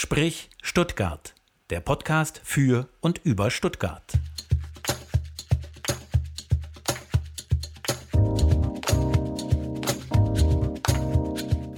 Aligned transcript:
Sprich 0.00 0.48
Stuttgart, 0.62 1.34
der 1.70 1.80
Podcast 1.80 2.40
für 2.44 2.88
und 3.00 3.18
über 3.24 3.50
Stuttgart. 3.50 4.12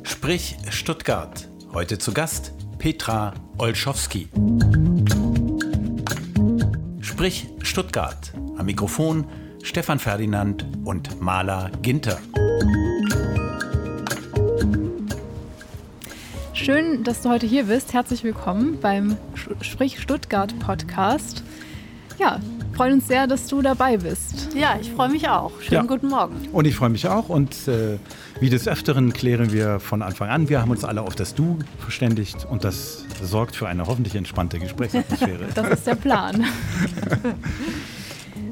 Sprich 0.02 0.58
Stuttgart. 0.68 1.48
Heute 1.72 1.96
zu 1.96 2.12
Gast 2.12 2.52
Petra 2.76 3.32
Olschowski. 3.56 4.28
Sprich 7.00 7.48
Stuttgart. 7.62 8.34
Am 8.58 8.66
Mikrofon 8.66 9.26
Stefan 9.62 9.98
Ferdinand 9.98 10.66
und 10.84 11.22
Maler 11.22 11.70
Ginter. 11.80 12.20
Schön, 16.62 17.04
dass 17.04 17.22
du 17.22 17.30
heute 17.30 17.46
hier 17.46 17.64
bist. 17.64 17.94
Herzlich 17.94 18.22
willkommen 18.22 18.78
beim 18.82 19.16
Sprich 19.62 19.98
Stuttgart 19.98 20.58
Podcast. 20.58 21.42
Ja, 22.18 22.38
freuen 22.74 22.94
uns 22.94 23.08
sehr, 23.08 23.26
dass 23.26 23.46
du 23.46 23.62
dabei 23.62 23.96
bist. 23.96 24.50
Ja, 24.54 24.76
ich 24.78 24.90
freue 24.90 25.08
mich 25.08 25.26
auch. 25.26 25.52
Schönen 25.62 25.72
ja. 25.72 25.82
guten 25.84 26.08
Morgen. 26.08 26.34
Und 26.52 26.66
ich 26.66 26.76
freue 26.76 26.90
mich 26.90 27.08
auch. 27.08 27.30
Und 27.30 27.66
äh, 27.66 27.96
wie 28.40 28.50
des 28.50 28.68
Öfteren 28.68 29.14
klären 29.14 29.52
wir 29.54 29.80
von 29.80 30.02
Anfang 30.02 30.28
an. 30.28 30.50
Wir 30.50 30.60
haben 30.60 30.70
uns 30.70 30.84
alle 30.84 31.00
auf 31.00 31.14
das 31.14 31.34
Du 31.34 31.58
verständigt 31.78 32.46
und 32.50 32.62
das 32.62 33.06
sorgt 33.22 33.56
für 33.56 33.66
eine 33.66 33.86
hoffentlich 33.86 34.14
entspannte 34.14 34.58
Gesprächsatmosphäre. 34.58 35.46
das 35.54 35.70
ist 35.70 35.86
der 35.86 35.94
Plan. 35.94 36.44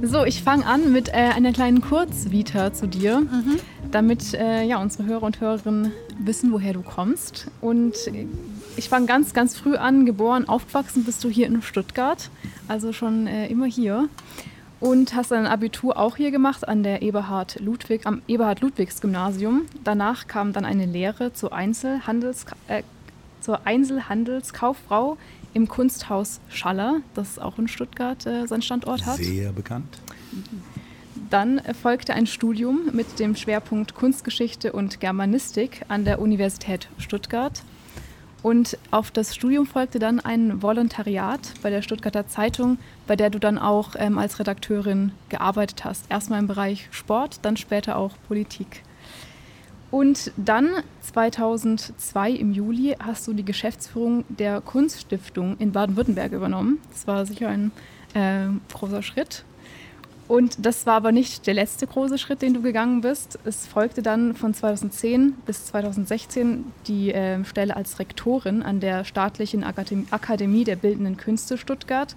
So, 0.01 0.25
ich 0.25 0.43
fange 0.43 0.65
an 0.65 0.93
mit 0.93 1.09
äh, 1.09 1.33
einer 1.35 1.53
kleinen 1.53 1.81
Kurzvita 1.81 2.73
zu 2.73 2.87
dir, 2.87 3.21
mhm. 3.21 3.59
damit 3.91 4.33
äh, 4.33 4.63
ja, 4.63 4.81
unsere 4.81 5.07
Hörer 5.07 5.25
und 5.25 5.41
Hörerinnen 5.41 5.93
wissen, 6.19 6.53
woher 6.53 6.73
du 6.73 6.83
kommst. 6.83 7.49
Und 7.61 7.95
ich 8.77 8.89
fange 8.89 9.07
ganz, 9.07 9.35
ganz 9.35 9.57
früh 9.57 9.77
an, 9.77 10.07
geboren, 10.07 10.49
aufgewachsen 10.49 11.05
bist 11.05 11.23
du 11.25 11.29
hier 11.29 11.47
in 11.47 11.63
Stuttgart, 11.63 12.31
also 12.69 12.93
schon 12.93 13.27
äh, 13.27 13.49
immer 13.49 13.67
hier. 13.67 14.09
Und 14.81 15.17
hast 15.17 15.33
dein 15.33 15.47
Abitur 15.47 15.97
auch 15.99 16.17
hier 16.17 16.31
gemacht 16.31 16.69
an 16.69 16.85
der 16.85 17.03
Eberhard 17.03 17.59
Ludwig, 17.59 18.07
am 18.07 18.23
Eberhard-Ludwigs-Gymnasium. 18.29 19.63
Danach 19.83 20.29
kam 20.29 20.53
dann 20.53 20.65
eine 20.65 20.87
Lehre 20.87 21.33
zur, 21.33 21.53
Einzelhandels, 21.53 22.47
äh, 22.69 22.85
zur 23.41 23.67
Einzelhandelskauffrau 23.67 25.17
im 25.55 25.67
Kunsthaus 25.67 26.41
Schaller, 26.49 27.01
das 27.15 27.41
auch 27.41 27.59
in 27.59 27.67
Stuttgart 27.67 28.25
äh, 28.27 28.47
seinen 28.47 28.63
Standort 28.63 29.05
hat. 29.05 29.17
Sehr 29.17 29.51
bekannt. 29.53 29.99
Dann 31.31 31.61
folgte 31.83 32.15
ein 32.15 32.27
Studium 32.27 32.91
mit 32.93 33.19
dem 33.19 33.37
Schwerpunkt 33.37 33.95
Kunstgeschichte 33.95 34.73
und 34.73 34.99
Germanistik 34.99 35.83
an 35.89 36.05
der 36.05 36.21
Universität 36.21 36.89
Stuttgart. 36.99 37.63
Und 38.43 38.79
auf 38.91 39.11
das 39.11 39.35
Studium 39.35 39.67
folgte 39.67 39.99
dann 39.99 40.21
ein 40.21 40.63
Volontariat 40.63 41.41
bei 41.61 41.71
der 41.71 41.83
Stuttgarter 41.83 42.29
Zeitung, 42.29 42.79
bei 43.07 43.17
der 43.17 43.31
du 43.31 43.39
dann 43.39 43.59
auch 43.59 43.95
ähm, 43.99 44.17
als 44.17 44.39
Redakteurin 44.39 45.13
gearbeitet 45.29 45.85
hast. 45.85 46.11
Erstmal 46.11 46.39
im 46.39 46.47
Bereich 46.47 46.89
Sport, 46.93 47.41
dann 47.43 47.57
später 47.57 47.97
auch 47.97 48.13
Politik. 48.27 48.83
Und 49.91 50.33
dann 50.37 50.69
2002 51.01 52.31
im 52.31 52.53
Juli 52.53 52.97
hast 52.99 53.27
du 53.27 53.33
die 53.33 53.45
Geschäftsführung 53.45 54.25
der 54.29 54.61
Kunststiftung 54.61 55.57
in 55.59 55.73
Baden-Württemberg 55.73 56.33
übernommen. 56.33 56.79
Das 56.91 57.07
war 57.07 57.27
sicher 57.27 57.49
ein 57.49 57.73
äh, 58.15 58.49
großer 58.73 59.03
Schritt. 59.03 59.45
Und 60.29 60.67
das 60.67 60.85
war 60.85 60.95
aber 60.95 61.11
nicht 61.11 61.47
der 61.47 61.55
letzte 61.55 61.87
große 61.87 62.19
Schritt, 62.19 62.43
den 62.43 62.53
du 62.53 62.61
gegangen 62.61 63.01
bist. 63.01 63.39
Es 63.47 63.67
folgte 63.67 64.03
dann 64.03 64.35
von 64.35 64.53
2010 64.53 65.33
bis 65.47 65.65
2016 65.67 66.67
die 66.87 67.15
äh, 67.15 67.43
Stelle 67.47 67.75
als 67.75 67.99
Rektorin 67.99 68.63
an 68.63 68.79
der 68.79 69.05
Staatlichen 69.05 69.65
Akademie 69.65 70.65
der 70.65 70.77
Bildenden 70.77 71.17
Künste 71.17 71.57
Stuttgart. 71.57 72.15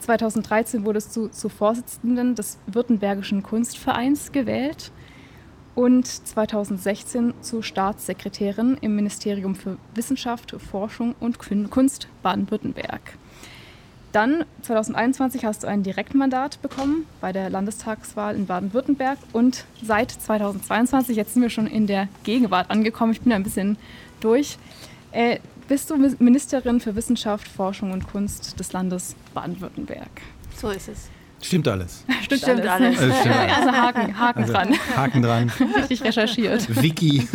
2013 0.00 0.84
wurdest 0.84 1.16
du 1.16 1.28
zur 1.28 1.48
Vorsitzenden 1.48 2.34
des 2.34 2.58
Württembergischen 2.66 3.42
Kunstvereins 3.42 4.32
gewählt 4.32 4.92
und 5.74 6.06
2016 6.06 7.32
zur 7.40 7.62
Staatssekretärin 7.62 8.76
im 8.82 8.96
Ministerium 8.96 9.54
für 9.54 9.78
Wissenschaft, 9.94 10.54
Forschung 10.70 11.14
und 11.20 11.38
Kunst 11.70 12.08
Baden-Württemberg. 12.22 13.16
Dann 14.16 14.46
2021 14.62 15.44
hast 15.44 15.62
du 15.62 15.66
ein 15.66 15.82
Direktmandat 15.82 16.62
bekommen 16.62 17.04
bei 17.20 17.34
der 17.34 17.50
Landestagswahl 17.50 18.34
in 18.34 18.46
Baden-Württemberg 18.46 19.18
und 19.34 19.66
seit 19.82 20.10
2022, 20.10 21.18
jetzt 21.18 21.34
sind 21.34 21.42
wir 21.42 21.50
schon 21.50 21.66
in 21.66 21.86
der 21.86 22.08
Gegenwart 22.24 22.70
angekommen, 22.70 23.12
ich 23.12 23.20
bin 23.20 23.30
ein 23.34 23.42
bisschen 23.42 23.76
durch, 24.20 24.56
äh, 25.12 25.38
bist 25.68 25.90
du 25.90 25.98
Ministerin 26.18 26.80
für 26.80 26.96
Wissenschaft, 26.96 27.46
Forschung 27.46 27.92
und 27.92 28.10
Kunst 28.10 28.58
des 28.58 28.72
Landes 28.72 29.16
Baden-Württemberg. 29.34 30.08
So 30.56 30.70
ist 30.70 30.88
es. 30.88 31.10
Stimmt 31.42 31.68
alles. 31.68 32.02
Stimmt, 32.22 32.40
Stimmt 32.40 32.66
alles. 32.66 32.98
alles. 32.98 33.20
stimmt 33.20 33.36
Also 33.36 33.70
Haken, 33.70 34.18
Haken 34.18 34.42
also, 34.44 34.52
dran. 34.54 34.78
Haken 34.96 35.22
dran. 35.22 35.52
Richtig 35.76 36.02
recherchiert. 36.02 36.82
Wiki. 36.82 37.28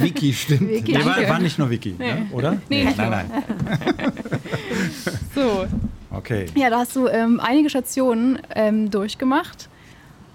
Wiki 0.00 0.34
stimmt. 0.34 0.68
Wiki, 0.68 0.98
nee, 0.98 1.02
war, 1.02 1.28
war, 1.30 1.38
nicht 1.38 1.58
nur 1.58 1.70
Wiki, 1.70 1.94
nee. 1.98 2.12
ne? 2.12 2.26
oder? 2.30 2.58
Nee, 2.68 2.84
nee. 2.84 2.94
nein, 2.94 3.10
nein. 3.10 3.42
so. 5.34 5.66
Okay. 6.16 6.46
Ja, 6.54 6.70
da 6.70 6.78
hast 6.78 6.96
du 6.96 7.08
ähm, 7.08 7.40
einige 7.40 7.68
Stationen 7.70 8.38
ähm, 8.54 8.90
durchgemacht 8.90 9.68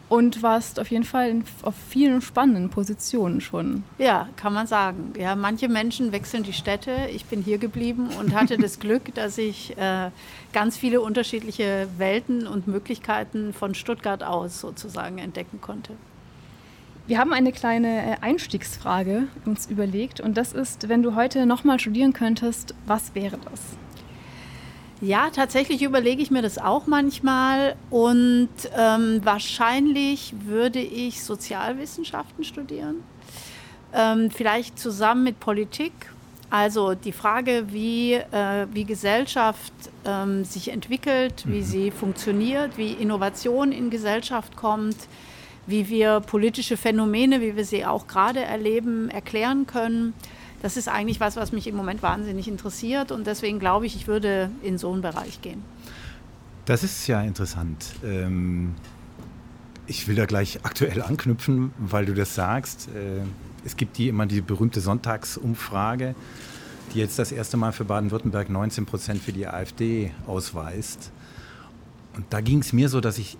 und 0.09 0.43
warst 0.43 0.77
auf 0.77 0.91
jeden 0.91 1.05
Fall 1.05 1.29
in, 1.29 1.43
auf 1.61 1.73
vielen 1.87 2.21
spannenden 2.21 2.69
Positionen 2.69 3.39
schon. 3.39 3.83
Ja, 3.97 4.27
kann 4.35 4.53
man 4.53 4.67
sagen. 4.67 5.13
Ja, 5.17 5.37
manche 5.37 5.69
Menschen 5.69 6.11
wechseln 6.11 6.43
die 6.43 6.51
Städte. 6.51 6.91
Ich 7.13 7.25
bin 7.25 7.41
hier 7.41 7.57
geblieben 7.57 8.09
und 8.19 8.35
hatte 8.35 8.57
das 8.57 8.79
Glück, 8.81 9.15
dass 9.15 9.37
ich 9.37 9.77
äh, 9.77 10.09
ganz 10.51 10.77
viele 10.77 10.99
unterschiedliche 10.99 11.87
Welten 11.97 12.45
und 12.45 12.67
Möglichkeiten 12.67 13.53
von 13.53 13.73
Stuttgart 13.73 14.21
aus 14.21 14.59
sozusagen 14.59 15.17
entdecken 15.17 15.61
konnte. 15.61 15.93
Wir 17.07 17.17
haben 17.17 17.31
eine 17.31 17.53
kleine 17.53 17.87
äh, 17.87 18.15
Einstiegsfrage 18.19 19.27
uns 19.45 19.67
überlegt 19.67 20.19
und 20.19 20.35
das 20.35 20.51
ist, 20.51 20.89
wenn 20.89 21.03
du 21.03 21.15
heute 21.15 21.45
nochmal 21.45 21.79
studieren 21.79 22.11
könntest, 22.11 22.75
was 22.85 23.15
wäre 23.15 23.37
das? 23.49 23.61
Ja, 25.03 25.31
tatsächlich 25.31 25.81
überlege 25.81 26.21
ich 26.21 26.29
mir 26.29 26.43
das 26.43 26.59
auch 26.59 26.85
manchmal 26.85 27.75
und 27.89 28.49
ähm, 28.77 29.19
wahrscheinlich 29.23 30.35
würde 30.45 30.79
ich 30.79 31.23
Sozialwissenschaften 31.23 32.43
studieren, 32.43 32.97
ähm, 33.95 34.29
vielleicht 34.29 34.77
zusammen 34.77 35.23
mit 35.23 35.39
Politik. 35.39 35.91
Also 36.51 36.93
die 36.93 37.13
Frage, 37.13 37.63
wie, 37.71 38.13
äh, 38.13 38.67
wie 38.73 38.83
Gesellschaft 38.83 39.73
ähm, 40.05 40.45
sich 40.45 40.69
entwickelt, 40.69 41.45
wie 41.47 41.61
mhm. 41.61 41.65
sie 41.65 41.89
funktioniert, 41.89 42.77
wie 42.77 42.91
Innovation 42.91 43.71
in 43.71 43.89
Gesellschaft 43.89 44.55
kommt, 44.55 44.97
wie 45.65 45.89
wir 45.89 46.19
politische 46.19 46.77
Phänomene, 46.77 47.41
wie 47.41 47.55
wir 47.55 47.65
sie 47.65 47.87
auch 47.87 48.05
gerade 48.05 48.41
erleben, 48.41 49.09
erklären 49.09 49.65
können 49.65 50.13
das 50.61 50.77
ist 50.77 50.87
eigentlich 50.87 51.19
was, 51.19 51.35
was 51.35 51.51
mich 51.51 51.67
im 51.67 51.75
Moment 51.75 52.03
wahnsinnig 52.03 52.47
interessiert 52.47 53.11
und 53.11 53.25
deswegen 53.25 53.59
glaube 53.59 53.85
ich, 53.85 53.95
ich 53.95 54.07
würde 54.07 54.51
in 54.61 54.77
so 54.77 54.91
einen 54.91 55.01
Bereich 55.01 55.41
gehen. 55.41 55.63
Das 56.65 56.83
ist 56.83 57.07
ja 57.07 57.21
interessant. 57.21 57.85
Ähm, 58.03 58.75
ich 59.87 60.07
will 60.07 60.15
da 60.15 60.25
gleich 60.25 60.59
aktuell 60.63 61.01
anknüpfen, 61.01 61.73
weil 61.79 62.05
du 62.05 62.13
das 62.13 62.35
sagst. 62.35 62.89
Äh, 62.89 63.23
es 63.65 63.75
gibt 63.75 63.97
die 63.97 64.07
immer 64.07 64.25
die 64.25 64.41
berühmte 64.41 64.81
Sonntagsumfrage, 64.81 66.15
die 66.93 66.99
jetzt 66.99 67.17
das 67.19 67.31
erste 67.31 67.57
Mal 67.57 67.71
für 67.71 67.85
Baden-Württemberg 67.85 68.49
19 68.49 68.85
Prozent 68.85 69.21
für 69.21 69.33
die 69.33 69.47
AfD 69.47 70.11
ausweist. 70.27 71.11
Und 72.15 72.25
da 72.29 72.41
ging 72.41 72.59
es 72.59 72.73
mir 72.73 72.89
so, 72.89 73.01
dass 73.01 73.17
ich 73.17 73.37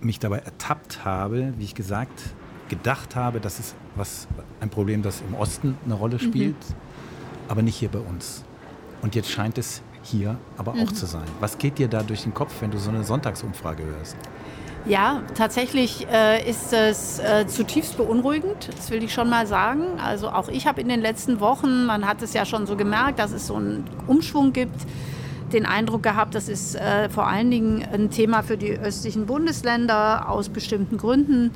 mich 0.00 0.18
dabei 0.18 0.38
ertappt 0.38 1.04
habe, 1.04 1.52
wie 1.58 1.64
ich 1.64 1.74
gesagt, 1.74 2.20
gedacht 2.70 3.14
habe, 3.16 3.40
das 3.40 3.60
ist 3.60 3.74
was, 3.96 4.26
ein 4.60 4.70
Problem, 4.70 5.02
das 5.02 5.22
im 5.28 5.34
Osten 5.34 5.76
eine 5.84 5.94
Rolle 5.94 6.14
mhm. 6.14 6.20
spielt, 6.20 6.56
mhm. 6.56 6.74
aber 7.48 7.60
nicht 7.60 7.76
hier 7.76 7.90
bei 7.90 7.98
uns. 7.98 8.44
Und 9.02 9.14
jetzt 9.14 9.30
scheint 9.30 9.58
es 9.58 9.82
hier 10.02 10.38
aber 10.56 10.72
auch 10.72 10.76
mhm. 10.76 10.94
zu 10.94 11.04
sein. 11.04 11.26
Was 11.40 11.58
geht 11.58 11.78
dir 11.78 11.88
da 11.88 12.02
durch 12.02 12.22
den 12.22 12.32
Kopf, 12.32 12.54
wenn 12.60 12.70
du 12.70 12.78
so 12.78 12.88
eine 12.88 13.04
Sonntagsumfrage 13.04 13.84
hörst? 13.84 14.16
Ja, 14.86 15.22
tatsächlich 15.34 16.06
äh, 16.10 16.48
ist 16.48 16.72
es 16.72 17.18
äh, 17.18 17.46
zutiefst 17.46 17.98
beunruhigend, 17.98 18.70
das 18.74 18.90
will 18.90 19.04
ich 19.04 19.12
schon 19.12 19.28
mal 19.28 19.46
sagen. 19.46 20.00
Also 20.02 20.30
auch 20.30 20.48
ich 20.48 20.66
habe 20.66 20.80
in 20.80 20.88
den 20.88 21.02
letzten 21.02 21.38
Wochen, 21.40 21.84
man 21.84 22.06
hat 22.06 22.22
es 22.22 22.32
ja 22.32 22.46
schon 22.46 22.66
so 22.66 22.76
gemerkt, 22.76 23.18
dass 23.18 23.32
es 23.32 23.46
so 23.46 23.56
einen 23.56 23.84
Umschwung 24.06 24.54
gibt, 24.54 24.86
den 25.52 25.66
Eindruck 25.66 26.02
gehabt, 26.02 26.34
das 26.34 26.48
ist 26.48 26.76
äh, 26.76 27.10
vor 27.10 27.26
allen 27.26 27.50
Dingen 27.50 27.84
ein 27.92 28.10
Thema 28.10 28.42
für 28.42 28.56
die 28.56 28.78
östlichen 28.78 29.26
Bundesländer 29.26 30.30
aus 30.30 30.48
bestimmten 30.48 30.96
Gründen 30.96 31.50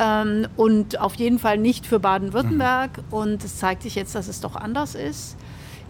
ähm, 0.00 0.48
und 0.56 0.98
auf 0.98 1.14
jeden 1.16 1.38
Fall 1.38 1.58
nicht 1.58 1.86
für 1.86 2.00
Baden-Württemberg. 2.00 2.98
Mhm. 2.98 3.04
Und 3.10 3.44
es 3.44 3.58
zeigt 3.58 3.82
sich 3.82 3.94
jetzt, 3.94 4.14
dass 4.14 4.28
es 4.28 4.40
doch 4.40 4.56
anders 4.56 4.94
ist. 4.94 5.36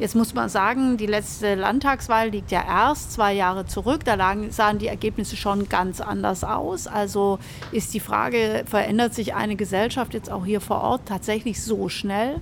Jetzt 0.00 0.16
muss 0.16 0.32
man 0.32 0.48
sagen, 0.48 0.96
die 0.96 1.06
letzte 1.06 1.54
Landtagswahl 1.54 2.30
liegt 2.30 2.50
ja 2.50 2.64
erst 2.66 3.12
zwei 3.12 3.34
Jahre 3.34 3.66
zurück. 3.66 4.02
Da 4.04 4.14
lagen, 4.14 4.50
sahen 4.50 4.78
die 4.78 4.86
Ergebnisse 4.86 5.36
schon 5.36 5.68
ganz 5.68 6.00
anders 6.00 6.42
aus. 6.42 6.86
Also 6.86 7.38
ist 7.70 7.92
die 7.92 8.00
Frage, 8.00 8.64
verändert 8.66 9.14
sich 9.14 9.34
eine 9.34 9.56
Gesellschaft 9.56 10.14
jetzt 10.14 10.30
auch 10.30 10.46
hier 10.46 10.62
vor 10.62 10.80
Ort 10.80 11.02
tatsächlich 11.04 11.62
so 11.62 11.90
schnell? 11.90 12.40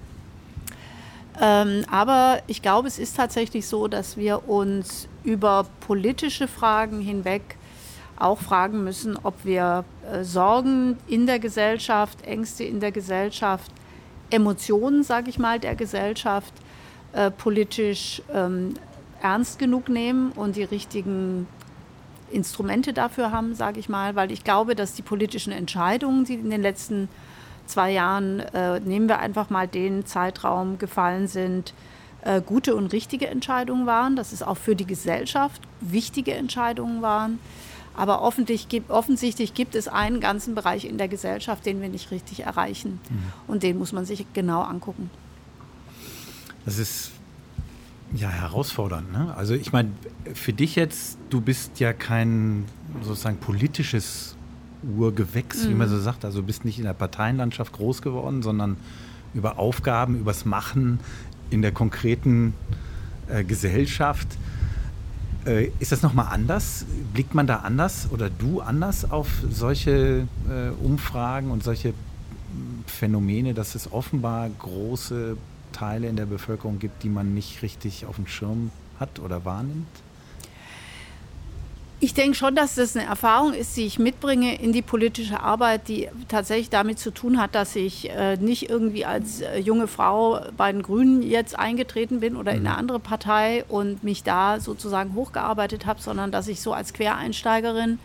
Ähm, 1.41 1.85
aber 1.91 2.39
ich 2.47 2.63
glaube, 2.63 2.87
es 2.87 3.01
ist 3.01 3.17
tatsächlich 3.17 3.67
so, 3.67 3.89
dass 3.89 4.17
wir 4.17 4.49
uns 4.49 5.09
über 5.25 5.67
politische 5.81 6.47
Fragen 6.47 7.01
hinweg 7.01 7.58
auch 8.21 8.39
fragen 8.39 8.85
müssen, 8.85 9.19
ob 9.23 9.45
wir 9.45 9.85
äh, 10.11 10.25
Sorgen 10.25 10.99
in 11.07 11.27
der 11.27 11.39
Gesellschaft, 11.39 12.23
Ängste 12.23 12.65
in 12.65 12.81
der 12.81 12.93
Gesellschaft, 12.93 13.71
Emotionen, 14.31 15.03
sage 15.03 15.31
ich 15.31 15.39
mal, 15.39 15.59
der 15.59 15.75
Gesellschaft 15.75 16.53
äh, 17.13 17.31
politisch 17.31 18.23
ähm, 18.33 18.75
ernst 19.23 19.59
genug 19.59 19.89
nehmen 19.89 20.33
und 20.33 20.57
die 20.57 20.65
richtigen 20.65 21.47
Instrumente 22.31 22.93
dafür 22.93 23.33
haben, 23.33 23.55
sage 23.55 23.81
ich 23.81 23.89
mal, 23.89 24.15
weil 24.15 24.31
ich 24.31 24.45
glaube, 24.45 24.75
dass 24.75 24.95
die 24.95 25.03
politischen 25.03 25.53
Entscheidungen, 25.53 26.25
die 26.25 26.35
in 26.35 26.51
den 26.51 26.63
letzten 26.63 27.09
zwei 27.67 27.91
Jahren, 27.93 28.41
äh, 28.41 28.81
nehmen 28.81 29.09
wir 29.09 29.19
einfach 29.19 29.51
mal 29.51 29.67
den 29.67 30.07
Zeitraum 30.07 30.79
gefallen 30.79 31.27
sind, 31.27 31.73
äh, 32.23 32.41
gute 32.41 32.75
und 32.75 32.93
richtige 32.93 33.29
Entscheidungen 33.29 33.87
waren, 33.87 34.17
dass 34.17 34.33
es 34.33 34.43
auch 34.43 34.57
für 34.57 34.75
die 34.75 34.87
Gesellschaft 34.87 35.63
wichtige 35.81 36.35
Entscheidungen 36.35 37.03
waren. 37.03 37.39
Aber 37.99 38.23
offensichtlich 38.23 39.55
gibt 39.55 39.75
es 39.75 39.89
einen 39.89 40.21
ganzen 40.21 40.55
Bereich 40.55 40.85
in 40.85 40.99
der 40.99 41.09
Gesellschaft, 41.09 41.67
den 41.67 41.83
wir 41.83 41.89
nicht 41.89 42.13
richtig 42.13 42.45
erreichen. 42.45 43.01
Mhm. 43.11 43.19
Und 43.49 43.65
den 43.65 43.77
muss 43.77 43.91
man 43.91 44.05
sich 44.05 44.25
genau 44.35 44.63
angucken. 44.63 45.11
Das 46.65 46.79
ist 46.79 47.11
ja 48.15 48.29
herausfordernd. 48.29 49.11
Ne? 49.11 49.35
Also 49.37 49.55
ich 49.55 49.73
meine, 49.73 49.91
für 50.33 50.53
dich 50.53 50.77
jetzt, 50.77 51.19
du 51.29 51.41
bist 51.41 51.81
ja 51.81 51.93
kein 51.93 52.67
sozusagen 53.03 53.39
politisches 53.39 54.37
Urgewächs, 54.97 55.65
mhm. 55.65 55.71
wie 55.71 55.75
man 55.75 55.89
mhm. 55.89 55.95
so 55.95 56.01
sagt. 56.01 56.25
Also 56.25 56.41
du 56.41 56.47
bist 56.47 56.65
nicht 56.65 56.79
in 56.79 56.85
der 56.85 56.93
Parteienlandschaft 56.93 57.73
groß 57.73 58.01
geworden, 58.01 58.43
sondern 58.43 58.77
über 59.35 59.59
Aufgaben, 59.59 60.21
übers 60.21 60.45
Machen 60.45 61.01
in 61.51 61.63
der 61.63 61.73
konkreten 61.73 62.55
äh, 63.27 63.43
Gesellschaft. 63.43 64.29
Äh, 65.49 65.71
ist 65.79 65.93
das 65.93 66.03
nochmal 66.03 66.29
anders? 66.31 66.85
Blickt 67.15 67.35
man 67.35 67.47
da 67.47 67.57
anders 67.57 68.09
oder 68.11 68.29
du 68.29 68.61
anders 68.61 69.11
auf 69.11 69.29
solche 69.51 70.27
äh, 70.49 70.85
Umfragen 70.85 71.51
und 71.51 71.65
solche 71.65 71.89
hm, 71.89 72.85
Phänomene, 72.87 73.55
dass 73.55 73.75
es 73.75 73.91
offenbar 73.91 74.51
große 74.51 75.37
Teile 75.73 76.09
in 76.09 76.17
der 76.17 76.27
Bevölkerung 76.27 76.79
gibt, 76.79 77.03
die 77.03 77.09
man 77.09 77.35
nicht 77.35 77.63
richtig 77.63 78.05
auf 78.05 78.17
dem 78.17 78.27
Schirm 78.27 78.71
hat 79.01 79.21
oder 79.21 79.45
wahrnimmt? 79.45 79.87
Ich 82.01 82.15
denke 82.15 82.37
schon, 82.37 82.55
dass 82.55 82.77
das 82.77 82.97
eine 82.97 83.07
Erfahrung 83.07 83.55
ist, 83.55 83.77
die 83.77 83.85
ich 83.85 83.99
mitbringe 83.99 84.55
in 84.61 84.73
die 84.73 84.83
politische 84.83 85.41
Arbeit, 85.41 85.89
die 85.89 86.09
tatsächlich 86.29 86.71
damit 86.71 87.01
zu 87.01 87.11
tun 87.11 87.41
hat, 87.41 87.57
dass 87.57 87.75
ich 87.75 88.09
äh, 88.11 88.37
nicht 88.37 88.71
irgendwie 88.71 89.05
als 89.05 89.41
äh, 89.41 89.59
junge 89.59 89.89
Frau 89.89 90.41
bei 90.57 90.71
den 90.71 90.83
Grünen 90.83 91.23
jetzt 91.23 91.59
eingetreten 91.59 92.21
bin 92.21 92.37
oder 92.37 92.53
in 92.53 92.59
eine 92.59 92.71
mhm. 92.71 92.79
andere 92.79 93.01
Partei 93.01 93.65
und 93.69 94.05
mich 94.05 94.23
da 94.23 94.61
sozusagen 94.61 95.15
hochgearbeitet 95.15 95.87
habe, 95.87 96.01
sondern 96.01 96.31
dass 96.31 96.47
ich 96.47 96.61
so 96.61 96.73
als 96.73 96.93
Quereinsteigerin 96.93 97.99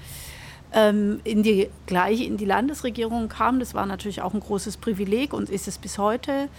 ähm, 0.73 1.19
in 1.23 1.43
die, 1.43 1.69
gleich 1.85 2.21
in 2.21 2.37
die 2.37 2.45
Landesregierung 2.45 3.29
kam. 3.29 3.59
Das 3.59 3.75
war 3.75 3.85
natürlich 3.85 4.23
auch 4.23 4.33
ein 4.33 4.39
großes 4.39 4.77
Privileg 4.77 5.33
und 5.33 5.51
ist 5.51 5.67
es 5.67 5.77
bis 5.77 5.99
heute. 5.99 6.49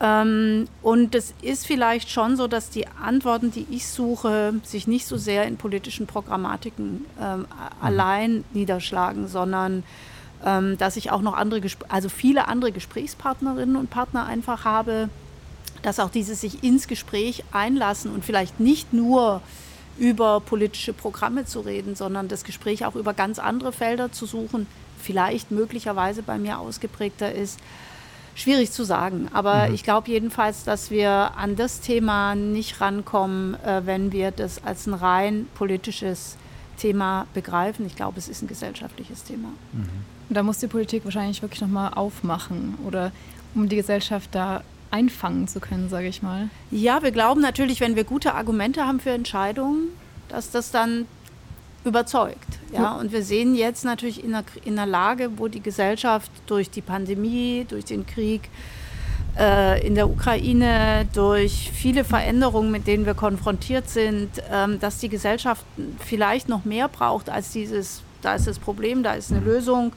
Ähm, 0.00 0.66
und 0.82 1.14
es 1.14 1.32
ist 1.40 1.66
vielleicht 1.66 2.10
schon 2.10 2.36
so, 2.36 2.48
dass 2.48 2.70
die 2.70 2.86
Antworten, 2.86 3.50
die 3.50 3.66
ich 3.70 3.88
suche, 3.88 4.54
sich 4.62 4.86
nicht 4.86 5.06
so 5.06 5.16
sehr 5.16 5.46
in 5.46 5.56
politischen 5.56 6.06
Programmatiken 6.06 7.06
ähm, 7.20 7.40
mhm. 7.40 7.46
allein 7.80 8.44
niederschlagen, 8.52 9.26
sondern 9.26 9.84
ähm, 10.44 10.76
dass 10.78 10.96
ich 10.96 11.10
auch 11.10 11.22
noch 11.22 11.34
andere, 11.34 11.62
also 11.88 12.08
viele 12.08 12.48
andere 12.48 12.72
Gesprächspartnerinnen 12.72 13.76
und 13.76 13.88
Partner 13.88 14.26
einfach 14.26 14.64
habe, 14.64 15.08
dass 15.82 15.98
auch 15.98 16.10
diese 16.10 16.34
sich 16.34 16.62
ins 16.62 16.88
Gespräch 16.88 17.44
einlassen 17.52 18.12
und 18.12 18.24
vielleicht 18.24 18.60
nicht 18.60 18.92
nur 18.92 19.40
über 19.98 20.40
politische 20.40 20.92
Programme 20.92 21.46
zu 21.46 21.60
reden, 21.60 21.94
sondern 21.94 22.28
das 22.28 22.44
Gespräch 22.44 22.84
auch 22.84 22.96
über 22.96 23.14
ganz 23.14 23.38
andere 23.38 23.72
Felder 23.72 24.12
zu 24.12 24.26
suchen, 24.26 24.66
vielleicht 25.00 25.50
möglicherweise 25.50 26.22
bei 26.22 26.38
mir 26.38 26.58
ausgeprägter 26.58 27.32
ist. 27.32 27.60
Schwierig 28.36 28.70
zu 28.70 28.84
sagen, 28.84 29.28
aber 29.32 29.68
mhm. 29.68 29.74
ich 29.74 29.82
glaube 29.82 30.10
jedenfalls, 30.10 30.62
dass 30.62 30.90
wir 30.90 31.32
an 31.36 31.56
das 31.56 31.80
Thema 31.80 32.34
nicht 32.34 32.82
rankommen, 32.82 33.54
äh, 33.64 33.86
wenn 33.86 34.12
wir 34.12 34.30
das 34.30 34.62
als 34.62 34.86
ein 34.86 34.92
rein 34.92 35.48
politisches 35.54 36.36
Thema 36.76 37.26
begreifen. 37.32 37.86
Ich 37.86 37.96
glaube, 37.96 38.18
es 38.18 38.28
ist 38.28 38.42
ein 38.42 38.46
gesellschaftliches 38.46 39.24
Thema. 39.24 39.48
Mhm. 39.72 39.88
Und 40.28 40.34
da 40.34 40.42
muss 40.42 40.58
die 40.58 40.66
Politik 40.66 41.06
wahrscheinlich 41.06 41.40
wirklich 41.40 41.62
nochmal 41.62 41.94
aufmachen 41.94 42.76
oder 42.86 43.10
um 43.54 43.70
die 43.70 43.76
Gesellschaft 43.76 44.28
da 44.32 44.62
einfangen 44.90 45.48
zu 45.48 45.58
können, 45.58 45.88
sage 45.88 46.08
ich 46.08 46.22
mal. 46.22 46.50
Ja, 46.70 47.02
wir 47.02 47.12
glauben 47.12 47.40
natürlich, 47.40 47.80
wenn 47.80 47.96
wir 47.96 48.04
gute 48.04 48.34
Argumente 48.34 48.86
haben 48.86 49.00
für 49.00 49.10
Entscheidungen, 49.10 49.88
dass 50.28 50.50
das 50.50 50.70
dann 50.70 51.06
überzeugt. 51.86 52.58
Ja? 52.72 52.92
Und 52.96 53.12
wir 53.12 53.22
sehen 53.22 53.54
jetzt 53.54 53.84
natürlich 53.84 54.22
in 54.22 54.34
einer, 54.34 54.44
in 54.64 54.78
einer 54.78 54.90
Lage, 54.90 55.30
wo 55.36 55.48
die 55.48 55.62
Gesellschaft 55.62 56.30
durch 56.46 56.70
die 56.70 56.82
Pandemie, 56.82 57.66
durch 57.68 57.84
den 57.84 58.06
Krieg 58.06 58.50
äh, 59.38 59.86
in 59.86 59.94
der 59.94 60.08
Ukraine, 60.08 61.06
durch 61.12 61.70
viele 61.72 62.04
Veränderungen, 62.04 62.70
mit 62.70 62.86
denen 62.86 63.06
wir 63.06 63.14
konfrontiert 63.14 63.88
sind, 63.88 64.30
ähm, 64.50 64.80
dass 64.80 64.98
die 64.98 65.08
Gesellschaft 65.08 65.64
vielleicht 66.04 66.48
noch 66.48 66.64
mehr 66.64 66.88
braucht 66.88 67.30
als 67.30 67.52
dieses, 67.52 68.02
da 68.22 68.34
ist 68.34 68.46
das 68.46 68.58
Problem, 68.58 69.02
da 69.02 69.14
ist 69.14 69.30
eine 69.30 69.40
mhm. 69.40 69.46
Lösung, 69.46 69.92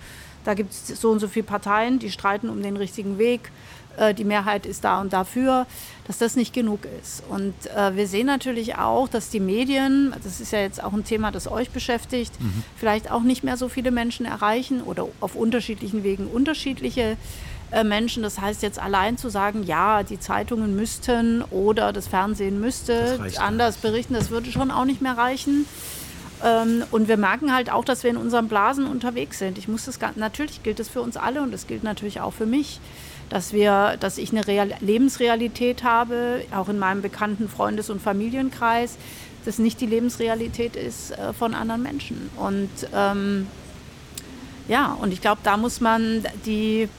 da 0.46 0.54
gibt 0.54 0.72
es 0.72 0.88
so 1.00 1.12
und 1.12 1.20
so 1.20 1.28
viele 1.28 1.46
Parteien, 1.46 2.00
die 2.00 2.12
streiten 2.12 2.50
um 2.50 2.62
den 2.62 2.78
richtigen 2.78 3.18
Weg. 3.18 3.52
Äh, 4.00 4.14
die 4.14 4.24
Mehrheit 4.24 4.66
ist 4.66 4.84
da 4.84 5.02
und 5.02 5.14
dafür, 5.14 5.68
dass 6.08 6.18
das 6.18 6.36
nicht 6.36 6.54
genug 6.54 6.80
ist. 7.02 7.24
Und 7.30 7.54
äh, 7.76 7.96
wir 7.96 8.08
sehen 8.08 8.28
natürlich 8.28 8.78
auch, 8.78 9.08
dass 9.08 9.30
die 9.30 9.40
Medien, 9.40 10.14
das 10.24 10.40
ist 10.40 10.52
ja 10.52 10.60
jetzt 10.60 10.84
auch 10.84 10.94
ein 10.94 11.04
Thema, 11.04 11.32
das 11.32 11.52
euch 11.52 11.70
beschäftigt, 11.70 12.40
mhm. 12.40 12.64
vielleicht 12.78 13.12
auch 13.12 13.22
nicht 13.22 13.44
mehr 13.44 13.58
so 13.58 13.70
viele 13.70 13.92
Menschen 13.92 14.26
erreichen 14.26 14.82
oder 14.82 15.08
auf 15.20 15.36
unterschiedlichen 15.36 16.04
Wegen 16.04 16.28
unterschiedliche 16.28 17.18
äh, 17.72 17.84
Menschen. 17.84 18.24
Das 18.24 18.40
heißt 18.40 18.64
jetzt 18.64 18.80
allein 18.80 19.18
zu 19.18 19.30
sagen, 19.30 19.64
ja, 19.64 20.04
die 20.04 20.20
Zeitungen 20.20 20.76
müssten 20.76 21.44
oder 21.44 21.92
das 21.92 22.08
Fernsehen 22.08 22.60
müsste 22.62 23.20
das 23.22 23.38
anders 23.38 23.78
berichten, 23.78 24.14
das 24.14 24.30
würde 24.30 24.52
schon 24.52 24.72
auch 24.72 24.86
nicht 24.86 25.02
mehr 25.02 25.18
reichen. 25.18 25.66
Ähm, 26.42 26.84
und 26.92 27.10
wir 27.10 27.18
merken 27.18 27.54
halt 27.54 27.70
auch, 27.70 27.84
dass 27.84 28.04
wir 28.04 28.10
in 28.10 28.18
unseren 28.18 28.48
Blasen 28.48 28.88
unterwegs 28.88 29.40
sind. 29.40 29.58
Ich 29.58 29.68
muss 29.68 29.86
das 29.86 30.00
natürlich 30.16 30.64
gilt 30.64 30.80
das 30.80 30.88
für 30.88 31.02
uns 31.02 31.18
alle 31.18 31.42
und 31.42 31.52
das 31.52 31.68
gilt 31.68 31.84
natürlich 31.84 32.22
auch 32.22 32.32
für 32.32 32.46
mich 32.46 32.80
dass, 33.30 33.54
wir, 33.54 33.98
dass 34.00 34.18
ich 34.18 34.32
eine 34.32 34.46
Real 34.46 34.72
Lebensrealität 34.82 35.84
habe, 35.84 36.44
auch 36.54 36.70
in 36.70 36.80
meinem 36.80 37.02
bekannten 37.02 37.48
Freundes- 37.48 37.90
und 37.90 38.02
Familienkreis, 38.02 38.98
das 39.46 39.60
nicht 39.60 39.80
die 39.82 39.86
Lebensrealität 39.86 40.76
ist 40.76 41.12
äh, 41.12 41.34
von 41.34 41.54
anderen 41.54 41.84
Menschen. 41.84 42.30
Und 42.36 42.70
ähm, 42.94 43.48
ja, 44.68 44.98
und 45.02 45.14
ich 45.14 45.22
glaube, 45.22 45.42
da 45.44 45.58
muss 45.58 45.82
man 45.82 46.24
die, 46.46 46.90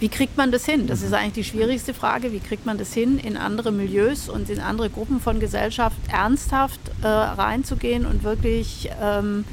wie 0.00 0.08
kriegt 0.08 0.36
man 0.36 0.50
das 0.50 0.64
hin? 0.64 0.86
Das 0.86 1.02
ist 1.02 1.12
eigentlich 1.12 1.46
die 1.46 1.50
schwierigste 1.50 1.94
Frage. 1.94 2.32
Wie 2.32 2.40
kriegt 2.40 2.66
man 2.66 2.78
das 2.78 2.92
hin, 2.92 3.18
in 3.18 3.36
andere 3.36 3.70
Milieus 3.70 4.28
und 4.28 4.50
in 4.50 4.60
andere 4.60 4.90
Gruppen 4.90 5.20
von 5.20 5.40
Gesellschaft 5.40 5.96
ernsthaft 6.10 6.80
äh, 7.02 7.06
reinzugehen 7.06 8.06
und 8.06 8.24
wirklich 8.24 8.90
ähm, 9.00 9.44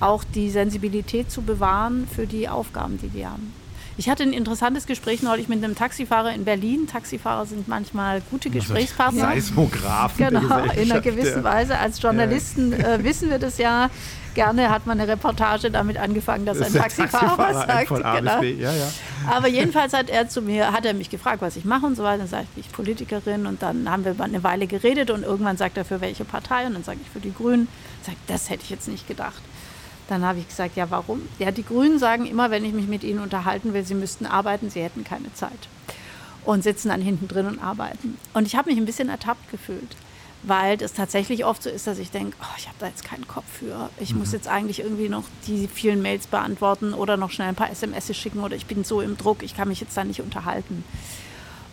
auch 0.00 0.24
die 0.24 0.50
Sensibilität 0.50 1.30
zu 1.30 1.42
bewahren 1.42 2.06
für 2.14 2.26
die 2.26 2.48
Aufgaben, 2.48 2.98
die 2.98 3.08
die 3.08 3.26
haben? 3.26 3.52
Ich 3.98 4.10
hatte 4.10 4.24
ein 4.24 4.34
interessantes 4.34 4.86
Gespräch 4.86 5.22
neulich 5.22 5.48
mit 5.48 5.64
einem 5.64 5.74
Taxifahrer 5.74 6.34
in 6.34 6.44
Berlin. 6.44 6.86
Taxifahrer 6.86 7.46
sind 7.46 7.66
manchmal 7.66 8.20
gute 8.30 8.50
Gesprächspartner. 8.50 9.22
Seismografen. 9.22 10.18
Genau, 10.18 10.64
in 10.74 10.92
einer 10.92 11.00
gewissen 11.00 11.42
Weise. 11.42 11.78
Als 11.78 12.02
Journalisten 12.02 12.74
äh, 12.74 13.02
wissen 13.02 13.30
wir 13.30 13.38
das 13.38 13.56
ja. 13.58 13.90
Gerne 14.34 14.68
hat 14.68 14.86
man 14.86 15.00
eine 15.00 15.10
Reportage 15.10 15.70
damit 15.70 15.96
angefangen, 15.96 16.44
dass 16.44 16.60
ein 16.60 16.70
Taxifahrer, 16.70 17.36
Taxifahrer 17.36 17.66
sagt. 17.66 17.88
Von 17.88 18.04
A 18.04 18.20
genau. 18.20 18.42
Ja, 18.42 18.70
ja. 18.70 18.92
Aber 19.30 19.48
jedenfalls 19.48 19.94
hat 19.94 20.10
er 20.10 20.28
zu 20.28 20.42
mir, 20.42 20.72
hat 20.72 20.84
er 20.84 20.92
mich 20.92 21.08
gefragt, 21.08 21.40
was 21.40 21.56
ich 21.56 21.64
mache 21.64 21.86
und 21.86 21.96
so 21.96 22.02
weiter. 22.02 22.18
Dann 22.18 22.28
sage 22.28 22.46
ich, 22.54 22.60
ich 22.60 22.66
bin 22.66 22.74
Politikerin 22.74 23.46
und 23.46 23.62
dann 23.62 23.90
haben 23.90 24.04
wir 24.04 24.14
eine 24.20 24.44
Weile 24.44 24.66
geredet 24.66 25.10
und 25.10 25.22
irgendwann 25.22 25.56
sagt 25.56 25.78
er, 25.78 25.86
für 25.86 26.02
welche 26.02 26.26
Partei 26.26 26.66
und 26.66 26.74
dann 26.74 26.84
sage 26.84 26.98
ich 27.02 27.08
für 27.08 27.20
die 27.20 27.32
Grünen. 27.32 27.66
Sagt, 28.02 28.18
das 28.26 28.50
hätte 28.50 28.62
ich 28.62 28.68
jetzt 28.68 28.88
nicht 28.88 29.08
gedacht. 29.08 29.40
Dann 30.08 30.24
habe 30.24 30.38
ich 30.38 30.48
gesagt, 30.48 30.76
ja, 30.76 30.90
warum? 30.90 31.22
Ja, 31.38 31.50
die 31.50 31.64
Grünen 31.64 31.98
sagen 31.98 32.26
immer, 32.26 32.50
wenn 32.50 32.64
ich 32.64 32.72
mich 32.72 32.86
mit 32.86 33.02
ihnen 33.02 33.20
unterhalten 33.20 33.74
will, 33.74 33.84
sie 33.84 33.94
müssten 33.94 34.26
arbeiten, 34.26 34.70
sie 34.70 34.82
hätten 34.82 35.04
keine 35.04 35.32
Zeit. 35.34 35.68
Und 36.44 36.62
sitzen 36.62 36.88
dann 36.88 37.00
hinten 37.00 37.26
drin 37.26 37.46
und 37.46 37.58
arbeiten. 37.58 38.16
Und 38.32 38.46
ich 38.46 38.54
habe 38.54 38.70
mich 38.70 38.78
ein 38.78 38.86
bisschen 38.86 39.08
ertappt 39.08 39.50
gefühlt, 39.50 39.96
weil 40.44 40.80
es 40.80 40.92
tatsächlich 40.92 41.44
oft 41.44 41.60
so 41.60 41.70
ist, 41.70 41.88
dass 41.88 41.98
ich 41.98 42.12
denke, 42.12 42.36
oh, 42.40 42.54
ich 42.56 42.68
habe 42.68 42.76
da 42.78 42.86
jetzt 42.86 43.04
keinen 43.04 43.26
Kopf 43.26 43.46
für. 43.58 43.90
Ich 43.98 44.12
mhm. 44.12 44.20
muss 44.20 44.32
jetzt 44.32 44.46
eigentlich 44.46 44.78
irgendwie 44.78 45.08
noch 45.08 45.24
die 45.48 45.66
vielen 45.66 46.02
Mails 46.02 46.28
beantworten 46.28 46.94
oder 46.94 47.16
noch 47.16 47.32
schnell 47.32 47.48
ein 47.48 47.56
paar 47.56 47.70
SMS 47.70 48.16
schicken 48.16 48.38
oder 48.40 48.54
ich 48.54 48.66
bin 48.66 48.84
so 48.84 49.00
im 49.00 49.16
Druck, 49.16 49.42
ich 49.42 49.56
kann 49.56 49.68
mich 49.68 49.80
jetzt 49.80 49.96
da 49.96 50.04
nicht 50.04 50.20
unterhalten. 50.20 50.84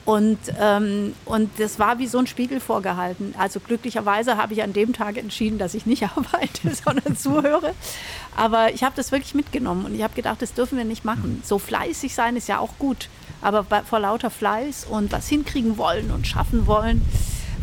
Und, 0.05 0.37
ähm, 0.59 1.13
und 1.23 1.49
das 1.59 1.79
war 1.79 1.97
wie 1.97 2.07
so 2.07 2.17
ein 2.17 2.27
Spiegel 2.27 2.59
vorgehalten. 2.59 3.33
Also 3.37 3.61
glücklicherweise 3.61 4.35
habe 4.35 4.53
ich 4.53 4.61
an 4.61 4.73
dem 4.73 4.91
Tag 4.91 5.17
entschieden, 5.17 5.57
dass 5.57 5.73
ich 5.73 5.85
nicht 5.85 6.03
arbeite, 6.15 6.75
sondern 6.75 7.15
zuhöre. 7.15 7.73
Aber 8.35 8.73
ich 8.73 8.83
habe 8.83 8.95
das 8.95 9.11
wirklich 9.11 9.33
mitgenommen 9.33 9.85
und 9.85 9.95
ich 9.95 10.03
habe 10.03 10.13
gedacht, 10.13 10.41
das 10.41 10.53
dürfen 10.53 10.77
wir 10.77 10.85
nicht 10.85 11.05
machen. 11.05 11.41
So 11.45 11.57
fleißig 11.57 12.15
sein 12.15 12.35
ist 12.35 12.47
ja 12.47 12.59
auch 12.59 12.77
gut. 12.79 13.07
Aber 13.41 13.63
bei, 13.63 13.81
vor 13.83 13.99
lauter 13.99 14.29
Fleiß 14.29 14.85
und 14.89 15.11
was 15.11 15.27
hinkriegen 15.27 15.77
wollen 15.77 16.11
und 16.11 16.27
schaffen 16.27 16.67
wollen, 16.67 17.01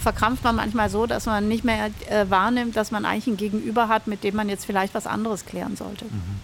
verkrampft 0.01 0.43
man 0.45 0.57
manchmal 0.57 0.89
so, 0.89 1.07
dass 1.07 1.27
man 1.27 1.47
nicht 1.47 1.65
mehr 1.65 1.91
äh, 2.09 2.29
wahrnimmt, 2.29 2.75
dass 2.75 2.91
man 2.91 3.05
eigentlich 3.05 3.27
ein 3.27 3.37
Gegenüber 3.37 3.89
hat, 3.89 4.07
mit 4.07 4.25
dem 4.25 4.35
man 4.35 4.49
jetzt 4.49 4.65
vielleicht 4.65 4.95
was 4.95 5.07
anderes 5.07 5.45
klären 5.45 5.77
sollte. 5.77 6.07
Mhm. 6.07 6.41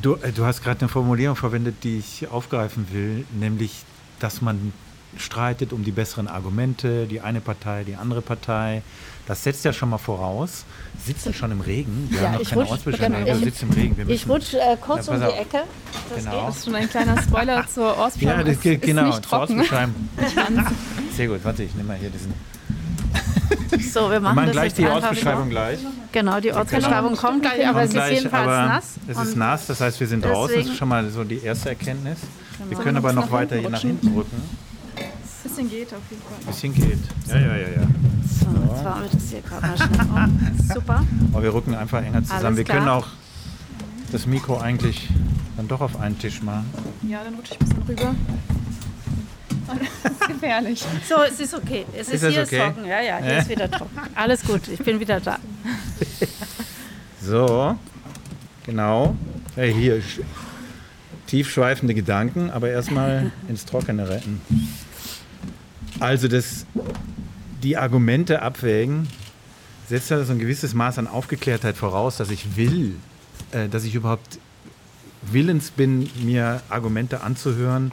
Du, 0.00 0.14
äh, 0.14 0.32
du 0.32 0.44
hast 0.44 0.62
gerade 0.62 0.80
eine 0.80 0.88
Formulierung 0.88 1.36
verwendet, 1.36 1.76
die 1.82 1.98
ich 1.98 2.28
aufgreifen 2.28 2.86
will, 2.92 3.24
nämlich, 3.38 3.84
dass 4.20 4.42
man 4.42 4.72
streitet 5.16 5.72
um 5.72 5.84
die 5.84 5.90
besseren 5.90 6.28
Argumente, 6.28 7.06
die 7.06 7.20
eine 7.20 7.40
Partei, 7.40 7.84
die 7.84 7.96
andere 7.96 8.22
Partei. 8.22 8.82
Das 9.26 9.44
setzt 9.44 9.64
ja 9.64 9.72
schon 9.72 9.90
mal 9.90 9.98
voraus. 9.98 10.64
Sitzen 11.04 11.34
schon 11.34 11.52
im 11.52 11.60
Regen. 11.60 12.08
Wir 12.10 12.22
ja, 12.22 12.28
haben 12.28 12.38
noch 12.38 12.48
keine 12.48 12.66
Ortsbeschreibung. 12.66 13.24
Genau, 13.24 13.46
ich, 13.46 13.62
im 13.62 13.70
Regen. 13.70 14.10
Ich 14.10 14.28
rutsche 14.28 14.58
äh, 14.58 14.76
kurz 14.80 15.06
ja, 15.06 15.14
um 15.14 15.20
die 15.20 15.26
Ecke. 15.26 15.64
Das, 16.08 16.24
genau. 16.24 16.46
das 16.46 16.56
ist 16.56 16.64
schon 16.64 16.74
ein 16.74 16.88
kleiner 16.88 17.22
Spoiler 17.22 17.66
zur 17.74 17.96
Ortsbeschreibung. 17.96 18.46
Ja, 18.46 18.52
das 18.52 18.60
geht, 18.60 18.82
genau, 18.82 19.18
zur 19.18 19.40
Ortsbeschreibung. 19.40 20.08
Sehr 21.16 21.28
gut, 21.28 21.40
warte, 21.44 21.62
ich 21.62 21.74
nehme 21.74 21.88
mal 21.88 21.98
hier 21.98 22.10
diesen. 22.10 22.32
So, 23.92 24.10
wir 24.10 24.20
machen, 24.20 24.36
wir 24.36 24.42
machen 24.42 24.52
gleich 24.52 24.74
die 24.74 24.86
Ortsbeschreibung 24.86 25.50
gleich. 25.50 25.78
Genau, 26.12 26.40
die 26.40 26.52
Ortsbeschreibung 26.52 27.10
genau. 27.10 27.20
kommt 27.20 27.42
gleich, 27.42 27.66
aber 27.66 27.82
es 27.82 27.94
ist 27.94 28.10
jedenfalls 28.10 28.46
nass. 28.46 28.94
Es 29.06 29.18
ist 29.18 29.36
nass, 29.36 29.66
das 29.66 29.80
heißt, 29.80 30.00
wir 30.00 30.06
sind 30.06 30.24
draußen. 30.24 30.56
Das 30.56 30.66
ist 30.66 30.76
schon 30.76 30.88
mal 30.88 31.08
so 31.10 31.24
die 31.24 31.42
erste 31.42 31.70
Erkenntnis. 31.70 32.18
Genau. 32.58 32.70
Wir 32.70 32.78
können 32.78 32.96
aber 32.96 33.12
noch 33.12 33.30
weiter 33.30 33.56
hier 33.56 33.70
nach 33.70 33.80
hinten 33.80 34.08
rücken. 34.08 34.36
Ein 34.96 35.04
bisschen 35.42 35.70
geht 35.70 35.94
auf 35.94 36.00
jeden 36.10 36.22
Fall. 36.22 36.38
Ein 36.40 36.46
bisschen 36.46 36.74
geht. 36.74 36.98
Ja, 37.28 37.38
ja, 37.38 37.56
ja, 37.56 37.68
ja. 37.68 37.88
So, 38.28 38.72
jetzt 38.72 38.82
fahren 38.82 39.02
wir 39.02 39.10
das 39.10 39.30
hier 39.30 39.40
gerade 39.40 39.66
mal 39.66 39.76
schnell 39.76 40.00
um. 40.00 40.58
Super. 40.74 41.04
Aber 41.32 41.42
wir 41.42 41.54
rücken 41.54 41.74
einfach 41.74 42.02
enger 42.02 42.24
zusammen. 42.24 42.56
wir 42.56 42.64
können 42.64 42.88
auch 42.88 43.06
das 44.10 44.26
Mikro 44.26 44.58
eigentlich 44.58 45.08
dann 45.56 45.68
doch 45.68 45.80
auf 45.80 46.00
einen 46.00 46.18
Tisch 46.18 46.42
machen. 46.42 46.66
Ja, 47.02 47.22
dann 47.24 47.34
rutsche 47.34 47.54
ich 47.54 47.60
ein 47.60 47.68
bisschen 47.68 47.82
rüber. 47.84 48.14
Das 50.02 50.12
ist 50.12 50.26
gefährlich. 50.26 50.84
So, 51.06 51.16
es 51.22 51.40
ist 51.40 51.54
okay. 51.54 51.84
Es 51.92 52.08
ist, 52.08 52.22
ist 52.22 52.32
hier 52.32 52.42
okay? 52.42 52.58
trocken. 52.58 52.86
Ja, 52.86 53.02
ja, 53.02 53.18
hier 53.18 53.32
äh? 53.32 53.38
ist 53.40 53.50
wieder 53.50 53.70
trocken. 53.70 53.98
Alles 54.14 54.42
gut, 54.42 54.66
ich 54.66 54.78
bin 54.78 54.98
wieder 54.98 55.20
da. 55.20 55.38
So, 57.20 57.76
genau. 58.64 59.14
Hey, 59.54 59.74
hier 59.74 60.00
tiefschweifende 61.28 61.94
Gedanken, 61.94 62.50
aber 62.50 62.70
erstmal 62.70 63.30
ins 63.48 63.64
Trockene 63.64 64.08
retten. 64.08 64.40
Also 66.00 66.26
das, 66.26 66.66
die 67.62 67.76
Argumente 67.76 68.42
abwägen, 68.42 69.08
setzt 69.88 70.10
ja 70.10 70.22
so 70.24 70.32
ein 70.32 70.38
gewisses 70.38 70.74
Maß 70.74 70.98
an 70.98 71.06
Aufgeklärtheit 71.06 71.76
voraus, 71.76 72.16
dass 72.16 72.30
ich 72.30 72.56
will, 72.56 72.96
äh, 73.52 73.68
dass 73.68 73.84
ich 73.84 73.94
überhaupt 73.94 74.38
willens 75.22 75.70
bin, 75.70 76.10
mir 76.22 76.62
Argumente 76.68 77.22
anzuhören 77.22 77.92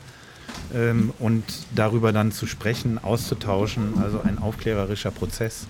ähm, 0.73 1.13
und 1.19 1.43
darüber 1.73 2.11
dann 2.11 2.31
zu 2.31 2.47
sprechen, 2.47 2.97
auszutauschen, 2.97 3.95
also 4.01 4.21
ein 4.21 4.37
aufklärerischer 4.37 5.11
Prozess. 5.11 5.67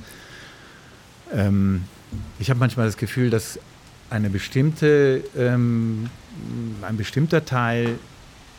Ähm, 1.34 1.86
ich 2.40 2.50
habe 2.50 2.60
manchmal 2.60 2.86
das 2.86 2.98
Gefühl, 2.98 3.30
dass 3.30 3.60
eine 4.10 4.30
bestimmte, 4.30 5.24
ähm, 5.38 6.10
ein 6.82 6.98
bestimmter 6.98 7.46
Teil 7.46 7.98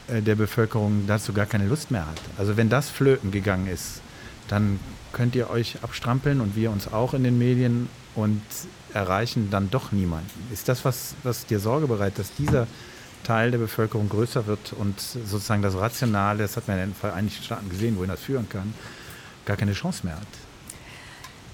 äh, 0.09 0.23
der 0.23 0.35
Bevölkerung 0.35 1.05
dazu 1.07 1.33
gar 1.33 1.47
keine 1.47 1.67
Lust 1.67 1.91
mehr 1.91 2.07
hat. 2.07 2.21
Also 2.39 2.57
wenn 2.57 2.69
das 2.69 2.91
flöten 2.91 3.31
gegangen 3.31 3.67
ist, 3.67 4.01
dann 4.49 4.79
könnt 5.13 5.35
ihr 5.35 5.51
euch 5.51 5.83
abstrampeln 5.83 6.41
und 6.41 6.57
wir 6.57 6.71
uns 6.71 6.93
auch 6.93 7.15
in 7.15 7.25
den 7.25 7.39
Medien 7.39 7.89
und 8.15 8.43
erreichen 8.93 9.51
dann 9.51 9.71
doch 9.71 9.93
niemanden. 9.93 10.31
Ist 10.53 10.69
das, 10.69 10.85
was, 10.85 11.15
was 11.23 11.47
dir 11.47 11.59
Sorge 11.59 11.87
bereitet, 11.87 12.19
dass 12.21 12.35
dieser 12.35 12.67
Teil 13.25 13.51
der 13.51 13.59
Bevölkerung 13.59 14.09
größer 14.09 14.47
wird 14.47 14.73
und 14.73 15.01
sozusagen 15.01 15.63
das 15.63 15.77
Rationale, 15.77 16.43
das 16.43 16.57
hat 16.57 16.69
man 16.69 16.79
in 16.79 16.91
den 16.91 16.95
Vereinigten 16.95 17.43
Staaten 17.43 17.69
gesehen, 17.69 17.97
wohin 17.97 18.11
das 18.11 18.21
führen 18.21 18.49
kann, 18.49 18.73
gar 19.45 19.57
keine 19.57 19.73
Chance 19.73 20.07
mehr 20.07 20.17
hat. 20.17 20.27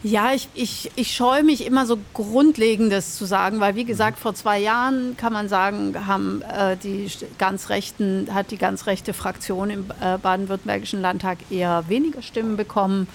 Ja, 0.05 0.33
ich, 0.33 0.49
ich, 0.55 0.91
ich 0.97 1.15
scheue 1.15 1.45
mich 1.45 1.65
immer 1.65 1.87
so 1.87 1.97
Grundlegendes 2.13 3.17
zu 3.17 3.25
sagen, 3.25 3.61
weil 3.61 3.77
wie 3.77 3.85
gesagt, 3.85 4.19
vor 4.19 4.35
zwei 4.35 4.59
Jahren 4.59 5.17
kann 5.17 5.33
man 5.33 5.49
sagen, 5.49 5.95
haben 6.09 6.43
äh, 6.43 6.77
die 6.77 7.09
ganz 7.39 7.69
rechten, 7.69 8.29
hat 8.35 8.51
die 8.51 8.59
ganz 8.59 8.87
rechte 8.87 9.15
Fraktion 9.15 9.71
im 9.71 9.85
äh, 10.01 10.19
baden-württembergischen 10.19 11.01
Landtag 11.01 11.39
eher 11.51 11.85
weniger 11.89 12.21
Stimmen 12.21 12.57
bekommen. 12.57 13.07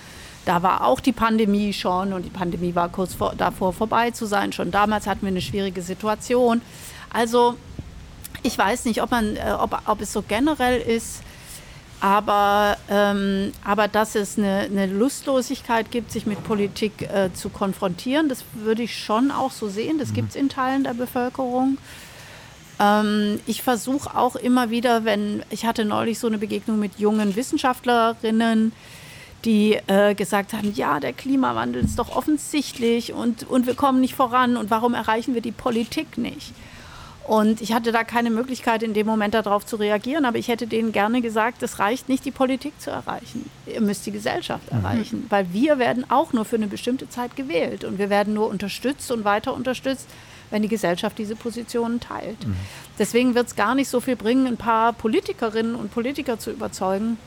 Da 0.46 0.64
war 0.64 0.86
auch 0.86 1.02
die 1.02 1.12
Pandemie 1.12 1.74
schon 1.74 2.14
und 2.14 2.24
die 2.24 2.30
Pandemie 2.30 2.74
war 2.74 2.88
kurz 2.88 3.14
vor, 3.14 3.34
davor 3.38 3.74
vorbei 3.74 4.12
zu 4.12 4.26
sein. 4.26 4.54
Schon 4.54 4.72
damals 4.72 5.08
hatten 5.08 5.24
wir 5.24 5.28
eine 5.28 5.42
schwierige 5.42 5.82
Situation. 5.82 6.62
Also 7.12 7.56
ich 8.44 8.58
weiß 8.58 8.86
nicht, 8.86 9.02
ob, 9.02 9.12
man, 9.12 9.36
äh, 9.36 9.56
ob, 9.60 9.78
ob 9.88 10.00
es 10.00 10.14
so 10.14 10.24
generell 10.26 10.80
ist, 10.80 11.22
aber, 12.00 12.78
ähm, 12.90 13.52
aber 13.64 13.88
dass 13.88 14.16
es 14.16 14.38
eine, 14.38 14.68
eine, 14.72 14.86
Lustlosigkeit 14.86 15.90
gibt, 15.90 16.12
sich 16.12 16.26
mit 16.26 16.44
Politik 16.44 17.02
äh, 17.02 17.34
zu 17.34 17.50
konfrontieren, 17.50 18.30
das 18.30 18.44
würde 18.54 18.84
ich 18.84 18.96
schon 18.98 19.32
auch 19.32 19.52
so 19.52 19.68
sehen. 19.68 19.98
Das 19.98 20.10
mhm. 20.10 20.14
gibt 20.14 20.30
es 20.30 20.36
in 20.36 20.50
Teilen 20.50 20.84
der 20.84 20.94
Bevölkerung. 20.94 21.78
Ähm, 22.80 23.40
ich 23.48 23.64
versuche 23.64 24.16
auch 24.16 24.36
immer 24.36 24.70
wieder, 24.70 25.06
wenn 25.06 25.44
ich 25.50 25.66
hatte 25.66 25.86
neulich 25.86 26.20
so 26.20 26.28
eine 26.28 26.38
Begegnung 26.38 26.78
mit 26.78 27.00
jungen 27.00 27.36
Wissenschaftlerinnen, 27.36 28.74
die 29.46 29.80
äh, 29.88 30.14
gesagt 30.14 30.54
haben, 30.54 30.74
ja, 30.76 31.00
der 31.00 31.14
Klimawandel 31.14 31.84
ist 31.84 31.98
doch 31.98 32.16
offensichtlich 32.16 33.14
und, 33.14 33.50
und 33.50 33.66
wir 33.66 33.76
kommen 33.76 34.02
nicht 34.02 34.14
voran 34.14 34.58
und 34.58 34.70
warum 34.70 34.94
erreichen 34.94 35.34
wir 35.34 35.42
die 35.42 35.52
Politik 35.52 36.18
nicht? 36.18 36.54
Und 37.28 37.60
ich 37.60 37.74
hatte 37.74 37.92
da 37.92 38.06
keine 38.06 38.30
Möglichkeit, 38.30 38.84
in 38.84 38.94
dem 38.94 39.06
Moment 39.06 39.34
darauf 39.34 39.66
zu 39.66 39.76
reagieren, 39.76 40.24
aber 40.24 40.38
ich 40.38 40.48
hätte 40.48 40.66
denen 40.66 40.94
gerne 40.94 41.22
gesagt, 41.22 41.62
es 41.62 41.78
reicht 41.78 42.08
nicht, 42.08 42.24
die 42.24 42.32
Politik 42.32 42.80
zu 42.80 42.90
erreichen. 42.90 43.50
Ihr 43.66 43.82
müsst 43.82 44.06
die 44.06 44.14
Gesellschaft 44.14 44.72
mhm. 44.72 44.80
erreichen, 44.80 45.26
weil 45.28 45.52
wir 45.52 45.78
werden 45.78 46.10
auch 46.10 46.32
nur 46.32 46.46
für 46.46 46.56
eine 46.56 46.68
bestimmte 46.68 47.10
Zeit 47.10 47.36
gewählt 47.36 47.84
und 47.84 48.00
wir 48.00 48.10
werden 48.10 48.34
nur 48.34 48.48
unterstützt 48.48 49.12
und 49.12 49.26
weiter 49.26 49.54
unterstützt, 49.54 50.08
wenn 50.52 50.62
die 50.62 50.70
Gesellschaft 50.70 51.18
diese 51.18 51.36
Positionen 51.36 52.00
teilt. 52.00 52.48
Mhm. 52.48 52.56
Deswegen 52.98 53.36
wird 53.36 53.48
es 53.48 53.58
gar 53.58 53.76
nicht 53.76 53.90
so 53.90 54.00
viel 54.00 54.16
bringen, 54.16 54.48
ein 54.48 54.56
paar 54.56 54.94
Politikerinnen 54.94 55.76
und 55.76 55.92
Politiker 55.92 56.40
zu 56.40 56.50
überzeugen, 56.50 57.18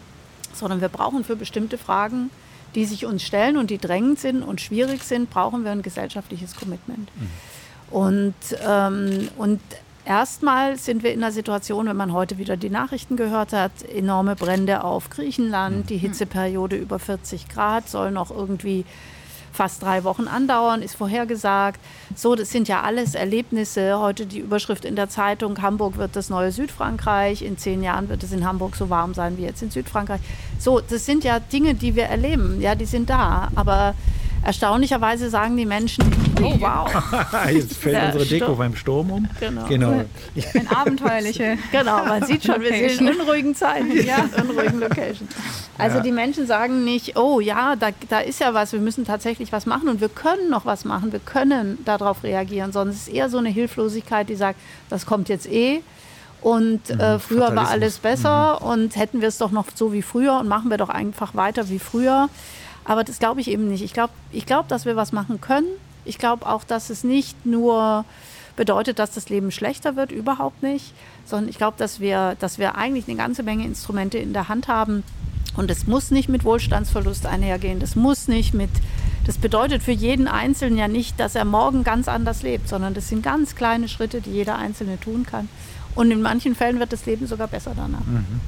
sondern 0.55 0.81
wir 0.81 0.89
brauchen 0.89 1.25
für 1.25 1.37
bestimmte 1.37 1.77
Fragen, 1.77 2.31
die 2.75 2.87
sich 2.87 3.05
uns 3.05 3.23
stellen 3.23 3.59
und 3.59 3.69
die 3.69 3.77
drängend 3.77 4.19
sind 4.19 4.43
und 4.43 4.63
schwierig 4.63 5.03
sind, 5.03 5.29
brauchen 5.29 5.63
wir 5.63 5.73
ein 5.73 5.83
gesellschaftliches 5.83 6.57
Commitment. 6.57 7.11
Mhm. 7.17 7.29
Und, 7.91 8.35
ähm, 8.67 9.29
und 9.37 9.61
Erstmal 10.05 10.77
sind 10.79 11.03
wir 11.03 11.13
in 11.13 11.23
einer 11.23 11.33
Situation, 11.33 11.87
wenn 11.87 11.97
man 11.97 12.13
heute 12.13 12.39
wieder 12.39 12.57
die 12.57 12.71
Nachrichten 12.71 13.17
gehört 13.17 13.53
hat, 13.53 13.83
enorme 13.83 14.35
Brände 14.35 14.83
auf 14.83 15.11
Griechenland, 15.11 15.91
die 15.91 15.97
mhm. 15.97 16.01
Hitzeperiode 16.01 16.77
über 16.77 16.99
40 16.99 17.49
Grad 17.49 17.89
soll 17.89 18.11
noch 18.11 18.31
irgendwie 18.31 18.85
fast 19.53 19.83
drei 19.83 20.05
Wochen 20.05 20.27
andauern, 20.29 20.83
ist 20.83 20.95
vorhergesagt. 20.95 21.81
So, 22.15 22.35
das 22.35 22.51
sind 22.51 22.69
ja 22.69 22.83
alles 22.83 23.15
Erlebnisse. 23.15 23.99
Heute 23.99 24.27
die 24.27 24.39
Überschrift 24.39 24.85
in 24.85 24.97
der 24.97 25.09
Zeitung, 25.09 25.61
Hamburg 25.61 25.97
wird 25.97 26.17
das 26.17 26.31
neue 26.31 26.53
Südfrankreich. 26.53 27.43
In 27.43 27.59
zehn 27.59 27.83
Jahren 27.83 28.09
wird 28.09 28.23
es 28.23 28.33
in 28.33 28.47
Hamburg 28.47 28.77
so 28.77 28.91
warm 28.91 29.13
sein 29.13 29.37
wie 29.37 29.43
jetzt 29.43 29.63
in 29.63 29.71
Südfrankreich. 29.71 30.21
So, 30.59 30.81
das 30.81 31.05
sind 31.05 31.25
ja 31.25 31.41
Dinge, 31.41 31.75
die 31.75 31.95
wir 31.95 32.05
erleben. 32.05 32.61
Ja, 32.61 32.75
die 32.75 32.85
sind 32.85 33.11
da. 33.11 33.49
Aber 33.55 33.95
Erstaunlicherweise 34.43 35.29
sagen 35.29 35.57
die 35.57 35.67
Menschen, 35.67 36.05
oh 36.43 36.55
wow. 36.59 36.91
Jetzt 37.53 37.77
fällt 37.77 37.95
Der 37.95 38.07
unsere 38.07 38.25
Deko 38.25 38.45
Sturm. 38.47 38.59
beim 38.59 38.77
Sturm 38.77 39.11
um. 39.11 39.29
Genau. 39.39 39.65
genau. 39.67 40.05
Ein 40.55 40.69
abenteuerliche. 40.69 41.59
Genau, 41.73 42.05
man 42.05 42.25
sieht 42.25 42.45
schon, 42.45 42.61
wir 42.61 42.73
sind 42.73 43.09
in 43.09 43.21
unruhigen 43.21 43.55
Zeiten, 43.55 43.93
ja, 44.05 44.29
unruhigen 44.41 44.81
Location. 44.81 45.29
Also 45.79 45.99
ja. 45.99 46.03
die 46.03 46.13
Menschen 46.13 46.47
sagen 46.47 46.85
nicht, 46.85 47.17
oh 47.17 47.41
ja, 47.41 47.77
da, 47.77 47.91
da 48.09 48.21
ist 48.21 48.41
ja 48.41 48.55
was, 48.55 48.73
wir 48.73 48.81
müssen 48.81 49.05
tatsächlich 49.05 49.53
was 49.53 49.67
machen 49.67 49.89
und 49.89 50.01
wir 50.01 50.09
können 50.09 50.51
noch 50.51 50.65
was 50.65 50.85
machen, 50.85 51.13
wir 51.13 51.21
können 51.21 51.79
darauf 51.85 52.23
reagieren, 52.23 52.73
sondern 52.73 52.95
es 52.95 53.09
ist 53.09 53.15
eher 53.15 53.29
so 53.29 53.39
eine 53.39 53.51
Hilflosigkeit, 53.51 54.29
die 54.29 54.37
sagt, 54.37 54.59
das 54.89 55.07
kommt 55.07 55.29
jetzt 55.29 55.51
eh. 55.51 55.83
Und 56.41 56.89
äh, 56.91 57.15
mhm, 57.15 57.21
früher 57.21 57.55
war 57.55 57.69
alles 57.69 57.99
besser 57.99 58.59
mhm. 58.61 58.67
und 58.67 58.97
hätten 58.97 59.21
wir 59.21 59.29
es 59.29 59.39
doch 59.39 59.51
noch 59.51 59.67
so 59.75 59.93
wie 59.93 60.03
früher 60.03 60.39
und 60.39 60.49
machen 60.49 60.71
wir 60.71 60.79
doch 60.79 60.89
einfach 60.89 61.35
weiter 61.35 61.69
wie 61.69 61.79
früher. 61.79 62.29
Aber 62.85 63.05
das 63.05 63.19
glaube 63.19 63.41
ich 63.41 63.49
eben 63.49 63.69
nicht. 63.69 63.83
Ich 63.83 63.93
glaube, 63.93 64.13
ich 64.33 64.47
glaub, 64.47 64.69
dass 64.69 64.85
wir 64.85 64.97
was 64.97 65.13
machen 65.13 65.41
können. 65.41 65.69
Ich 66.05 66.19
glaube 66.19 66.47
auch, 66.47 66.65
dass 66.65 66.91
es 66.91 67.05
nicht 67.05 67.47
nur 67.47 68.05
bedeutet, 68.57 68.99
dass 68.99 69.13
das 69.13 69.29
Leben 69.29 69.51
schlechter 69.51 69.97
wird, 69.97 70.13
überhaupt 70.13 70.63
nicht, 70.63 70.93
sondern 71.25 71.49
ich 71.49 71.57
glaube, 71.57 71.77
dass 71.79 72.01
wir, 72.01 72.37
dass 72.41 72.59
wir 72.59 72.77
eigentlich 72.77 73.09
eine 73.09 73.17
ganze 73.17 73.43
Menge 73.43 73.65
Instrumente 73.65 74.19
in 74.19 74.33
der 74.33 74.49
Hand 74.49 74.69
haben. 74.69 75.03
Und 75.57 75.71
es 75.71 75.87
muss 75.87 76.11
nicht 76.11 76.29
mit 76.29 76.45
Wohlstandsverlust 76.45 77.27
einhergehen. 77.27 77.81
Das 77.81 77.97
muss 77.97 78.29
nicht 78.29 78.55
mit, 78.55 78.71
das 79.27 79.39
bedeutet 79.39 79.83
für 79.83 79.93
jeden 79.93 80.29
Einzelnen 80.29 80.79
ja 80.79 80.89
nicht, 80.89 81.19
dass 81.19 81.35
er 81.35 81.45
morgen 81.45 81.85
ganz 81.85 82.09
anders 82.09 82.43
lebt, 82.43 82.69
sondern 82.69 82.95
das 82.95 83.09
sind 83.09 83.23
ganz 83.23 83.57
kleine 83.57 83.89
Schritte, 83.89 84.21
die 84.21 84.31
jeder 84.31 84.57
Einzelne 84.57 84.99
tun 85.01 85.25
kann. 85.25 85.49
Und 85.95 86.11
in 86.11 86.23
manchen 86.23 86.55
Fällen 86.55 86.79
wird 86.79 86.93
das 86.93 87.07
Leben 87.07 87.27
sogar 87.27 87.49
besser 87.49 87.73
danach. 87.75 88.07
Mhm. 88.07 88.41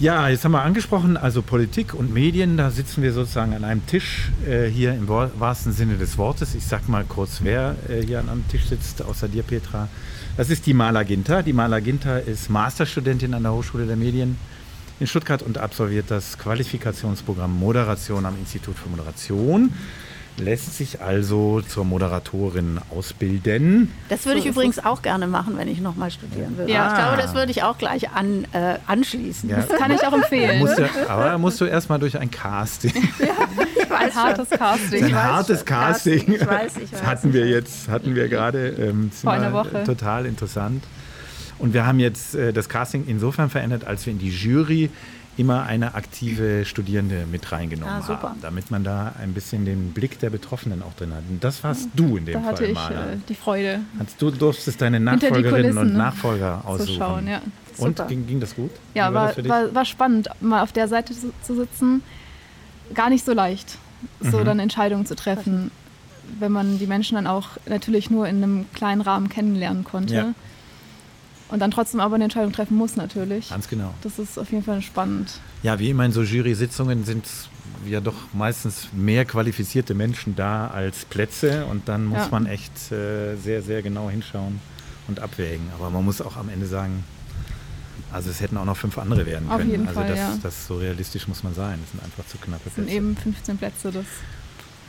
Ja, 0.00 0.28
jetzt 0.28 0.44
haben 0.44 0.52
wir 0.52 0.62
angesprochen, 0.62 1.16
also 1.16 1.42
Politik 1.42 1.92
und 1.92 2.14
Medien, 2.14 2.56
da 2.56 2.70
sitzen 2.70 3.02
wir 3.02 3.12
sozusagen 3.12 3.52
an 3.52 3.64
einem 3.64 3.84
Tisch 3.84 4.30
äh, 4.48 4.68
hier 4.68 4.94
im 4.94 5.08
wahrsten 5.08 5.72
Sinne 5.72 5.96
des 5.96 6.16
Wortes. 6.16 6.54
Ich 6.54 6.64
sag 6.66 6.88
mal 6.88 7.02
kurz, 7.02 7.40
wer 7.42 7.74
äh, 7.88 8.06
hier 8.06 8.20
an 8.20 8.28
einem 8.28 8.46
Tisch 8.46 8.66
sitzt, 8.66 9.02
außer 9.02 9.26
dir, 9.26 9.42
Petra. 9.42 9.88
Das 10.36 10.50
ist 10.50 10.66
die 10.66 10.72
Mala 10.72 11.02
Ginter. 11.02 11.42
Die 11.42 11.52
Mala 11.52 11.80
Ginter 11.80 12.22
ist 12.22 12.48
Masterstudentin 12.48 13.34
an 13.34 13.42
der 13.42 13.52
Hochschule 13.52 13.86
der 13.86 13.96
Medien 13.96 14.38
in 15.00 15.08
Stuttgart 15.08 15.42
und 15.42 15.58
absolviert 15.58 16.12
das 16.12 16.38
Qualifikationsprogramm 16.38 17.58
Moderation 17.58 18.24
am 18.24 18.38
Institut 18.38 18.76
für 18.76 18.88
Moderation 18.88 19.72
lässt 20.38 20.76
sich 20.76 21.00
also 21.00 21.60
zur 21.60 21.84
Moderatorin 21.84 22.80
ausbilden. 22.90 23.92
Das 24.08 24.26
würde 24.26 24.38
ich 24.38 24.44
so 24.44 24.50
übrigens 24.50 24.84
auch 24.84 25.02
gerne 25.02 25.26
machen, 25.26 25.56
wenn 25.56 25.68
ich 25.68 25.80
nochmal 25.80 26.10
studieren 26.10 26.56
würde. 26.56 26.72
Ja, 26.72 26.86
ah. 26.86 26.88
ich 26.88 26.94
glaube, 26.94 27.22
das 27.22 27.34
würde 27.34 27.50
ich 27.50 27.62
auch 27.62 27.78
gleich 27.78 28.10
an, 28.10 28.46
äh, 28.52 28.78
anschließen. 28.86 29.48
Ja. 29.48 29.56
Das 29.56 29.68
kann 29.78 29.90
ich 29.90 30.06
auch 30.06 30.12
empfehlen. 30.12 30.64
Du, 30.64 31.10
aber 31.10 31.24
da 31.24 31.38
musst 31.38 31.60
du 31.60 31.64
erstmal 31.64 31.98
durch 31.98 32.18
ein 32.18 32.30
Casting. 32.30 32.92
ja, 33.18 33.26
ich 33.76 33.90
weiß 33.90 34.16
ein 34.16 34.22
hartes 34.22 34.50
Casting. 34.50 35.04
Ein 35.04 35.22
hartes 35.22 35.64
Casting. 35.64 36.32
Ich 36.34 36.46
weiß, 36.46 36.76
ich 36.76 36.82
weiß. 36.82 36.90
Das 36.90 37.06
hatten 37.06 37.32
wir 37.32 37.46
jetzt, 37.46 37.88
hatten 37.88 38.14
wir 38.14 38.28
gerade. 38.28 38.68
Ähm, 38.68 39.10
Vor 39.10 39.32
einer 39.32 39.52
Woche. 39.52 39.84
Total 39.84 40.26
interessant. 40.26 40.84
Und 41.58 41.74
wir 41.74 41.86
haben 41.86 41.98
jetzt 41.98 42.34
äh, 42.34 42.52
das 42.52 42.68
Casting 42.68 43.04
insofern 43.06 43.50
verändert, 43.50 43.84
als 43.84 44.06
wir 44.06 44.12
in 44.12 44.18
die 44.18 44.30
Jury 44.30 44.90
immer 45.38 45.62
eine 45.62 45.94
aktive 45.94 46.64
Studierende 46.64 47.24
mit 47.30 47.52
reingenommen 47.52 48.02
ah, 48.02 48.08
haben, 48.08 48.40
damit 48.42 48.70
man 48.70 48.82
da 48.82 49.14
ein 49.20 49.34
bisschen 49.34 49.64
den 49.64 49.92
Blick 49.92 50.18
der 50.18 50.30
Betroffenen 50.30 50.82
auch 50.82 50.94
drin 50.94 51.14
hat. 51.14 51.22
Und 51.30 51.42
das 51.42 51.62
warst 51.62 51.88
du 51.94 52.16
in 52.16 52.26
dem 52.26 52.34
da 52.34 52.40
Fall, 52.40 52.48
hatte 52.52 52.66
ich 52.66 52.74
Maler. 52.74 53.12
Äh, 53.12 53.16
die 53.28 53.34
Freude. 53.34 53.80
Hast 53.98 54.20
du 54.20 54.30
durftest 54.32 54.80
deine 54.80 54.98
Nachfolgerinnen 54.98 55.78
und 55.78 55.94
Nachfolger 55.94 56.62
aussuchen. 56.64 56.96
Schauen, 56.96 57.28
ja. 57.28 57.40
Und 57.78 58.08
ging, 58.08 58.26
ging, 58.26 58.40
das 58.40 58.56
gut? 58.56 58.72
Ja, 58.94 59.14
war, 59.14 59.36
war, 59.36 59.48
war, 59.48 59.74
war, 59.74 59.84
spannend, 59.84 60.28
mal 60.40 60.62
auf 60.62 60.72
der 60.72 60.88
Seite 60.88 61.14
zu, 61.14 61.32
zu 61.42 61.54
sitzen. 61.54 62.02
Gar 62.92 63.08
nicht 63.08 63.24
so 63.24 63.32
leicht, 63.32 63.78
so 64.20 64.38
mhm. 64.38 64.44
dann 64.44 64.58
Entscheidungen 64.58 65.06
zu 65.06 65.14
treffen, 65.14 65.70
wenn 66.40 66.50
man 66.50 66.80
die 66.80 66.88
Menschen 66.88 67.14
dann 67.14 67.28
auch 67.28 67.50
natürlich 67.66 68.10
nur 68.10 68.26
in 68.26 68.42
einem 68.42 68.66
kleinen 68.74 69.02
Rahmen 69.02 69.28
kennenlernen 69.28 69.84
konnte. 69.84 70.14
Ja. 70.14 70.34
Und 71.48 71.60
dann 71.60 71.70
trotzdem 71.70 72.00
aber 72.00 72.16
eine 72.16 72.24
Entscheidung 72.24 72.52
treffen 72.52 72.76
muss 72.76 72.96
natürlich. 72.96 73.48
Ganz 73.50 73.68
genau. 73.68 73.94
Das 74.02 74.18
ist 74.18 74.38
auf 74.38 74.50
jeden 74.50 74.64
Fall 74.64 74.82
spannend. 74.82 75.40
Ja, 75.62 75.78
wie 75.78 75.90
immer 75.90 76.04
in 76.04 76.12
so 76.12 76.22
Jury-Sitzungen 76.22 77.04
sind 77.04 77.24
ja 77.86 78.00
doch 78.00 78.14
meistens 78.34 78.88
mehr 78.92 79.24
qualifizierte 79.24 79.94
Menschen 79.94 80.36
da 80.36 80.68
als 80.68 81.04
Plätze 81.04 81.64
und 81.66 81.88
dann 81.88 82.04
muss 82.04 82.18
ja. 82.18 82.28
man 82.30 82.46
echt 82.46 82.92
äh, 82.92 83.36
sehr, 83.36 83.62
sehr 83.62 83.82
genau 83.82 84.10
hinschauen 84.10 84.60
und 85.06 85.20
abwägen. 85.20 85.66
Aber 85.74 85.88
man 85.90 86.04
muss 86.04 86.20
auch 86.20 86.36
am 86.36 86.50
Ende 86.50 86.66
sagen, 86.66 87.04
also 88.12 88.30
es 88.30 88.40
hätten 88.40 88.56
auch 88.56 88.64
noch 88.64 88.76
fünf 88.76 88.98
andere 88.98 89.26
werden 89.26 89.48
können. 89.48 89.62
Auf 89.62 89.66
jeden 89.66 89.88
also 89.88 90.00
Fall, 90.00 90.08
das, 90.08 90.18
ja. 90.18 90.38
das 90.42 90.66
so 90.66 90.76
realistisch 90.76 91.28
muss 91.28 91.42
man 91.42 91.54
sein. 91.54 91.78
Das 91.82 91.90
sind 91.92 92.02
einfach 92.02 92.26
zu 92.26 92.38
knappe 92.38 92.62
Plätze. 92.64 92.80
Das 92.82 92.90
sind 92.90 92.96
eben 92.96 93.16
15 93.16 93.58
Plätze. 93.58 93.90
Das 93.92 94.06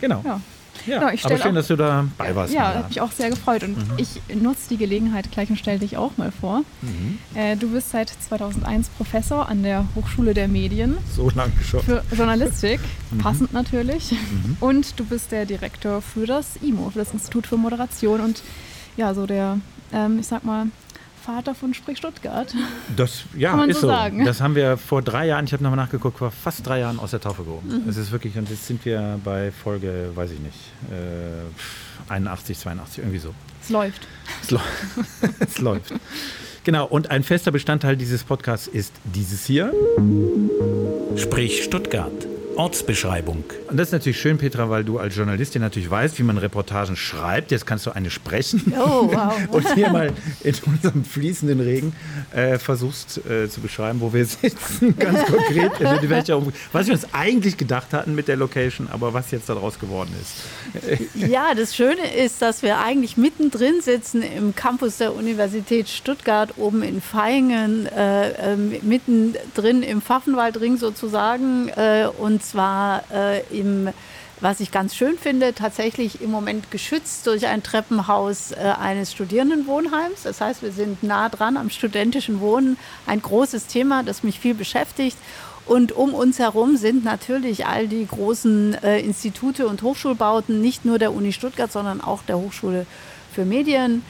genau. 0.01 0.21
Ja. 0.25 0.41
Ja, 0.85 0.99
genau, 0.99 1.07
aber 1.07 1.37
schön, 1.37 1.51
auch, 1.51 1.53
dass 1.55 1.67
du 1.67 1.75
dabei 1.75 2.35
warst. 2.35 2.53
Ja, 2.53 2.73
habe 2.75 2.87
mich 2.87 3.01
auch 3.01 3.11
sehr 3.11 3.29
gefreut. 3.29 3.63
Und 3.63 3.77
mhm. 3.77 3.97
ich 3.97 4.21
nutze 4.33 4.69
die 4.69 4.77
Gelegenheit 4.77 5.31
gleich 5.31 5.49
und 5.49 5.57
stelle 5.57 5.79
dich 5.79 5.97
auch 5.97 6.17
mal 6.17 6.31
vor. 6.31 6.63
Mhm. 6.81 7.19
Äh, 7.35 7.55
du 7.55 7.69
bist 7.69 7.91
seit 7.91 8.09
2001 8.09 8.89
Professor 8.89 9.47
an 9.47 9.63
der 9.63 9.85
Hochschule 9.95 10.33
der 10.33 10.47
Medien. 10.47 10.97
So 11.15 11.29
lange 11.29 11.53
schon. 11.63 11.81
Für 11.81 12.03
Journalistik, 12.15 12.79
mhm. 13.11 13.17
passend 13.19 13.53
natürlich. 13.53 14.11
Mhm. 14.11 14.57
Und 14.59 14.99
du 14.99 15.05
bist 15.05 15.31
der 15.31 15.45
Direktor 15.45 16.01
für 16.01 16.25
das 16.25 16.57
IMO, 16.61 16.89
für 16.89 16.99
das 16.99 17.13
Institut 17.13 17.47
für 17.47 17.57
Moderation. 17.57 18.21
Und 18.21 18.43
ja, 18.97 19.13
so 19.13 19.25
der, 19.25 19.59
ähm, 19.93 20.19
ich 20.19 20.27
sag 20.27 20.43
mal, 20.43 20.67
Vater 21.29 21.53
von 21.53 21.75
Sprich 21.75 21.99
Stuttgart. 21.99 22.55
Das 22.97 23.21
ja, 23.37 23.51
Kann 23.51 23.59
man 23.59 23.69
ist 23.69 23.81
so. 23.81 23.87
Sagen. 23.87 24.25
Das 24.25 24.41
haben 24.41 24.55
wir 24.55 24.77
vor 24.77 25.03
drei 25.03 25.27
Jahren, 25.27 25.45
ich 25.45 25.53
habe 25.53 25.61
nochmal 25.61 25.77
nachgeguckt, 25.77 26.17
vor 26.17 26.31
fast 26.31 26.65
drei 26.65 26.79
Jahren 26.79 26.97
aus 26.97 27.11
der 27.11 27.21
Taufe 27.21 27.43
gehoben. 27.43 27.83
Mhm. 27.83 27.87
Es 27.87 27.97
ist 27.97 28.11
wirklich, 28.11 28.35
und 28.35 28.49
jetzt 28.49 28.65
sind 28.65 28.83
wir 28.83 29.19
bei 29.23 29.51
Folge, 29.51 30.09
weiß 30.15 30.31
ich 30.31 30.39
nicht, 30.39 30.57
äh, 30.89 32.11
81, 32.11 32.57
82, 32.57 32.97
irgendwie 32.97 33.19
so. 33.19 33.35
Es 33.61 33.69
läuft. 33.69 34.07
Es, 34.41 34.49
läuft. 34.49 34.65
es 35.39 35.59
läuft. 35.59 35.93
Genau, 36.63 36.87
und 36.87 37.11
ein 37.11 37.21
fester 37.21 37.51
Bestandteil 37.51 37.95
dieses 37.95 38.23
Podcasts 38.23 38.65
ist 38.65 38.91
dieses 39.03 39.45
hier. 39.45 39.71
Sprich 41.15 41.63
Stuttgart. 41.63 42.38
Ortsbeschreibung. 42.59 43.45
Und 43.69 43.77
das 43.77 43.87
ist 43.87 43.91
natürlich 43.93 44.19
schön, 44.19 44.37
Petra, 44.37 44.69
weil 44.69 44.83
du 44.83 44.99
als 44.99 45.15
Journalistin 45.15 45.61
natürlich 45.61 45.89
weißt, 45.89 46.19
wie 46.19 46.23
man 46.23 46.37
Reportagen 46.37 46.97
schreibt. 46.97 47.51
Jetzt 47.51 47.65
kannst 47.65 47.85
du 47.85 47.91
eine 47.91 48.09
sprechen. 48.09 48.73
Oh, 48.77 49.09
wow. 49.09 49.33
Und 49.51 49.73
hier 49.75 49.89
mal 49.89 50.11
in 50.43 50.55
unserem 50.65 51.05
fließenden 51.05 51.61
Regen 51.61 51.93
äh, 52.35 52.59
versuchst 52.59 53.21
äh, 53.25 53.47
zu 53.47 53.61
beschreiben, 53.61 54.01
wo 54.01 54.11
wir 54.11 54.25
sitzen, 54.25 54.93
ganz 54.99 55.23
konkret, 55.23 55.71
in 55.79 56.09
welcher 56.09 56.41
was 56.73 56.87
wir 56.87 56.95
uns 56.95 57.07
eigentlich 57.13 57.55
gedacht 57.55 57.93
hatten 57.93 58.13
mit 58.13 58.27
der 58.27 58.35
Location, 58.35 58.89
aber 58.91 59.13
was 59.13 59.31
jetzt 59.31 59.47
daraus 59.47 59.79
geworden 59.79 60.13
ist. 60.21 60.99
Ja, 61.15 61.53
das 61.55 61.73
Schöne 61.73 62.13
ist, 62.13 62.41
dass 62.41 62.61
wir 62.61 62.79
eigentlich 62.79 63.15
mittendrin 63.15 63.79
sitzen 63.79 64.21
im 64.21 64.53
Campus 64.53 64.97
der 64.97 65.15
Universität 65.15 65.87
Stuttgart, 65.87 66.55
oben 66.57 66.83
in 66.83 67.01
Vaihingen, 67.01 67.85
äh, 67.85 68.51
ähm, 68.51 68.73
mittendrin 68.81 69.81
im 69.81 70.01
Pfaffenwaldring 70.01 70.75
sozusagen. 70.75 71.69
Äh, 71.69 72.09
und 72.17 72.48
zwar 72.49 73.03
äh, 73.11 73.41
im 73.51 73.89
was 74.41 74.59
ich 74.59 74.71
ganz 74.71 74.95
schön 74.95 75.17
finde, 75.17 75.53
tatsächlich 75.53 76.21
im 76.21 76.31
Moment 76.31 76.71
geschützt 76.71 77.27
durch 77.27 77.47
ein 77.47 77.63
Treppenhaus 77.63 78.51
äh, 78.51 78.73
eines 78.79 79.11
Studierendenwohnheims. 79.11 80.23
Das 80.23 80.39
heißt, 80.41 80.61
wir 80.61 80.71
sind 80.71 81.03
nah 81.03 81.29
dran 81.29 81.57
am 81.57 81.69
studentischen 81.69 82.39
Wohnen. 82.39 82.77
Ein 83.05 83.21
großes 83.21 83.67
Thema, 83.67 84.03
das 84.03 84.23
mich 84.23 84.39
viel 84.39 84.53
beschäftigt. 84.53 85.17
Und 85.65 85.91
um 85.91 86.13
uns 86.13 86.39
herum 86.39 86.77
sind 86.77 87.03
natürlich 87.03 87.65
all 87.65 87.87
die 87.87 88.07
großen 88.07 88.75
äh, 88.81 88.99
Institute 89.01 89.67
und 89.67 89.83
Hochschulbauten, 89.83 90.61
nicht 90.61 90.85
nur 90.85 90.99
der 90.99 91.13
Uni 91.13 91.31
Stuttgart, 91.31 91.71
sondern 91.71 92.01
auch 92.01 92.23
der 92.23 92.37
Hochschule 92.37 92.85
für 93.31 93.45
Medien, 93.45 94.03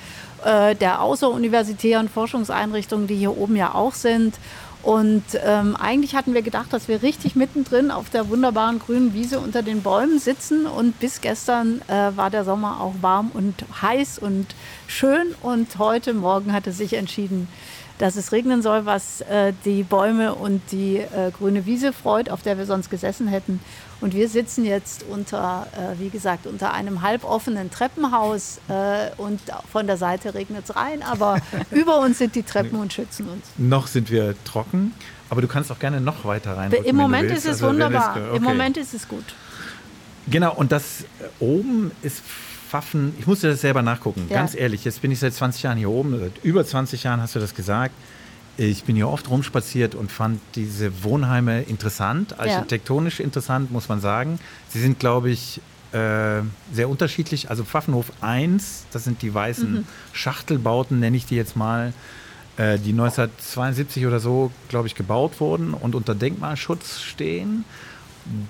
äh, 0.46 0.76
der 0.76 1.02
außeruniversitären 1.02 2.08
Forschungseinrichtungen, 2.08 3.08
die 3.08 3.16
hier 3.16 3.36
oben 3.36 3.56
ja 3.56 3.76
auch 3.76 3.94
sind. 3.94 4.36
Und 4.82 5.24
ähm, 5.44 5.76
eigentlich 5.76 6.16
hatten 6.16 6.34
wir 6.34 6.42
gedacht, 6.42 6.72
dass 6.72 6.88
wir 6.88 7.04
richtig 7.04 7.36
mittendrin 7.36 7.92
auf 7.92 8.10
der 8.10 8.30
wunderbaren 8.30 8.80
grünen 8.80 9.14
Wiese 9.14 9.40
unter 9.40 9.62
den 9.62 9.82
Bäumen 9.82 10.20
sitzen. 10.20 10.66
Und 10.66 11.00
bis 11.00 11.20
gestern 11.20 11.82
äh, 11.88 12.16
war 12.16 12.30
der 12.30 12.46
Sommer 12.46 12.80
auch 12.80 12.96
warm 13.02 13.30
und 13.34 13.66
heiß 13.82 14.20
und 14.20 14.48
schön. 14.88 15.36
Und 15.42 15.78
heute 15.80 16.14
Morgen 16.14 16.54
hatte 16.54 16.72
sich 16.72 16.94
entschieden, 16.94 17.50
dass 18.00 18.16
es 18.16 18.32
regnen 18.32 18.62
soll, 18.62 18.86
was 18.86 19.22
äh, 19.22 19.54
die 19.66 19.84
Bäume 19.84 20.34
und 20.34 20.62
die 20.72 20.98
äh, 20.98 21.32
grüne 21.38 21.66
Wiese 21.66 21.94
freut, 21.94 22.30
auf 22.30 22.42
der 22.42 22.58
wir 22.58 22.66
sonst 22.66 22.90
gesessen 22.90 23.28
hätten. 23.28 23.60
Und 24.02 24.16
wir 24.16 24.30
sitzen 24.30 24.64
jetzt 24.64 25.04
unter, 25.04 25.68
äh, 25.74 26.00
wie 26.00 26.10
gesagt, 26.10 26.48
unter 26.48 26.74
einem 26.74 27.02
halboffenen 27.02 27.70
Treppenhaus 27.70 28.62
äh, 28.70 29.10
und 29.18 29.42
von 29.72 29.86
der 29.86 29.98
Seite 29.98 30.34
regnet 30.34 30.64
es 30.68 30.76
rein, 30.76 31.04
aber 31.04 31.40
über 31.72 32.00
uns 32.00 32.18
sind 32.18 32.36
die 32.36 32.44
Treppen 32.44 32.80
und 32.80 32.94
schützen 32.94 33.28
uns. 33.28 33.46
Noch 33.58 33.88
sind 33.88 34.10
wir 34.10 34.34
trocken, 34.46 34.94
aber 35.30 35.42
du 35.42 35.50
kannst 35.50 35.70
auch 35.70 35.80
gerne 35.80 36.00
noch 36.00 36.24
weiter 36.24 36.56
rein. 36.56 36.72
Im 36.72 36.96
Moment 36.96 37.30
ist 37.30 37.40
es 37.40 37.62
also, 37.62 37.68
wunderbar. 37.68 38.16
Okay. 38.16 38.38
Im 38.38 38.44
Moment 38.44 38.78
ist 38.78 38.94
es 38.94 39.08
gut. 39.08 39.26
Genau, 40.28 40.54
und 40.54 40.72
das 40.72 41.02
äh, 41.02 41.06
oben 41.40 41.92
ist 42.02 42.24
Pfaffen, 42.70 43.16
ich 43.18 43.26
musste 43.26 43.50
das 43.50 43.62
selber 43.62 43.82
nachgucken, 43.82 44.28
ja. 44.30 44.36
ganz 44.36 44.54
ehrlich. 44.54 44.86
Jetzt 44.86 45.02
bin 45.02 45.12
ich 45.12 45.18
seit 45.18 45.34
20 45.34 45.64
Jahren 45.64 45.78
hier 45.80 45.90
oben, 45.90 46.20
seit 46.20 46.44
über 46.44 46.64
20 46.64 47.04
Jahren 47.04 47.20
hast 47.20 47.34
du 47.34 47.40
das 47.40 47.56
gesagt. 47.56 47.96
Ich 48.58 48.84
bin 48.84 48.96
hier 48.96 49.08
oft 49.08 49.30
rumspaziert 49.30 49.96
und 49.96 50.12
fand 50.12 50.40
diese 50.54 51.04
Wohnheime 51.04 51.64
interessant, 51.64 52.40
architektonisch 52.40 53.20
ja. 53.20 53.26
interessant, 53.26 53.72
muss 53.72 53.90
man 53.90 54.02
sagen. 54.02 54.38
Sie 54.68 54.80
sind, 54.80 55.00
glaube 55.00 55.32
ich, 55.32 55.62
äh, 55.94 56.42
sehr 56.72 56.90
unterschiedlich. 56.90 57.50
Also 57.50 57.64
Pfaffenhof 57.64 58.12
1, 58.22 58.86
das 58.92 59.04
sind 59.04 59.24
die 59.24 59.34
weißen 59.34 59.72
mhm. 59.72 59.86
Schachtelbauten, 60.14 61.00
nenne 61.00 61.18
ich 61.18 61.26
die 61.26 61.38
jetzt 61.38 61.56
mal, 61.56 61.94
äh, 62.58 62.78
die 62.78 62.92
1972 62.92 64.06
oder 64.06 64.20
so, 64.20 64.52
glaube 64.68 64.88
ich, 64.88 64.94
gebaut 64.94 65.40
wurden 65.40 65.74
und 65.74 65.96
unter 65.96 66.14
Denkmalschutz 66.14 67.00
stehen. 67.00 67.66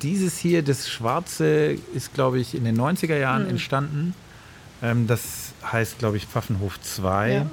Dieses 0.02 0.38
hier, 0.38 0.64
das 0.64 0.90
Schwarze, 0.90 1.78
ist, 1.94 2.14
glaube 2.14 2.40
ich, 2.40 2.56
in 2.56 2.66
den 2.66 2.80
90er 2.80 3.18
Jahren 3.18 3.44
mhm. 3.44 3.50
entstanden. 3.50 4.16
Ähm, 4.82 5.08
das 5.08 5.54
heißt, 5.72 6.00
glaube 6.00 6.18
ich, 6.18 6.26
Pfaffenhof 6.26 6.80
2. 6.82 7.32
Ja. 7.32 7.46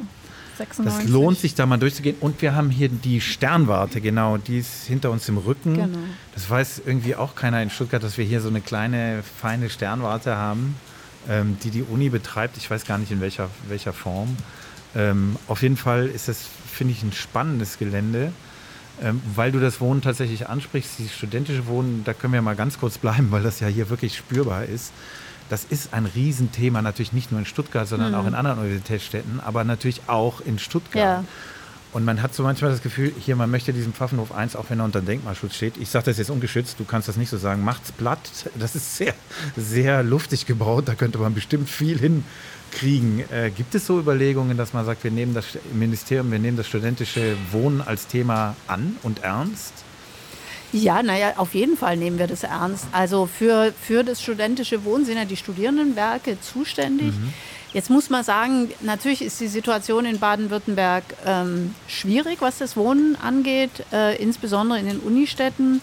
96. 0.58 1.04
Das 1.04 1.12
lohnt 1.12 1.38
sich 1.38 1.54
da 1.54 1.66
mal 1.66 1.76
durchzugehen. 1.76 2.16
Und 2.20 2.40
wir 2.40 2.54
haben 2.54 2.70
hier 2.70 2.88
die 2.88 3.20
Sternwarte, 3.20 4.00
genau, 4.00 4.38
die 4.38 4.58
ist 4.58 4.86
hinter 4.86 5.10
uns 5.10 5.28
im 5.28 5.38
Rücken. 5.38 5.74
Genau. 5.74 5.98
Das 6.34 6.48
weiß 6.48 6.82
irgendwie 6.86 7.14
auch 7.14 7.34
keiner 7.34 7.62
in 7.62 7.70
Stuttgart, 7.70 8.02
dass 8.02 8.16
wir 8.16 8.24
hier 8.24 8.40
so 8.40 8.48
eine 8.48 8.60
kleine, 8.60 9.22
feine 9.22 9.68
Sternwarte 9.68 10.36
haben, 10.36 10.76
ähm, 11.28 11.58
die 11.62 11.70
die 11.70 11.82
Uni 11.82 12.08
betreibt. 12.08 12.56
Ich 12.56 12.70
weiß 12.70 12.86
gar 12.86 12.98
nicht 12.98 13.12
in 13.12 13.20
welcher, 13.20 13.50
welcher 13.68 13.92
Form. 13.92 14.36
Ähm, 14.94 15.36
auf 15.46 15.62
jeden 15.62 15.76
Fall 15.76 16.06
ist 16.06 16.28
das, 16.28 16.46
finde 16.72 16.94
ich, 16.94 17.02
ein 17.02 17.12
spannendes 17.12 17.78
Gelände. 17.78 18.32
Ähm, 19.02 19.20
weil 19.34 19.52
du 19.52 19.60
das 19.60 19.80
Wohnen 19.80 20.00
tatsächlich 20.00 20.48
ansprichst, 20.48 20.98
dieses 20.98 21.12
studentische 21.12 21.66
Wohnen, 21.66 22.02
da 22.04 22.14
können 22.14 22.32
wir 22.32 22.40
mal 22.40 22.56
ganz 22.56 22.78
kurz 22.78 22.96
bleiben, 22.98 23.30
weil 23.30 23.42
das 23.42 23.60
ja 23.60 23.68
hier 23.68 23.90
wirklich 23.90 24.16
spürbar 24.16 24.64
ist 24.64 24.92
das 25.48 25.64
ist 25.64 25.92
ein 25.92 26.06
Riesenthema, 26.06 26.82
natürlich 26.82 27.12
nicht 27.12 27.30
nur 27.30 27.40
in 27.40 27.46
Stuttgart, 27.46 27.86
sondern 27.86 28.12
mhm. 28.12 28.18
auch 28.18 28.26
in 28.26 28.34
anderen 28.34 28.58
Universitätsstädten, 28.58 29.40
aber 29.40 29.64
natürlich 29.64 30.02
auch 30.08 30.40
in 30.40 30.58
Stuttgart. 30.58 31.22
Ja. 31.22 31.24
Und 31.96 32.04
man 32.04 32.20
hat 32.20 32.34
so 32.34 32.42
manchmal 32.42 32.72
das 32.72 32.82
Gefühl, 32.82 33.10
hier, 33.18 33.36
man 33.36 33.50
möchte 33.50 33.72
diesem 33.72 33.94
Pfaffenhof 33.94 34.30
1, 34.30 34.54
auch 34.54 34.66
wenn 34.68 34.80
er 34.80 34.84
unter 34.84 35.00
Denkmalschutz 35.00 35.54
steht, 35.54 35.78
ich 35.78 35.88
sage 35.88 36.04
das 36.04 36.18
jetzt 36.18 36.28
ungeschützt, 36.28 36.78
du 36.78 36.84
kannst 36.84 37.08
das 37.08 37.16
nicht 37.16 37.30
so 37.30 37.38
sagen, 37.38 37.64
macht's 37.64 37.90
platt. 37.90 38.20
Das 38.54 38.76
ist 38.76 38.98
sehr, 38.98 39.14
sehr 39.56 40.02
luftig 40.02 40.44
gebaut, 40.44 40.88
da 40.88 40.94
könnte 40.94 41.16
man 41.16 41.32
bestimmt 41.32 41.70
viel 41.70 41.98
hinkriegen. 41.98 43.24
Äh, 43.32 43.50
gibt 43.50 43.74
es 43.74 43.86
so 43.86 43.98
Überlegungen, 43.98 44.58
dass 44.58 44.74
man 44.74 44.84
sagt, 44.84 45.04
wir 45.04 45.10
nehmen 45.10 45.32
das 45.32 45.46
Ministerium, 45.72 46.30
wir 46.30 46.38
nehmen 46.38 46.58
das 46.58 46.66
studentische 46.66 47.34
Wohnen 47.50 47.80
als 47.80 48.06
Thema 48.06 48.56
an 48.66 48.98
und 49.02 49.22
ernst? 49.22 49.72
Ja, 50.74 51.02
naja, 51.02 51.32
auf 51.38 51.54
jeden 51.54 51.78
Fall 51.78 51.96
nehmen 51.96 52.18
wir 52.18 52.26
das 52.26 52.42
ernst. 52.42 52.88
Also 52.92 53.24
für, 53.24 53.72
für 53.80 54.04
das 54.04 54.20
studentische 54.20 54.84
Wohnen 54.84 55.06
sind 55.06 55.16
ja 55.16 55.24
die 55.24 55.38
Studierendenwerke 55.38 56.38
zuständig. 56.42 57.14
Mhm. 57.14 57.32
Jetzt 57.72 57.90
muss 57.90 58.10
man 58.10 58.24
sagen, 58.24 58.70
natürlich 58.80 59.22
ist 59.22 59.40
die 59.40 59.48
Situation 59.48 60.06
in 60.06 60.18
Baden-Württemberg 60.18 61.04
ähm, 61.26 61.74
schwierig, 61.88 62.40
was 62.40 62.58
das 62.58 62.76
Wohnen 62.76 63.16
angeht, 63.16 63.84
äh, 63.92 64.16
insbesondere 64.22 64.78
in 64.78 64.86
den 64.86 65.00
Unistädten. 65.00 65.80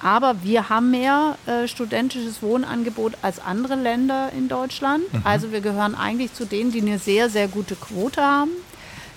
Aber 0.00 0.42
wir 0.42 0.68
haben 0.68 0.90
mehr 0.90 1.36
äh, 1.46 1.66
studentisches 1.66 2.42
Wohnangebot 2.42 3.14
als 3.22 3.38
andere 3.38 3.76
Länder 3.76 4.30
in 4.36 4.48
Deutschland. 4.48 5.12
Mhm. 5.12 5.22
Also 5.24 5.52
wir 5.52 5.60
gehören 5.60 5.94
eigentlich 5.94 6.34
zu 6.34 6.44
denen, 6.44 6.70
die 6.70 6.80
eine 6.80 6.98
sehr, 6.98 7.28
sehr 7.30 7.48
gute 7.48 7.76
Quote 7.76 8.22
haben. 8.22 8.50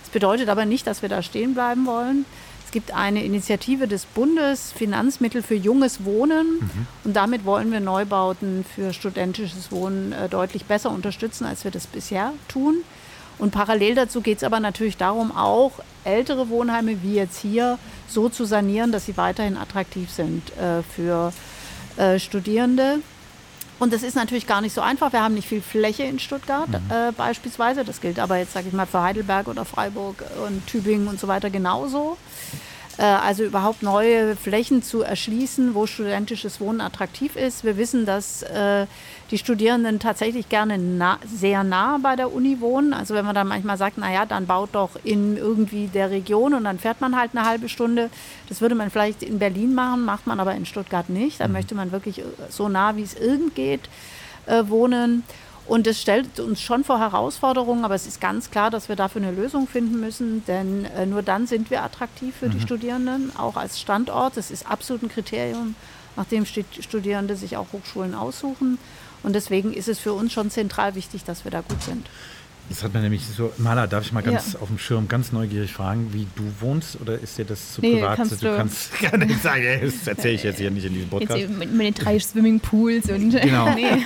Das 0.02 0.10
bedeutet 0.10 0.50
aber 0.50 0.66
nicht, 0.66 0.88
dass 0.88 1.02
wir 1.02 1.10
da 1.10 1.22
stehen 1.22 1.54
bleiben 1.54 1.86
wollen. 1.86 2.26
Es 2.70 2.72
gibt 2.72 2.94
eine 2.94 3.24
Initiative 3.24 3.88
des 3.88 4.06
Bundes, 4.06 4.72
Finanzmittel 4.72 5.42
für 5.42 5.56
junges 5.56 6.06
Wohnen. 6.06 6.60
Mhm. 6.60 6.88
Und 7.04 7.16
damit 7.16 7.44
wollen 7.44 7.72
wir 7.72 7.80
Neubauten 7.80 8.64
für 8.64 8.94
studentisches 8.94 9.72
Wohnen 9.72 10.14
äh, 10.14 10.30
deutlich 10.30 10.66
besser 10.66 10.92
unterstützen, 10.92 11.46
als 11.46 11.64
wir 11.64 11.72
das 11.72 11.88
bisher 11.88 12.32
tun. 12.48 12.84
Und 13.40 13.50
parallel 13.50 13.96
dazu 13.96 14.22
geht 14.22 14.38
es 14.38 14.44
aber 14.44 14.60
natürlich 14.60 14.98
darum, 14.98 15.36
auch 15.36 15.80
ältere 16.04 16.50
Wohnheime 16.50 17.02
wie 17.02 17.16
jetzt 17.16 17.40
hier 17.40 17.80
so 18.08 18.30
zu 18.30 18.46
sanieren, 18.46 18.92
dass 18.92 19.08
sie 19.08 19.18
weiterhin 19.18 19.58
attraktiv 19.58 20.12
sind 20.12 20.56
äh, 20.60 20.84
für 20.84 21.34
äh, 21.98 22.20
Studierende. 22.20 23.00
Und 23.80 23.94
das 23.94 24.04
ist 24.04 24.16
natürlich 24.16 24.46
gar 24.46 24.62
nicht 24.62 24.74
so 24.74 24.82
einfach. 24.82 25.14
Wir 25.14 25.24
haben 25.24 25.34
nicht 25.34 25.48
viel 25.48 25.62
Fläche 25.62 26.04
in 26.04 26.20
Stuttgart 26.20 26.68
mhm. 26.68 26.76
äh, 26.90 27.12
beispielsweise. 27.14 27.86
Das 27.86 28.02
gilt 28.02 28.20
aber 28.20 28.38
jetzt, 28.38 28.54
sage 28.54 28.68
ich 28.68 28.74
mal, 28.74 28.86
für 28.86 29.02
Heidelberg 29.02 29.48
oder 29.48 29.66
Freiburg 29.66 30.24
und 30.46 30.68
Tübingen 30.68 31.08
und 31.08 31.20
so 31.20 31.28
weiter 31.28 31.50
genauso. 31.50 32.18
Äh, 32.98 33.04
also 33.04 33.44
überhaupt 33.44 33.82
neue 33.82 34.36
Flächen 34.36 34.84
zu 34.84 35.02
erschließen, 35.02 35.74
wo 35.74 35.88
studentisches 35.88 36.60
Wohnen 36.60 36.82
attraktiv 36.82 37.38
ist. 37.38 37.64
Wir 37.64 37.78
wissen, 37.78 38.06
dass 38.06 38.44
äh, 38.44 38.86
die 39.32 39.38
Studierenden 39.38 40.00
tatsächlich 40.00 40.50
gerne 40.50 40.78
nah, 40.78 41.20
sehr 41.26 41.64
nah 41.64 42.00
bei 42.02 42.16
der 42.16 42.34
Uni 42.34 42.60
wohnen. 42.60 42.94
Also 42.94 43.14
wenn 43.14 43.26
man 43.26 43.36
dann 43.36 43.48
manchmal 43.48 43.78
sagt, 43.78 43.98
naja, 43.98 44.26
dann 44.26 44.48
baut 44.48 44.70
doch 44.74 44.92
in 45.04 45.38
irgendwie 45.38 45.88
der 45.88 46.10
Region 46.10 46.54
und 46.54 46.64
dann 46.64 46.80
fährt 46.80 47.00
man 47.00 47.16
halt 47.16 47.32
eine 47.36 47.46
halbe 47.46 47.70
Stunde. 47.70 48.10
Das 48.48 48.62
würde 48.62 48.76
man 48.76 48.90
vielleicht 48.90 49.22
in 49.22 49.38
Berlin 49.38 49.76
machen, 49.76 50.04
macht 50.04 50.26
man 50.26 50.40
aber 50.40 50.56
in 50.56 50.66
Stuttgart 50.66 51.10
nicht. 51.10 51.40
Da 51.40 51.48
mhm. 51.48 51.54
möchte 51.54 51.76
man 51.76 51.92
wirklich 51.92 52.24
so 52.50 52.70
nah, 52.70 52.96
wie 52.96 53.04
es 53.04 53.14
irgend 53.14 53.54
geht, 53.54 53.82
äh, 54.48 54.64
wohnen. 54.68 55.24
Und 55.68 55.86
es 55.86 56.02
stellt 56.02 56.40
uns 56.40 56.60
schon 56.60 56.84
vor 56.84 57.00
Herausforderungen, 57.00 57.86
aber 57.86 57.94
es 57.94 58.08
ist 58.08 58.20
ganz 58.20 58.50
klar, 58.50 58.72
dass 58.72 58.90
wir 58.90 58.96
dafür 58.96 59.22
eine 59.22 59.32
Lösung 59.32 59.68
finden 59.68 60.00
müssen, 60.00 60.44
denn 60.48 60.86
äh, 60.86 61.06
nur 61.06 61.22
dann 61.22 61.46
sind 61.46 61.70
wir 61.70 61.84
attraktiv 61.84 62.34
für 62.36 62.48
mhm. 62.48 62.52
die 62.54 62.62
Studierenden, 62.62 63.32
auch 63.38 63.56
als 63.56 63.80
Standort. 63.80 64.36
Das 64.38 64.50
ist 64.50 64.66
absolut 64.68 65.04
ein 65.04 65.10
Kriterium, 65.10 65.76
nach 66.16 66.26
dem 66.26 66.48
Studierende 66.48 67.36
sich 67.36 67.56
auch 67.56 67.68
Hochschulen 67.72 68.16
aussuchen. 68.16 68.80
Und 69.24 69.34
deswegen 69.34 69.74
ist 69.74 69.88
es 69.88 70.00
für 70.00 70.14
uns 70.14 70.32
schon 70.34 70.50
zentral 70.50 70.96
wichtig, 70.96 71.24
dass 71.24 71.44
wir 71.44 71.52
da 71.52 71.62
gut 71.62 71.82
sind. 71.84 72.08
Das 72.70 72.84
hat 72.84 72.94
man 72.94 73.02
nämlich 73.02 73.26
so. 73.26 73.52
Maler, 73.58 73.88
darf 73.88 74.06
ich 74.06 74.14
mal 74.14 74.22
ganz 74.22 74.54
ja. 74.54 74.60
auf 74.60 74.68
dem 74.68 74.78
Schirm 74.78 75.08
ganz 75.08 75.32
neugierig 75.32 75.74
fragen, 75.74 76.14
wie 76.14 76.28
du 76.36 76.44
wohnst 76.60 77.02
oder 77.02 77.20
ist 77.20 77.40
dir 77.40 77.46
das 77.46 77.74
zu 77.74 77.82
nee, 77.82 77.96
privat? 77.96 78.18
Kannst 78.18 78.44
du, 78.44 78.46
du 78.46 78.56
kannst 78.56 79.00
gar 79.12 79.18
nicht 79.18 79.42
sagen, 79.42 79.64
das 79.82 80.08
erzähle 80.08 80.36
ich 80.36 80.44
jetzt 80.44 80.60
hier 80.60 80.70
nicht 80.70 80.86
in 80.86 80.94
diesem 80.94 81.10
Podcast. 81.10 81.40
Jetzt 81.40 81.58
mit, 81.58 81.74
mit 81.74 81.88
den 81.88 81.94
drei 81.96 82.20
Swimmingpools 82.20 83.10
und. 83.10 83.30
Genau. 83.50 83.70
nee. 83.76 84.06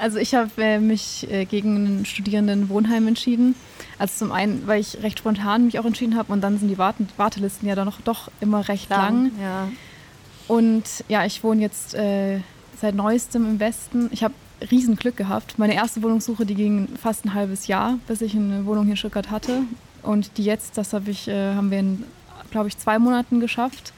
Also 0.00 0.18
ich 0.18 0.34
habe 0.34 0.50
äh, 0.58 0.80
mich 0.80 1.30
äh, 1.30 1.44
gegen 1.44 2.00
ein 2.00 2.06
Studierendenwohnheim 2.06 3.06
entschieden. 3.06 3.54
Also 3.98 4.24
zum 4.24 4.32
einen, 4.32 4.66
weil 4.66 4.80
ich 4.80 5.02
recht 5.02 5.20
spontan 5.20 5.66
mich 5.66 5.78
auch 5.78 5.84
entschieden 5.84 6.16
habe 6.16 6.32
und 6.32 6.40
dann 6.40 6.58
sind 6.58 6.68
die 6.68 6.78
Warten 6.78 7.08
Wartelisten 7.16 7.68
ja 7.68 7.76
dann 7.76 7.84
noch 7.84 8.00
doch 8.00 8.30
immer 8.40 8.66
recht 8.68 8.90
lang. 8.90 9.24
lang. 9.24 9.32
Ja. 9.40 9.68
Und 10.48 10.84
ja, 11.08 11.24
ich 11.24 11.44
wohne 11.44 11.60
jetzt 11.60 11.94
äh, 11.94 12.40
seit 12.80 12.94
neuestem 12.94 13.44
im 13.44 13.60
Westen. 13.60 14.08
Ich 14.12 14.22
habe 14.22 14.34
riesen 14.70 14.96
Glück 14.96 15.16
gehabt. 15.16 15.58
Meine 15.58 15.74
erste 15.74 16.02
Wohnungssuche, 16.02 16.46
die 16.46 16.54
ging 16.54 16.88
fast 17.00 17.24
ein 17.24 17.34
halbes 17.34 17.66
Jahr, 17.66 17.98
bis 18.06 18.20
ich 18.20 18.34
eine 18.34 18.66
Wohnung 18.66 18.84
hier 18.84 18.92
in 18.92 18.96
Stuttgart 18.96 19.30
hatte. 19.30 19.62
Und 20.02 20.36
die 20.36 20.44
jetzt, 20.44 20.78
das 20.78 20.92
hab 20.92 21.08
ich, 21.08 21.28
äh, 21.28 21.54
haben 21.54 21.70
wir 21.70 21.78
in, 21.78 22.04
glaube 22.50 22.68
ich, 22.68 22.78
zwei 22.78 22.98
Monaten 22.98 23.40
geschafft. 23.40 23.92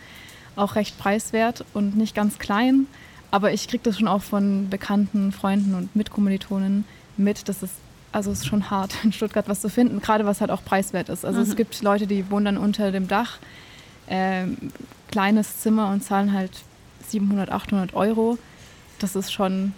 Auch 0.56 0.74
recht 0.74 0.98
preiswert 0.98 1.64
und 1.74 1.96
nicht 1.96 2.14
ganz 2.14 2.38
klein. 2.38 2.86
Aber 3.30 3.52
ich 3.52 3.68
kriege 3.68 3.82
das 3.84 3.98
schon 3.98 4.08
auch 4.08 4.22
von 4.22 4.68
bekannten 4.68 5.32
Freunden 5.32 5.74
und 5.74 5.94
Mitkommilitonen 5.94 6.84
mit, 7.16 7.48
dass 7.48 7.62
es 7.62 7.70
also 8.12 8.32
es 8.32 8.40
ist 8.40 8.46
schon 8.46 8.70
hart 8.70 8.92
in 9.04 9.12
Stuttgart 9.12 9.48
was 9.48 9.60
zu 9.60 9.68
finden, 9.68 10.00
gerade 10.00 10.26
was 10.26 10.40
halt 10.40 10.50
auch 10.50 10.64
preiswert 10.64 11.08
ist. 11.08 11.24
Also 11.24 11.40
mhm. 11.40 11.46
es 11.48 11.56
gibt 11.56 11.80
Leute, 11.82 12.06
die 12.06 12.30
wohnen 12.30 12.44
dann 12.44 12.58
unter 12.58 12.90
dem 12.90 13.08
Dach, 13.08 13.38
äh, 14.08 14.46
kleines 15.10 15.60
Zimmer 15.60 15.90
und 15.90 16.02
zahlen 16.02 16.32
halt 16.32 16.50
700, 17.08 17.50
800 17.50 17.94
Euro. 17.94 18.38
Das 19.02 19.16
ist 19.16 19.32
schon 19.32 19.72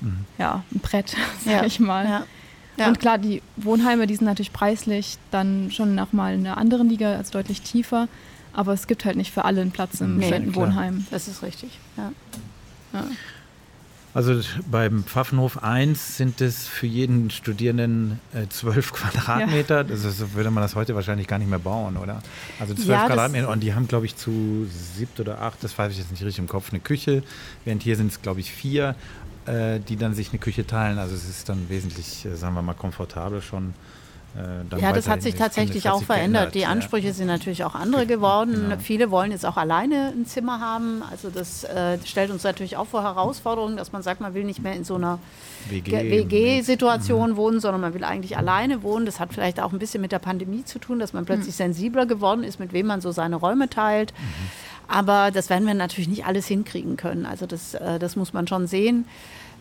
mhm. 0.00 0.24
ja, 0.38 0.62
ein 0.74 0.80
Brett, 0.80 1.16
sag 1.44 1.52
ja. 1.52 1.64
ich 1.64 1.80
mal. 1.80 2.04
Ja. 2.04 2.24
Ja. 2.78 2.88
Und 2.88 3.00
klar, 3.00 3.16
die 3.18 3.42
Wohnheime, 3.56 4.06
die 4.06 4.14
sind 4.14 4.26
natürlich 4.26 4.52
preislich 4.52 5.16
dann 5.30 5.70
schon 5.70 5.94
nochmal 5.94 6.34
in 6.34 6.46
einer 6.46 6.58
anderen 6.58 6.88
Liga, 6.90 7.16
also 7.16 7.32
deutlich 7.32 7.62
tiefer. 7.62 8.06
Aber 8.52 8.72
es 8.72 8.86
gibt 8.86 9.04
halt 9.04 9.16
nicht 9.16 9.32
für 9.32 9.44
alle 9.44 9.60
einen 9.60 9.70
Platz 9.70 10.00
im 10.00 10.16
nee, 10.16 10.26
Studentenwohnheim. 10.26 11.06
Das 11.10 11.28
ist 11.28 11.42
richtig, 11.42 11.78
ja. 11.96 12.12
ja. 12.92 13.04
Also 14.16 14.40
beim 14.70 15.04
Pfaffenhof 15.04 15.62
1 15.62 16.16
sind 16.16 16.40
es 16.40 16.66
für 16.66 16.86
jeden 16.86 17.28
Studierenden 17.28 18.18
äh, 18.32 18.46
12 18.48 18.92
Quadratmeter. 18.94 19.76
Ja. 19.76 19.82
Das 19.82 20.04
ist, 20.04 20.34
würde 20.34 20.50
man 20.50 20.62
das 20.62 20.74
heute 20.74 20.94
wahrscheinlich 20.94 21.26
gar 21.26 21.38
nicht 21.38 21.50
mehr 21.50 21.58
bauen, 21.58 21.98
oder? 21.98 22.22
Also 22.58 22.72
12 22.72 22.88
ja, 22.88 23.06
Quadratmeter 23.06 23.50
und 23.50 23.60
die 23.60 23.74
haben, 23.74 23.88
glaube 23.88 24.06
ich, 24.06 24.16
zu 24.16 24.66
siebt 24.70 25.20
oder 25.20 25.42
acht, 25.42 25.62
das 25.62 25.76
weiß 25.76 25.92
ich 25.92 25.98
jetzt 25.98 26.10
nicht 26.10 26.22
richtig 26.22 26.38
im 26.38 26.48
Kopf, 26.48 26.70
eine 26.70 26.80
Küche. 26.80 27.22
Während 27.66 27.82
hier 27.82 27.94
sind 27.96 28.10
es, 28.10 28.22
glaube 28.22 28.40
ich, 28.40 28.50
vier 28.50 28.94
äh, 29.44 29.80
die 29.80 29.96
dann 29.96 30.14
sich 30.14 30.30
eine 30.30 30.38
Küche 30.38 30.66
teilen. 30.66 30.98
Also 30.98 31.14
es 31.14 31.28
ist 31.28 31.50
dann 31.50 31.68
wesentlich, 31.68 32.24
äh, 32.24 32.36
sagen 32.36 32.54
wir 32.54 32.62
mal, 32.62 32.74
komfortabel 32.74 33.42
schon. 33.42 33.74
Äh, 34.36 34.80
ja, 34.80 34.92
das 34.92 35.08
hat 35.08 35.22
sich 35.22 35.34
tatsächlich 35.34 35.88
auch 35.88 36.02
verändert. 36.02 36.54
Die 36.54 36.66
Ansprüche 36.66 37.08
ja. 37.08 37.12
sind 37.12 37.26
natürlich 37.26 37.64
auch 37.64 37.74
andere 37.74 38.06
geworden. 38.06 38.66
Genau. 38.68 38.76
Viele 38.78 39.10
wollen 39.10 39.30
jetzt 39.30 39.46
auch 39.46 39.56
alleine 39.56 40.12
ein 40.14 40.26
Zimmer 40.26 40.60
haben. 40.60 41.02
Also 41.10 41.30
das 41.30 41.64
äh, 41.64 41.98
stellt 42.04 42.30
uns 42.30 42.44
natürlich 42.44 42.76
auch 42.76 42.86
vor 42.86 43.02
Herausforderungen, 43.02 43.76
dass 43.76 43.92
man 43.92 44.02
sagt, 44.02 44.20
man 44.20 44.34
will 44.34 44.44
nicht 44.44 44.62
mehr 44.62 44.74
in 44.74 44.84
so 44.84 44.96
einer 44.96 45.18
WG-Situation 45.70 47.30
WG 47.30 47.32
mhm. 47.32 47.36
wohnen, 47.36 47.60
sondern 47.60 47.80
man 47.80 47.94
will 47.94 48.04
eigentlich 48.04 48.36
alleine 48.36 48.82
wohnen. 48.82 49.06
Das 49.06 49.20
hat 49.20 49.32
vielleicht 49.32 49.60
auch 49.60 49.72
ein 49.72 49.78
bisschen 49.78 50.00
mit 50.00 50.12
der 50.12 50.18
Pandemie 50.18 50.64
zu 50.64 50.78
tun, 50.78 50.98
dass 50.98 51.12
man 51.12 51.24
plötzlich 51.24 51.54
mhm. 51.54 51.72
sensibler 51.72 52.06
geworden 52.06 52.44
ist, 52.44 52.60
mit 52.60 52.72
wem 52.72 52.86
man 52.86 53.00
so 53.00 53.12
seine 53.12 53.36
Räume 53.36 53.70
teilt. 53.70 54.12
Mhm. 54.12 54.50
Aber 54.88 55.30
das 55.30 55.50
werden 55.50 55.66
wir 55.66 55.74
natürlich 55.74 56.08
nicht 56.08 56.26
alles 56.26 56.46
hinkriegen 56.46 56.96
können. 56.96 57.26
Also 57.26 57.46
das, 57.46 57.74
äh, 57.74 57.98
das 57.98 58.16
muss 58.16 58.32
man 58.32 58.46
schon 58.46 58.66
sehen. 58.66 59.06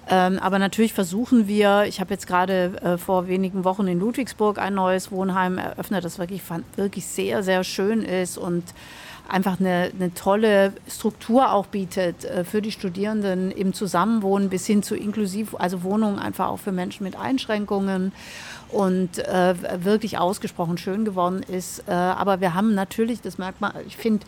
Ähm, 0.08 0.38
aber 0.40 0.60
natürlich 0.60 0.94
versuchen 0.94 1.48
wir, 1.48 1.86
ich 1.88 2.00
habe 2.00 2.14
jetzt 2.14 2.28
gerade 2.28 2.80
äh, 2.82 2.98
vor 2.98 3.28
wenigen 3.28 3.64
Wochen 3.64 3.88
in 3.88 4.00
Ludwigsburg 4.00 4.60
ein 4.60 4.76
neues 4.76 5.12
Wohnheim 5.12 5.58
eröffnet, 5.58 6.06
das 6.06 6.20
wirklich, 6.20 6.42
wirklich 6.76 7.06
sehr, 7.08 7.42
sehr 7.42 7.64
schön 7.64 8.04
ist 8.04 8.38
und 8.38 8.64
einfach 9.28 9.60
eine, 9.60 9.92
eine 10.00 10.14
tolle 10.14 10.74
Struktur 10.88 11.52
auch 11.52 11.66
bietet 11.66 12.26
äh, 12.26 12.44
für 12.44 12.62
die 12.62 12.72
Studierenden 12.72 13.52
im 13.52 13.74
Zusammenwohnen 13.74 14.50
bis 14.50 14.68
hin 14.68 14.84
zu 14.84 14.96
inklusiv, 14.96 15.56
also 15.58 15.84
Wohnungen 15.84 16.20
einfach 16.20 16.50
auch 16.50 16.60
für 16.60 16.72
Menschen 16.72 17.04
mit 17.04 17.18
Einschränkungen 17.18 18.12
und 18.70 19.18
äh, 19.20 19.56
wirklich 19.84 20.18
ausgesprochen 20.18 20.78
schön 20.78 21.06
geworden 21.06 21.42
ist. 21.44 21.84
Äh, 21.88 21.94
aber 21.94 22.42
wir 22.42 22.54
haben 22.54 22.76
natürlich, 22.76 23.22
das 23.22 23.38
merkt 23.38 23.62
man, 23.62 23.74
ich 23.88 23.98
finde, 23.98 24.26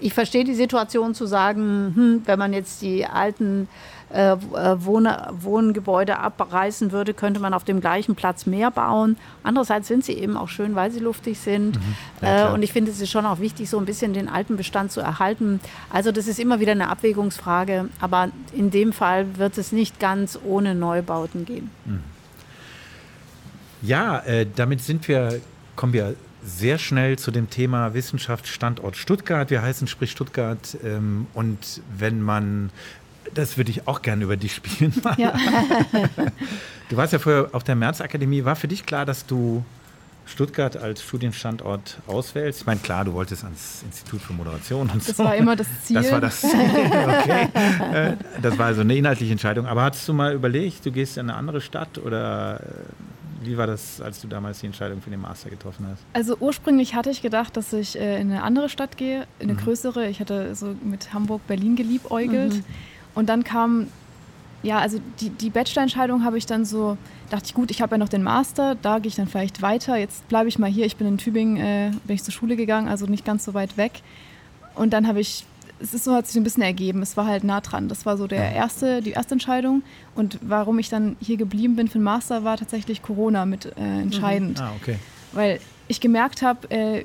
ich 0.00 0.14
verstehe 0.14 0.44
die 0.44 0.54
Situation 0.54 1.14
zu 1.14 1.26
sagen, 1.26 1.92
hm, 1.94 2.22
wenn 2.24 2.38
man 2.38 2.52
jetzt 2.52 2.82
die 2.82 3.06
alten 3.06 3.68
äh, 4.12 4.32
äh, 4.32 4.36
Wohn 4.84 5.08
Wohngebäude 5.40 6.18
abreißen 6.18 6.92
würde, 6.92 7.14
könnte 7.14 7.40
man 7.40 7.54
auf 7.54 7.64
dem 7.64 7.80
gleichen 7.80 8.14
Platz 8.14 8.46
mehr 8.46 8.70
bauen. 8.70 9.16
Andererseits 9.42 9.88
sind 9.88 10.04
sie 10.04 10.14
eben 10.14 10.36
auch 10.36 10.48
schön, 10.48 10.74
weil 10.74 10.90
sie 10.90 11.00
luftig 11.00 11.38
sind. 11.38 11.76
Mhm. 11.76 11.94
Ja, 12.22 12.50
äh, 12.50 12.52
und 12.52 12.62
ich 12.62 12.72
finde, 12.72 12.90
es 12.90 13.00
ist 13.00 13.10
schon 13.10 13.26
auch 13.26 13.38
wichtig, 13.38 13.68
so 13.68 13.78
ein 13.78 13.84
bisschen 13.84 14.14
den 14.14 14.28
alten 14.28 14.56
Bestand 14.56 14.92
zu 14.92 15.00
erhalten. 15.00 15.60
Also 15.90 16.12
das 16.12 16.26
ist 16.26 16.38
immer 16.38 16.60
wieder 16.60 16.72
eine 16.72 16.88
Abwägungsfrage. 16.88 17.88
Aber 18.00 18.30
in 18.52 18.70
dem 18.70 18.92
Fall 18.92 19.36
wird 19.36 19.58
es 19.58 19.72
nicht 19.72 20.00
ganz 20.00 20.38
ohne 20.44 20.74
Neubauten 20.74 21.44
gehen. 21.44 21.70
Mhm. 21.84 22.02
Ja, 23.82 24.18
äh, 24.20 24.46
damit 24.56 24.80
sind 24.80 25.06
wir, 25.06 25.40
kommen 25.76 25.92
wir 25.92 26.14
sehr 26.42 26.78
schnell 26.78 27.18
zu 27.18 27.30
dem 27.30 27.50
Thema 27.50 27.94
Wissenschaftsstandort 27.94 28.96
Stuttgart. 28.96 29.50
Wir 29.50 29.62
heißen 29.62 29.86
Sprich 29.86 30.10
Stuttgart. 30.10 30.76
Ähm, 30.84 31.26
und 31.34 31.82
wenn 31.96 32.22
man, 32.22 32.70
das 33.34 33.56
würde 33.56 33.70
ich 33.70 33.86
auch 33.88 34.02
gerne 34.02 34.24
über 34.24 34.36
dich 34.36 34.54
spielen. 34.54 34.92
Ja. 35.16 35.32
du 36.88 36.96
warst 36.96 37.12
ja 37.12 37.18
vorher 37.18 37.48
auf 37.52 37.64
der 37.64 37.74
Märzakademie. 37.76 38.44
War 38.44 38.56
für 38.56 38.68
dich 38.68 38.84
klar, 38.86 39.04
dass 39.06 39.26
du 39.26 39.64
Stuttgart 40.26 40.76
als 40.76 41.02
Studienstandort 41.02 41.98
auswählst? 42.06 42.60
Ich 42.60 42.66
meine, 42.66 42.80
klar, 42.80 43.04
du 43.04 43.12
wolltest 43.14 43.44
ans 43.44 43.82
Institut 43.84 44.20
für 44.20 44.32
Moderation 44.34 44.90
und 44.90 45.08
das 45.08 45.16
so. 45.16 45.24
war 45.24 45.34
immer 45.36 45.56
das 45.56 45.66
Ziel. 45.84 45.96
Das 45.96 46.12
war 46.12 46.20
das 46.20 46.40
Ziel, 46.40 46.50
okay. 46.50 47.48
Äh, 47.92 48.12
das 48.42 48.58
war 48.58 48.66
also 48.66 48.82
eine 48.82 48.94
inhaltliche 48.94 49.32
Entscheidung. 49.32 49.66
Aber 49.66 49.82
hattest 49.82 50.06
du 50.06 50.12
mal 50.12 50.34
überlegt, 50.34 50.84
du 50.84 50.92
gehst 50.92 51.16
in 51.16 51.28
eine 51.30 51.34
andere 51.38 51.60
Stadt 51.60 51.96
oder 51.98 52.60
äh, 52.60 52.64
wie 53.40 53.56
war 53.56 53.66
das, 53.68 54.00
als 54.00 54.20
du 54.20 54.26
damals 54.28 54.60
die 54.60 54.66
Entscheidung 54.66 55.00
für 55.00 55.10
den 55.10 55.20
Master 55.20 55.48
getroffen 55.48 55.86
hast? 55.90 56.02
Also 56.12 56.36
ursprünglich 56.40 56.94
hatte 56.94 57.08
ich 57.10 57.22
gedacht, 57.22 57.56
dass 57.56 57.72
ich 57.72 57.98
äh, 57.98 58.20
in 58.20 58.30
eine 58.32 58.42
andere 58.42 58.68
Stadt 58.68 58.96
gehe, 58.96 59.26
in 59.38 59.48
eine 59.48 59.54
Mhm. 59.54 59.64
größere. 59.64 60.08
Ich 60.08 60.20
hatte 60.20 60.54
so 60.54 60.74
mit 60.84 61.14
Hamburg, 61.14 61.46
Berlin 61.46 61.74
geliebäugelt. 61.76 62.52
Mhm. 62.54 62.64
Und 63.18 63.28
dann 63.28 63.42
kam, 63.42 63.88
ja, 64.62 64.78
also 64.78 65.00
die, 65.20 65.30
die 65.30 65.50
Bachelorentscheidung 65.50 66.22
habe 66.22 66.38
ich 66.38 66.46
dann 66.46 66.64
so, 66.64 66.96
dachte 67.30 67.46
ich, 67.46 67.54
gut, 67.54 67.72
ich 67.72 67.82
habe 67.82 67.96
ja 67.96 67.98
noch 67.98 68.08
den 68.08 68.22
Master, 68.22 68.76
da 68.80 69.00
gehe 69.00 69.08
ich 69.08 69.16
dann 69.16 69.26
vielleicht 69.26 69.60
weiter. 69.60 69.96
Jetzt 69.96 70.28
bleibe 70.28 70.48
ich 70.48 70.60
mal 70.60 70.70
hier. 70.70 70.86
Ich 70.86 70.94
bin 70.94 71.08
in 71.08 71.18
Tübingen, 71.18 71.56
äh, 71.56 71.90
bin 72.04 72.14
ich 72.14 72.22
zur 72.22 72.32
Schule 72.32 72.54
gegangen, 72.54 72.86
also 72.86 73.06
nicht 73.06 73.24
ganz 73.24 73.44
so 73.44 73.54
weit 73.54 73.76
weg. 73.76 74.02
Und 74.76 74.92
dann 74.92 75.08
habe 75.08 75.18
ich, 75.18 75.44
es 75.80 75.94
ist 75.94 76.04
so, 76.04 76.14
hat 76.14 76.28
sich 76.28 76.36
ein 76.36 76.44
bisschen 76.44 76.62
ergeben. 76.62 77.02
Es 77.02 77.16
war 77.16 77.26
halt 77.26 77.42
nah 77.42 77.60
dran. 77.60 77.88
Das 77.88 78.06
war 78.06 78.16
so 78.16 78.28
der 78.28 78.52
erste, 78.52 79.02
die 79.02 79.10
erste 79.10 79.34
Entscheidung. 79.34 79.82
Und 80.14 80.38
warum 80.40 80.78
ich 80.78 80.88
dann 80.88 81.16
hier 81.20 81.38
geblieben 81.38 81.74
bin 81.74 81.88
für 81.88 81.98
den 81.98 82.04
Master, 82.04 82.44
war 82.44 82.56
tatsächlich 82.56 83.02
Corona 83.02 83.46
mit 83.46 83.66
äh, 83.66 83.70
entscheidend 83.80 84.60
Ah, 84.60 84.70
okay. 84.80 84.94
weil 85.32 85.58
ich 85.88 86.00
gemerkt 86.00 86.42
habe, 86.42 86.70
äh, 86.70 87.04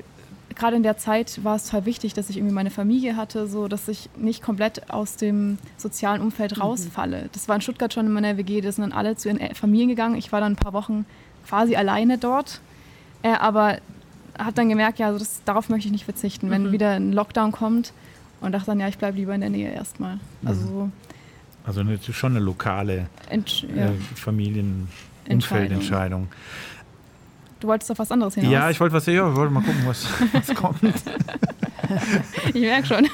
gerade 0.56 0.76
in 0.76 0.82
der 0.82 0.96
Zeit 0.96 1.42
war 1.44 1.56
es 1.56 1.64
total 1.64 1.84
wichtig, 1.86 2.14
dass 2.14 2.30
ich 2.30 2.36
irgendwie 2.36 2.54
meine 2.54 2.70
Familie 2.70 3.16
hatte, 3.16 3.46
so 3.46 3.68
dass 3.68 3.88
ich 3.88 4.08
nicht 4.16 4.42
komplett 4.42 4.90
aus 4.90 5.16
dem 5.16 5.58
sozialen 5.76 6.22
Umfeld 6.22 6.60
rausfalle. 6.60 7.28
Das 7.32 7.48
war 7.48 7.56
in 7.56 7.62
Stuttgart 7.62 7.92
schon 7.92 8.06
in 8.06 8.12
meiner 8.12 8.36
WG, 8.36 8.60
da 8.60 8.72
sind 8.72 8.82
dann 8.82 8.92
alle 8.92 9.16
zu 9.16 9.28
ihren 9.28 9.40
El- 9.40 9.54
Familien 9.54 9.88
gegangen. 9.88 10.16
Ich 10.16 10.32
war 10.32 10.40
dann 10.40 10.52
ein 10.52 10.56
paar 10.56 10.72
Wochen 10.72 11.04
quasi 11.46 11.76
alleine 11.76 12.18
dort, 12.18 12.60
äh, 13.22 13.32
aber 13.32 13.78
habe 14.38 14.52
dann 14.54 14.68
gemerkt, 14.68 14.98
ja, 14.98 15.06
also 15.06 15.18
das, 15.18 15.42
darauf 15.44 15.68
möchte 15.68 15.86
ich 15.86 15.92
nicht 15.92 16.04
verzichten, 16.04 16.50
wenn 16.50 16.72
wieder 16.72 16.92
ein 16.92 17.12
Lockdown 17.12 17.52
kommt. 17.52 17.92
Und 18.40 18.52
dachte 18.52 18.66
dann, 18.66 18.80
ja, 18.80 18.88
ich 18.88 18.98
bleibe 18.98 19.16
lieber 19.16 19.34
in 19.34 19.40
der 19.40 19.50
Nähe 19.50 19.72
erstmal. 19.72 20.18
Also 20.44 20.66
so 20.66 20.90
Also 21.64 21.80
eine, 21.80 21.98
schon 22.02 22.32
eine 22.36 22.44
lokale 22.44 23.06
entsch- 23.30 23.64
ja. 23.74 23.86
äh, 23.86 23.90
Familienumfeldentscheidung. 24.16 26.28
Du 27.64 27.68
wolltest 27.68 27.90
auf 27.90 27.98
was 27.98 28.10
anderes 28.12 28.34
hinaus. 28.34 28.52
Ja, 28.52 28.68
ich 28.68 28.78
wollte 28.78 28.94
was 28.94 29.06
ja, 29.06 29.26
ich 29.26 29.36
wollte 29.36 29.50
mal 29.54 29.62
gucken, 29.62 29.86
was, 29.86 30.06
was 30.34 30.54
kommt. 30.54 30.82
ich 32.52 32.60
merke 32.60 32.86
schon. 32.86 33.08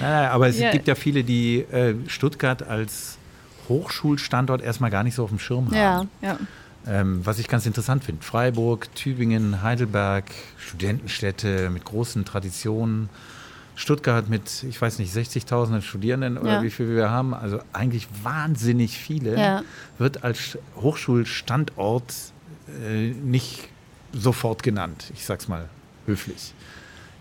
Naja, 0.00 0.30
aber 0.30 0.48
es 0.48 0.58
Ja. 0.58 0.70
gibt 0.72 0.88
ja 0.88 0.94
viele, 0.94 1.22
die 1.22 1.58
äh, 1.70 1.94
Stuttgart 2.06 2.62
als 2.62 3.18
Hochschulstandort 3.68 4.62
erstmal 4.62 4.90
gar 4.90 5.02
nicht 5.04 5.14
so 5.14 5.22
auf 5.24 5.28
dem 5.28 5.38
Schirm 5.38 5.66
haben. 5.66 6.08
Ja. 6.22 6.28
ja. 6.30 6.38
Ähm, 6.86 7.20
was 7.24 7.38
ich 7.38 7.46
ganz 7.46 7.66
interessant 7.66 8.02
finde. 8.02 8.22
Freiburg, 8.24 8.88
Tübingen, 8.94 9.60
Heidelberg, 9.62 10.24
Studentenstädte 10.56 11.68
mit 11.68 11.84
großen 11.84 12.24
Traditionen. 12.24 13.10
Stuttgart 13.76 14.30
mit, 14.30 14.62
ich 14.66 14.80
weiß 14.80 14.98
nicht, 14.98 15.14
60.000 15.14 15.82
Studierenden 15.82 16.38
oder 16.38 16.52
Ja. 16.54 16.62
wie 16.62 16.70
viel 16.70 16.88
wir 16.96 17.10
haben, 17.10 17.34
also 17.34 17.60
eigentlich 17.74 18.08
wahnsinnig 18.22 18.96
viele, 18.96 19.38
Ja. 19.38 19.62
wird 19.98 20.24
als 20.24 20.56
Hochschulstandort 20.76 22.14
äh, 22.82 23.08
nicht 23.08 23.68
sofort 24.12 24.62
genannt. 24.62 25.10
Ich 25.14 25.24
sag's 25.24 25.48
mal 25.48 25.68
höflich. 26.06 26.54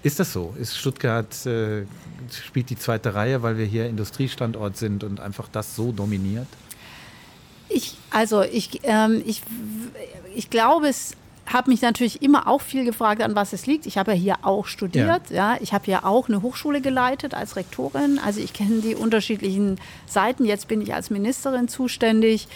Ist 0.01 0.19
das 0.19 0.31
so? 0.31 0.55
Ist 0.57 0.77
Stuttgart, 0.77 1.45
äh, 1.45 1.83
spielt 2.31 2.69
die 2.69 2.77
zweite 2.77 3.15
Reihe, 3.15 3.43
weil 3.43 3.57
wir 3.57 3.65
hier 3.65 3.87
Industriestandort 3.87 4.77
sind 4.77 5.03
und 5.03 5.19
einfach 5.19 5.49
das 5.49 5.75
so 5.75 5.91
dominiert? 5.91 6.47
Ich, 7.67 7.97
also 8.09 8.41
ich, 8.41 8.79
ähm, 8.83 9.21
ich, 9.25 9.41
ich 10.35 10.49
glaube, 10.49 10.87
es 10.87 11.15
habe 11.45 11.69
mich 11.69 11.81
natürlich 11.81 12.21
immer 12.21 12.47
auch 12.47 12.61
viel 12.61 12.85
gefragt, 12.85 13.21
an 13.21 13.35
was 13.35 13.53
es 13.53 13.65
liegt. 13.65 13.85
Ich 13.87 13.97
habe 13.97 14.11
ja 14.11 14.17
hier 14.17 14.35
auch 14.43 14.67
studiert, 14.67 15.29
ja. 15.31 15.57
Ich 15.59 15.73
habe 15.73 15.89
ja 15.89 16.05
auch 16.05 16.29
eine 16.29 16.41
Hochschule 16.41 16.79
geleitet 16.79 17.33
als 17.33 17.55
Rektorin. 17.55 18.19
Also 18.23 18.39
ich 18.39 18.53
kenne 18.53 18.81
die 18.81 18.95
unterschiedlichen 18.95 19.79
Seiten. 20.05 20.45
Jetzt 20.45 20.67
bin 20.67 20.81
ich 20.81 20.93
als 20.93 21.09
Ministerin 21.09 21.67
zuständig. 21.67 22.47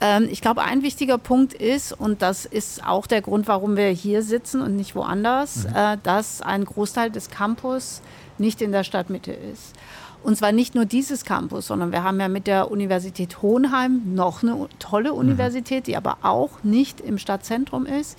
Ähm, 0.00 0.28
ich 0.30 0.40
glaube, 0.40 0.62
ein 0.62 0.82
wichtiger 0.82 1.18
Punkt 1.18 1.52
ist, 1.52 1.92
und 1.92 2.22
das 2.22 2.46
ist 2.46 2.84
auch 2.84 3.06
der 3.06 3.22
Grund, 3.22 3.48
warum 3.48 3.76
wir 3.76 3.88
hier 3.88 4.22
sitzen 4.22 4.62
und 4.62 4.76
nicht 4.76 4.94
woanders, 4.94 5.66
äh, 5.66 5.98
dass 6.02 6.42
ein 6.42 6.64
Großteil 6.64 7.10
des 7.10 7.30
Campus 7.30 8.00
nicht 8.38 8.62
in 8.62 8.72
der 8.72 8.84
Stadtmitte 8.84 9.32
ist. 9.32 9.74
Und 10.22 10.36
zwar 10.36 10.52
nicht 10.52 10.74
nur 10.74 10.84
dieses 10.84 11.24
Campus, 11.24 11.66
sondern 11.66 11.92
wir 11.92 12.02
haben 12.02 12.20
ja 12.20 12.28
mit 12.28 12.46
der 12.46 12.70
Universität 12.70 13.40
Hohenheim 13.40 14.02
noch 14.14 14.42
eine 14.42 14.68
tolle 14.78 15.14
Universität, 15.14 15.86
die 15.86 15.96
aber 15.96 16.18
auch 16.22 16.62
nicht 16.62 17.00
im 17.00 17.16
Stadtzentrum 17.16 17.86
ist. 17.86 18.18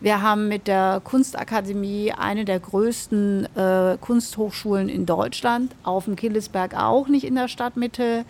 Wir 0.00 0.22
haben 0.22 0.48
mit 0.48 0.66
der 0.66 1.00
Kunstakademie 1.02 2.12
eine 2.12 2.44
der 2.44 2.60
größten 2.60 3.48
äh, 3.56 3.96
Kunsthochschulen 4.00 4.88
in 4.88 5.06
Deutschland, 5.06 5.72
auf 5.84 6.04
dem 6.04 6.16
Killesberg 6.16 6.74
auch 6.74 7.08
nicht 7.08 7.24
in 7.24 7.34
der 7.34 7.48
Stadtmitte. 7.48 8.24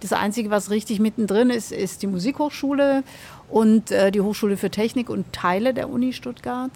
Das 0.00 0.12
Einzige, 0.12 0.50
was 0.50 0.70
richtig 0.70 0.98
mittendrin 0.98 1.50
ist, 1.50 1.72
ist 1.72 2.02
die 2.02 2.06
Musikhochschule 2.06 3.02
und 3.48 3.90
äh, 3.90 4.10
die 4.10 4.20
Hochschule 4.20 4.56
für 4.56 4.70
Technik 4.70 5.10
und 5.10 5.32
Teile 5.32 5.74
der 5.74 5.90
Uni 5.90 6.12
Stuttgart. 6.12 6.70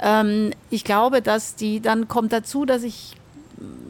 Ähm, 0.00 0.52
ich 0.70 0.84
glaube, 0.84 1.22
dass 1.22 1.56
die, 1.56 1.80
dann 1.80 2.08
kommt 2.08 2.32
dazu, 2.32 2.64
dass 2.64 2.82
ich 2.82 3.16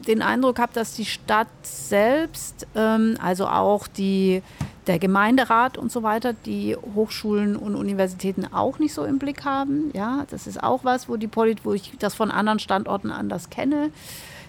den 0.07 0.21
Eindruck 0.21 0.59
habe, 0.59 0.71
dass 0.73 0.93
die 0.93 1.05
Stadt 1.05 1.47
selbst, 1.63 2.67
ähm, 2.75 3.17
also 3.21 3.47
auch 3.47 3.87
die, 3.87 4.41
der 4.87 4.99
Gemeinderat 4.99 5.77
und 5.77 5.91
so 5.91 6.03
weiter, 6.03 6.33
die 6.33 6.75
Hochschulen 6.75 7.55
und 7.55 7.75
Universitäten 7.75 8.45
auch 8.45 8.79
nicht 8.79 8.93
so 8.93 9.03
im 9.03 9.17
Blick 9.17 9.43
haben. 9.43 9.91
Ja, 9.93 10.25
das 10.29 10.47
ist 10.47 10.61
auch 10.61 10.83
was, 10.83 11.09
wo 11.09 11.17
die 11.17 11.27
Polit, 11.27 11.65
wo 11.65 11.73
ich 11.73 11.93
das 11.99 12.13
von 12.13 12.31
anderen 12.31 12.59
Standorten 12.59 13.11
anders 13.11 13.49
kenne. 13.49 13.89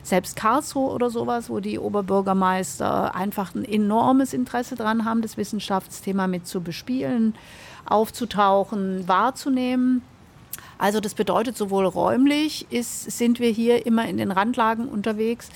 Selbst 0.07 0.37
Karlsruhe 0.37 0.93
oder 0.93 1.11
sowas, 1.11 1.51
wo 1.51 1.59
die 1.59 1.81
Oberbürgermeister 1.81 3.13
einfach 3.17 3.57
ein 3.57 3.65
enormes 3.65 4.33
Interesse 4.33 4.77
dran 4.77 5.05
haben, 5.05 5.21
das 5.21 5.37
Wissenschaftsthema 5.37 6.29
mit 6.29 6.47
zu 6.47 6.61
bespielen, 6.61 7.35
aufzutauchen, 7.87 9.09
wahrzunehmen. 9.09 10.03
Also 10.79 11.01
das 11.01 11.15
bedeutet, 11.15 11.57
sowohl 11.57 11.87
räumlich 11.87 12.69
ist, 12.71 13.11
sind 13.11 13.41
wir 13.41 13.51
hier 13.51 13.85
immer 13.85 14.07
in 14.07 14.17
den 14.17 14.31
Randlagen 14.31 14.89
unterwegs, 14.89 15.49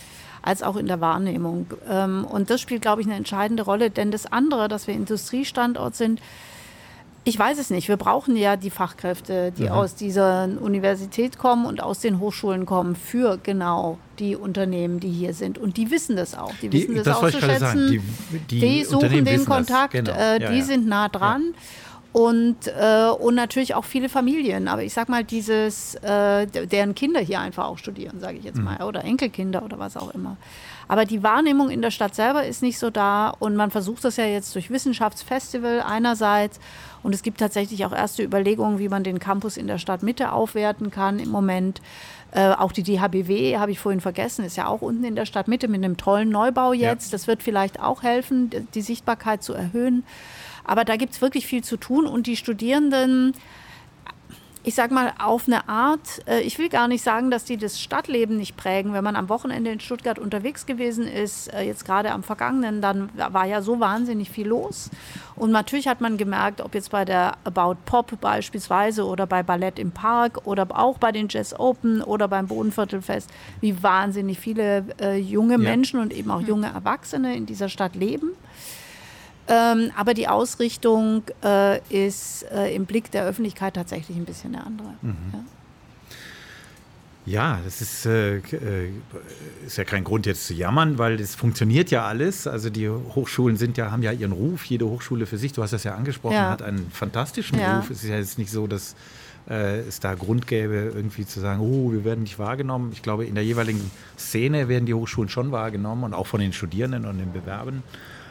als 0.43 0.65
auch 0.65 0.75
in 0.75 0.87
der 0.87 1.01
Wahrnehmung. 1.01 1.67
Ähm, 1.89 2.25
Und 2.25 2.51
das 2.51 2.61
spielt, 2.61 2.83
glaube 2.83 3.03
ich, 3.03 3.07
eine 3.07 3.17
entscheidende 3.17 3.63
Rolle. 3.63 3.91
Denn 3.91 4.11
das 4.11 4.27
andere, 4.27 4.67
dass 4.67 4.89
wir 4.89 4.95
Industriestandort 4.95 5.95
sind, 5.95 6.21
ich 7.25 7.39
weiß 7.39 7.59
es 7.59 7.69
nicht. 7.71 7.89
Wir 7.89 7.97
brauchen 7.99 8.35
ja 8.37 8.57
die 8.57 8.71
Fachkräfte, 8.71 9.53
die 9.53 9.69
aus 9.69 9.95
dieser 9.95 10.49
Universität 10.61 11.37
kommen 11.39 11.67
und 11.67 11.83
aus 11.83 12.01
den 12.01 12.19
Hochschulen 12.19 12.65
kommen, 12.67 12.97
für 12.97 13.39
genau 13.43 13.99
die 14.19 14.37
Unternehmen, 14.37 15.01
die 15.01 15.11
hier 15.11 15.35
sind. 15.35 15.59
Und 15.59 15.77
die 15.77 15.91
wissen 15.91 16.17
das 16.17 16.35
auch. 16.37 16.53
Die, 16.63 16.73
wissen 16.73 16.95
das, 16.95 17.05
das 17.05 17.17
auch 17.19 17.31
zu 17.31 17.41
schätzen. 17.41 17.89
Die, 17.91 18.39
die 18.51 18.61
Die 18.61 18.85
suchen 18.85 19.25
den. 19.25 19.45
Kontakt, 19.45 19.93
Genau. 19.93 20.13
äh, 20.13 20.41
Ja, 20.43 20.51
die 20.51 20.59
ja. 20.59 20.65
sind 20.65 20.87
nah 20.87 21.09
dran. 21.09 21.55
Und, 22.13 22.67
äh, 22.67 23.09
und 23.21 23.37
natürlich 23.37 23.77
auch 23.77 23.85
viele 23.85 24.09
Familien. 24.09 24.67
Aber 24.67 24.83
ich 24.83 24.93
sag 24.93 25.09
mal, 25.09 25.23
dieses, 25.23 25.95
äh, 25.97 26.47
deren 26.47 26.95
Kinder 26.97 27.21
hier 27.21 27.39
einfach 27.39 27.67
auch 27.67 27.79
studieren, 27.79 28.19
sage 28.19 28.39
ich 28.39 28.45
jetzt 28.45 28.57
Mhm. 28.59 28.65
mal, 28.65 28.83
oder 28.83 29.05
Enkelkinder 29.05 29.63
oder 29.63 29.79
was 29.79 29.97
auch 29.97 30.13
immer. 30.13 30.37
Aber 30.89 31.05
die 31.05 31.23
Wahrnehmung 31.23 31.71
in 31.71 31.83
der 31.83 31.93
Stadt 31.93 32.17
selber 32.17 32.45
ist 32.45 32.63
nicht 32.63 32.81
so 32.81 32.91
da. 32.91 33.29
Und 33.39 33.55
man 33.55 33.71
versucht 33.71 34.05
das 34.05 34.17
ja 34.17 34.25
jetzt 34.25 34.53
durch 34.57 34.71
Wissenschaftsfestival 34.71 35.83
einerseits. 35.87 36.59
Und 37.03 37.15
es 37.15 37.23
gibt 37.23 37.39
tatsächlich 37.39 37.85
auch 37.85 37.93
erste 37.93 38.23
Überlegungen, 38.23 38.79
wie 38.79 38.89
man 38.89 39.05
den 39.05 39.19
Campus 39.19 39.57
in 39.57 39.67
der 39.67 39.79
Stadtmitte 39.79 40.33
aufwerten 40.33 40.91
kann 40.91 41.19
im 41.19 41.31
Moment. 41.31 41.81
Äh, 42.33 42.51
auch 42.51 42.73
die 42.73 42.83
DHBW, 42.83 43.59
habe 43.59 43.73
ich 43.73 43.79
vorhin 43.79 44.01
vergessen, 44.01 44.45
ist 44.45 44.57
ja 44.57 44.67
auch 44.67 44.83
unten 44.83 45.05
in 45.05 45.17
der 45.17 45.27
Stadtmitte 45.27 45.67
mit 45.67 45.83
einem 45.83 45.97
tollen 45.97 46.29
Neubau 46.29 46.73
jetzt. 46.73 47.13
Das 47.13 47.27
wird 47.27 47.43
vielleicht 47.43 47.81
auch 47.81 48.03
helfen, 48.03 48.51
die 48.75 48.83
Sichtbarkeit 48.83 49.43
zu 49.43 49.53
erhöhen. 49.53 50.05
Aber 50.65 50.85
da 50.85 50.97
gibt 50.97 51.15
es 51.15 51.21
wirklich 51.21 51.47
viel 51.47 51.65
zu 51.65 51.77
tun 51.77 52.07
und 52.07 52.27
die 52.27 52.37
Studierenden, 52.37 53.35
ich 54.63 54.75
sag 54.75 54.91
mal, 54.91 55.15
auf 55.19 55.47
eine 55.47 55.69
Art, 55.69 56.23
äh, 56.27 56.41
ich 56.41 56.59
will 56.59 56.69
gar 56.69 56.87
nicht 56.87 57.03
sagen, 57.03 57.31
dass 57.31 57.45
die 57.45 57.57
das 57.57 57.81
Stadtleben 57.81 58.37
nicht 58.37 58.57
prägen. 58.57 58.93
Wenn 58.93 59.05
man 59.05 59.17
am 59.17 59.29
Wochenende 59.31 59.71
in 59.71 59.81
Stuttgart 59.81 60.19
unterwegs 60.19 60.67
gewesen 60.67 61.07
ist, 61.07 61.53
äh, 61.55 61.63
jetzt 61.63 61.87
gerade 61.87 62.13
am 62.13 62.23
vergangenen, 62.23 62.83
dann 62.83 63.09
war 63.17 63.47
ja 63.47 63.63
so 63.63 63.81
wahnsinnig 63.81 64.31
viel 64.31 64.49
los. 64.49 64.91
Und 65.35 65.51
natürlich 65.51 65.89
hat 65.89 66.03
man 66.03 66.19
gemerkt, 66.19 66.61
ob 66.61 66.75
jetzt 66.75 66.91
bei 66.91 67.07
der 67.07 67.39
About 67.45 67.77
Pop 67.87 68.21
beispielsweise 68.21 69.07
oder 69.07 69.27
bei 69.27 69.43
Ballett 69.43 69.79
im 69.79 69.93
Park 69.93 70.47
oder 70.47 70.67
auch 70.71 70.99
bei 70.99 71.13
den 71.13 71.29
Jazz 71.31 71.59
Open 71.59 72.03
oder 72.03 72.29
beim 72.29 72.47
Bodenviertelfest, 72.47 73.31
wie 73.63 73.83
wahnsinnig 73.83 74.39
viele 74.39 74.85
äh, 75.01 75.17
junge 75.17 75.57
Menschen 75.57 76.01
und 76.01 76.13
eben 76.13 76.31
auch 76.31 76.43
junge 76.43 76.67
Erwachsene 76.67 77.35
in 77.35 77.47
dieser 77.47 77.71
Stadt 77.71 77.95
leben. 77.95 78.33
Ähm, 79.53 79.91
aber 79.97 80.15
die 80.15 80.29
Ausrichtung 80.29 81.25
äh, 81.43 81.81
ist 81.91 82.45
äh, 82.53 82.73
im 82.75 82.87
Blick 82.87 83.11
der 83.11 83.25
Öffentlichkeit 83.25 83.75
tatsächlich 83.75 84.17
ein 84.17 84.25
bisschen 84.25 84.55
eine 84.55 84.65
andere. 84.65 84.89
Ja. 85.03 85.45
Ja, 87.27 87.61
das 87.65 87.81
ist, 87.83 88.07
äh, 88.07 88.37
äh, 88.39 88.91
ist 89.67 89.77
ja 89.77 89.85
kein 89.85 90.05
Grund 90.05 90.25
jetzt 90.25 90.47
zu 90.47 90.55
jammern, 90.55 90.97
weil 90.99 91.21
es 91.21 91.35
funktioniert 91.35 91.91
ja 91.91 92.07
alles. 92.07 92.47
Also 92.47 92.71
die 92.71 92.89
Hochschulen 92.89 93.57
sind 93.57 93.77
ja, 93.77 93.91
haben 93.91 94.03
ja 94.03 94.11
ihren 94.13 94.33
Ruf, 94.33 94.65
jede 94.65 94.87
Hochschule 94.87 95.27
für 95.27 95.37
sich, 95.37 95.53
du 95.53 95.63
hast 95.63 95.73
das 95.73 95.85
ja 95.85 95.95
angesprochen, 95.95 96.35
Ja. 96.35 96.51
hat 96.51 96.63
einen 96.63 96.91
fantastischen 96.91 97.59
Ja. 97.59 97.79
Ruf. 97.79 97.91
Es 97.91 98.03
ist 98.03 98.09
ja 98.09 98.17
jetzt 98.17 98.39
nicht 98.39 98.51
so, 98.51 98.67
dass 98.67 98.97
äh, 99.49 99.81
es 99.81 100.01
da 100.01 100.15
Grund 100.15 100.47
gäbe, 100.47 100.93
irgendwie 100.95 101.27
zu 101.27 101.41
sagen, 101.41 101.61
oh, 101.61 101.93
wir 101.93 102.05
werden 102.05 102.23
nicht 102.23 102.39
wahrgenommen. 102.39 102.91
Ich 102.93 103.03
glaube, 103.03 103.27
in 103.27 103.35
der 103.35 103.45
jeweiligen 103.45 103.91
Szene 104.19 104.69
werden 104.69 104.87
die 104.87 104.95
Hochschulen 104.95 105.29
schon 105.29 105.53
wahrgenommen 105.53 106.05
und 106.05 106.15
auch 106.15 106.27
von 106.27 106.41
den 106.41 106.53
Studierenden 106.53 107.05
und 107.05 107.19
den 107.19 107.33
Bewerbern. 107.33 107.83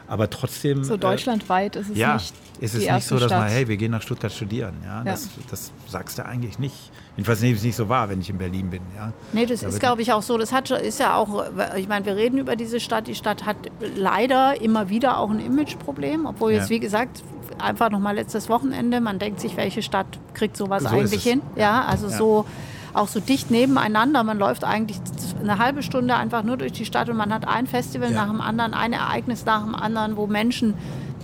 Aber 0.09 0.29
trotzdem. 0.29 0.83
So 0.83 0.95
äh, 0.95 0.97
deutschlandweit 0.97 1.75
ist 1.75 1.91
es 1.91 1.97
ja, 1.97 2.15
nicht. 2.15 2.33
ist 2.59 2.73
es 2.73 2.91
nicht 2.91 3.07
so, 3.07 3.15
dass 3.15 3.27
Stadt. 3.27 3.39
man, 3.39 3.49
hey, 3.49 3.67
wir 3.67 3.77
gehen 3.77 3.91
nach 3.91 4.01
Stuttgart 4.01 4.31
studieren. 4.31 4.73
Ja, 4.83 4.97
ja. 4.97 5.03
Das, 5.03 5.29
das, 5.49 5.71
sagst 5.87 6.17
du 6.17 6.25
eigentlich 6.25 6.57
nicht. 6.57 6.91
Jedenfalls 7.15 7.41
nehme 7.41 7.53
ich 7.53 7.59
es 7.59 7.63
nicht 7.63 7.75
so 7.75 7.89
wahr, 7.89 8.09
wenn 8.09 8.19
ich 8.19 8.29
in 8.29 8.39
Berlin 8.39 8.71
bin. 8.71 8.81
Ja. 8.95 9.13
Nee, 9.33 9.45
das 9.45 9.61
ist, 9.61 9.79
glaube 9.79 10.01
ich, 10.01 10.11
auch 10.11 10.23
so. 10.23 10.37
Das 10.37 10.51
hat, 10.51 10.71
ist 10.71 10.99
ja 10.99 11.15
auch, 11.15 11.45
ich 11.77 11.87
meine, 11.87 12.05
wir 12.05 12.15
reden 12.15 12.39
über 12.39 12.55
diese 12.55 12.79
Stadt. 12.79 13.07
Die 13.07 13.15
Stadt 13.15 13.45
hat 13.45 13.57
leider 13.95 14.59
immer 14.59 14.89
wieder 14.89 15.19
auch 15.19 15.29
ein 15.29 15.39
Imageproblem, 15.39 16.25
obwohl 16.25 16.53
jetzt, 16.53 16.69
wie 16.69 16.79
gesagt, 16.79 17.23
einfach 17.59 17.91
nochmal 17.91 18.15
letztes 18.15 18.49
Wochenende, 18.49 19.01
man 19.01 19.19
denkt 19.19 19.39
sich, 19.39 19.57
welche 19.57 19.83
Stadt 19.83 20.07
kriegt 20.33 20.57
sowas 20.57 20.83
so 20.83 20.89
eigentlich 20.89 21.23
hin? 21.23 21.41
Ja, 21.55 21.85
also 21.85 22.09
so 22.09 22.45
auch 22.93 23.07
so 23.07 23.19
dicht 23.19 23.51
nebeneinander. 23.51 24.23
Man 24.23 24.37
läuft 24.37 24.63
eigentlich 24.63 24.99
eine 25.41 25.57
halbe 25.57 25.83
Stunde 25.83 26.15
einfach 26.15 26.43
nur 26.43 26.57
durch 26.57 26.73
die 26.73 26.85
Stadt 26.85 27.09
und 27.09 27.17
man 27.17 27.33
hat 27.33 27.47
ein 27.47 27.67
Festival 27.67 28.11
ja. 28.11 28.25
nach 28.25 28.31
dem 28.31 28.41
anderen, 28.41 28.73
ein 28.73 28.93
Ereignis 28.93 29.45
nach 29.45 29.63
dem 29.63 29.75
anderen, 29.75 30.17
wo 30.17 30.27
Menschen 30.27 30.75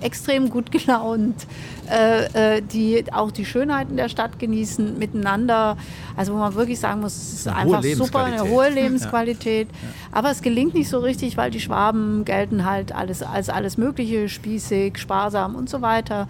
extrem 0.02 0.50
gut 0.50 0.72
gelaunt, 0.72 1.48
äh, 1.90 2.58
äh, 2.58 2.62
die 2.62 3.06
auch 3.14 3.32
die 3.32 3.46
Schönheiten 3.46 3.98
der 3.98 4.10
Stadt 4.10 4.40
genießen, 4.40 4.98
miteinander. 4.98 5.78
Also 6.16 6.34
wo 6.34 6.38
man 6.38 6.56
wirklich 6.56 6.80
sagen 6.80 7.02
muss, 7.02 7.16
es 7.16 7.34
ist 7.34 7.48
eine 7.48 7.78
einfach 7.78 7.84
super, 7.84 8.24
eine 8.24 8.48
hohe 8.48 8.70
Lebensqualität. 8.74 9.68
Ja. 9.72 9.90
Aber 10.12 10.32
es 10.32 10.42
gelingt 10.42 10.74
nicht 10.74 10.90
so 10.90 11.00
richtig, 11.00 11.38
weil 11.38 11.52
die 11.52 11.60
Schwaben 11.60 12.26
gelten 12.26 12.66
halt 12.66 12.94
alles, 12.94 13.22
als 13.22 13.50
alles 13.50 13.78
Mögliche, 13.78 14.30
spießig, 14.30 14.98
sparsam 14.98 15.56
und 15.56 15.70
so 15.70 15.82
weiter. 15.82 16.28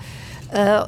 Äh, 0.55 0.85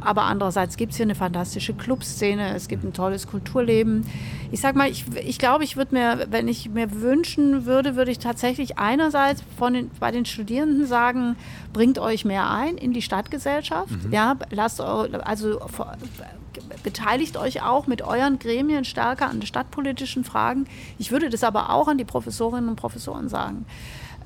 aber 0.00 0.22
andererseits 0.22 0.76
gibt 0.76 0.92
es 0.92 0.96
hier 0.96 1.04
eine 1.04 1.16
fantastische 1.16 1.74
Clubszene, 1.74 2.54
es 2.54 2.68
gibt 2.68 2.84
ein 2.84 2.92
tolles 2.92 3.26
Kulturleben. 3.26 4.06
Ich 4.52 4.60
sag 4.60 4.76
mal, 4.76 4.88
ich, 4.88 5.04
ich 5.16 5.40
glaube, 5.40 5.64
ich 5.64 5.76
würde 5.76 5.96
mir, 5.96 6.28
wenn 6.30 6.46
ich 6.46 6.70
mir 6.70 6.92
wünschen 6.92 7.66
würde, 7.66 7.96
würde 7.96 8.12
ich 8.12 8.20
tatsächlich 8.20 8.78
einerseits 8.78 9.42
von 9.58 9.74
den, 9.74 9.90
bei 9.98 10.12
den 10.12 10.26
Studierenden 10.26 10.86
sagen, 10.86 11.34
bringt 11.72 11.98
euch 11.98 12.24
mehr 12.24 12.50
ein 12.50 12.76
in 12.76 12.92
die 12.92 13.02
Stadtgesellschaft. 13.02 13.90
Mhm. 13.90 14.12
Ja, 14.12 14.36
lasst 14.50 14.80
also 14.80 15.58
beteiligt 16.84 17.36
euch 17.36 17.62
auch 17.62 17.88
mit 17.88 18.02
euren 18.02 18.38
Gremien 18.38 18.84
stärker 18.84 19.28
an 19.28 19.42
stadtpolitischen 19.42 20.22
Fragen. 20.22 20.66
Ich 20.98 21.10
würde 21.10 21.30
das 21.30 21.42
aber 21.42 21.70
auch 21.70 21.88
an 21.88 21.98
die 21.98 22.04
Professorinnen 22.04 22.68
und 22.68 22.76
Professoren 22.76 23.28
sagen. 23.28 23.66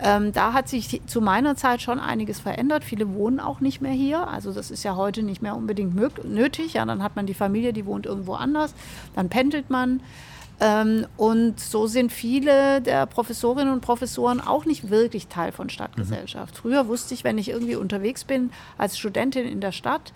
Ähm, 0.00 0.33
da 0.33 0.52
hat 0.52 0.68
sich 0.68 1.00
zu 1.07 1.20
meiner 1.20 1.57
Zeit 1.57 1.80
schon 1.80 2.00
einiges 2.00 2.40
verändert. 2.40 2.85
Viele 2.85 3.14
wohnen 3.14 3.40
auch 3.40 3.61
nicht 3.61 3.80
mehr 3.80 3.92
hier. 3.92 4.26
Also 4.26 4.52
das 4.52 4.70
ist 4.70 4.83
ja 4.83 4.96
heute 4.96 5.22
nicht 5.22 5.40
mehr 5.40 5.57
unbedingt 5.57 5.94
nötig. 6.24 6.74
Ja, 6.74 6.85
dann 6.85 7.02
hat 7.02 7.16
man 7.16 7.26
die 7.26 7.35
Familie, 7.35 7.72
die 7.72 7.87
wohnt 7.87 8.07
irgendwo 8.07 8.35
anders. 8.35 8.74
Dann 9.14 9.28
pendelt 9.28 9.70
man. 9.70 10.00
Ähm, 10.61 11.07
und 11.16 11.59
so 11.59 11.87
sind 11.87 12.12
viele 12.12 12.80
der 12.80 13.07
Professorinnen 13.07 13.72
und 13.72 13.80
Professoren 13.80 14.40
auch 14.40 14.64
nicht 14.64 14.90
wirklich 14.90 15.26
Teil 15.28 15.52
von 15.52 15.68
Stadtgesellschaft. 15.68 16.54
Mhm. 16.54 16.59
Früher 16.59 16.88
wusste 16.88 17.14
ich, 17.14 17.24
wenn 17.24 17.38
ich 17.38 17.50
irgendwie 17.50 17.76
unterwegs 17.76 18.24
bin 18.24 18.50
als 18.78 18.98
Studentin 18.98 19.46
in 19.46 19.61
der 19.61 19.72
Stadt, 19.72 20.12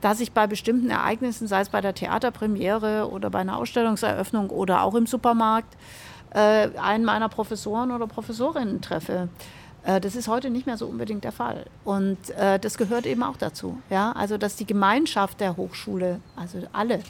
dass 0.00 0.20
ich 0.20 0.32
bei 0.32 0.46
bestimmten 0.46 0.90
Ereignissen, 0.90 1.46
sei 1.46 1.60
es 1.60 1.68
bei 1.68 1.80
der 1.80 1.94
Theaterpremiere 1.94 3.10
oder 3.10 3.30
bei 3.30 3.40
einer 3.40 3.58
Ausstellungseröffnung 3.58 4.50
oder 4.50 4.82
auch 4.82 4.94
im 4.94 5.06
Supermarkt, 5.06 5.76
äh, 6.34 6.68
einen 6.78 7.04
meiner 7.04 7.28
Professoren 7.28 7.90
oder 7.90 8.06
Professorinnen 8.06 8.80
treffe. 8.80 9.28
Äh, 9.84 10.00
das 10.00 10.14
ist 10.14 10.28
heute 10.28 10.50
nicht 10.50 10.66
mehr 10.66 10.76
so 10.76 10.86
unbedingt 10.86 11.24
der 11.24 11.32
Fall. 11.32 11.66
Und 11.84 12.30
äh, 12.30 12.58
das 12.58 12.78
gehört 12.78 13.06
eben 13.06 13.22
auch 13.22 13.36
dazu. 13.36 13.78
Ja? 13.90 14.12
Also, 14.12 14.38
dass 14.38 14.56
die 14.56 14.66
Gemeinschaft 14.66 15.40
der 15.40 15.56
Hochschule, 15.56 16.20
also 16.36 16.58
alle, 16.72 17.00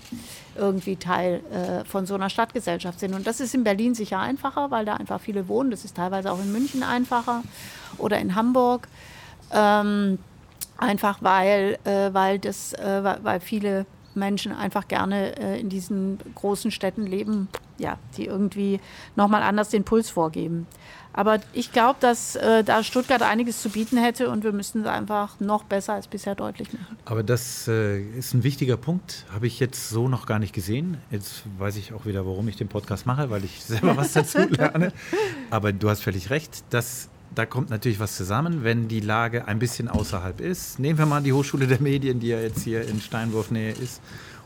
irgendwie 0.57 0.97
Teil 0.97 1.41
äh, 1.53 1.85
von 1.85 2.07
so 2.07 2.15
einer 2.15 2.31
Stadtgesellschaft 2.31 3.01
sind. 3.01 3.15
Und 3.15 3.27
das 3.27 3.41
ist 3.41 3.55
in 3.55 3.65
Berlin 3.65 3.95
sicher 3.95 4.19
einfacher, 4.19 4.71
weil 4.71 4.85
da 4.85 4.95
einfach 4.95 5.21
viele 5.21 5.49
wohnen. 5.49 5.71
Das 5.71 5.85
ist 5.85 5.97
teilweise 5.97 6.33
auch 6.33 6.41
in 6.41 6.53
München 6.53 6.83
einfacher 6.83 7.43
oder 7.99 8.19
in 8.19 8.35
Hamburg. 8.35 8.89
Ähm, 9.53 10.19
einfach 10.79 11.19
weil, 11.21 11.79
äh, 11.85 12.13
weil, 12.13 12.39
das, 12.39 12.73
äh, 12.73 13.17
weil 13.23 13.41
viele 13.41 13.87
Menschen 14.15 14.53
einfach 14.53 14.89
gerne 14.89 15.39
äh, 15.39 15.61
in 15.61 15.69
diesen 15.69 16.19
großen 16.35 16.71
Städten 16.71 17.07
leben, 17.07 17.49
ja, 17.83 17.99
die 18.17 18.27
irgendwie 18.27 18.81
nochmal 19.17 19.43
anders 19.43 19.69
den 19.69 19.85
Puls 19.85 20.09
vorgeben. 20.09 20.67
Aber 21.15 21.41
ich 21.53 21.73
glaube, 21.73 21.99
dass 22.01 22.37
äh, 22.37 22.65
da 22.65 22.83
Stuttgart 22.83 23.21
einiges 23.21 23.61
zu 23.61 23.69
bieten 23.69 23.99
hätte 23.99 24.31
und 24.31 24.45
wir 24.45 24.53
müssten 24.53 24.81
es 24.81 24.87
einfach 24.87 25.39
noch 25.41 25.65
besser 25.65 25.93
als 25.93 26.07
bisher 26.07 26.35
deutlich 26.35 26.73
machen. 26.73 26.97
Aber 27.05 27.23
das 27.23 27.69
äh, 27.69 28.01
ist 28.01 28.33
ein 28.33 28.45
wichtiger 28.45 28.79
Punkt, 28.79 29.27
habe 29.33 29.47
ich 29.47 29.61
jetzt 29.61 29.91
so 29.91 30.09
noch 30.09 30.25
gar 30.25 30.39
nicht 30.39 30.55
gesehen. 30.55 30.97
Jetzt 31.11 31.43
weiß 31.59 31.77
ich 31.77 31.93
auch 31.93 32.07
wieder, 32.07 32.25
warum 32.25 32.49
ich 32.49 32.57
den 32.57 32.69
Podcast 32.69 33.05
mache, 33.05 33.29
weil 33.29 33.45
ich 33.45 33.63
selber 33.63 33.97
was 33.97 34.15
dazu 34.15 34.39
lerne. 34.49 34.93
Aber 35.51 35.73
du 35.73 35.91
hast 35.91 36.03
völlig 36.03 36.31
recht, 36.31 36.65
dass 36.71 37.11
da 37.35 37.47
kommt 37.47 37.71
natürlich 37.71 38.01
was 38.01 38.17
zusammen, 38.17 38.63
wenn 38.63 38.89
die 38.89 39.01
Lage 39.01 39.47
ein 39.49 39.59
bisschen 39.59 39.89
außerhalb 39.89 40.41
ist. 40.41 40.79
Nehmen 40.79 40.99
wir 40.99 41.07
mal 41.07 41.23
die 41.23 41.33
Hochschule 41.33 41.67
der 41.67 41.81
Medien, 41.81 42.21
die 42.21 42.29
ja 42.29 42.41
jetzt 42.41 42.63
hier 42.63 42.87
in 42.87 43.01
Steinwurfnähe 43.01 43.73
ist. 43.73 44.01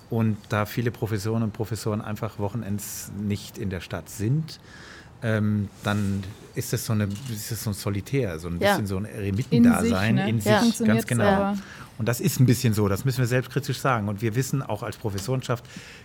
Und 0.08 0.36
da 0.48 0.66
viele 0.66 0.90
Professoren 0.90 1.42
und 1.42 1.52
Professoren 1.52 2.00
einfach 2.00 2.38
wochenends 2.38 3.10
nicht 3.18 3.58
in 3.58 3.70
der 3.70 3.80
Stadt 3.80 4.08
sind, 4.08 4.60
ähm, 5.22 5.68
dann 5.82 6.22
ist 6.54 6.72
das 6.72 6.86
so, 6.86 6.92
eine, 6.92 7.08
ist 7.30 7.50
das 7.50 7.64
so 7.64 7.70
ein 7.70 7.74
Solitär, 7.74 8.38
so 8.38 8.48
ein 8.48 8.60
ja. 8.60 8.70
bisschen 8.70 8.86
so 8.86 8.96
ein 8.96 9.04
Eremitendasein 9.04 10.18
in 10.18 10.40
sich, 10.40 10.52
ne? 10.52 10.58
in 10.58 10.70
sich 10.70 10.80
ja. 10.80 10.86
ganz 10.86 11.06
genau. 11.06 11.24
Selber. 11.24 11.56
Und 11.98 12.06
das 12.06 12.20
ist 12.20 12.40
ein 12.40 12.46
bisschen 12.46 12.74
so, 12.74 12.88
das 12.88 13.04
müssen 13.04 13.18
wir 13.18 13.26
selbstkritisch 13.26 13.78
sagen. 13.78 14.09
Und 14.09 14.22
wir 14.22 14.35
wissen 14.35 14.62
auch 14.62 14.82
als 14.82 14.96
Professorenschaft 14.96 15.64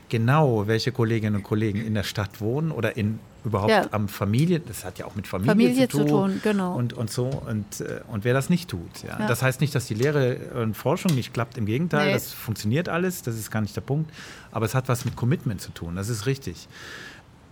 genau, 0.09 0.67
welche 0.67 0.91
Kolleginnen 0.91 1.37
und 1.37 1.43
Kollegen 1.43 1.85
in 1.85 1.93
der 1.93 2.03
Stadt 2.03 2.39
wohnen 2.41 2.71
oder 2.71 2.97
in 2.97 3.19
überhaupt 3.43 3.71
ja. 3.71 3.87
am 3.91 4.07
Familie, 4.07 4.59
das 4.59 4.85
hat 4.85 4.99
ja 4.99 5.05
auch 5.05 5.15
mit 5.15 5.25
Familie, 5.25 5.51
Familie 5.51 5.87
zu, 5.87 5.97
tun, 5.97 6.07
zu, 6.07 6.13
tun, 6.13 6.41
genau. 6.43 6.75
und, 6.75 6.93
und 6.93 7.09
so 7.09 7.25
und, 7.25 7.81
äh, 7.81 8.01
und 8.07 8.23
wer 8.23 8.33
das 8.33 8.49
nicht 8.49 8.69
tut. 8.69 9.03
Ja. 9.03 9.19
ja. 9.19 9.27
Das 9.27 9.41
heißt 9.41 9.61
nicht, 9.61 9.73
dass 9.73 9.87
die 9.87 9.95
Lehre 9.95 10.37
und 10.61 10.75
Forschung 10.77 11.15
nicht 11.15 11.33
klappt, 11.33 11.57
im 11.57 11.65
Gegenteil, 11.65 12.07
nee. 12.07 12.13
das 12.13 12.31
funktioniert 12.31 12.87
alles, 12.87 13.23
das 13.23 13.35
ist 13.35 13.49
gar 13.49 13.61
nicht 13.61 13.75
der 13.75 13.81
Punkt, 13.81 14.11
aber 14.51 14.65
es 14.65 14.75
hat 14.75 14.87
was 14.89 15.05
mit 15.05 15.15
Commitment 15.15 15.59
zu 15.59 15.71
tun, 15.71 15.95
das 15.95 16.09
ist 16.09 16.25
richtig. 16.25 16.67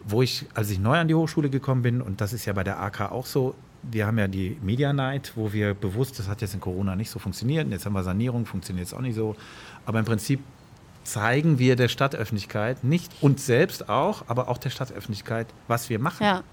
Wo 0.07 0.21
ich, 0.21 0.45
als 0.53 0.69
ich 0.69 0.79
neu 0.79 0.97
an 0.97 1.07
die 1.07 1.15
Hochschule 1.15 1.49
gekommen 1.49 1.81
bin, 1.81 2.01
und 2.01 2.21
das 2.21 2.33
ist 2.33 2.45
ja 2.45 2.53
bei 2.53 2.63
der 2.63 2.79
AK 2.79 3.11
auch 3.11 3.25
so, 3.25 3.55
wir 3.83 4.05
haben 4.05 4.17
ja 4.17 4.27
die 4.27 4.57
Media 4.61 4.93
Night, 4.93 5.33
wo 5.35 5.53
wir 5.53 5.73
bewusst, 5.73 6.19
das 6.19 6.27
hat 6.27 6.41
jetzt 6.41 6.53
in 6.53 6.59
Corona 6.59 6.95
nicht 6.95 7.09
so 7.09 7.19
funktioniert, 7.19 7.69
jetzt 7.69 7.85
haben 7.85 7.93
wir 7.93 8.03
Sanierung, 8.03 8.45
funktioniert 8.45 8.87
jetzt 8.87 8.97
auch 8.97 9.01
nicht 9.01 9.15
so, 9.15 9.35
aber 9.85 9.99
im 9.99 10.05
Prinzip 10.05 10.41
zeigen 11.03 11.59
wir 11.59 11.75
der 11.75 11.87
Stadtöffentlichkeit, 11.87 12.83
nicht 12.83 13.11
uns 13.21 13.45
selbst 13.45 13.89
auch, 13.89 14.23
aber 14.27 14.47
auch 14.47 14.57
der 14.57 14.69
Stadtöffentlichkeit, 14.69 15.47
was 15.67 15.89
wir 15.89 15.99
machen. 15.99 16.23
Ja. 16.23 16.43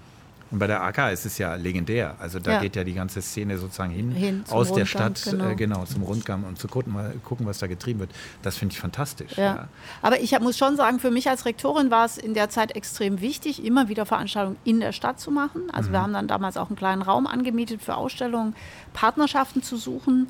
Und 0.49 0.59
bei 0.59 0.67
der 0.67 0.81
AK 0.81 1.11
ist 1.11 1.25
es 1.25 1.37
ja 1.37 1.55
legendär. 1.55 2.15
Also 2.19 2.39
da 2.39 2.53
ja. 2.53 2.61
geht 2.61 2.75
ja 2.75 2.83
die 2.83 2.93
ganze 2.93 3.21
Szene 3.21 3.57
sozusagen 3.57 3.91
hin, 3.91 4.11
hin 4.11 4.43
aus 4.49 4.71
der 4.71 4.85
Stadt, 4.85 5.21
genau. 5.23 5.49
Äh, 5.49 5.55
genau. 5.55 5.85
zum 5.85 6.03
Rundgang 6.03 6.43
und 6.43 6.57
zu 6.57 6.67
gucken, 6.67 6.95
gucken, 7.23 7.45
was 7.45 7.59
da 7.59 7.67
getrieben 7.67 7.99
wird. 7.99 8.11
Das 8.43 8.57
finde 8.57 8.73
ich 8.73 8.79
fantastisch. 8.79 9.37
Ja. 9.37 9.43
ja. 9.43 9.67
Aber 10.01 10.19
ich 10.21 10.37
muss 10.39 10.57
schon 10.57 10.77
sagen, 10.77 10.99
für 10.99 11.11
mich 11.11 11.29
als 11.29 11.45
Rektorin 11.45 11.91
war 11.91 12.05
es 12.05 12.17
in 12.17 12.33
der 12.33 12.49
Zeit 12.49 12.75
extrem 12.75 13.19
wichtig, 13.21 13.65
immer 13.65 13.89
wieder 13.89 14.05
Veranstaltungen 14.05 14.57
in 14.63 14.79
der 14.79 14.93
Stadt 14.93 15.19
zu 15.19 15.31
machen. 15.31 15.69
Also 15.71 15.89
mhm. 15.89 15.93
wir 15.93 16.01
haben 16.01 16.13
dann 16.13 16.27
damals 16.27 16.57
auch 16.57 16.67
einen 16.67 16.77
kleinen 16.77 17.01
Raum 17.01 17.27
angemietet 17.27 17.81
für 17.81 17.95
Ausstellungen, 17.95 18.55
Partnerschaften 18.93 19.63
zu 19.63 19.77
suchen. 19.77 20.27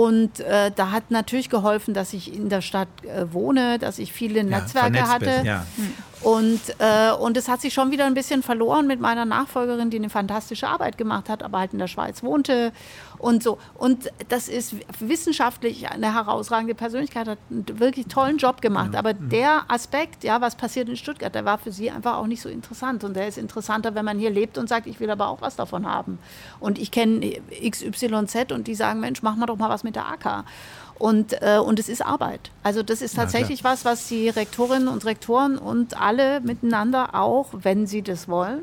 Und 0.00 0.40
äh, 0.40 0.70
da 0.74 0.92
hat 0.92 1.10
natürlich 1.10 1.50
geholfen, 1.50 1.92
dass 1.92 2.14
ich 2.14 2.34
in 2.34 2.48
der 2.48 2.62
Stadt 2.62 2.88
äh, 3.04 3.30
wohne, 3.34 3.78
dass 3.78 3.98
ich 3.98 4.14
viele 4.14 4.44
Netzwerke 4.44 4.96
ja, 4.96 5.08
hatte. 5.08 5.26
Bist, 5.26 5.44
ja. 5.44 5.66
Hm. 5.76 5.92
Und, 6.22 6.60
äh, 6.78 7.12
und 7.12 7.36
es 7.36 7.48
hat 7.48 7.60
sich 7.60 7.74
schon 7.74 7.90
wieder 7.90 8.06
ein 8.06 8.14
bisschen 8.14 8.42
verloren 8.42 8.86
mit 8.86 8.98
meiner 8.98 9.26
Nachfolgerin, 9.26 9.90
die 9.90 9.98
eine 9.98 10.08
fantastische 10.08 10.68
Arbeit 10.68 10.96
gemacht 10.96 11.28
hat, 11.28 11.42
aber 11.42 11.58
halt 11.58 11.74
in 11.74 11.78
der 11.78 11.86
Schweiz 11.86 12.22
wohnte 12.22 12.72
und 13.20 13.42
so. 13.42 13.58
Und 13.74 14.10
das 14.28 14.48
ist 14.48 14.74
wissenschaftlich 14.98 15.90
eine 15.90 16.14
herausragende 16.14 16.74
Persönlichkeit, 16.74 17.28
hat 17.28 17.38
einen 17.50 17.66
wirklich 17.78 18.06
tollen 18.06 18.38
Job 18.38 18.62
gemacht. 18.62 18.96
Aber 18.96 19.14
mhm. 19.14 19.28
der 19.28 19.64
Aspekt, 19.68 20.24
ja, 20.24 20.40
was 20.40 20.56
passiert 20.56 20.88
in 20.88 20.96
Stuttgart, 20.96 21.34
der 21.34 21.44
war 21.44 21.58
für 21.58 21.70
sie 21.70 21.90
einfach 21.90 22.16
auch 22.16 22.26
nicht 22.26 22.40
so 22.40 22.48
interessant. 22.48 23.04
Und 23.04 23.14
der 23.14 23.28
ist 23.28 23.38
interessanter, 23.38 23.94
wenn 23.94 24.04
man 24.04 24.18
hier 24.18 24.30
lebt 24.30 24.56
und 24.58 24.68
sagt, 24.68 24.86
ich 24.86 25.00
will 25.00 25.10
aber 25.10 25.28
auch 25.28 25.42
was 25.42 25.56
davon 25.56 25.86
haben. 25.86 26.18
Und 26.60 26.78
ich 26.78 26.90
kenne 26.90 27.40
XYZ 27.50 28.52
und 28.52 28.66
die 28.66 28.74
sagen, 28.74 29.00
Mensch, 29.00 29.22
mach 29.22 29.36
mal 29.36 29.46
doch 29.46 29.56
mal 29.56 29.68
was 29.68 29.84
mit 29.84 29.96
der 29.96 30.06
AK. 30.06 30.44
Und, 30.98 31.40
äh, 31.40 31.58
und 31.58 31.78
es 31.78 31.88
ist 31.88 32.04
Arbeit. 32.04 32.50
Also 32.62 32.82
das 32.82 33.00
ist 33.00 33.16
tatsächlich 33.16 33.60
ja, 33.60 33.64
was, 33.70 33.84
was 33.86 34.06
die 34.08 34.28
Rektorinnen 34.28 34.88
und 34.88 35.04
Rektoren 35.06 35.56
und 35.56 35.98
alle 36.00 36.40
miteinander 36.40 37.14
auch, 37.14 37.48
wenn 37.52 37.86
sie 37.86 38.02
das 38.02 38.28
wollen, 38.28 38.62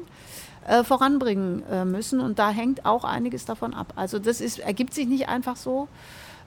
äh, 0.68 0.84
voranbringen 0.84 1.64
äh, 1.72 1.86
müssen. 1.86 2.20
Und 2.20 2.38
da 2.38 2.52
hängt 2.52 2.86
auch 2.86 3.04
einiges 3.04 3.46
davon 3.46 3.74
ab. 3.74 3.94
Also 3.96 4.20
das 4.20 4.42
ist, 4.42 4.60
ergibt 4.60 4.94
sich 4.94 5.08
nicht 5.08 5.28
einfach 5.28 5.56
so. 5.56 5.88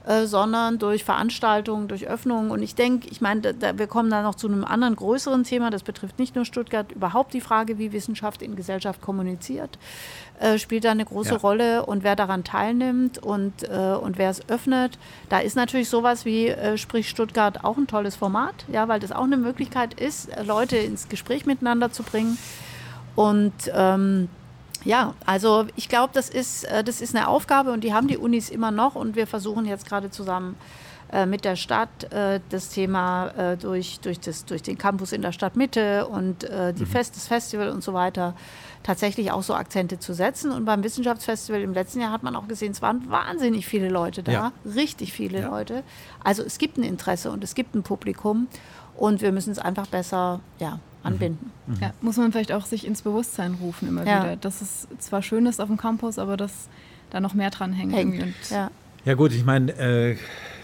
äh, 0.07 0.25
sondern 0.27 0.79
durch 0.79 1.05
Veranstaltungen, 1.05 1.87
durch 1.87 2.07
Öffnungen. 2.07 2.51
Und 2.51 2.63
ich 2.63 2.75
denke, 2.75 3.09
ich 3.11 3.21
meine, 3.21 3.55
wir 3.77 3.87
kommen 3.87 4.11
da 4.11 4.23
noch 4.23 4.35
zu 4.35 4.49
einem 4.49 4.65
anderen 4.65 4.97
größeren 4.97 5.45
Thema. 5.45 5.71
Das 5.71 5.83
betrifft 5.83 6.19
nicht 6.19 6.35
nur 6.35 6.47
Stuttgart, 6.47 6.91
überhaupt 6.93 7.35
die 7.35 7.41
Frage, 7.43 7.79
wie 7.79 7.93
Wissenschaft 7.93 8.41
in 8.41 8.57
Gesellschaft 8.57 9.03
kommuniziert, 9.03 9.79
äh, 10.39 10.59
spielt 10.59 10.85
da 10.85 10.93
eine 10.93 11.05
große 11.05 11.33
ja. 11.33 11.37
Rolle 11.37 11.87
und 11.87 12.03
wer 12.03 12.17
daran 12.17 12.45
teilnimmt 12.45 13.19
und, 13.19 13.69
äh, 13.69 13.95
und 14.01 14.17
wer 14.17 14.31
es 14.31 14.49
öffnet. 14.49 14.99
Da 15.29 15.41
ist 15.41 15.55
natürlich 15.55 15.91
sowas 15.91 16.25
wie 16.25 16.49
äh, 16.49 16.79
Sprich 16.79 17.09
Stuttgart 17.11 17.63
auch 17.63 17.77
ein 17.77 17.87
tolles 17.87 18.17
Format, 18.17 18.55
ja, 18.73 18.89
weil 18.89 19.01
das 19.01 19.13
auch 19.13 19.25
eine 19.25 19.37
Möglichkeit 19.37 20.01
ist, 20.01 20.31
Leute 20.45 20.79
ins 20.79 21.11
Gespräch 21.11 21.45
miteinander 21.45 21.93
zu 21.93 22.03
bringen. 22.03 22.39
Und 23.15 23.53
ähm, 23.75 24.29
ja, 24.85 25.15
also 25.27 25.67
ich 25.77 25.89
glaube, 25.89 26.13
das 26.15 26.31
ist, 26.31 26.65
äh, 26.65 26.83
das 26.83 27.01
ist 27.01 27.15
eine 27.15 27.29
Aufgabe 27.29 27.73
und 27.73 27.85
die 27.85 27.93
haben 27.93 28.09
die 28.09 28.17
Unis 28.17 28.49
immer 28.49 28.71
noch 28.71 28.95
und 28.95 29.17
wir 29.17 29.27
versuchen 29.27 29.67
jetzt 29.67 29.87
gerade 29.87 30.11
zusammen 30.11 30.57
äh, 31.13 31.27
mit 31.27 31.45
der 31.45 31.57
Stadt 31.57 32.13
äh, 32.13 32.41
das 32.49 32.71
Thema 32.71 33.57
durch, 33.61 34.01
durch, 34.01 34.21
das, 34.21 34.45
durch 34.45 34.63
den 34.63 34.79
Campus 34.79 35.13
in 35.13 35.23
der 35.23 35.33
Stadtmitte 35.33 36.07
und 36.07 36.43
die 36.43 36.83
mhm. 36.83 36.87
Fest, 36.87 37.17
das 37.17 37.27
Festival 37.27 37.71
und 37.71 37.83
so 37.83 37.93
weiter 37.93 38.35
tatsächlich 38.83 39.31
auch 39.31 39.43
so 39.43 39.55
Akzente 39.55 39.99
zu 39.99 40.15
setzen. 40.15 40.51
Und 40.51 40.65
beim 40.65 40.83
Wissenschaftsfestival 40.83 41.61
im 41.61 41.75
letzten 41.75 42.01
Jahr 42.01 42.13
hat 42.13 42.23
man 42.23 42.35
auch 42.35 42.49
gesehen, 42.49 42.73
es 42.73 42.81
waren 42.81 43.11
wahnsinnig 43.11 43.67
viele 43.67 43.89
Leute 43.89 44.23
da, 44.23 44.33
ja. 44.33 44.53
richtig 44.65 45.13
viele 45.13 45.41
ja. 45.41 45.49
Leute. 45.49 45.83
Also 46.25 46.43
es 46.43 46.59
gibt 46.59 46.79
ein 46.79 46.85
Interesse 46.85 47.31
und 47.31 47.45
es 47.45 47.55
gibt 47.55 47.75
ein 47.75 47.83
Publikum 47.83 48.49
und 48.97 49.21
wir 49.21 49.33
müssen 49.33 49.51
es 49.51 49.59
einfach 49.59 49.87
besser 49.87 50.41
ja, 50.59 50.81
anbinden. 51.03 51.51
Mhm. 51.67 51.77
Ja, 51.81 51.93
muss 52.01 52.17
man 52.17 52.33
vielleicht 52.33 52.53
auch 52.53 52.67
sich 52.67 52.87
ins 52.87 53.03
Bewusstsein 53.03 53.55
rufen 53.61 53.89
immer 53.89 54.07
ja. 54.07 54.23
wieder, 54.23 54.37
dass 54.37 54.61
es 54.61 54.89
zwar 54.99 55.23
schön 55.23 55.47
ist 55.47 55.61
auf 55.61 55.69
dem 55.69 55.77
Campus, 55.77 56.19
aber 56.19 56.37
dass 56.37 56.69
da 57.11 57.21
noch 57.21 57.35
mehr 57.35 57.51
dran 57.51 57.73
hängt. 57.73 57.95
hängt. 57.95 58.35
Ja. 58.51 58.71
ja. 59.05 59.15
gut, 59.15 59.33
ich 59.33 59.45
meine, 59.45 59.73
äh, 59.73 60.17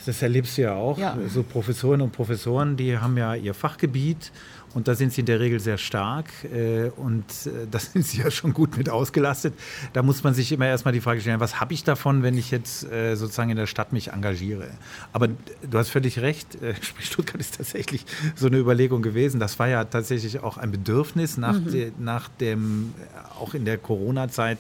das 0.05 0.23
erlebst 0.23 0.57
du 0.57 0.63
ja 0.63 0.75
auch. 0.75 0.99
Ja. 0.99 1.17
So 1.29 1.43
Professorinnen 1.43 2.03
und 2.03 2.13
Professoren, 2.13 2.77
die 2.77 2.99
haben 2.99 3.17
ja 3.17 3.35
ihr 3.35 3.55
Fachgebiet 3.55 4.31
und 4.75 4.89
da 4.89 4.95
sind 4.95 5.13
sie 5.13 5.21
in 5.21 5.27
der 5.27 5.41
Regel 5.41 5.61
sehr 5.61 5.79
stark 5.79 6.27
äh, 6.45 6.91
und 6.97 7.25
äh, 7.47 7.67
da 7.71 7.79
sind 7.79 8.07
sie 8.07 8.19
ja 8.19 8.31
schon 8.31 8.53
gut 8.53 8.77
mit 8.77 8.89
ausgelastet. 8.89 9.55
Da 9.93 10.03
muss 10.03 10.23
man 10.23 10.35
sich 10.35 10.53
immer 10.53 10.67
erstmal 10.67 10.93
die 10.93 11.01
Frage 11.01 11.21
stellen, 11.21 11.41
was 11.41 11.61
habe 11.61 11.75
ich 11.75 11.85
davon, 11.85 12.23
wenn 12.23 12.37
ich 12.37 12.51
jetzt 12.51 12.85
äh, 12.91 13.15
sozusagen 13.17 13.51
in 13.51 13.57
der 13.57 13.67
Stadt 13.67 13.93
mich 13.93 14.13
engagiere? 14.13 14.69
Aber 15.13 15.29
du 15.29 15.79
hast 15.79 15.91
völlig 15.91 16.19
recht, 16.19 16.61
äh, 16.63 16.75
Stuttgart 17.01 17.41
ist 17.41 17.57
tatsächlich 17.57 18.05
so 18.35 18.47
eine 18.47 18.59
Überlegung 18.59 19.03
gewesen. 19.03 19.41
Das 19.41 19.59
war 19.59 19.69
ja 19.69 19.85
tatsächlich 19.85 20.41
auch 20.41 20.59
ein 20.59 20.71
Bedürfnis 20.71 21.37
nach, 21.37 21.59
mhm. 21.59 21.71
de, 21.71 21.93
nach 21.99 22.29
dem, 22.29 22.95
äh, 22.99 23.41
auch 23.41 23.55
in 23.55 23.65
der 23.65 23.79
Corona-Zeit, 23.79 24.59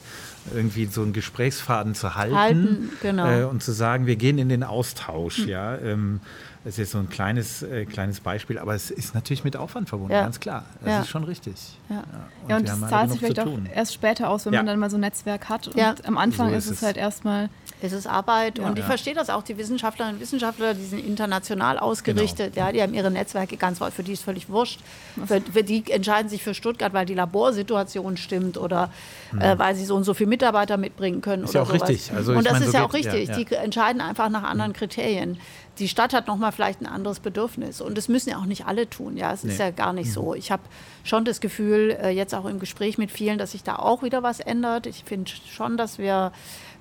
irgendwie 0.54 0.86
so 0.86 1.02
einen 1.02 1.12
Gesprächsfaden 1.12 1.94
zu 1.94 2.14
halten, 2.14 2.36
halten 2.36 2.90
genau. 3.02 3.26
Äh, 3.26 3.44
und 3.44 3.62
zu 3.62 3.72
sagen, 3.72 4.06
wir 4.06 4.16
gehen 4.16 4.38
in 4.38 4.48
den 4.48 4.62
Austausch. 4.62 5.40
Mhm. 5.40 5.48
Ja, 5.48 5.76
ähm, 5.78 6.20
das 6.66 6.74
ist 6.74 6.78
jetzt 6.78 6.90
so 6.90 6.98
ein 6.98 7.08
kleines, 7.08 7.62
äh, 7.62 7.84
kleines 7.84 8.18
Beispiel, 8.18 8.58
aber 8.58 8.74
es 8.74 8.90
ist 8.90 9.14
natürlich 9.14 9.44
mit 9.44 9.56
Aufwand 9.56 9.88
verbunden, 9.88 10.12
ja. 10.12 10.22
ganz 10.22 10.40
klar. 10.40 10.64
Das 10.80 10.90
ja. 10.90 11.00
ist 11.02 11.08
schon 11.08 11.22
richtig. 11.22 11.54
Ja, 11.88 11.94
ja. 11.94 12.02
und, 12.02 12.50
ja, 12.50 12.56
und 12.56 12.68
das 12.68 12.90
zahlt 12.90 13.10
sich 13.12 13.20
vielleicht 13.20 13.38
auch 13.38 13.46
erst 13.72 13.94
später 13.94 14.28
aus, 14.28 14.46
wenn 14.46 14.52
man 14.52 14.66
dann 14.66 14.80
mal 14.80 14.90
so 14.90 14.96
ein 14.96 15.00
Netzwerk 15.02 15.48
hat. 15.48 15.68
Und 15.68 16.04
am 16.04 16.18
Anfang 16.18 16.50
so 16.50 16.56
ist, 16.56 16.66
ist, 16.66 16.78
es 16.78 16.82
halt 16.82 16.96
erstmal. 16.96 17.50
Es 17.82 17.92
ist 17.92 18.06
Arbeit 18.06 18.58
und 18.58 18.78
ich 18.78 18.84
verstehe 18.84 19.14
das 19.14 19.28
auch, 19.28 19.42
die 19.42 19.58
Wissenschaftlerinnen 19.58 20.16
und 20.16 20.22
Wissenschaftler, 20.22 20.72
die 20.72 20.84
sind 20.86 21.06
international 21.06 21.78
ausgerichtet, 21.78 22.54
genau. 22.54 22.66
ja, 22.66 22.72
die 22.72 22.82
haben 22.82 22.94
ihre 22.94 23.10
Netzwerke 23.10 23.58
ganz 23.58 23.82
weit, 23.82 23.92
für 23.92 24.02
die 24.02 24.14
ist 24.14 24.24
völlig 24.24 24.48
wurscht. 24.48 24.80
Für, 25.26 25.42
für, 25.42 25.62
die 25.62 25.84
entscheiden 25.90 26.30
sich 26.30 26.42
für 26.42 26.54
Stuttgart, 26.54 26.94
weil 26.94 27.04
die 27.04 27.14
Laborsituation 27.14 28.16
stimmt 28.16 28.56
oder 28.56 28.90
mhm. 29.30 29.40
äh, 29.42 29.58
weil 29.58 29.76
sie 29.76 29.84
so 29.84 29.94
und 29.94 30.04
so 30.04 30.14
viele 30.14 30.30
Mitarbeiter 30.30 30.78
mitbringen 30.78 31.20
können. 31.20 31.44
Ist 31.44 31.50
oder 31.50 31.58
ja 31.58 31.62
auch 31.64 31.66
sowas. 31.68 31.88
richtig. 31.90 32.12
Also, 32.16 32.32
und 32.32 32.44
das 32.44 32.54
meine, 32.54 32.64
ist 32.64 32.72
so 32.72 32.78
ja 32.78 32.84
auch 32.86 32.94
richtig. 32.94 33.30
Die 33.36 33.54
entscheiden 33.54 34.00
einfach 34.00 34.30
nach 34.30 34.42
anderen 34.42 34.72
mhm. 34.72 34.76
Kriterien 34.76 35.38
die 35.78 35.88
Stadt 35.88 36.12
hat 36.12 36.26
nochmal 36.26 36.52
vielleicht 36.52 36.80
ein 36.80 36.86
anderes 36.86 37.20
Bedürfnis. 37.20 37.80
Und 37.80 37.96
das 37.98 38.08
müssen 38.08 38.30
ja 38.30 38.38
auch 38.38 38.46
nicht 38.46 38.66
alle 38.66 38.88
tun. 38.88 39.16
Ja, 39.16 39.32
es 39.32 39.44
nee. 39.44 39.52
ist 39.52 39.58
ja 39.58 39.70
gar 39.70 39.92
nicht 39.92 40.08
mhm. 40.08 40.12
so. 40.12 40.34
Ich 40.34 40.50
habe 40.50 40.62
schon 41.04 41.24
das 41.24 41.40
Gefühl, 41.40 41.96
äh, 42.00 42.10
jetzt 42.10 42.34
auch 42.34 42.46
im 42.46 42.58
Gespräch 42.58 42.98
mit 42.98 43.10
vielen, 43.10 43.38
dass 43.38 43.52
sich 43.52 43.62
da 43.62 43.76
auch 43.76 44.02
wieder 44.02 44.22
was 44.22 44.40
ändert. 44.40 44.86
Ich 44.86 45.04
finde 45.04 45.30
schon, 45.30 45.76
dass 45.76 45.98
wir 45.98 46.32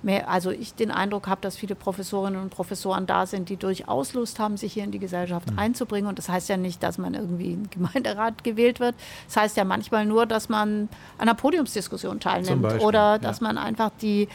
mehr, 0.05 0.29
also 0.29 0.51
ich 0.51 0.73
den 0.73 0.91
Eindruck 0.91 1.27
habe, 1.27 1.41
dass 1.41 1.57
viele 1.57 1.75
Professorinnen 1.75 2.39
und 2.41 2.49
Professoren 2.49 3.07
da 3.07 3.25
sind, 3.25 3.49
die 3.49 3.57
durchaus 3.57 4.13
Lust 4.13 4.39
haben, 4.39 4.55
sich 4.55 4.73
hier 4.73 4.83
in 4.83 4.91
die 4.91 4.99
Gesellschaft 4.99 5.51
mhm. 5.51 5.59
einzubringen. 5.59 6.07
Und 6.07 6.17
das 6.17 6.29
heißt 6.29 6.47
ja 6.47 6.57
nicht, 6.57 6.81
dass 6.83 6.97
man 6.97 7.13
irgendwie 7.13 7.53
in 7.53 7.69
Gemeinderat 7.69 8.43
gewählt 8.43 8.79
wird. 8.79 8.95
Das 9.27 9.37
heißt 9.37 9.57
ja 9.57 9.65
manchmal 9.65 10.05
nur, 10.05 10.25
dass 10.25 10.47
man 10.47 10.87
an 11.17 11.27
einer 11.27 11.33
Podiumsdiskussion 11.33 12.19
teilnimmt 12.19 12.61
Beispiel, 12.61 12.85
oder 12.85 13.19
dass 13.19 13.39
ja. 13.39 13.47
man 13.47 13.57
einfach 13.57 13.91
die 14.01 14.29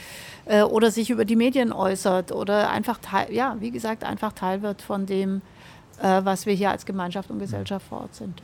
äh, 0.44 0.62
oder 0.62 0.90
sich 0.90 1.10
über 1.10 1.24
die 1.24 1.36
Medien 1.36 1.72
äußert 1.72 2.32
oder 2.32 2.70
einfach 2.70 2.98
teil, 2.98 3.32
ja, 3.32 3.56
wie 3.60 3.70
gesagt, 3.70 4.04
einfach 4.04 4.32
Teil 4.32 4.62
wird 4.62 4.82
von 4.82 5.06
dem, 5.06 5.40
äh, 6.02 6.20
was 6.24 6.44
wir 6.46 6.54
hier 6.54 6.70
als 6.70 6.84
Gemeinschaft 6.84 7.30
und 7.30 7.38
Gesellschaft 7.38 7.86
vor 7.88 8.02
Ort 8.02 8.14
sind. 8.14 8.42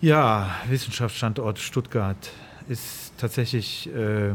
Ja, 0.00 0.50
Wissenschaftsstandort 0.68 1.60
Stuttgart 1.60 2.30
ist 2.68 3.12
tatsächlich 3.18 3.88
äh, 3.94 4.32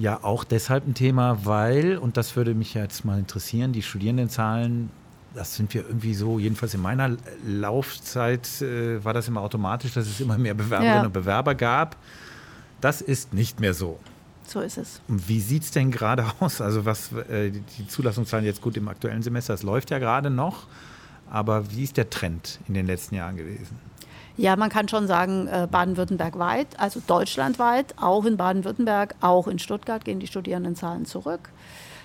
ja 0.00 0.24
auch 0.24 0.44
deshalb 0.44 0.86
ein 0.86 0.94
Thema, 0.94 1.44
weil, 1.44 1.98
und 1.98 2.16
das 2.16 2.34
würde 2.34 2.54
mich 2.54 2.74
jetzt 2.74 3.04
mal 3.04 3.18
interessieren, 3.18 3.72
die 3.72 3.82
Studierendenzahlen, 3.82 4.90
das 5.34 5.54
sind 5.54 5.72
wir 5.74 5.86
irgendwie 5.86 6.14
so, 6.14 6.38
jedenfalls 6.38 6.74
in 6.74 6.80
meiner 6.80 7.16
Laufzeit 7.46 8.62
äh, 8.62 9.04
war 9.04 9.12
das 9.12 9.28
immer 9.28 9.42
automatisch, 9.42 9.92
dass 9.92 10.06
es 10.06 10.20
immer 10.20 10.38
mehr 10.38 10.54
Bewerberinnen 10.54 11.00
ja. 11.00 11.06
und 11.06 11.12
Bewerber 11.12 11.54
gab. 11.54 11.96
Das 12.80 13.00
ist 13.02 13.34
nicht 13.34 13.60
mehr 13.60 13.74
so. 13.74 14.00
So 14.46 14.60
ist 14.60 14.78
es. 14.78 15.00
Und 15.06 15.28
wie 15.28 15.40
sieht 15.40 15.64
es 15.64 15.70
denn 15.70 15.90
gerade 15.90 16.24
aus? 16.40 16.60
Also 16.60 16.84
was 16.84 17.12
äh, 17.12 17.50
die 17.50 17.86
Zulassungszahlen 17.86 18.44
jetzt 18.44 18.62
gut 18.62 18.76
im 18.76 18.88
aktuellen 18.88 19.22
Semester, 19.22 19.52
das 19.52 19.62
läuft 19.62 19.90
ja 19.90 19.98
gerade 19.98 20.30
noch, 20.30 20.66
aber 21.30 21.70
wie 21.70 21.84
ist 21.84 21.96
der 21.96 22.10
Trend 22.10 22.58
in 22.66 22.74
den 22.74 22.86
letzten 22.86 23.14
Jahren 23.14 23.36
gewesen? 23.36 23.78
Ja, 24.36 24.56
man 24.56 24.70
kann 24.70 24.88
schon 24.88 25.06
sagen, 25.06 25.48
äh, 25.48 25.68
Baden-Württemberg 25.70 26.38
weit, 26.38 26.68
also 26.78 27.00
deutschlandweit, 27.06 27.94
auch 28.00 28.24
in 28.24 28.36
Baden-Württemberg, 28.36 29.14
auch 29.20 29.48
in 29.48 29.58
Stuttgart 29.58 30.04
gehen 30.04 30.20
die 30.20 30.26
Studierendenzahlen 30.26 31.04
zurück. 31.04 31.50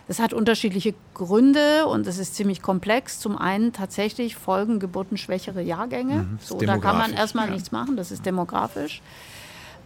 Das 0.08 0.20
hat 0.20 0.34
unterschiedliche 0.34 0.94
Gründe 1.16 1.88
und 1.88 2.06
es 2.06 2.20
ist 2.20 2.36
ziemlich 2.36 2.62
komplex. 2.62 3.20
Zum 3.20 3.38
einen 3.38 3.74
tatsächlich 3.74 4.36
folgen 4.36 4.80
geburtenschwächere 4.80 5.62
Jahrgänge. 5.62 6.24
Mhm, 6.24 6.40
so, 6.42 6.58
da 6.58 6.78
kann 6.78 6.98
man 6.98 7.14
erstmal 7.14 7.48
ja. 7.48 7.54
nichts 7.54 7.72
machen, 7.72 7.98
das 7.98 8.12
ist 8.12 8.26
demografisch. 8.26 9.02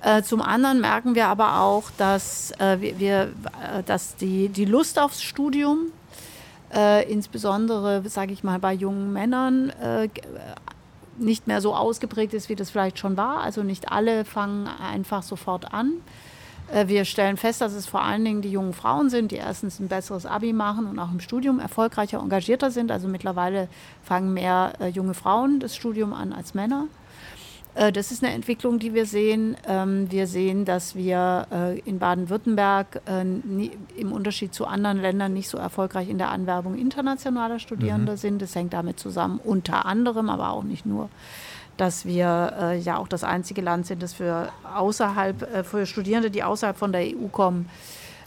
Äh, 0.01 0.23
zum 0.23 0.41
anderen 0.41 0.81
merken 0.81 1.15
wir 1.15 1.27
aber 1.27 1.61
auch, 1.61 1.91
dass, 1.97 2.51
äh, 2.59 2.77
wir, 2.79 3.23
äh, 3.23 3.83
dass 3.85 4.15
die, 4.15 4.49
die 4.49 4.65
Lust 4.65 4.97
aufs 4.97 5.21
Studium, 5.21 5.91
äh, 6.73 7.09
insbesondere, 7.11 8.07
sage 8.07 8.31
ich 8.31 8.43
mal, 8.43 8.59
bei 8.59 8.73
jungen 8.73 9.11
Männern, 9.11 9.69
äh, 9.69 10.09
nicht 11.19 11.47
mehr 11.47 11.61
so 11.61 11.75
ausgeprägt 11.75 12.33
ist, 12.33 12.49
wie 12.49 12.55
das 12.55 12.69
vielleicht 12.69 12.99
schon 12.99 13.17
war. 13.17 13.41
Also 13.41 13.63
nicht 13.63 13.91
alle 13.91 14.25
fangen 14.25 14.67
einfach 14.67 15.23
sofort 15.23 15.73
an. 15.73 15.93
Äh, 16.71 16.87
wir 16.87 17.05
stellen 17.05 17.37
fest, 17.37 17.61
dass 17.61 17.73
es 17.73 17.85
vor 17.85 18.03
allen 18.03 18.23
Dingen 18.23 18.41
die 18.41 18.51
jungen 18.51 18.73
Frauen 18.73 19.09
sind, 19.09 19.31
die 19.31 19.35
erstens 19.35 19.79
ein 19.79 19.87
besseres 19.87 20.25
Abi 20.25 20.53
machen 20.53 20.87
und 20.87 20.99
auch 20.99 21.11
im 21.11 21.19
Studium 21.19 21.59
erfolgreicher, 21.59 22.19
engagierter 22.19 22.71
sind. 22.71 22.91
Also 22.91 23.07
mittlerweile 23.07 23.67
fangen 24.03 24.33
mehr 24.33 24.73
äh, 24.79 24.87
junge 24.87 25.13
Frauen 25.13 25.59
das 25.59 25.75
Studium 25.75 26.13
an 26.13 26.33
als 26.33 26.53
Männer. 26.53 26.87
Äh, 27.79 27.91
das 27.93 28.11
ist 28.11 28.23
eine 28.23 28.33
Entwicklung, 28.33 28.77
die 28.79 28.93
wir 28.93 29.05
sehen. 29.05 29.55
Ähm, 29.65 30.11
wir 30.11 30.27
sehen, 30.27 30.65
dass 30.65 30.95
wir 30.95 31.47
äh, 31.51 31.79
in 31.79 31.97
Baden-Württemberg 31.97 33.01
äh, 33.07 33.21
im 33.21 34.11
Unterschied 34.11 34.53
zu 34.53 34.65
anderen 34.65 35.01
Ländern 35.01 35.33
nicht 35.33 35.47
so 35.47 35.57
erfolgreich 35.57 36.09
in 36.09 36.17
der 36.17 36.29
Anwerbung 36.29 36.77
internationaler 36.77 37.59
Studierender 37.59 38.13
mhm. 38.13 38.17
sind. 38.17 38.41
Das 38.41 38.53
hängt 38.53 38.73
damit 38.73 38.99
zusammen, 38.99 39.39
unter 39.41 39.85
anderem, 39.85 40.29
aber 40.29 40.51
auch 40.51 40.63
nicht 40.63 40.85
nur, 40.85 41.09
dass 41.77 42.05
wir 42.05 42.77
ja 42.83 42.97
auch 42.97 43.07
das 43.07 43.23
einzige 43.23 43.61
Land 43.61 43.87
sind, 43.87 44.03
das 44.03 44.13
für 44.13 44.49
außerhalb, 44.75 45.65
für 45.65 45.85
Studierende, 45.85 46.29
die 46.29 46.43
außerhalb 46.43 46.77
von 46.77 46.91
der 46.91 47.03
EU 47.03 47.27
kommen, 47.31 47.69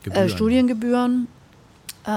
Gebühren. 0.03 0.29
Studiengebühren 0.31 1.29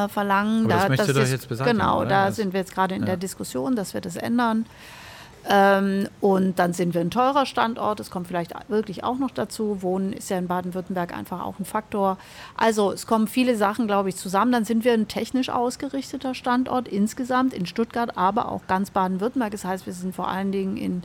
verlangen. 0.08 0.72
Aber 0.72 0.74
das 0.74 0.84
da, 0.84 0.90
möchte 0.90 1.14
das 1.14 1.24
ist, 1.26 1.32
jetzt 1.32 1.50
beseitigen, 1.50 1.80
Genau, 1.80 2.00
oder? 2.00 2.10
da 2.10 2.32
sind 2.32 2.54
wir 2.54 2.62
jetzt 2.62 2.74
gerade 2.74 2.96
in 2.96 3.02
ja. 3.02 3.08
der 3.08 3.18
Diskussion, 3.18 3.76
dass 3.76 3.94
wir 3.94 4.00
das 4.00 4.16
ändern. 4.16 4.66
Ähm, 5.48 6.08
und 6.22 6.58
dann 6.58 6.74
sind 6.74 6.94
wir 6.94 7.02
ein 7.02 7.12
teurer 7.12 7.46
Standort. 7.46 8.00
Das 8.00 8.10
kommt 8.10 8.28
vielleicht 8.28 8.54
wirklich 8.68 9.04
auch 9.04 9.18
noch 9.18 9.32
dazu. 9.32 9.82
Wohnen 9.82 10.14
ist 10.14 10.30
ja 10.30 10.38
in 10.38 10.48
Baden-Württemberg 10.48 11.16
einfach 11.16 11.44
auch 11.44 11.60
ein 11.60 11.66
Faktor. 11.66 12.18
Also 12.58 12.92
es 12.92 13.06
kommen 13.06 13.28
viele 13.28 13.56
Sachen, 13.56 13.86
glaube 13.88 14.10
ich, 14.10 14.16
zusammen. 14.16 14.52
Dann 14.52 14.66
sind 14.66 14.84
wir 14.84 14.94
ein 14.94 15.08
technisch 15.08 15.50
ausgerichteter 15.50 16.34
Standort 16.34 16.88
insgesamt 16.88 17.54
in 17.54 17.66
Stuttgart, 17.66 18.18
aber 18.18 18.52
auch 18.52 18.66
ganz 18.68 18.90
Baden-Württemberg. 18.90 19.52
Das 19.52 19.66
heißt, 19.66 19.86
wir 19.86 19.94
sind 19.94 20.16
vor 20.16 20.28
allen 20.28 20.52
Dingen 20.52 20.78
in 20.78 21.04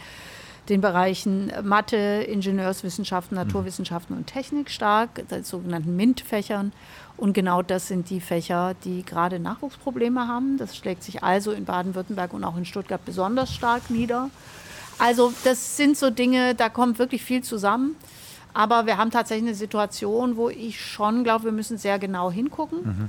den 0.68 0.80
Bereichen 0.80 1.52
Mathe, 1.62 1.96
Ingenieurswissenschaften, 1.96 3.36
mhm. 3.36 3.44
Naturwissenschaften 3.44 4.16
und 4.16 4.26
Technik 4.26 4.70
stark, 4.70 5.28
den 5.28 5.44
sogenannten 5.44 5.96
MINT-Fächern. 5.96 6.72
Und 7.16 7.34
genau 7.34 7.62
das 7.62 7.88
sind 7.88 8.08
die 8.08 8.20
Fächer, 8.20 8.74
die 8.84 9.04
gerade 9.04 9.38
Nachwuchsprobleme 9.38 10.26
haben. 10.26 10.56
Das 10.56 10.76
schlägt 10.76 11.02
sich 11.02 11.22
also 11.22 11.52
in 11.52 11.64
Baden-Württemberg 11.64 12.32
und 12.32 12.44
auch 12.44 12.56
in 12.56 12.64
Stuttgart 12.64 13.04
besonders 13.04 13.52
stark 13.52 13.90
nieder. 13.90 14.30
Also 14.98 15.32
das 15.44 15.76
sind 15.76 15.96
so 15.96 16.10
Dinge, 16.10 16.54
da 16.54 16.68
kommt 16.68 16.98
wirklich 16.98 17.22
viel 17.22 17.42
zusammen. 17.42 17.96
Aber 18.52 18.86
wir 18.86 18.96
haben 18.96 19.10
tatsächlich 19.10 19.48
eine 19.48 19.56
Situation, 19.56 20.36
wo 20.36 20.48
ich 20.48 20.84
schon 20.84 21.24
glaube, 21.24 21.44
wir 21.44 21.52
müssen 21.52 21.78
sehr 21.78 21.98
genau 21.98 22.30
hingucken. 22.30 22.78
Mhm. 22.82 23.08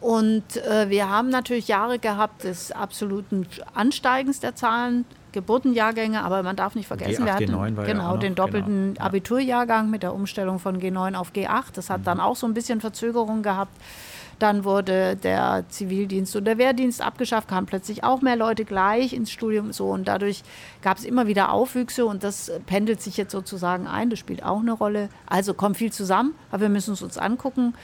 Und 0.00 0.56
äh, 0.56 0.88
wir 0.88 1.08
haben 1.08 1.28
natürlich 1.28 1.68
Jahre 1.68 1.98
gehabt 1.98 2.44
des 2.44 2.72
absoluten 2.72 3.46
Ansteigens 3.74 4.40
der 4.40 4.56
Zahlen, 4.56 5.04
Geburtenjahrgänge, 5.32 6.22
aber 6.22 6.42
man 6.42 6.56
darf 6.56 6.74
nicht 6.74 6.86
vergessen, 6.88 7.22
G8, 7.22 7.26
wir 7.26 7.34
hatten 7.34 7.54
G9 7.54 7.76
war 7.76 7.86
ja 7.86 7.92
genau 7.92 8.08
auch 8.08 8.14
noch, 8.14 8.20
den 8.20 8.34
doppelten 8.34 8.94
genau, 8.94 9.00
ja. 9.00 9.06
Abiturjahrgang 9.06 9.90
mit 9.90 10.02
der 10.02 10.14
Umstellung 10.14 10.58
von 10.58 10.80
G9 10.80 11.14
auf 11.14 11.32
G8. 11.32 11.64
Das 11.74 11.90
hat 11.90 12.00
Mhm. 12.00 12.04
dann 12.04 12.20
auch 12.20 12.36
so 12.36 12.46
ein 12.46 12.54
bisschen 12.54 12.80
Verzögerung 12.80 13.42
gehabt. 13.42 13.72
Dann 14.40 14.64
wurde 14.64 15.16
der 15.16 15.64
Zivildienst 15.68 16.34
und 16.34 16.46
der 16.46 16.56
Wehrdienst 16.56 17.02
abgeschafft, 17.02 17.46
kamen 17.46 17.66
plötzlich 17.66 18.02
auch 18.04 18.22
mehr 18.22 18.36
Leute 18.36 18.64
gleich 18.64 19.12
ins 19.12 19.30
Studium 19.30 19.72
so 19.72 19.90
und 19.90 20.08
dadurch 20.08 20.42
gab 20.82 20.96
es 20.96 21.04
immer 21.04 21.26
wieder 21.26 21.52
Aufwüchse 21.52 22.06
und 22.06 22.24
das 22.24 22.50
pendelt 22.66 23.02
sich 23.02 23.18
jetzt 23.18 23.32
sozusagen 23.32 23.86
ein. 23.86 24.08
Das 24.08 24.18
spielt 24.18 24.42
auch 24.42 24.60
eine 24.60 24.72
Rolle. 24.72 25.10
Also 25.26 25.52
kommt 25.52 25.76
viel 25.76 25.92
zusammen, 25.92 26.34
aber 26.50 26.62
wir 26.62 26.68
müssen 26.70 26.94
es 26.94 27.02
uns 27.02 27.18
angucken. 27.18 27.74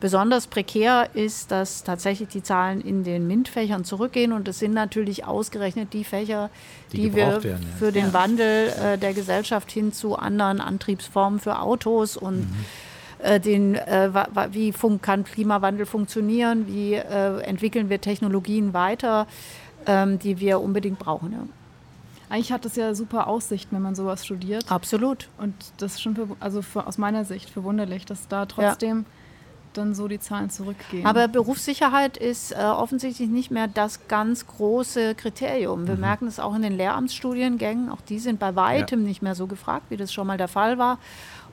Besonders 0.00 0.46
prekär 0.46 1.10
ist, 1.14 1.50
dass 1.50 1.84
tatsächlich 1.84 2.28
die 2.30 2.42
Zahlen 2.42 2.80
in 2.80 3.04
den 3.04 3.26
MINT-Fächern 3.26 3.84
zurückgehen 3.84 4.32
und 4.32 4.48
es 4.48 4.58
sind 4.58 4.72
natürlich 4.74 5.24
ausgerechnet 5.26 5.92
die 5.92 6.04
Fächer, 6.04 6.50
Die 6.92 6.96
die, 6.96 7.14
wir 7.14 7.42
werden, 7.44 7.66
ja. 7.70 7.76
für 7.78 7.92
den 7.92 8.12
Wandel 8.14 8.68
äh, 8.68 8.98
der 8.98 9.14
Gesellschaft 9.14 9.70
hin 9.70 9.92
zu 9.92 10.16
anderen 10.16 10.60
Antriebsformen 10.60 11.40
für 11.40 11.60
Autos 11.60 12.16
und 12.16 12.40
Mhm. 12.40 12.64
Äh, 13.18 13.40
den, 13.40 13.74
äh, 13.74 14.10
wie 14.50 14.72
kann 15.00 15.24
Klimawandel 15.24 15.86
funktionieren, 15.86 16.66
wie 16.66 16.94
äh, 16.94 17.40
entwickeln 17.40 17.88
wir 17.88 18.00
Technologien 18.00 18.74
weiter, 18.74 19.26
ähm, 19.86 20.18
die 20.18 20.40
wir 20.40 20.60
unbedingt 20.60 20.98
brauchen. 20.98 21.32
Ja. 21.32 21.38
Eigentlich 22.28 22.50
hat 22.52 22.64
es 22.64 22.74
ja 22.74 22.94
super 22.94 23.28
Aussichten, 23.28 23.76
wenn 23.76 23.82
man 23.82 23.94
sowas 23.94 24.24
studiert. 24.24 24.70
Absolut. 24.70 25.28
Und 25.38 25.54
das 25.78 25.94
ist 25.94 26.02
schon, 26.02 26.16
verw- 26.16 26.36
also 26.40 26.60
für, 26.60 26.86
aus 26.86 26.98
meiner 26.98 27.24
Sicht 27.24 27.50
verwunderlich, 27.50 28.04
dass 28.04 28.26
da 28.26 28.46
trotzdem 28.46 29.04
dann 29.74 29.94
so 29.94 30.08
die 30.08 30.18
Zahlen 30.18 30.48
zurückgehen. 30.50 31.06
Aber 31.06 31.28
Berufssicherheit 31.28 32.16
ist 32.16 32.52
äh, 32.52 32.56
offensichtlich 32.56 33.28
nicht 33.28 33.50
mehr 33.50 33.68
das 33.68 34.08
ganz 34.08 34.46
große 34.46 35.14
Kriterium. 35.14 35.82
Mhm. 35.82 35.88
Wir 35.88 35.94
merken 35.96 36.26
es 36.26 36.40
auch 36.40 36.54
in 36.54 36.62
den 36.62 36.76
Lehramtsstudiengängen. 36.76 37.90
Auch 37.90 38.00
die 38.00 38.18
sind 38.18 38.40
bei 38.40 38.56
weitem 38.56 39.04
nicht 39.04 39.20
mehr 39.22 39.34
so 39.34 39.46
gefragt, 39.46 39.86
wie 39.90 39.98
das 39.98 40.12
schon 40.12 40.26
mal 40.26 40.38
der 40.38 40.48
Fall 40.48 40.78
war. 40.78 40.98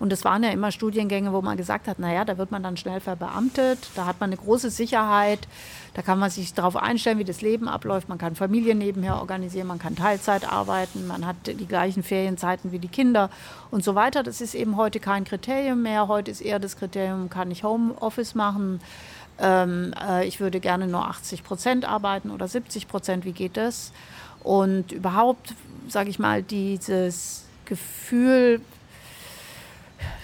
Und 0.03 0.11
es 0.11 0.25
waren 0.25 0.43
ja 0.43 0.49
immer 0.49 0.73
Studiengänge, 0.73 1.31
wo 1.31 1.41
man 1.41 1.55
gesagt 1.55 1.87
hat, 1.87 1.97
naja, 1.97 2.25
da 2.25 2.37
wird 2.37 2.51
man 2.51 2.61
dann 2.61 2.75
schnell 2.75 2.99
verbeamtet, 2.99 3.79
da 3.95 4.05
hat 4.05 4.19
man 4.19 4.31
eine 4.31 4.35
große 4.35 4.69
Sicherheit, 4.69 5.47
da 5.93 6.01
kann 6.01 6.19
man 6.19 6.29
sich 6.29 6.53
darauf 6.53 6.75
einstellen, 6.75 7.19
wie 7.19 7.23
das 7.23 7.39
Leben 7.39 7.69
abläuft, 7.69 8.09
man 8.09 8.17
kann 8.17 8.35
Familie 8.35 8.75
nebenher 8.75 9.15
organisieren, 9.15 9.67
man 9.67 9.79
kann 9.79 9.95
Teilzeit 9.95 10.51
arbeiten, 10.51 11.07
man 11.07 11.25
hat 11.25 11.37
die 11.45 11.65
gleichen 11.65 12.03
Ferienzeiten 12.03 12.73
wie 12.73 12.79
die 12.79 12.89
Kinder 12.89 13.29
und 13.71 13.85
so 13.85 13.95
weiter. 13.95 14.23
Das 14.23 14.41
ist 14.41 14.55
eben 14.55 14.75
heute 14.75 14.99
kein 14.99 15.23
Kriterium 15.23 15.81
mehr. 15.83 16.09
Heute 16.09 16.31
ist 16.31 16.41
eher 16.41 16.59
das 16.59 16.75
Kriterium, 16.75 17.29
kann 17.29 17.49
ich 17.49 17.63
Homeoffice 17.63 18.35
machen, 18.35 18.81
ähm, 19.39 19.93
äh, 20.05 20.27
ich 20.27 20.41
würde 20.41 20.59
gerne 20.59 20.85
nur 20.85 21.07
80 21.07 21.45
Prozent 21.45 21.85
arbeiten 21.85 22.29
oder 22.29 22.49
70 22.49 22.89
Prozent, 22.89 23.23
wie 23.23 23.31
geht 23.31 23.55
das? 23.55 23.93
Und 24.43 24.91
überhaupt, 24.91 25.55
sage 25.87 26.09
ich 26.09 26.19
mal, 26.19 26.43
dieses 26.43 27.45
Gefühl 27.63 28.59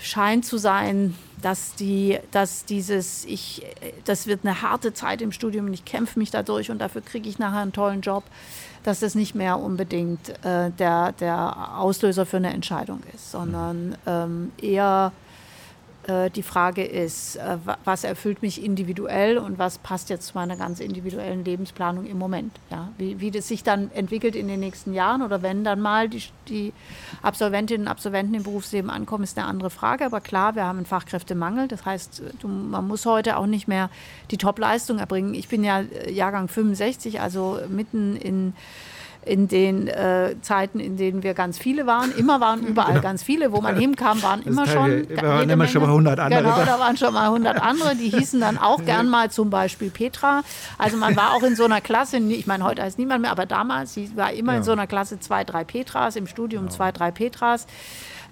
scheint 0.02 0.46
zu 0.46 0.58
sein, 0.58 1.16
dass, 1.42 1.76
die, 1.76 2.20
dass 2.32 2.66
dieses, 2.66 3.26
ich, 3.26 3.66
das 4.06 4.28
wird 4.28 4.42
eine 4.44 4.62
harte 4.62 4.94
Zeit 4.94 5.22
im 5.22 5.32
Studium 5.32 5.68
und 5.68 5.74
ich 5.74 5.86
kämpfe 5.86 6.20
mich 6.20 6.32
dadurch 6.32 6.72
und 6.72 6.80
dafür 6.80 7.02
kriege 7.02 7.30
ich 7.30 7.40
nachher 7.40 7.60
einen 7.60 7.74
tollen 7.74 8.02
Job, 8.02 8.24
dass 8.84 9.00
das 9.00 9.16
nicht 9.16 9.36
mehr 9.36 9.60
unbedingt 9.60 10.30
äh, 10.44 10.72
der, 10.72 11.14
der 11.14 11.78
Auslöser 11.78 12.26
für 12.26 12.38
eine 12.38 12.54
Entscheidung 12.54 13.02
ist, 13.14 13.32
sondern 13.32 13.96
ähm, 14.06 14.52
eher 14.62 15.12
die 16.30 16.44
Frage 16.44 16.84
ist, 16.84 17.36
äh, 17.38 17.58
wa- 17.66 17.78
was 17.86 18.04
erfüllt 18.04 18.42
mich 18.42 18.64
individuell 18.64 19.38
und 19.38 19.60
was 19.60 19.78
passt 19.78 20.10
jetzt 20.10 20.28
zu 20.28 20.34
meiner 20.36 20.56
ganz 20.56 20.80
individuellen 20.80 21.46
Lebensplanung 21.46 22.06
im 22.06 22.18
Moment. 22.18 22.52
Ja? 22.72 22.90
Wie, 22.98 23.20
wie 23.20 23.32
das 23.32 23.48
sich 23.48 23.64
dann 23.64 23.92
entwickelt 23.92 24.36
in 24.36 24.48
den 24.48 24.60
nächsten 24.60 24.94
Jahren 24.94 25.22
oder 25.22 25.42
wenn 25.42 25.64
dann 25.64 25.80
mal 25.82 26.10
die, 26.10 26.24
die 26.48 26.74
Absolventinnen 27.22 27.88
und 27.88 27.92
Absolventen 27.92 28.34
im 28.34 28.44
Berufsleben 28.44 28.90
ankommen, 28.90 29.24
ist 29.24 29.38
eine 29.38 29.48
andere 29.48 29.70
Frage. 29.70 30.06
Aber 30.06 30.20
klar, 30.22 30.56
wir 30.56 30.64
haben 30.66 30.78
einen 30.78 30.86
Fachkräftemangel. 30.86 31.68
Das 31.68 31.86
heißt, 31.86 32.22
du, 32.40 32.48
man 32.48 32.88
muss 32.88 33.06
heute 33.06 33.38
auch 33.38 33.46
nicht 33.46 33.68
mehr 33.68 33.90
die 34.32 34.38
Top-Leistung 34.38 35.00
erbringen. 35.00 35.34
Ich 35.34 35.48
bin 35.48 35.64
ja 35.64 35.82
äh, 35.82 36.12
Jahrgang 36.12 36.48
65, 36.48 37.22
also 37.22 37.60
mitten 37.70 38.16
in 38.16 38.54
in 39.30 39.48
den 39.48 39.88
äh, 39.88 40.36
Zeiten, 40.42 40.80
in 40.80 40.98
denen 40.98 41.22
wir 41.24 41.34
ganz 41.34 41.58
viele 41.60 41.86
waren. 41.86 42.12
Immer 42.18 42.42
waren 42.42 42.62
überall 42.66 43.00
ganz 43.00 43.22
viele. 43.24 43.52
Wo 43.52 43.62
man 43.62 43.76
hinkam, 43.78 44.22
waren 44.24 44.42
immer 44.42 44.66
schon. 44.68 45.08
wir 45.08 45.22
waren 45.22 45.50
immer 45.50 45.68
schon 45.68 45.82
mal 45.84 45.90
100 45.90 46.20
andere 46.20 46.42
Genau, 46.42 46.66
da. 46.66 46.80
waren 46.80 46.98
schon 46.98 47.14
mal 47.14 47.26
100 47.28 47.62
andere. 47.62 47.96
Die 47.96 48.10
hießen 48.10 48.40
dann 48.42 48.58
auch 48.58 48.84
gern 48.84 49.08
mal 49.08 49.30
zum 49.30 49.50
Beispiel 49.50 49.90
Petra. 49.92 50.42
Also 50.78 50.98
man 50.98 51.16
war 51.16 51.34
auch 51.36 51.44
in 51.44 51.56
so 51.56 51.66
einer 51.66 51.80
Klasse, 51.82 52.18
ich 52.18 52.48
meine, 52.48 52.64
heute 52.64 52.82
heißt 52.82 52.98
niemand 52.98 53.22
mehr, 53.22 53.32
aber 53.32 53.46
damals 53.46 53.98
war 54.16 54.34
immer 54.34 54.54
in 54.54 54.58
Ja. 54.60 54.64
so 54.64 54.72
einer 54.72 54.88
Klasse 54.88 55.20
zwei, 55.20 55.44
drei 55.44 55.64
Petras, 55.64 56.16
im 56.16 56.26
Studium 56.28 56.70
zwei, 56.70 56.92
drei 56.92 57.12
Petras. 57.12 57.68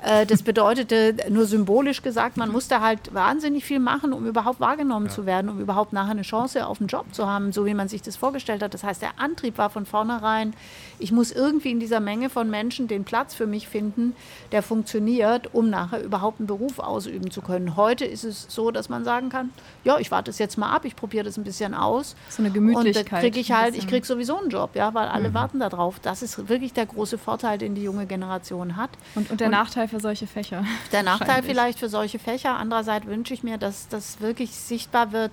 Äh, 0.03 0.25
Das 0.25 0.43
bedeutete 0.43 1.15
nur 1.29 1.45
symbolisch 1.45 2.01
gesagt, 2.01 2.37
man 2.37 2.51
musste 2.51 2.81
halt 2.81 3.13
wahnsinnig 3.13 3.65
viel 3.65 3.79
machen, 3.79 4.13
um 4.13 4.25
überhaupt 4.27 4.59
wahrgenommen 4.59 5.09
zu 5.09 5.25
werden, 5.25 5.49
um 5.49 5.59
überhaupt 5.59 5.93
nachher 5.93 6.11
eine 6.11 6.21
Chance 6.21 6.65
auf 6.67 6.79
einen 6.79 6.87
Job 6.87 7.05
zu 7.13 7.27
haben, 7.27 7.51
so 7.51 7.65
wie 7.65 7.73
man 7.73 7.87
sich 7.87 8.01
das 8.01 8.15
vorgestellt 8.15 8.61
hat. 8.61 8.73
Das 8.73 8.83
heißt, 8.83 9.01
der 9.01 9.19
Antrieb 9.19 9.57
war 9.57 9.69
von 9.69 9.85
vornherein, 9.85 10.53
ich 10.99 11.11
muss 11.11 11.31
irgendwie 11.31 11.71
in 11.71 11.79
dieser 11.79 11.99
Menge 11.99 12.29
von 12.29 12.49
Menschen 12.49 12.87
den 12.87 13.03
Platz 13.03 13.33
für 13.35 13.47
mich 13.47 13.67
finden, 13.67 14.15
der 14.51 14.63
funktioniert, 14.63 15.53
um 15.53 15.69
nachher 15.69 16.03
überhaupt 16.03 16.39
einen 16.39 16.47
Beruf 16.47 16.79
ausüben 16.79 17.31
zu 17.31 17.41
können. 17.41 17.75
Heute 17.75 18.05
ist 18.05 18.23
es 18.23 18.45
so, 18.49 18.71
dass 18.71 18.89
man 18.89 19.03
sagen 19.03 19.29
kann, 19.29 19.51
ja, 19.83 19.97
ich 19.99 20.11
warte 20.11 20.31
es 20.31 20.37
jetzt 20.39 20.57
mal 20.57 20.71
ab, 20.71 20.85
ich 20.85 20.95
probiere 20.95 21.25
das 21.25 21.37
ein 21.37 21.43
bisschen 21.43 21.73
aus. 21.73 22.15
So 22.29 22.41
eine 22.41 22.49
Und 22.49 22.53
Gemütlichkeit. 22.53 23.11
dann 23.11 23.19
kriege 23.21 23.39
ich 23.39 23.51
halt, 23.51 23.75
ich 23.75 23.87
kriege 23.87 24.05
sowieso 24.05 24.37
einen 24.37 24.49
Job, 24.49 24.71
ja, 24.75 24.93
weil 24.93 25.07
alle 25.07 25.33
warten 25.33 25.59
darauf. 25.59 25.99
Das 25.99 26.21
ist 26.21 26.49
wirklich 26.49 26.73
der 26.73 26.85
große 26.85 27.17
Vorteil, 27.17 27.57
den 27.57 27.75
die 27.75 27.83
junge 27.83 28.05
Generation 28.05 28.75
hat. 28.75 28.89
Und, 29.15 29.31
und 29.31 29.39
der 29.39 29.49
Nachteil 29.49 29.86
für 29.87 29.99
solche 29.99 30.27
Fächer. 30.27 30.63
Der 30.91 31.03
Nachteil 31.03 31.43
vielleicht 31.43 31.79
für 31.79 31.89
solche 31.89 32.19
Fächer. 32.19 32.57
Andererseits 32.57 33.05
wünsche 33.05 33.33
ich 33.33 33.43
mir, 33.43 33.57
dass 33.57 33.87
das 33.87 34.21
wirklich 34.21 34.51
sichtbar 34.51 35.11
wird, 35.11 35.31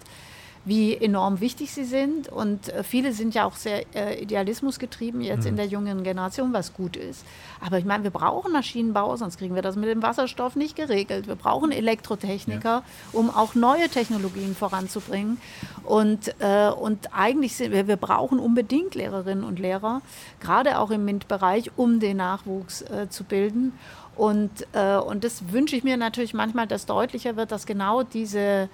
wie 0.65 0.97
enorm 0.97 1.41
wichtig 1.41 1.73
sie 1.73 1.85
sind. 1.85 2.29
Und 2.29 2.69
äh, 2.71 2.83
viele 2.83 3.13
sind 3.13 3.35
ja 3.35 3.45
auch 3.45 3.55
sehr 3.55 3.85
äh, 3.95 4.23
idealismusgetrieben 4.23 5.21
jetzt 5.21 5.47
in 5.47 5.57
der 5.57 5.67
jungen 5.67 6.03
Generation, 6.03 6.53
was 6.53 6.73
gut 6.73 6.97
ist. 6.97 7.25
Aber 7.61 7.79
ich 7.79 7.85
meine, 7.85 8.05
wir 8.05 8.11
brauchen 8.11 8.53
Maschinenbau, 8.53 9.17
sonst 9.17 9.39
kriegen 9.39 9.55
wir 9.55 9.63
das 9.63 9.77
mit 9.77 9.89
dem 9.89 10.03
Wasserstoff 10.03 10.57
nicht 10.57 10.75
geregelt. 10.77 11.27
Wir 11.27 11.35
brauchen 11.35 11.71
Elektrotechniker, 11.71 12.83
um 13.13 13.31
auch 13.31 13.55
neue 13.55 13.89
Technologien 13.89 14.55
voranzubringen. 14.55 15.39
Und, 15.85 16.35
äh, 16.41 16.71
und 16.71 17.15
eigentlich 17.15 17.57
sind 17.57 17.73
wir, 17.73 17.87
wir 17.87 17.97
brauchen 17.97 18.39
unbedingt 18.39 18.95
Lehrerinnen 18.95 19.45
und 19.45 19.59
Lehrer, 19.59 20.01
gerade 20.41 20.79
auch 20.79 20.91
im 20.91 21.05
MINT-Bereich, 21.05 21.73
um 21.77 22.01
den 22.01 22.17
Nachwuchs 22.17 22.83
äh, 22.83 23.09
zu 23.11 23.25
bilden. 23.25 23.73
Und, 24.17 24.51
äh, 24.73 24.97
und 24.97 25.25
das 25.25 25.53
wünsche 25.53 25.77
ich 25.77 25.85
mir 25.85 25.97
natürlich 25.97 26.35
manchmal, 26.35 26.67
dass 26.67 26.87
deutlicher 26.87 27.37
wird, 27.37 27.53
dass 27.53 27.67
genau 27.67 28.03
diese, 28.03 28.69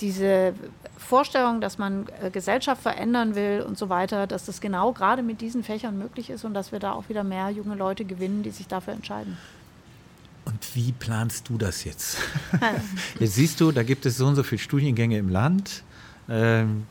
diese 0.00 0.54
Vorstellung, 0.98 1.60
dass 1.60 1.78
man 1.78 2.06
äh, 2.20 2.30
Gesellschaft 2.30 2.82
verändern 2.82 3.34
will 3.34 3.64
und 3.66 3.78
so 3.78 3.88
weiter, 3.88 4.26
dass 4.26 4.46
das 4.46 4.60
genau 4.60 4.92
gerade 4.92 5.22
mit 5.22 5.40
diesen 5.40 5.62
Fächern 5.62 5.98
möglich 5.98 6.30
ist 6.30 6.44
und 6.44 6.54
dass 6.54 6.72
wir 6.72 6.78
da 6.78 6.92
auch 6.92 7.08
wieder 7.08 7.24
mehr 7.24 7.50
junge 7.50 7.74
Leute 7.74 8.04
gewinnen, 8.04 8.42
die 8.42 8.50
sich 8.50 8.66
dafür 8.66 8.94
entscheiden. 8.94 9.36
Und 10.44 10.74
wie 10.74 10.92
planst 10.92 11.48
du 11.48 11.56
das 11.56 11.84
jetzt? 11.84 12.18
jetzt 13.20 13.34
siehst 13.34 13.60
du, 13.60 13.70
da 13.70 13.84
gibt 13.84 14.06
es 14.06 14.16
so 14.16 14.26
und 14.26 14.34
so 14.34 14.42
viele 14.42 14.58
Studiengänge 14.58 15.18
im 15.18 15.28
Land. 15.28 15.84
Ähm, 16.28 16.86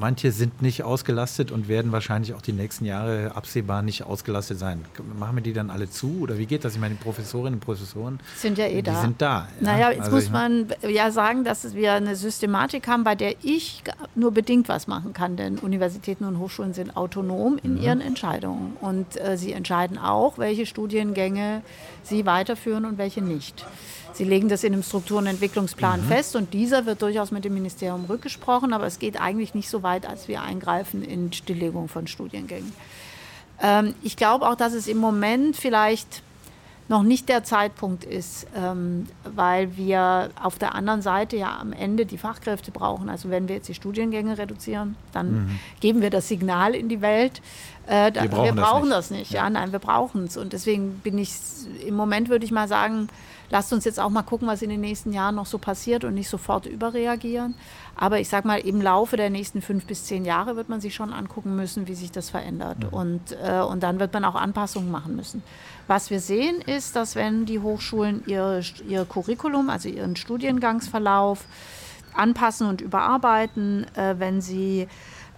manche 0.00 0.32
sind 0.32 0.62
nicht 0.62 0.82
ausgelastet 0.82 1.52
und 1.52 1.68
werden 1.68 1.92
wahrscheinlich 1.92 2.34
auch 2.34 2.42
die 2.42 2.52
nächsten 2.52 2.84
Jahre 2.86 3.36
absehbar 3.36 3.82
nicht 3.82 4.02
ausgelastet 4.04 4.58
sein. 4.58 4.84
Machen 5.18 5.36
wir 5.36 5.42
die 5.42 5.52
dann 5.52 5.70
alle 5.70 5.88
zu 5.88 6.20
oder 6.22 6.38
wie 6.38 6.46
geht 6.46 6.64
das? 6.64 6.74
Ich 6.74 6.80
meine, 6.80 6.94
die 6.96 7.02
Professorinnen 7.02 7.54
und 7.54 7.60
Professoren 7.60 8.18
Sind 8.36 8.58
ja 8.58 8.66
eh 8.66 8.76
die 8.76 8.82
da. 8.82 9.00
sind 9.00 9.20
da. 9.22 9.46
ja. 9.60 9.72
Naja, 9.72 9.90
jetzt 9.90 10.00
Also 10.04 10.16
muss 10.16 10.30
man 10.30 10.66
ja 10.88 11.10
sagen, 11.10 11.44
dass 11.44 11.74
wir 11.74 11.92
eine 11.92 12.16
Systematik 12.16 12.88
haben, 12.88 13.04
bei 13.04 13.14
der 13.14 13.34
ich 13.42 13.82
nur 14.14 14.32
bedingt 14.32 14.68
was 14.68 14.86
machen 14.88 15.12
kann, 15.12 15.36
denn 15.36 15.58
Universitäten 15.58 16.24
und 16.24 16.38
Hochschulen 16.38 16.72
sind 16.74 16.96
autonom 16.96 17.58
in 17.62 17.74
Mhm. 17.74 17.82
ihren 17.82 18.00
Entscheidungen 18.00 18.72
und 18.80 19.20
äh, 19.20 19.36
sie 19.36 19.52
entscheiden 19.52 19.98
auch, 19.98 20.38
welche 20.38 20.64
Studiengänge 20.66 21.62
sie 22.02 22.24
weiterführen 22.26 22.84
und 22.86 22.96
welche 22.98 23.20
nicht. 23.22 23.66
Sie 24.12 24.24
legen 24.24 24.48
das 24.48 24.64
in 24.64 24.72
einem 24.72 24.82
Struktur- 24.82 25.18
und 25.18 25.26
Entwicklungsplan 25.26 26.02
fest 26.02 26.36
und 26.36 26.52
dieser 26.52 26.86
wird 26.86 27.02
durchaus 27.02 27.30
mit 27.30 27.44
dem 27.44 27.54
Ministerium 27.54 28.04
rückgesprochen, 28.06 28.72
aber 28.72 28.86
es 28.86 28.98
geht 28.98 29.20
eigentlich 29.20 29.54
nicht 29.54 29.70
so 29.70 29.82
weit, 29.82 30.06
als 30.06 30.28
wir 30.28 30.42
eingreifen 30.42 31.02
in 31.02 31.32
Stilllegung 31.32 31.88
von 31.88 32.06
Studiengängen. 32.06 32.72
Ähm, 33.62 33.94
ich 34.02 34.16
glaube 34.16 34.48
auch, 34.48 34.54
dass 34.56 34.72
es 34.72 34.86
im 34.88 34.98
Moment 34.98 35.56
vielleicht 35.56 36.22
noch 36.88 37.04
nicht 37.04 37.28
der 37.28 37.44
Zeitpunkt 37.44 38.02
ist, 38.02 38.48
ähm, 38.56 39.06
weil 39.22 39.76
wir 39.76 40.30
auf 40.42 40.58
der 40.58 40.74
anderen 40.74 41.02
Seite 41.02 41.36
ja 41.36 41.56
am 41.56 41.72
Ende 41.72 42.04
die 42.04 42.18
Fachkräfte 42.18 42.72
brauchen. 42.72 43.08
Also 43.08 43.30
wenn 43.30 43.46
wir 43.46 43.54
jetzt 43.54 43.68
die 43.68 43.74
Studiengänge 43.74 44.36
reduzieren, 44.38 44.96
dann 45.12 45.60
geben 45.78 46.02
wir 46.02 46.10
das 46.10 46.26
Signal 46.26 46.74
in 46.74 46.88
die 46.88 47.00
Welt. 47.00 47.42
Äh, 47.86 48.10
da, 48.10 48.22
Wir 48.22 48.28
brauchen 48.30 48.44
wir 48.44 48.52
das 48.54 48.64
brauchen 48.64 48.82
nicht. 48.88 48.92
das 48.92 49.10
nicht. 49.12 49.30
Ja, 49.30 49.48
nein, 49.48 49.70
wir 49.70 49.78
brauchen 49.78 50.24
es. 50.24 50.36
Und 50.36 50.52
deswegen 50.52 50.98
bin 51.04 51.16
ich 51.16 51.32
im 51.86 51.94
Moment 51.94 52.28
würde 52.28 52.44
ich 52.44 52.50
mal 52.50 52.66
sagen, 52.66 53.08
lasst 53.50 53.72
uns 53.72 53.84
jetzt 53.84 54.00
auch 54.00 54.10
mal 54.10 54.22
gucken, 54.22 54.48
was 54.48 54.62
in 54.62 54.70
den 54.70 54.80
nächsten 54.80 55.12
Jahren 55.12 55.34
noch 55.34 55.46
so 55.46 55.58
passiert 55.58 56.04
und 56.04 56.14
nicht 56.14 56.28
sofort 56.28 56.66
überreagieren. 56.66 57.54
Aber 57.96 58.20
ich 58.20 58.28
sage 58.28 58.46
mal, 58.46 58.60
im 58.60 58.80
Laufe 58.80 59.16
der 59.16 59.28
nächsten 59.28 59.60
fünf 59.60 59.84
bis 59.84 60.04
zehn 60.04 60.24
Jahre 60.24 60.56
wird 60.56 60.68
man 60.68 60.80
sich 60.80 60.94
schon 60.94 61.12
angucken 61.12 61.56
müssen, 61.56 61.86
wie 61.86 61.94
sich 61.94 62.10
das 62.10 62.30
verändert. 62.30 62.78
Mhm. 62.78 62.88
Und, 62.88 63.20
äh, 63.42 63.60
und 63.60 63.82
dann 63.82 64.00
wird 64.00 64.12
man 64.14 64.24
auch 64.24 64.36
Anpassungen 64.36 64.90
machen 64.90 65.16
müssen. 65.16 65.42
Was 65.86 66.10
wir 66.10 66.20
sehen, 66.20 66.60
ist, 66.60 66.96
dass 66.96 67.16
wenn 67.16 67.44
die 67.44 67.58
Hochschulen 67.58 68.22
ihr, 68.26 68.62
ihr 68.88 69.04
Curriculum, 69.04 69.68
also 69.68 69.88
ihren 69.88 70.16
Studiengangsverlauf 70.16 71.44
anpassen 72.14 72.68
und 72.68 72.80
überarbeiten, 72.80 73.86
äh, 73.96 74.14
wenn 74.18 74.40
sie 74.40 74.88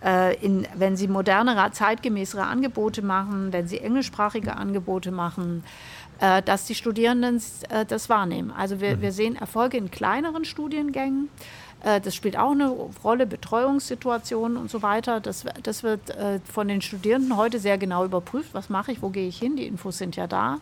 äh, 0.05 0.35
in, 0.45 0.67
wenn 0.75 0.97
sie 0.97 1.09
modernere, 1.09 1.71
zeitgemäßere 1.71 2.43
Angebote 2.43 3.03
machen, 3.03 3.53
wenn 3.53 3.69
sie 3.69 3.79
englischsprachige 3.79 4.57
Angebote 4.57 5.13
machen, 5.13 5.65
äh, 6.23 6.41
dass 6.41 6.67
die 6.67 6.77
Studierenden 6.77 7.43
äh, 7.69 7.85
das 7.85 8.09
wahrnehmen. 8.09 8.53
Also 8.57 8.81
wir, 8.81 8.97
mhm. 8.97 9.01
wir 9.03 9.13
sehen 9.13 9.35
Erfolge 9.35 9.77
in 9.77 9.91
kleineren 9.91 10.45
Studiengängen. 10.45 11.29
Äh, 11.83 12.01
das 12.01 12.15
spielt 12.15 12.39
auch 12.39 12.53
eine 12.53 12.69
Rolle, 13.03 13.27
Betreuungssituationen 13.27 14.57
und 14.57 14.71
so 14.71 14.83
weiter. 14.83 15.19
Das, 15.19 15.45
das 15.65 15.83
wird 15.83 16.11
äh, 16.11 16.39
von 16.45 16.69
den 16.69 16.81
Studierenden 16.81 17.37
heute 17.37 17.59
sehr 17.59 17.77
genau 17.77 18.05
überprüft. 18.05 18.55
Was 18.55 18.71
mache 18.71 18.93
ich, 18.93 19.03
wo 19.03 19.09
gehe 19.09 19.27
ich 19.27 19.37
hin? 19.37 19.57
Die 19.57 19.67
Infos 19.67 19.99
sind 19.99 20.15
ja 20.15 20.29
da 20.29 20.61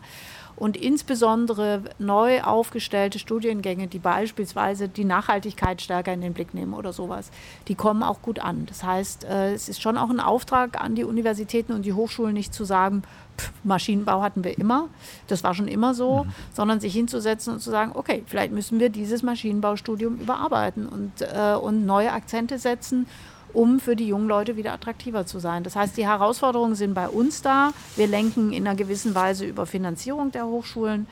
und 0.61 0.77
insbesondere 0.77 1.81
neu 1.97 2.43
aufgestellte 2.43 3.17
Studiengänge, 3.17 3.87
die 3.87 3.97
beispielsweise 3.97 4.87
die 4.87 5.05
Nachhaltigkeit 5.05 5.81
stärker 5.81 6.13
in 6.13 6.21
den 6.21 6.33
Blick 6.33 6.53
nehmen 6.53 6.75
oder 6.75 6.93
sowas, 6.93 7.31
die 7.67 7.73
kommen 7.73 8.03
auch 8.03 8.21
gut 8.21 8.37
an. 8.37 8.67
Das 8.67 8.83
heißt, 8.83 9.23
äh, 9.23 9.53
es 9.53 9.69
ist 9.69 9.81
schon 9.81 9.97
auch 9.97 10.11
ein 10.11 10.19
Auftrag 10.19 10.79
an 10.79 10.93
die 10.93 11.03
Universitäten 11.03 11.73
und 11.73 11.83
die 11.83 11.93
Hochschulen, 11.93 12.35
nicht 12.35 12.53
zu 12.53 12.63
sagen, 12.63 13.01
pff, 13.39 13.51
Maschinenbau 13.63 14.21
hatten 14.21 14.43
wir 14.43 14.55
immer, 14.55 14.89
das 15.25 15.43
war 15.43 15.55
schon 15.55 15.67
immer 15.67 15.95
so, 15.95 16.25
mhm. 16.25 16.31
sondern 16.53 16.79
sich 16.79 16.93
hinzusetzen 16.93 17.53
und 17.53 17.59
zu 17.59 17.71
sagen, 17.71 17.93
okay, 17.95 18.21
vielleicht 18.27 18.51
müssen 18.51 18.79
wir 18.79 18.89
dieses 18.89 19.23
Maschinenbaustudium 19.23 20.17
überarbeiten 20.17 20.85
und, 20.85 21.23
äh, 21.23 21.55
und 21.55 21.87
neue 21.87 22.11
Akzente 22.11 22.59
setzen 22.59 23.07
um 23.53 23.79
für 23.79 23.95
die 23.95 24.07
jungen 24.07 24.27
Leute 24.27 24.57
wieder 24.57 24.73
attraktiver 24.73 25.25
zu 25.25 25.39
sein. 25.39 25.63
Das 25.63 25.75
heißt, 25.75 25.97
die 25.97 26.07
Herausforderungen 26.07 26.75
sind 26.75 26.93
bei 26.93 27.07
uns 27.07 27.41
da. 27.41 27.71
Wir 27.95 28.07
lenken 28.07 28.53
in 28.53 28.67
einer 28.67 28.75
gewissen 28.75 29.15
Weise 29.15 29.45
über 29.45 29.65
Finanzierung 29.65 30.31
der 30.31 30.45
Hochschulen 30.45 31.07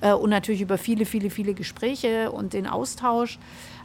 äh, 0.00 0.12
und 0.12 0.30
natürlich 0.30 0.60
über 0.60 0.78
viele, 0.78 1.06
viele, 1.06 1.30
viele 1.30 1.54
Gespräche 1.54 2.30
und 2.32 2.52
den 2.52 2.66
Austausch. 2.66 3.38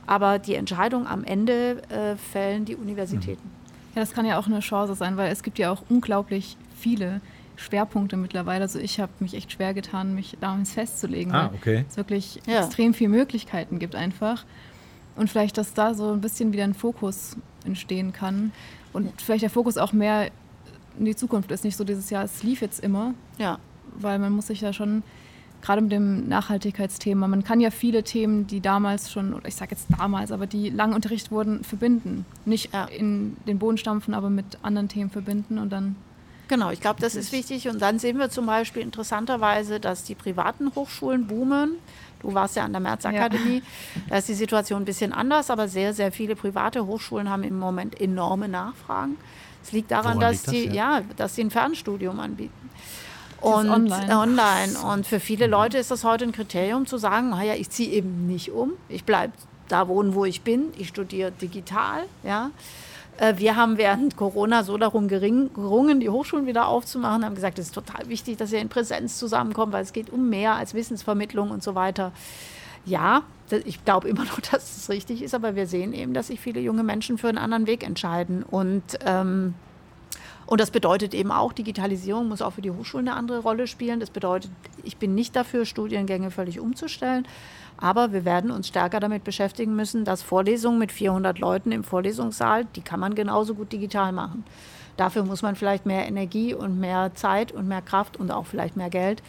Aber 0.08 0.40
die 0.40 0.56
Entscheidung 0.56 1.08
am 1.08 1.24
Ende 1.24 1.84
äh, 1.90 2.16
fällen 2.16 2.66
die 2.66 2.76
Universitäten. 2.76 3.44
Mhm. 3.44 3.96
Ja, 3.96 4.02
das 4.02 4.14
kann 4.14 4.26
ja 4.26 4.40
auch 4.40 4.48
eine 4.48 4.60
Chance 4.60 4.96
sein, 4.96 5.18
weil 5.18 5.32
es 5.32 5.44
gibt 5.44 5.60
ja 5.60 5.72
auch 5.72 5.84
unglaublich 5.90 6.58
viele 6.78 7.22
Schwerpunkte 7.60 8.18
mittlerweile. 8.18 8.64
Also 8.64 8.80
ich 8.80 9.00
habe 9.00 9.12
mich 9.20 9.34
echt 9.34 9.52
schwer 9.52 9.74
getan, 9.74 10.16
mich 10.16 10.38
damals 10.40 10.72
festzulegen, 10.72 11.34
ah, 11.34 11.52
okay. 11.54 11.78
weil 11.78 11.86
es 11.90 11.98
wirklich 11.98 12.42
ja. 12.48 12.60
extrem 12.60 12.94
viele 12.94 13.10
Möglichkeiten 13.10 13.80
gibt 13.80 13.96
einfach. 13.96 14.46
Und 15.20 15.30
vielleicht, 15.30 15.58
dass 15.58 15.74
da 15.74 15.94
so 15.94 16.14
ein 16.14 16.22
bisschen 16.22 16.54
wieder 16.54 16.64
ein 16.64 16.74
Fokus 16.74 17.36
entstehen 17.66 18.14
kann. 18.14 18.54
Und 18.94 19.06
ja. 19.06 19.12
vielleicht 19.18 19.44
der 19.44 19.50
Fokus 19.50 19.78
auch 19.78 19.92
mehr 19.92 20.32
in 20.98 21.04
die 21.04 21.16
Zukunft 21.16 21.52
ist. 21.52 21.66
Nicht 21.66 21.76
so 21.76 21.84
dieses 21.84 22.10
Jahr, 22.10 22.24
es 22.24 22.42
lief 22.42 22.62
jetzt 22.62 22.80
immer. 22.82 23.14
Ja. 23.38 23.60
Weil 24.00 24.18
man 24.18 24.32
muss 24.32 24.48
sich 24.48 24.62
ja 24.62 24.72
schon, 24.72 25.04
gerade 25.62 25.82
mit 25.82 25.92
dem 25.92 26.30
Nachhaltigkeitsthema, 26.30 27.28
man 27.28 27.44
kann 27.44 27.60
ja 27.60 27.70
viele 27.70 28.04
Themen, 28.04 28.48
die 28.48 28.62
damals 28.62 29.12
schon, 29.12 29.34
oder 29.34 29.46
ich 29.46 29.56
sage 29.56 29.72
jetzt 29.72 29.88
damals, 29.98 30.32
aber 30.32 30.48
die 30.48 30.70
lang 30.70 30.94
unterrichtet 30.94 31.32
wurden, 31.32 31.66
verbinden. 31.66 32.26
Nicht 32.46 32.74
ja. 32.74 32.86
in 32.86 33.36
den 33.46 33.60
Boden 33.60 33.78
stampfen, 33.78 34.14
aber 34.14 34.30
mit 34.30 34.58
anderen 34.62 34.88
Themen 34.88 35.10
verbinden 35.10 35.58
und 35.58 35.70
dann 35.70 35.98
Genau, 36.50 36.72
ich 36.72 36.82
glaube, 36.82 37.00
das 37.00 37.16
ist 37.16 37.32
wichtig. 37.32 37.70
Und 37.70 37.80
dann 37.80 38.00
sehen 38.00 38.18
wir 38.18 38.30
zum 38.30 38.48
Beispiel 38.48 38.82
interessanterweise, 38.82 39.80
dass 39.80 40.04
die 40.04 40.16
privaten 40.16 40.74
Hochschulen 40.76 41.28
boomen. 41.28 41.76
Du 42.22 42.34
warst 42.34 42.56
ja 42.56 42.66
an 42.66 42.74
der 42.74 42.82
Märzakademie. 42.82 43.60
Ja. 43.96 44.02
Da 44.10 44.18
ist 44.18 44.28
die 44.28 44.34
Situation 44.34 44.82
ein 44.82 44.86
bisschen 44.86 45.14
anders, 45.14 45.52
aber 45.52 45.68
sehr, 45.68 45.94
sehr 45.94 46.12
viele 46.12 46.36
private 46.36 46.86
Hochschulen 46.86 47.30
haben 47.30 47.44
im 47.44 47.58
Moment 47.58 48.02
enorme 48.02 48.50
Nachfragen. 48.50 49.18
Es 49.64 49.72
liegt 49.72 49.92
daran, 49.92 50.20
dass, 50.20 50.32
liegt 50.32 50.48
das, 50.48 50.54
die, 50.54 50.76
ja? 50.76 51.00
ja? 51.00 51.04
dass 51.18 51.36
sie 51.36 51.44
ein 51.44 51.52
Fernstudium 51.52 52.20
anbieten. 52.20 52.70
Und 53.42 53.70
online. 53.70 54.18
online. 54.18 54.80
Und 54.80 55.06
für 55.06 55.20
viele 55.20 55.46
mhm. 55.46 55.52
Leute 55.52 55.78
ist 55.78 55.92
das 55.92 56.04
heute 56.04 56.26
ein 56.26 56.32
Kriterium 56.32 56.88
zu 56.88 56.98
sagen, 56.98 57.30
naja, 57.30 57.54
ich 57.54 57.70
ziehe 57.70 57.92
eben 57.92 58.26
nicht 58.26 58.52
um. 58.52 58.74
Ich 58.90 59.06
bleibe 59.06 59.34
da 59.68 59.88
wohnen, 59.88 60.16
wo 60.16 60.26
ich 60.26 60.42
bin. 60.42 60.74
Ich 60.80 60.88
studiere 60.88 61.32
digital. 61.32 62.06
Ja. 62.24 62.50
Äh, 63.20 63.38
wir 63.38 63.56
haben 63.56 63.78
während 63.78 64.16
Corona 64.16 64.64
so 64.64 64.78
darum 64.78 65.08
gerungen, 65.08 66.00
die 66.00 66.10
Hochschulen 66.10 66.48
wieder 66.48 66.68
aufzumachen, 66.68 67.26
haben 67.26 67.36
gesagt, 67.36 67.60
es 67.60 67.68
ist 67.68 67.76
total 67.76 68.08
wichtig, 68.08 68.38
dass 68.38 68.54
ihr 68.54 68.60
in 68.60 68.70
Präsenz 68.70 69.20
zusammenkommt, 69.20 69.74
weil 69.74 69.84
es 69.84 69.94
geht 69.94 70.10
um 70.10 70.30
mehr 70.30 70.54
als 70.54 70.74
Wissensvermittlung 70.74 71.52
und 71.52 71.62
so 71.62 71.76
weiter. 71.76 72.14
Ja, 72.86 73.24
ich 73.66 73.84
glaube 73.84 74.08
immer 74.08 74.24
noch, 74.24 74.40
dass 74.52 74.78
es 74.78 74.90
richtig 74.90 75.22
ist, 75.22 75.36
aber 75.36 75.56
wir 75.56 75.68
sehen 75.68 75.94
eben, 75.94 76.14
dass 76.14 76.28
sich 76.28 76.40
viele 76.40 76.62
junge 76.62 76.84
Menschen 76.84 77.18
für 77.18 77.28
einen 77.28 77.38
anderen 77.38 77.68
Weg 77.68 77.84
entscheiden. 77.84 78.44
Und, 78.44 78.84
ähm, 79.06 79.54
und 80.46 80.62
das 80.62 80.72
bedeutet 80.72 81.14
eben 81.14 81.32
auch, 81.32 81.52
Digitalisierung 81.52 82.30
muss 82.30 82.42
auch 82.42 82.54
für 82.54 82.62
die 82.62 82.72
Hochschulen 82.72 83.10
eine 83.10 83.18
andere 83.18 83.40
Rolle 83.40 83.68
spielen. 83.68 84.00
Das 84.00 84.10
bedeutet, 84.10 84.52
ich 84.84 84.96
bin 84.96 85.14
nicht 85.14 85.36
dafür, 85.36 85.66
Studiengänge 85.66 86.32
völlig 86.32 86.60
umzustellen. 86.60 87.28
Aber 87.82 88.12
wir 88.12 88.26
werden 88.26 88.52
uns 88.52 88.68
stärker 88.68 89.00
damit 89.00 89.24
beschäftigen 89.24 89.76
müssen, 89.76 90.04
dass 90.04 90.22
Vorlesungen 90.22 90.80
mit 90.80 90.92
400 90.92 91.40
Leuten 91.40 91.72
im 91.72 91.84
Vorlesungssaal, 91.84 92.66
die 92.76 92.82
kann 92.82 93.00
man 93.00 93.16
genauso 93.16 93.56
gut 93.56 93.72
digital 93.72 94.12
machen. 94.12 94.44
Dafür 94.98 95.24
muss 95.24 95.42
man 95.42 95.56
vielleicht 95.56 95.86
mehr 95.86 96.06
Energie 96.06 96.54
und 96.54 96.78
mehr 96.78 97.12
Zeit 97.16 97.54
und 97.54 97.70
mehr 97.70 97.82
Kraft 97.82 98.18
und 98.18 98.32
auch 98.32 98.46
vielleicht 98.46 98.76
mehr 98.76 98.90
Geld 98.90 99.24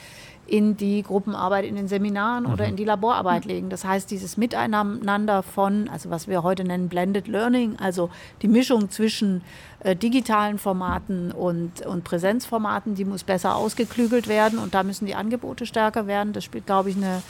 in 0.50 0.76
die 0.76 1.04
Gruppenarbeit 1.04 1.64
in 1.64 1.76
den 1.76 1.86
Seminaren 1.86 2.44
mhm. 2.44 2.52
oder 2.52 2.64
in 2.64 2.74
die 2.74 2.84
Laborarbeit 2.84 3.44
legen. 3.44 3.70
Das 3.70 3.84
heißt, 3.84 4.10
dieses 4.10 4.36
Miteinander 4.36 5.44
von, 5.44 5.88
also 5.88 6.10
was 6.10 6.26
wir 6.26 6.42
heute 6.42 6.64
nennen 6.64 6.88
Blended 6.88 7.28
Learning, 7.28 7.76
also 7.78 8.10
die 8.42 8.48
Mischung 8.48 8.90
zwischen 8.90 9.42
äh, 9.78 9.94
digitalen 9.94 10.58
Formaten 10.58 11.30
und, 11.30 11.86
und 11.86 12.02
Präsenzformaten, 12.02 12.96
die 12.96 13.04
muss 13.04 13.22
besser 13.22 13.54
ausgeklügelt 13.54 14.26
werden 14.26 14.58
und 14.58 14.74
da 14.74 14.82
müssen 14.82 15.06
die 15.06 15.14
Angebote 15.14 15.66
stärker 15.66 16.08
werden. 16.08 16.32
Das 16.32 16.42
spielt, 16.42 16.66
glaube 16.66 16.90
ich, 16.90 16.96
eine 16.96 17.22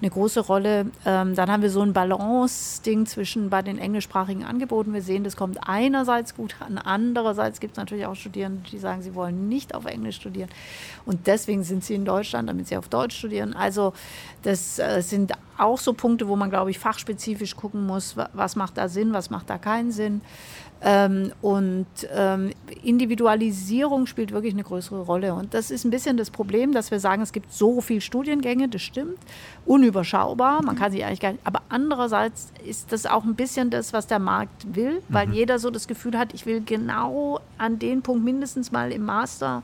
eine 0.00 0.10
große 0.10 0.40
Rolle. 0.40 0.86
Ähm, 1.04 1.34
dann 1.34 1.50
haben 1.50 1.62
wir 1.62 1.70
so 1.70 1.82
ein 1.82 1.92
Balance-Ding 1.92 3.06
zwischen 3.06 3.50
bei 3.50 3.62
den 3.62 3.78
englischsprachigen 3.78 4.44
Angeboten. 4.44 4.92
Wir 4.92 5.02
sehen, 5.02 5.24
das 5.24 5.36
kommt 5.36 5.58
einerseits 5.68 6.34
gut 6.34 6.56
an, 6.60 6.78
andererseits 6.78 7.60
gibt 7.60 7.72
es 7.72 7.76
natürlich 7.78 8.06
auch 8.06 8.14
Studierende, 8.14 8.68
die 8.70 8.78
sagen, 8.78 9.02
sie 9.02 9.14
wollen 9.14 9.48
nicht 9.48 9.74
auf 9.74 9.86
Englisch 9.86 10.16
studieren. 10.16 10.48
Und 11.06 11.26
deswegen 11.26 11.64
sind 11.64 11.84
sie 11.84 11.94
in 11.94 12.04
Deutschland, 12.04 12.48
damit 12.48 12.68
sie 12.68 12.76
auf 12.76 12.88
Deutsch 12.88 13.16
studieren. 13.16 13.54
Also 13.54 13.92
das 14.42 14.78
äh, 14.78 15.02
sind 15.02 15.32
auch 15.56 15.78
so 15.78 15.92
Punkte, 15.92 16.28
wo 16.28 16.36
man, 16.36 16.50
glaube 16.50 16.70
ich, 16.70 16.78
fachspezifisch 16.78 17.56
gucken 17.56 17.86
muss, 17.86 18.16
was 18.32 18.56
macht 18.56 18.78
da 18.78 18.88
Sinn, 18.88 19.12
was 19.12 19.30
macht 19.30 19.50
da 19.50 19.58
keinen 19.58 19.90
Sinn. 19.90 20.20
Ähm, 20.80 21.32
und 21.42 21.86
ähm, 22.14 22.52
Individualisierung 22.84 24.06
spielt 24.06 24.30
wirklich 24.30 24.54
eine 24.54 24.62
größere 24.62 25.00
Rolle. 25.00 25.34
Und 25.34 25.52
das 25.52 25.72
ist 25.72 25.84
ein 25.84 25.90
bisschen 25.90 26.16
das 26.16 26.30
Problem, 26.30 26.72
dass 26.72 26.90
wir 26.92 27.00
sagen, 27.00 27.20
es 27.22 27.32
gibt 27.32 27.52
so 27.52 27.80
viele 27.80 28.00
Studiengänge, 28.00 28.68
das 28.68 28.82
stimmt, 28.82 29.18
unüberschaubar, 29.66 30.62
man 30.62 30.76
kann 30.76 30.92
sich 30.92 31.04
eigentlich 31.04 31.20
gar 31.20 31.32
nicht, 31.32 31.44
aber 31.44 31.62
andererseits 31.68 32.52
ist 32.64 32.92
das 32.92 33.06
auch 33.06 33.24
ein 33.24 33.34
bisschen 33.34 33.70
das, 33.70 33.92
was 33.92 34.06
der 34.06 34.20
Markt 34.20 34.74
will, 34.74 35.02
weil 35.08 35.26
mhm. 35.26 35.32
jeder 35.32 35.58
so 35.58 35.70
das 35.70 35.88
Gefühl 35.88 36.16
hat, 36.16 36.32
ich 36.32 36.46
will 36.46 36.62
genau 36.64 37.40
an 37.58 37.78
den 37.78 38.02
Punkt 38.02 38.24
mindestens 38.24 38.70
mal 38.70 38.92
im 38.92 39.04
Master, 39.04 39.62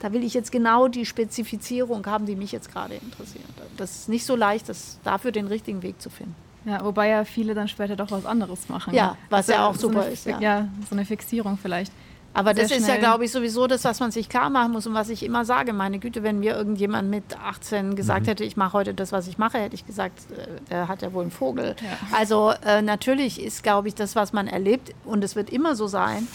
da 0.00 0.12
will 0.12 0.24
ich 0.24 0.34
jetzt 0.34 0.52
genau 0.52 0.88
die 0.88 1.04
Spezifizierung 1.04 2.06
haben, 2.06 2.26
die 2.26 2.36
mich 2.36 2.52
jetzt 2.52 2.72
gerade 2.72 2.94
interessiert. 2.94 3.44
Das 3.76 3.96
ist 3.96 4.08
nicht 4.08 4.24
so 4.24 4.36
leicht, 4.36 4.68
das 4.68 4.98
dafür 5.04 5.32
den 5.32 5.46
richtigen 5.46 5.82
Weg 5.82 6.00
zu 6.00 6.10
finden. 6.10 6.45
Ja, 6.66 6.84
wobei 6.84 7.08
ja 7.08 7.24
viele 7.24 7.54
dann 7.54 7.68
später 7.68 7.94
doch 7.94 8.10
was 8.10 8.26
anderes 8.26 8.68
machen. 8.68 8.92
Ja, 8.92 9.16
was 9.30 9.46
ja 9.46 9.66
auch 9.66 9.76
super 9.76 10.02
so 10.02 10.08
ist. 10.08 10.26
Ja. 10.26 10.40
ja, 10.40 10.68
so 10.88 10.96
eine 10.96 11.04
Fixierung 11.04 11.56
vielleicht. 11.56 11.92
Aber 12.34 12.52
das 12.52 12.70
ist 12.70 12.86
ja, 12.86 12.96
glaube 12.96 13.24
ich, 13.24 13.32
sowieso 13.32 13.66
das, 13.66 13.84
was 13.84 13.98
man 13.98 14.10
sich 14.10 14.28
klar 14.28 14.50
machen 14.50 14.72
muss 14.72 14.86
und 14.86 14.92
was 14.92 15.08
ich 15.08 15.22
immer 15.22 15.46
sage. 15.46 15.72
Meine 15.72 15.98
Güte, 15.98 16.22
wenn 16.22 16.38
mir 16.38 16.54
irgendjemand 16.54 17.08
mit 17.08 17.38
18 17.38 17.96
gesagt 17.96 18.22
mhm. 18.22 18.26
hätte, 18.26 18.44
ich 18.44 18.58
mache 18.58 18.74
heute 18.74 18.92
das, 18.92 19.10
was 19.10 19.26
ich 19.26 19.38
mache, 19.38 19.56
hätte 19.58 19.74
ich 19.74 19.86
gesagt, 19.86 20.20
äh, 20.32 20.60
der 20.68 20.88
hat 20.88 21.00
ja 21.00 21.14
wohl 21.14 21.22
einen 21.22 21.30
Vogel. 21.30 21.76
Ja. 21.80 22.14
Also 22.14 22.52
äh, 22.66 22.82
natürlich 22.82 23.42
ist, 23.42 23.62
glaube 23.62 23.88
ich, 23.88 23.94
das, 23.94 24.16
was 24.16 24.34
man 24.34 24.48
erlebt, 24.48 24.92
und 25.06 25.24
es 25.24 25.34
wird 25.34 25.48
immer 25.48 25.76
so 25.76 25.86
sein, 25.86 26.28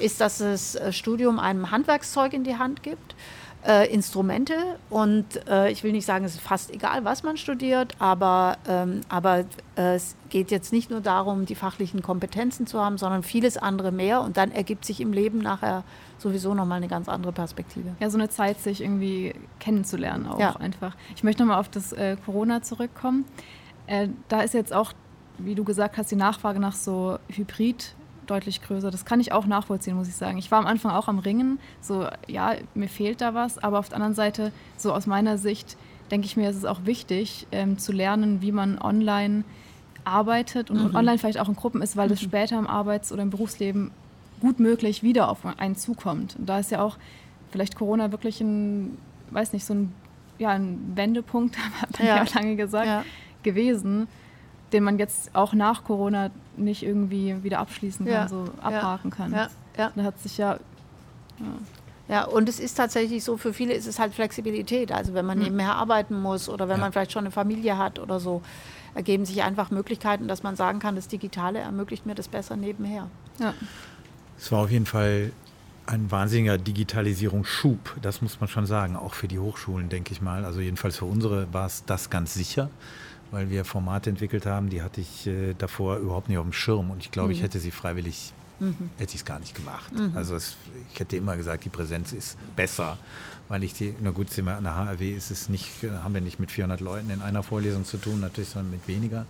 ist, 0.00 0.20
dass 0.20 0.38
das 0.38 0.74
äh, 0.74 0.92
Studium 0.92 1.38
einem 1.38 1.70
Handwerkszeug 1.70 2.32
in 2.32 2.42
die 2.42 2.56
Hand 2.56 2.82
gibt 2.82 3.14
äh, 3.66 3.92
Instrumente 3.92 4.54
und 4.90 5.24
äh, 5.48 5.70
ich 5.70 5.82
will 5.82 5.92
nicht 5.92 6.04
sagen, 6.04 6.24
es 6.24 6.34
ist 6.34 6.40
fast 6.40 6.70
egal, 6.70 7.04
was 7.04 7.22
man 7.22 7.36
studiert, 7.36 7.94
aber, 7.98 8.58
ähm, 8.68 9.00
aber 9.08 9.40
äh, 9.76 9.94
es 9.94 10.16
geht 10.28 10.50
jetzt 10.50 10.72
nicht 10.72 10.90
nur 10.90 11.00
darum, 11.00 11.46
die 11.46 11.54
fachlichen 11.54 12.02
Kompetenzen 12.02 12.66
zu 12.66 12.80
haben, 12.80 12.98
sondern 12.98 13.22
vieles 13.22 13.56
andere 13.56 13.90
mehr 13.90 14.20
und 14.20 14.36
dann 14.36 14.52
ergibt 14.52 14.84
sich 14.84 15.00
im 15.00 15.12
Leben 15.12 15.38
nachher 15.38 15.82
sowieso 16.18 16.54
nochmal 16.54 16.76
eine 16.76 16.88
ganz 16.88 17.08
andere 17.08 17.32
Perspektive. 17.32 17.90
Ja, 18.00 18.10
so 18.10 18.18
eine 18.18 18.28
Zeit, 18.28 18.60
sich 18.60 18.82
irgendwie 18.82 19.34
kennenzulernen 19.60 20.26
auch 20.26 20.38
ja. 20.38 20.56
einfach. 20.56 20.94
Ich 21.16 21.24
möchte 21.24 21.42
nochmal 21.42 21.58
auf 21.58 21.68
das 21.68 21.92
äh, 21.92 22.16
Corona 22.24 22.62
zurückkommen. 22.62 23.24
Äh, 23.86 24.08
da 24.28 24.42
ist 24.42 24.54
jetzt 24.54 24.72
auch, 24.72 24.92
wie 25.38 25.54
du 25.54 25.64
gesagt 25.64 25.96
hast, 25.96 26.10
die 26.10 26.16
Nachfrage 26.16 26.60
nach 26.60 26.74
so 26.74 27.18
Hybrid- 27.28 27.94
deutlich 28.30 28.62
größer. 28.62 28.90
Das 28.90 29.04
kann 29.04 29.20
ich 29.20 29.32
auch 29.32 29.46
nachvollziehen, 29.46 29.96
muss 29.96 30.08
ich 30.08 30.16
sagen. 30.16 30.38
Ich 30.38 30.50
war 30.50 30.58
am 30.58 30.66
Anfang 30.66 30.90
auch 30.92 31.08
am 31.08 31.18
Ringen, 31.18 31.58
so, 31.80 32.06
ja, 32.26 32.54
mir 32.74 32.88
fehlt 32.88 33.20
da 33.20 33.34
was, 33.34 33.58
aber 33.58 33.78
auf 33.78 33.88
der 33.88 33.96
anderen 33.96 34.14
Seite, 34.14 34.52
so 34.76 34.92
aus 34.92 35.06
meiner 35.06 35.38
Sicht, 35.38 35.76
denke 36.10 36.26
ich 36.26 36.36
mir, 36.36 36.50
ist 36.50 36.56
es 36.56 36.64
auch 36.64 36.84
wichtig 36.84 37.46
ähm, 37.52 37.78
zu 37.78 37.92
lernen, 37.92 38.42
wie 38.42 38.52
man 38.52 38.78
online 38.80 39.44
arbeitet 40.04 40.70
und, 40.70 40.90
Mhm. 40.90 40.96
online 40.96 41.18
vielleicht 41.18 41.38
auch 41.40 41.48
in 41.48 41.56
Gruppen 41.56 41.80
ist, 41.82 41.96
weil 41.96 42.08
das 42.08 42.20
später 42.20 42.58
im 42.58 42.66
Arbeits- 42.66 43.10
oder 43.12 43.22
im 43.22 43.30
Berufsleben 43.30 43.90
gut 44.40 44.60
möglich 44.60 45.02
wieder 45.02 45.30
auf 45.30 45.38
einen 45.58 45.76
zukommt. 45.76 46.36
Und 46.38 46.46
da 46.48 46.58
ist 46.58 46.70
ja 46.70 46.82
auch 46.82 46.98
vielleicht 47.50 47.76
Corona 47.76 48.10
wirklich 48.12 48.40
ein, 48.40 48.98
weiß 49.30 49.52
nicht, 49.54 49.64
so 49.64 49.72
ein, 49.74 49.92
ja, 50.38 50.50
ein 50.50 50.92
Wendepunkt, 50.94 51.56
hat 51.80 51.98
man 51.98 52.06
Ja. 52.08 52.16
ja 52.16 52.22
auch 52.24 52.34
lange 52.34 52.56
gesagt, 52.56 52.86
Ja. 52.86 53.04
gewesen, 53.42 54.06
den 54.74 54.84
man 54.84 54.98
jetzt 54.98 55.34
auch 55.34 55.54
nach 55.54 55.84
Corona 55.84 56.30
nicht 56.58 56.82
irgendwie 56.82 57.42
wieder 57.42 57.60
abschließen 57.60 58.04
kann, 58.04 58.14
Ja. 58.14 58.28
so 58.28 58.44
Ja. 58.44 58.62
abhaken 58.68 59.10
kann. 59.10 59.32
Ja, 59.32 59.48
ja. 59.78 59.90
Da 59.94 60.02
hat 60.02 60.18
sich 60.20 60.36
ja 60.36 60.58
Ja, 62.06 62.24
und 62.26 62.50
es 62.50 62.60
ist 62.60 62.74
tatsächlich 62.74 63.24
so, 63.24 63.38
für 63.38 63.54
viele 63.54 63.72
ist 63.72 63.86
es 63.86 63.98
halt 63.98 64.12
Flexibilität. 64.12 64.92
Also 64.92 65.14
wenn 65.14 65.24
man 65.24 65.38
nebenher 65.38 65.74
arbeiten 65.76 66.20
muss 66.20 66.50
oder 66.50 66.68
wenn 66.68 66.76
Ja. 66.76 66.82
man 66.82 66.92
vielleicht 66.92 67.12
schon 67.12 67.24
eine 67.24 67.30
Familie 67.30 67.78
hat 67.78 67.98
oder 67.98 68.20
so, 68.20 68.42
ergeben 68.94 69.24
sich 69.24 69.42
einfach 69.42 69.70
Möglichkeiten, 69.70 70.28
dass 70.28 70.42
man 70.42 70.54
sagen 70.54 70.80
kann, 70.80 70.96
das 70.96 71.08
Digitale 71.08 71.60
ermöglicht 71.60 72.04
mir 72.04 72.14
das 72.14 72.28
besser 72.28 72.56
nebenher. 72.56 73.08
ja. 73.38 73.54
Es 74.38 74.52
war 74.52 74.64
auf 74.64 74.70
jeden 74.70 74.84
Fall 74.84 75.32
ein 75.86 76.10
wahnsinniger 76.10 76.58
Digitalisierungsschub, 76.58 77.96
das 78.00 78.22
muss 78.22 78.40
man 78.40 78.48
schon 78.48 78.66
sagen, 78.66 78.96
auch 78.96 79.14
für 79.14 79.28
die 79.28 79.38
Hochschulen, 79.38 79.88
denke 79.88 80.12
ich 80.12 80.22
mal. 80.22 80.44
Also 80.44 80.60
jedenfalls 80.60 80.96
für 80.98 81.04
unsere 81.04 81.52
war 81.52 81.66
es 81.66 81.84
das 81.84 82.10
ganz 82.10 82.34
sicher, 82.34 82.70
weil 83.30 83.50
wir 83.50 83.64
Formate 83.64 84.10
entwickelt 84.10 84.46
haben, 84.46 84.70
die 84.70 84.82
hatte 84.82 85.00
ich 85.00 85.26
äh, 85.26 85.54
davor 85.56 85.98
überhaupt 85.98 86.28
nicht 86.28 86.38
auf 86.38 86.44
dem 86.44 86.52
Schirm 86.52 86.90
und 86.90 86.98
ich 87.00 87.10
glaube, 87.10 87.32
ich 87.32 87.42
hätte 87.42 87.58
sie 87.60 87.70
freiwillig, 87.70 88.32
hätte 88.98 89.14
ich 89.14 89.20
es 89.20 89.24
gar 89.24 89.38
nicht 89.40 89.54
gemacht. 89.54 89.92
Also 90.14 90.36
es, 90.36 90.56
ich 90.92 91.00
hätte 91.00 91.16
immer 91.16 91.36
gesagt, 91.36 91.64
die 91.64 91.70
Präsenz 91.70 92.12
ist 92.12 92.38
besser, 92.56 92.96
weil 93.48 93.62
ich 93.62 93.74
die, 93.74 93.94
na 94.00 94.10
gut, 94.10 94.30
sind 94.30 94.46
wir 94.46 94.56
an 94.56 94.64
der 94.64 94.76
HRW, 94.76 95.12
ist 95.14 95.30
es 95.30 95.48
nicht, 95.48 95.84
äh, 95.84 95.90
haben 95.90 96.14
wir 96.14 96.20
nicht 96.22 96.40
mit 96.40 96.50
400 96.50 96.80
Leuten 96.80 97.10
in 97.10 97.20
einer 97.20 97.42
Vorlesung 97.42 97.84
zu 97.84 97.98
tun, 97.98 98.20
natürlich, 98.20 98.50
sondern 98.50 98.70
mit 98.70 98.88
weniger. 98.88 99.26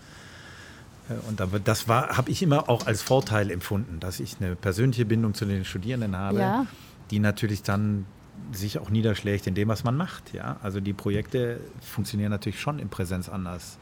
Äh, 1.08 1.14
Und 1.28 1.40
aber 1.40 1.58
das 1.60 1.88
war, 1.88 2.16
habe 2.16 2.30
ich 2.30 2.42
immer 2.42 2.68
auch 2.68 2.86
als 2.86 3.02
Vorteil 3.02 3.50
empfunden, 3.50 4.00
dass 4.00 4.20
ich 4.20 4.36
eine 4.40 4.56
persönliche 4.56 5.04
Bindung 5.04 5.34
zu 5.34 5.44
den 5.44 5.64
Studierenden 5.64 6.16
habe, 6.16 6.38
Ja. 6.38 6.66
die 7.10 7.18
natürlich 7.18 7.62
dann 7.62 8.06
sich 8.52 8.78
auch 8.78 8.90
niederschlägt 8.90 9.46
in 9.46 9.54
dem, 9.54 9.68
was 9.68 9.84
man 9.84 9.96
macht. 9.96 10.34
Ja? 10.34 10.56
Also 10.62 10.80
die 10.80 10.92
Projekte 10.92 11.60
funktionieren 11.80 12.30
natürlich 12.30 12.60
schon 12.60 12.78
in 12.78 12.88
Präsenz 12.88 13.28
anders. 13.28 13.78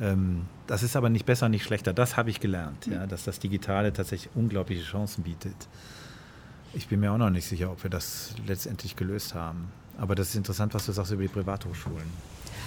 Ähm, 0.00 0.46
das 0.66 0.82
ist 0.82 0.96
aber 0.96 1.08
nicht 1.10 1.26
besser, 1.26 1.48
nicht 1.48 1.64
schlechter. 1.64 1.92
Das 1.92 2.16
habe 2.16 2.30
ich 2.30 2.40
gelernt, 2.40 2.86
ja? 2.86 3.06
dass 3.06 3.24
das 3.24 3.38
Digitale 3.38 3.92
tatsächlich 3.92 4.30
unglaubliche 4.34 4.82
Chancen 4.82 5.22
bietet. 5.22 5.54
Ich 6.72 6.88
bin 6.88 6.98
mir 7.00 7.12
auch 7.12 7.18
noch 7.18 7.30
nicht 7.30 7.46
sicher, 7.46 7.70
ob 7.70 7.82
wir 7.84 7.90
das 7.90 8.34
letztendlich 8.46 8.96
gelöst 8.96 9.34
haben. 9.34 9.68
Aber 9.96 10.16
das 10.16 10.30
ist 10.30 10.34
interessant, 10.34 10.74
was 10.74 10.86
du 10.86 10.92
sagst 10.92 11.12
über 11.12 11.22
die 11.22 11.28
Privathochschulen. 11.28 12.10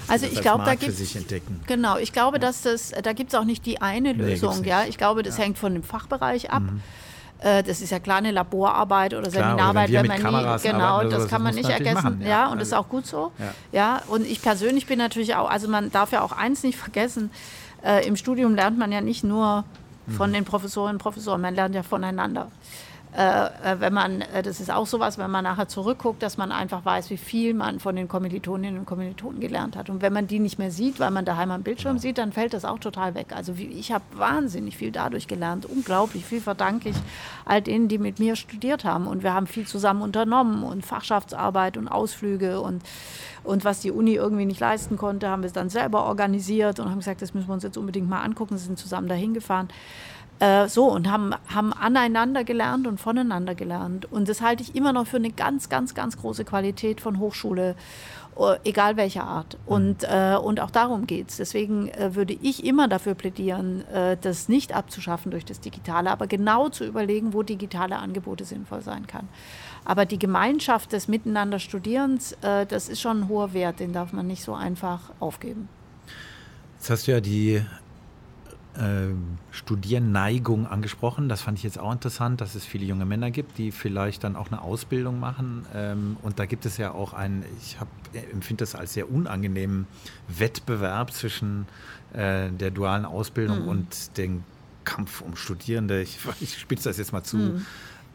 Also 0.09 0.25
Das 0.25 0.33
ich 0.35 0.41
glaube, 0.41 0.63
da 0.65 0.75
gibt. 0.75 1.67
Genau, 1.67 1.97
ich 1.97 2.13
glaube, 2.13 2.39
dass 2.39 2.61
das, 2.61 2.91
da 3.03 3.13
gibt 3.13 3.33
es 3.33 3.39
auch 3.39 3.43
nicht 3.43 3.65
die 3.65 3.81
eine 3.81 4.13
Nee, 4.13 4.31
Lösung. 4.31 4.57
nicht. 4.57 4.65
ja, 4.67 4.83
ich 4.85 4.97
glaube, 4.97 5.23
das 5.23 5.37
Ja. 5.37 5.43
hängt 5.43 5.57
von 5.57 5.73
dem 5.73 5.83
Fachbereich 5.83 6.51
ab. 6.51 6.63
Äh, 7.39 7.61
Das 7.63 7.81
ist 7.81 7.91
ja 7.91 7.99
klar 7.99 8.17
eine 8.17 8.31
Laborarbeit 8.31 9.13
oder 9.13 9.29
Klar, 9.29 9.43
oder 9.43 9.49
Seminararbeit, 9.49 9.91
wenn 9.91 10.07
wenn 10.07 10.07
man 10.07 10.17
nie, 10.55 10.61
genau, 10.63 11.03
das 11.03 11.23
so, 11.23 11.27
kann 11.29 11.43
das 11.43 11.53
man 11.55 11.55
nicht 11.55 11.93
machen, 11.93 12.21
ja, 12.21 12.27
ja. 12.27 12.47
und 12.47 12.59
das 12.59 12.69
ist 12.69 12.73
Also- 12.73 12.85
auch 12.85 12.89
gut 12.89 13.05
so. 13.05 13.31
Ja. 13.37 13.53
Ja, 13.71 14.01
und 14.07 14.25
ich 14.25 14.41
persönlich 14.41 14.87
bin 14.87 14.97
natürlich 14.97 15.35
auch, 15.35 15.49
also 15.49 15.67
man 15.67 15.91
darf 15.91 16.11
ja 16.11 16.21
auch 16.21 16.31
eins 16.31 16.63
nicht 16.63 16.77
vergessen, 16.79 17.29
äh, 17.83 18.07
im 18.07 18.15
Studium 18.15 18.55
lernt 18.55 18.79
man 18.79 18.91
ja 18.91 19.01
nicht 19.01 19.23
nur 19.23 19.65
von 20.15 20.31
den 20.33 20.45
Professorinnen 20.45 20.95
und 20.95 21.01
Professoren, 21.01 21.41
man 21.41 21.53
lernt 21.53 21.75
ja 21.75 21.83
voneinander. 21.83 22.49
Äh, 23.17 23.47
äh, 23.47 23.79
wenn 23.79 23.93
man, 23.93 24.21
äh, 24.21 24.43
das 24.43 24.59
ist 24.59 24.69
auch 24.69 24.85
sowas, 24.85 25.17
wenn 25.17 25.31
man 25.31 25.43
nachher 25.43 25.67
zurückguckt, 25.67 26.21
dass 26.21 26.37
man 26.37 26.51
einfach 26.51 26.85
weiß, 26.85 27.09
wie 27.09 27.17
viel 27.17 27.55
man 27.55 27.79
von 27.79 27.95
den 27.95 28.07
Kommilitoninnen 28.07 28.77
und 28.77 28.85
Kommilitonen 28.85 29.39
gelernt 29.39 29.75
hat. 29.75 29.89
Und 29.89 30.03
wenn 30.03 30.13
man 30.13 30.27
die 30.27 30.37
nicht 30.37 30.59
mehr 30.59 30.69
sieht, 30.69 30.99
weil 30.99 31.09
man 31.09 31.25
daheim 31.25 31.49
am 31.49 31.63
Bildschirm 31.63 31.97
sieht, 31.97 32.19
dann 32.19 32.31
fällt 32.31 32.53
das 32.53 32.63
auch 32.63 32.77
total 32.77 33.15
weg. 33.15 33.33
Also 33.35 33.57
wie, 33.57 33.65
ich 33.65 33.91
habe 33.91 34.03
wahnsinnig 34.13 34.77
viel 34.77 34.91
dadurch 34.91 35.27
gelernt, 35.27 35.65
unglaublich 35.65 36.25
viel 36.25 36.41
verdanke 36.41 36.89
ich 36.89 36.95
all 37.43 37.63
denen, 37.63 37.87
die 37.87 37.97
mit 37.97 38.19
mir 38.19 38.35
studiert 38.35 38.85
haben. 38.85 39.07
Und 39.07 39.23
wir 39.23 39.33
haben 39.33 39.47
viel 39.47 39.65
zusammen 39.65 40.03
unternommen 40.03 40.61
und 40.61 40.85
Fachschaftsarbeit 40.85 41.75
und 41.77 41.87
Ausflüge 41.87 42.61
und 42.61 42.83
und 43.43 43.63
was 43.63 43.79
die 43.79 43.91
Uni 43.91 44.13
irgendwie 44.13 44.45
nicht 44.45 44.59
leisten 44.59 44.97
konnte, 44.97 45.29
haben 45.29 45.41
wir 45.41 45.47
es 45.47 45.53
dann 45.53 45.69
selber 45.69 46.03
organisiert 46.03 46.81
und 46.81 46.89
haben 46.89 46.99
gesagt, 46.99 47.21
das 47.21 47.33
müssen 47.33 47.47
wir 47.47 47.53
uns 47.53 47.63
jetzt 47.63 47.77
unbedingt 47.77 48.09
mal 48.09 48.21
angucken. 48.21 48.57
Sie 48.57 48.65
sind 48.65 48.77
zusammen 48.77 49.07
dahin 49.07 49.33
gefahren. 49.33 49.69
Äh, 50.39 50.67
so, 50.67 50.85
und 50.85 51.09
haben, 51.09 51.33
haben 51.47 51.73
aneinander 51.73 52.43
gelernt 52.43 52.85
und 52.85 52.99
voneinander 52.99 53.55
gelernt. 53.55 54.11
Und 54.11 54.29
das 54.29 54.41
halte 54.41 54.61
ich 54.61 54.75
immer 54.75 54.93
noch 54.93 55.07
für 55.07 55.17
eine 55.17 55.31
ganz, 55.31 55.67
ganz, 55.67 55.95
ganz 55.95 56.17
große 56.17 56.45
Qualität 56.45 57.01
von 57.01 57.17
Hochschule, 57.17 57.75
äh, 58.37 58.57
egal 58.63 58.97
welcher 58.97 59.23
Art. 59.23 59.57
Und, 59.65 60.03
äh, 60.03 60.37
und 60.39 60.59
auch 60.59 60.69
darum 60.69 61.07
geht 61.07 61.29
es. 61.29 61.37
Deswegen 61.37 61.87
äh, 61.89 62.13
würde 62.13 62.37
ich 62.39 62.63
immer 62.63 62.87
dafür 62.87 63.15
plädieren, 63.15 63.87
äh, 63.87 64.15
das 64.21 64.47
nicht 64.47 64.75
abzuschaffen 64.75 65.31
durch 65.31 65.43
das 65.43 65.59
Digitale, 65.59 66.11
aber 66.11 66.27
genau 66.27 66.69
zu 66.69 66.85
überlegen, 66.85 67.33
wo 67.33 67.41
digitale 67.41 67.97
Angebote 67.97 68.45
sinnvoll 68.45 68.81
sein 68.81 69.07
kann. 69.07 69.27
Aber 69.85 70.05
die 70.05 70.19
Gemeinschaft 70.19 70.91
des 70.91 71.07
Miteinander 71.07 71.57
Studierens, 71.57 72.33
äh, 72.43 72.67
das 72.67 72.89
ist 72.89 73.01
schon 73.01 73.21
ein 73.21 73.27
hoher 73.27 73.53
Wert, 73.53 73.79
den 73.79 73.91
darf 73.91 74.13
man 74.13 74.27
nicht 74.27 74.43
so 74.43 74.53
einfach 74.53 74.99
aufgeben. 75.19 75.67
Jetzt 76.77 76.91
hast 76.91 77.07
du 77.07 77.11
ja 77.13 77.21
die 77.21 77.63
ähm, 78.79 79.37
Studierneigung 79.51 80.67
angesprochen. 80.67 81.29
Das 81.29 81.41
fand 81.41 81.57
ich 81.57 81.63
jetzt 81.63 81.79
auch 81.79 81.91
interessant, 81.91 82.41
dass 82.41 82.55
es 82.55 82.65
viele 82.65 82.85
junge 82.85 83.05
Männer 83.05 83.31
gibt, 83.31 83.57
die 83.57 83.71
vielleicht 83.71 84.23
dann 84.23 84.35
auch 84.35 84.47
eine 84.47 84.61
Ausbildung 84.61 85.19
machen. 85.19 85.65
Ähm, 85.73 86.17
und 86.21 86.39
da 86.39 86.45
gibt 86.45 86.65
es 86.65 86.77
ja 86.77 86.91
auch 86.91 87.13
einen, 87.13 87.43
ich 87.61 87.79
hab, 87.79 87.87
äh, 88.13 88.19
empfinde 88.31 88.63
das 88.63 88.75
als 88.75 88.93
sehr 88.93 89.11
unangenehmen 89.11 89.87
Wettbewerb 90.27 91.11
zwischen 91.11 91.67
äh, 92.13 92.49
der 92.49 92.71
dualen 92.71 93.05
Ausbildung 93.05 93.67
und 93.67 94.17
dem 94.17 94.43
Kampf 94.83 95.21
um 95.21 95.35
Studierende. 95.35 96.01
Ich, 96.01 96.19
ich 96.39 96.57
spitze 96.57 96.89
das 96.89 96.97
jetzt 96.97 97.13
mal 97.13 97.23
zu. 97.23 97.61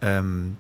Ähm, 0.00 0.56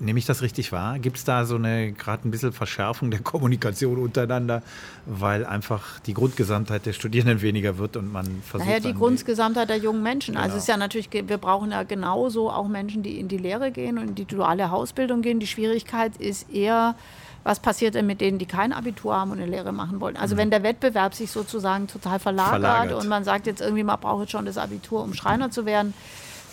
Nehme 0.00 0.18
ich 0.20 0.26
das 0.26 0.42
richtig 0.42 0.70
wahr? 0.70 0.98
Gibt 1.00 1.16
es 1.16 1.24
da 1.24 1.44
so 1.44 1.56
eine 1.56 1.90
gerade 1.92 2.26
ein 2.28 2.30
bisschen 2.30 2.52
Verschärfung 2.52 3.10
der 3.10 3.20
Kommunikation 3.20 3.98
untereinander, 3.98 4.62
weil 5.06 5.44
einfach 5.44 5.98
die 6.00 6.14
Grundgesamtheit 6.14 6.86
der 6.86 6.92
Studierenden 6.92 7.42
weniger 7.42 7.78
wird 7.78 7.96
und 7.96 8.12
man 8.12 8.42
versucht. 8.42 8.68
Naja, 8.68 8.80
die 8.80 8.94
Grundgesamtheit 8.94 9.68
der 9.68 9.78
jungen 9.78 10.02
Menschen. 10.02 10.36
Also 10.36 10.48
Genau. 10.50 10.56
es 10.56 10.62
ist 10.62 10.68
ja 10.68 10.76
natürlich, 10.76 11.08
wir 11.12 11.38
brauchen 11.38 11.72
ja 11.72 11.82
genauso 11.82 12.50
auch 12.50 12.68
Menschen, 12.68 13.02
die 13.02 13.18
in 13.18 13.26
die 13.28 13.38
Lehre 13.38 13.72
gehen 13.72 13.98
und 13.98 14.08
in 14.08 14.14
die 14.14 14.24
duale 14.24 14.70
Ausbildung 14.70 15.20
gehen. 15.22 15.40
Die 15.40 15.46
Schwierigkeit 15.48 16.16
ist 16.16 16.48
eher, 16.54 16.94
was 17.42 17.58
passiert 17.60 17.94
denn 17.96 18.06
mit 18.06 18.20
denen, 18.20 18.38
die 18.38 18.46
kein 18.46 18.72
Abitur 18.72 19.16
haben 19.16 19.32
und 19.32 19.38
eine 19.40 19.50
Lehre 19.50 19.72
machen 19.72 20.00
wollen? 20.00 20.16
Also 20.16 20.36
wenn 20.36 20.50
der 20.50 20.62
Wettbewerb 20.62 21.14
sich 21.14 21.30
sozusagen 21.30 21.88
total 21.88 22.18
verlagert, 22.20 22.58
Mhm. 22.60 22.62
Verlagert. 22.64 23.02
und 23.02 23.08
man 23.08 23.24
sagt 23.24 23.46
jetzt 23.48 23.60
irgendwie, 23.60 23.82
man 23.84 23.98
braucht 23.98 24.20
jetzt 24.22 24.30
schon 24.32 24.44
das 24.46 24.58
Abitur, 24.58 25.02
um 25.02 25.12
Schreiner 25.14 25.50
zu 25.50 25.66
werden. 25.66 25.92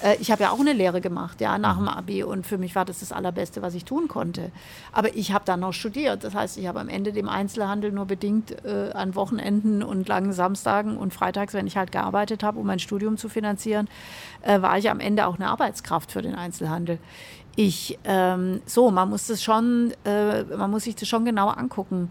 Äh, 0.01 0.17
Ich 0.19 0.31
habe 0.31 0.43
ja 0.43 0.51
auch 0.51 0.59
eine 0.59 0.73
Lehre 0.73 1.01
gemacht, 1.01 1.41
ja, 1.41 1.57
nach 1.57 1.75
Mhm. 1.79 1.85
dem 1.85 1.89
Abi 1.89 2.23
und 2.23 2.45
für 2.45 2.57
mich 2.57 2.75
war 2.75 2.85
das 2.85 2.99
das 2.99 3.11
Allerbeste, 3.11 3.61
was 3.61 3.73
ich 3.75 3.85
tun 3.85 4.07
konnte. 4.07 4.51
Aber 4.91 5.15
ich 5.15 5.31
habe 5.33 5.45
dann 5.45 5.59
noch 5.61 5.73
studiert. 5.73 6.23
Das 6.23 6.33
heißt, 6.33 6.57
ich 6.57 6.67
habe 6.67 6.79
am 6.79 6.89
Ende 6.89 7.11
dem 7.13 7.29
Einzelhandel 7.29 7.91
nur 7.91 8.05
bedingt 8.05 8.51
äh, 8.65 8.91
an 8.93 9.15
Wochenenden 9.15 9.83
und 9.83 10.07
langen 10.07 10.33
Samstagen 10.33 10.97
und 10.97 11.13
Freitags, 11.13 11.53
wenn 11.53 11.67
ich 11.67 11.77
halt 11.77 11.91
gearbeitet 11.91 12.43
habe, 12.43 12.59
um 12.59 12.67
mein 12.67 12.79
Studium 12.79 13.17
zu 13.17 13.29
finanzieren, 13.29 13.87
äh, 14.41 14.61
war 14.61 14.77
ich 14.77 14.89
am 14.89 14.99
Ende 14.99 15.27
auch 15.27 15.35
eine 15.35 15.47
Arbeitskraft 15.49 16.11
für 16.11 16.21
den 16.21 16.35
Einzelhandel. 16.35 16.99
Ich, 17.57 17.97
ähm, 18.03 18.61
so, 18.65 18.91
man 18.91 19.09
muss 19.09 19.27
das 19.27 19.41
schon, 19.41 19.93
äh, 20.03 20.43
man 20.43 20.69
muss 20.71 20.83
sich 20.83 20.95
das 20.95 21.07
schon 21.07 21.23
genau 21.23 21.47
angucken. 21.49 22.09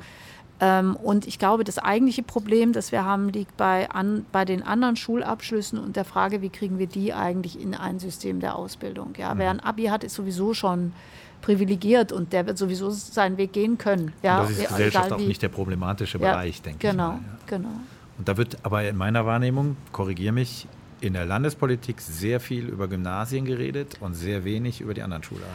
Ähm, 0.61 0.97
und 0.97 1.27
ich 1.27 1.39
glaube, 1.39 1.65
das 1.65 1.79
eigentliche 1.79 2.23
Problem, 2.23 2.73
das 2.73 2.93
wir 2.93 3.05
haben, 3.05 3.29
liegt 3.29 3.57
bei, 3.57 3.91
an, 3.91 4.25
bei 4.31 4.45
den 4.45 4.63
anderen 4.63 4.97
Schulabschlüssen 4.97 5.79
und 5.79 5.97
der 5.97 6.05
Frage, 6.05 6.43
wie 6.43 6.49
kriegen 6.49 6.79
wir 6.79 6.87
die 6.87 7.13
eigentlich 7.13 7.61
in 7.61 7.75
ein 7.75 7.99
System 7.99 8.41
der 8.41 8.57
Ausbildung. 8.57 9.15
Ja, 9.19 9.37
Wer 9.37 9.51
ein 9.51 9.61
Abi 9.61 9.85
hat, 9.87 10.05
ist 10.05 10.15
sowieso 10.15 10.55
schon 10.55 10.93
privilegiert 11.43 12.13
und 12.13 12.33
der 12.33 12.47
wird 12.47 12.57
sowieso 12.57 12.91
seinen 12.91 13.37
Weg 13.37 13.53
gehen 13.53 13.77
können. 13.77 14.13
Ja, 14.23 14.43
das 14.43 14.53
ist 14.53 14.69
Gesellschaft 14.69 15.13
auch 15.13 15.19
nicht 15.19 15.43
der 15.43 15.51
problematische 15.51 16.19
Ja, 16.19 16.33
Bereich, 16.33 16.63
denke 16.63 16.89
genau, 16.89 16.93
ich. 16.93 16.99
Mal, 16.99 17.21
ja. 17.21 17.39
Genau. 17.47 17.69
Und 18.17 18.29
da 18.29 18.37
wird 18.37 18.57
aber 18.63 18.89
in 18.89 18.97
meiner 18.97 19.27
Wahrnehmung, 19.27 19.77
korrigiere 19.93 20.33
mich, 20.33 20.69
in 21.01 21.13
der 21.13 21.27
Landespolitik 21.27 22.01
sehr 22.01 22.41
viel 22.41 22.69
über 22.69 22.89
Gymnasien 22.89 23.45
geredet 23.45 23.99
und 24.01 24.15
sehr 24.15 24.45
wenig 24.45 24.81
über 24.81 24.95
die 24.95 25.03
anderen 25.03 25.23
Schularten. 25.23 25.51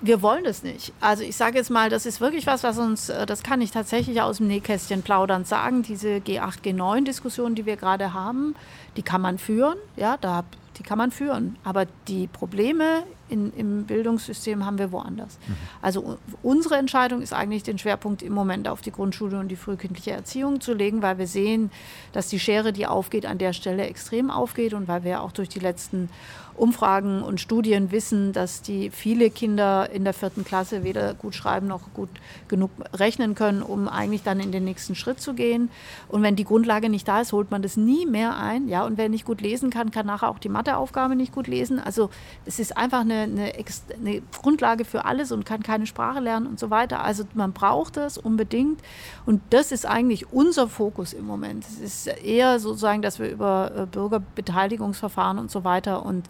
Wir 0.00 0.22
wollen 0.22 0.44
das 0.44 0.62
nicht. 0.62 0.92
Also 1.00 1.24
ich 1.24 1.36
sage 1.36 1.58
jetzt 1.58 1.70
mal, 1.70 1.90
das 1.90 2.06
ist 2.06 2.20
wirklich 2.20 2.46
was, 2.46 2.62
was 2.62 2.78
uns, 2.78 3.08
äh, 3.08 3.26
das 3.26 3.42
kann 3.42 3.60
ich 3.60 3.72
tatsächlich 3.72 4.20
aus 4.20 4.36
dem 4.36 4.46
Nähkästchen 4.46 5.02
plaudern 5.02 5.44
sagen. 5.44 5.82
Diese 5.82 6.18
G8, 6.18 6.62
G9-Diskussion, 6.64 7.54
die 7.54 7.66
wir 7.66 7.76
gerade 7.76 8.12
haben, 8.12 8.54
die 8.96 9.02
kann 9.02 9.20
man 9.20 9.38
führen. 9.38 9.76
Ja, 9.96 10.16
da, 10.20 10.44
die 10.78 10.82
kann 10.82 10.98
man 10.98 11.10
führen. 11.10 11.56
Aber 11.64 11.86
die 12.08 12.26
Probleme 12.26 13.04
in, 13.28 13.52
im 13.54 13.84
Bildungssystem 13.84 14.64
haben 14.64 14.78
wir 14.78 14.92
woanders. 14.92 15.38
Mhm. 15.46 15.54
Also 15.82 16.18
unsere 16.42 16.76
Entscheidung 16.76 17.22
ist 17.22 17.32
eigentlich, 17.32 17.62
den 17.62 17.78
Schwerpunkt 17.78 18.22
im 18.22 18.32
Moment 18.32 18.68
auf 18.68 18.80
die 18.80 18.92
Grundschule 18.92 19.38
und 19.38 19.48
die 19.48 19.56
frühkindliche 19.56 20.12
Erziehung 20.12 20.60
zu 20.60 20.74
legen, 20.74 21.02
weil 21.02 21.18
wir 21.18 21.26
sehen, 21.26 21.70
dass 22.12 22.28
die 22.28 22.38
Schere, 22.38 22.72
die 22.72 22.86
aufgeht, 22.86 23.26
an 23.26 23.38
der 23.38 23.52
Stelle 23.52 23.86
extrem 23.86 24.30
aufgeht 24.30 24.74
und 24.74 24.88
weil 24.88 25.04
wir 25.04 25.22
auch 25.22 25.32
durch 25.32 25.48
die 25.48 25.60
letzten 25.60 26.08
Umfragen 26.56 27.22
und 27.22 27.40
Studien 27.40 27.90
wissen, 27.90 28.32
dass 28.32 28.62
die 28.62 28.90
viele 28.90 29.30
Kinder 29.30 29.90
in 29.90 30.04
der 30.04 30.14
vierten 30.14 30.44
Klasse 30.44 30.84
weder 30.84 31.14
gut 31.14 31.34
schreiben 31.34 31.66
noch 31.66 31.92
gut 31.94 32.08
genug 32.46 32.70
rechnen 32.92 33.34
können, 33.34 33.62
um 33.62 33.88
eigentlich 33.88 34.22
dann 34.22 34.38
in 34.38 34.52
den 34.52 34.64
nächsten 34.64 34.94
Schritt 34.94 35.20
zu 35.20 35.34
gehen. 35.34 35.70
Und 36.08 36.22
wenn 36.22 36.36
die 36.36 36.44
Grundlage 36.44 36.88
nicht 36.88 37.08
da 37.08 37.20
ist, 37.20 37.32
holt 37.32 37.50
man 37.50 37.62
das 37.62 37.76
nie 37.76 38.06
mehr 38.06 38.36
ein. 38.36 38.68
Ja, 38.68 38.84
und 38.84 38.98
wer 38.98 39.08
nicht 39.08 39.24
gut 39.24 39.40
lesen 39.40 39.70
kann, 39.70 39.90
kann 39.90 40.06
nachher 40.06 40.28
auch 40.28 40.38
die 40.38 40.48
Matheaufgabe 40.64 41.14
nicht 41.14 41.32
gut 41.32 41.46
lesen. 41.46 41.78
Also 41.78 42.10
es 42.44 42.58
ist 42.58 42.76
einfach 42.76 43.00
eine, 43.00 43.22
eine, 43.22 43.52
eine 43.98 44.22
Grundlage 44.40 44.84
für 44.84 45.04
alles 45.04 45.32
und 45.32 45.44
kann 45.44 45.62
keine 45.62 45.86
Sprache 45.86 46.20
lernen 46.20 46.46
und 46.46 46.58
so 46.58 46.70
weiter. 46.70 47.02
Also 47.02 47.24
man 47.34 47.52
braucht 47.52 47.96
das 47.96 48.18
unbedingt. 48.18 48.80
Und 49.26 49.42
das 49.50 49.72
ist 49.72 49.86
eigentlich 49.86 50.32
unser 50.32 50.68
Fokus 50.68 51.12
im 51.12 51.26
Moment. 51.26 51.64
Es 51.64 51.78
ist 51.78 52.06
eher 52.06 52.58
sozusagen, 52.58 53.02
dass 53.02 53.18
wir 53.18 53.30
über 53.30 53.72
äh, 53.76 53.86
Bürgerbeteiligungsverfahren 53.86 55.38
und 55.38 55.50
so 55.50 55.64
weiter 55.64 56.04
und 56.04 56.28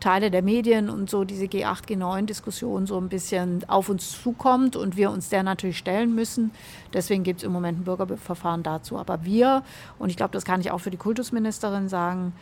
Teile 0.00 0.30
der 0.30 0.42
Medien 0.42 0.90
und 0.90 1.10
so 1.10 1.24
diese 1.24 1.44
G8, 1.44 1.86
G9-Diskussion 1.86 2.86
so 2.86 2.98
ein 2.98 3.08
bisschen 3.08 3.68
auf 3.68 3.88
uns 3.88 4.20
zukommt 4.22 4.76
und 4.76 4.96
wir 4.96 5.10
uns 5.10 5.28
der 5.28 5.42
natürlich 5.42 5.78
stellen 5.78 6.14
müssen. 6.14 6.50
Deswegen 6.92 7.22
gibt 7.22 7.40
es 7.40 7.44
im 7.44 7.52
Moment 7.52 7.80
ein 7.80 7.84
Bürgerverfahren 7.84 8.62
dazu. 8.62 8.98
Aber 8.98 9.24
wir, 9.24 9.62
und 9.98 10.10
ich 10.10 10.16
glaube, 10.16 10.32
das 10.32 10.44
kann 10.44 10.60
ich 10.60 10.70
auch 10.70 10.78
für 10.78 10.90
die 10.90 10.96
Kultusministerin 10.96 11.88
sagen, 11.88 12.32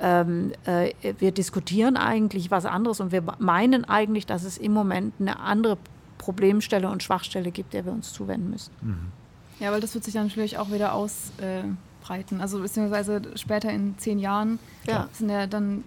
ähm, 0.00 0.52
äh, 0.64 0.92
wir 1.18 1.32
diskutieren 1.32 1.96
eigentlich 1.96 2.50
was 2.50 2.66
anderes 2.66 3.00
und 3.00 3.12
wir 3.12 3.22
meinen 3.38 3.84
eigentlich, 3.84 4.26
dass 4.26 4.44
es 4.44 4.58
im 4.58 4.72
Moment 4.72 5.14
eine 5.20 5.38
andere 5.40 5.78
Problemstelle 6.18 6.88
und 6.88 7.02
Schwachstelle 7.02 7.50
gibt, 7.50 7.74
der 7.74 7.84
wir 7.84 7.92
uns 7.92 8.12
zuwenden 8.12 8.50
müssen. 8.50 8.72
Mhm. 8.80 9.12
Ja, 9.60 9.70
weil 9.72 9.80
das 9.80 9.94
wird 9.94 10.04
sich 10.04 10.14
dann 10.14 10.26
natürlich 10.26 10.58
auch 10.58 10.72
wieder 10.72 10.94
ausbreiten. 10.94 12.40
also 12.40 12.60
beziehungsweise 12.60 13.22
später 13.36 13.70
in 13.70 13.96
zehn 13.98 14.18
Jahren 14.18 14.58
ja. 14.86 15.08
sind 15.12 15.30
ja 15.30 15.46
dann 15.46 15.84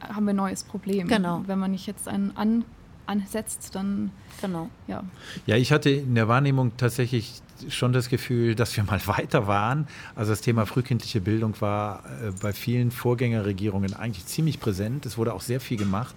haben 0.00 0.24
wir 0.24 0.32
ein 0.32 0.36
neues 0.36 0.64
Problem. 0.64 1.08
Genau. 1.08 1.42
Wenn 1.46 1.58
man 1.58 1.72
nicht 1.72 1.86
jetzt 1.86 2.08
einen 2.08 2.36
an, 2.36 2.64
ansetzt, 3.06 3.74
dann. 3.74 4.10
Genau. 4.40 4.70
Ja. 4.86 5.04
ja, 5.46 5.56
ich 5.56 5.72
hatte 5.72 5.90
in 5.90 6.14
der 6.14 6.28
Wahrnehmung 6.28 6.76
tatsächlich 6.76 7.42
schon 7.68 7.92
das 7.92 8.08
Gefühl, 8.08 8.54
dass 8.54 8.76
wir 8.76 8.84
mal 8.84 9.00
weiter 9.06 9.46
waren. 9.46 9.86
Also 10.14 10.32
das 10.32 10.40
Thema 10.40 10.66
frühkindliche 10.66 11.20
Bildung 11.20 11.60
war 11.60 12.04
äh, 12.22 12.32
bei 12.40 12.52
vielen 12.52 12.90
Vorgängerregierungen 12.90 13.94
eigentlich 13.94 14.26
ziemlich 14.26 14.60
präsent. 14.60 15.06
Es 15.06 15.18
wurde 15.18 15.34
auch 15.34 15.40
sehr 15.42 15.60
viel 15.60 15.76
gemacht. 15.76 16.14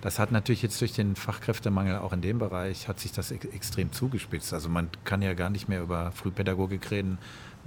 Das 0.00 0.18
hat 0.18 0.30
natürlich 0.30 0.62
jetzt 0.62 0.80
durch 0.80 0.92
den 0.92 1.16
Fachkräftemangel 1.16 1.98
auch 1.98 2.12
in 2.12 2.20
dem 2.20 2.38
Bereich 2.38 2.86
hat 2.86 3.00
sich 3.00 3.12
das 3.12 3.30
extrem 3.30 3.92
zugespitzt. 3.92 4.52
Also 4.52 4.68
man 4.68 4.88
kann 5.04 5.22
ja 5.22 5.34
gar 5.34 5.50
nicht 5.50 5.68
mehr 5.68 5.82
über 5.82 6.12
Frühpädagogik 6.12 6.90
reden, 6.90 7.18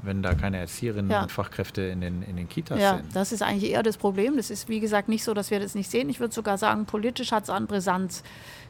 wenn 0.03 0.21
da 0.21 0.33
keine 0.33 0.57
Erzieherinnen 0.57 1.11
ja. 1.11 1.23
und 1.23 1.31
Fachkräfte 1.31 1.81
in 1.81 2.01
den, 2.01 2.21
in 2.21 2.37
den 2.37 2.47
Kitas 2.47 2.79
ja, 2.79 2.97
sind. 2.97 3.07
Ja, 3.07 3.13
das 3.13 3.31
ist 3.31 3.41
eigentlich 3.41 3.71
eher 3.71 3.83
das 3.83 3.97
Problem. 3.97 4.37
Das 4.37 4.49
ist, 4.49 4.69
wie 4.69 4.79
gesagt, 4.79 5.09
nicht 5.09 5.23
so, 5.23 5.33
dass 5.33 5.51
wir 5.51 5.59
das 5.59 5.75
nicht 5.75 5.89
sehen. 5.89 6.09
Ich 6.09 6.19
würde 6.19 6.33
sogar 6.33 6.57
sagen, 6.57 6.85
politisch 6.85 7.31
hat 7.31 7.43
es 7.43 7.49
an 7.49 7.67
Brisanz 7.67 8.23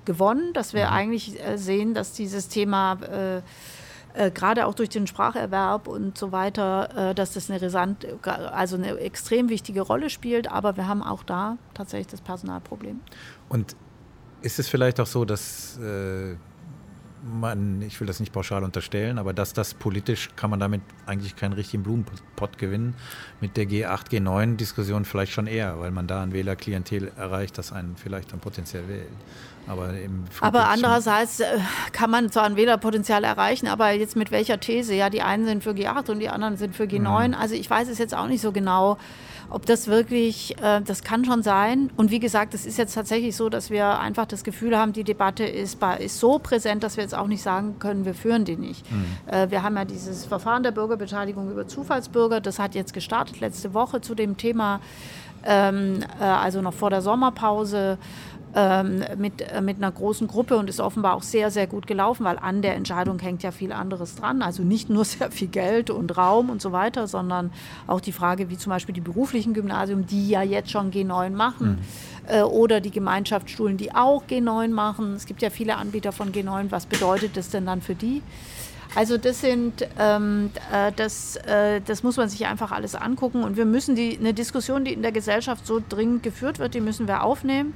gewonnen, 0.05 0.53
dass 0.53 0.74
wir 0.74 0.88
mhm. 0.88 0.93
eigentlich 0.93 1.39
äh, 1.39 1.57
sehen, 1.57 1.93
dass 1.93 2.14
dieses 2.14 2.47
Thema 2.47 2.93
äh, 3.03 3.41
äh, 4.14 4.32
gerade 4.32 4.66
auch 4.66 4.74
durch 4.74 4.89
den 4.89 5.07
Spracherwerb 5.07 5.88
und 5.88 6.18
so 6.18 6.32
weiter, 6.32 7.12
äh, 7.12 7.16
dass 7.16 7.34
das 7.34 7.49
eine, 7.49 7.62
Resant, 7.62 8.07
also 8.26 8.76
eine 8.76 8.97
extrem 8.97 9.49
wichtige 9.49 9.82
Rolle 9.82 10.10
spielt. 10.10 10.51
Aber 10.51 10.78
wir 10.78 10.88
haben 10.88 11.03
auch 11.03 11.24
da 11.24 11.57
tatsächlich 11.74 12.07
das 12.07 12.22
Personalproblem. 12.22 12.99
Und 13.49 13.76
ist 14.41 14.60
es 14.60 14.68
vielleicht 14.68 14.99
auch 14.99 15.05
so, 15.05 15.26
dass 15.26 15.78
äh, 15.80 16.36
man, 17.24 17.82
ich 17.82 17.99
will 17.99 18.07
das 18.07 18.20
nicht 18.20 18.32
pauschal 18.32 18.64
unterstellen, 18.64 19.18
aber 19.18 19.34
dass 19.34 19.53
das 19.53 19.74
politisch 19.74 20.30
kann 20.36 20.49
man 20.49 20.60
damit 20.60 20.82
eigentlich 21.05 21.36
keinen 21.36 21.53
richtigen 21.53 21.84
Blumenpott 21.84 22.57
gewinnen. 22.57 22.95
Mit 23.41 23.57
der 23.57 23.66
G8, 23.66 24.10
G9-Diskussion 24.10 25.05
vielleicht 25.05 25.34
schon 25.34 25.47
eher, 25.47 25.80
weil 25.80 25.91
man 25.91 26.07
da 26.07 26.24
ein 26.24 26.34
Wählerklientel 26.34 27.12
erreicht, 27.18 27.57
das 27.57 27.72
einen 27.72 27.95
vielleicht 27.97 28.32
dann 28.32 28.39
potenziell 28.39 28.88
wählt. 28.88 29.07
Aber, 29.70 29.93
aber 30.41 30.67
andererseits 30.70 31.41
äh, 31.41 31.45
kann 31.91 32.09
man 32.09 32.32
zwar 32.32 32.45
ein 32.45 32.55
Wählerpotenzial 32.55 33.24
erreichen, 33.24 33.67
aber 33.67 33.91
jetzt 33.91 34.15
mit 34.15 34.32
welcher 34.32 34.59
These? 34.59 34.95
Ja, 34.95 35.11
die 35.11 35.22
einen 35.22 35.45
sind 35.45 35.63
für 35.63 35.72
G8 35.72 36.09
und 36.09 36.20
die 36.20 36.30
anderen 36.30 36.57
sind 36.57 36.76
für 36.76 36.86
G9. 36.86 37.30
Mhm. 37.30 37.34
Also 37.36 37.53
ich 37.53 37.70
weiß 37.70 37.88
es 37.88 37.99
jetzt 37.99 38.15
auch 38.15 38.28
nicht 38.28 38.41
so 38.41 38.51
genau 38.51 38.97
ob 39.51 39.65
das 39.65 39.88
wirklich, 39.88 40.55
äh, 40.61 40.82
das 40.82 41.03
kann 41.03 41.26
schon 41.26 41.43
sein. 41.43 41.89
Und 41.97 42.11
wie 42.11 42.20
gesagt, 42.20 42.53
es 42.53 42.65
ist 42.65 42.78
jetzt 42.78 42.93
tatsächlich 42.93 43.36
so, 43.36 43.49
dass 43.49 43.70
wir 43.70 43.99
einfach 43.99 44.26
das 44.26 44.43
Gefühl 44.43 44.78
haben, 44.78 44.93
die 44.93 45.03
Debatte 45.03 45.43
ist, 45.43 45.80
ist 45.99 46.20
so 46.20 46.39
präsent, 46.39 46.84
dass 46.84 46.97
wir 46.97 47.03
jetzt 47.03 47.15
auch 47.15 47.28
nicht 47.28 47.41
sagen 47.41 47.78
können, 47.80 48.05
wir 48.05 48.13
führen 48.13 48.45
die 48.45 48.57
nicht. 48.57 48.89
Mhm. 48.91 49.05
Äh, 49.26 49.49
wir 49.49 49.63
haben 49.63 49.76
ja 49.76 49.86
dieses 49.86 50.26
Verfahren 50.26 50.63
der 50.63 50.72
Bürgerbeteiligung 50.72 51.51
über 51.51 51.67
Zufallsbürger, 51.67 52.41
das 52.41 52.59
hat 52.59 52.76
jetzt 52.76 52.93
gestartet 52.93 53.39
letzte 53.39 53.74
Woche 53.74 54.01
zu 54.01 54.15
dem 54.15 54.38
Thema, 54.38 54.82
ähm, 55.43 56.03
äh, 56.20 56.24
also 56.24 56.61
noch 56.61 56.74
vor 56.74 56.89
der 56.89 57.01
Sommerpause 57.01 57.97
ähm, 58.56 59.04
mit, 59.18 59.41
äh, 59.41 59.62
mit 59.62 59.78
einer 59.78 59.91
großen 59.91 60.28
Gruppe 60.28 60.58
und 60.58 60.70
ist 60.70 60.80
offenbar 60.80 61.16
auch 61.16 61.24
sehr, 61.24 61.52
sehr 61.52 61.68
gut 61.68 61.86
gelaufen, 61.88 62.24
weil 62.24 62.39
an 62.39 62.62
der 62.62 62.76
Entscheidung 62.76 63.20
hängt 63.20 63.43
ja 63.43 63.52
viel 63.52 63.72
anderes 63.72 64.16
dran. 64.16 64.41
Also 64.41 64.64
nicht 64.64 64.89
nur 64.89 65.06
sehr 65.06 65.32
viel 65.32 65.47
Geld 65.47 65.89
und 65.89 66.18
Raum 66.18 66.50
und 66.50 66.62
so 66.62 66.72
weiter, 66.72 67.08
sondern 67.08 67.52
auch 67.88 68.02
die 68.02 68.12
Frage, 68.12 68.50
wie 68.50 68.58
zum 68.58 68.72
Beispiel 68.72 68.93
die 68.93 69.02
beruflichen 69.02 69.54
Gymnasien, 69.54 70.08
die 70.08 70.30
ja 70.30 70.41
jetzt 70.41 70.72
schon 70.72 70.91
G9 70.91 71.30
machen. 71.32 71.70
Mhm. 72.28 72.34
Äh, 72.34 72.41
oder 72.41 72.82
die 72.82 72.91
Gemeinschaftsschulen, 72.91 73.78
die 73.78 73.93
auch 73.93 74.24
G9 74.26 74.70
machen. 74.70 75.14
Es 75.16 75.26
gibt 75.26 75.41
ja 75.41 75.50
viele 75.50 75.78
Anbieter 75.78 76.12
von 76.12 76.32
G9. 76.32 76.72
Was 76.72 76.86
bedeutet 76.86 77.38
das 77.38 77.50
denn 77.50 77.66
dann 77.66 77.82
für 77.82 77.95
die? 77.95 78.22
Also 78.95 79.18
das 79.18 79.41
sind, 79.41 79.88
ähm, 80.00 80.50
äh, 80.74 80.91
das, 80.95 81.36
äh, 81.36 81.80
das 81.82 82.02
muss 82.02 82.18
man 82.18 82.28
sich 82.28 82.47
einfach 82.47 82.72
alles 82.72 82.95
angucken 82.95 83.43
und 83.43 83.56
wir 83.56 83.66
müssen 83.66 83.95
die, 83.95 84.18
eine 84.18 84.34
Diskussion, 84.34 84.84
die 84.84 84.93
in 84.93 85.04
der 85.04 85.12
Gesellschaft 85.12 85.68
so 85.68 85.80
dringend 85.88 86.24
geführt 86.24 86.58
wird, 86.58 86.74
die 86.74 86.82
müssen 86.82 87.08
wir 87.08 87.24
aufnehmen. 87.24 87.76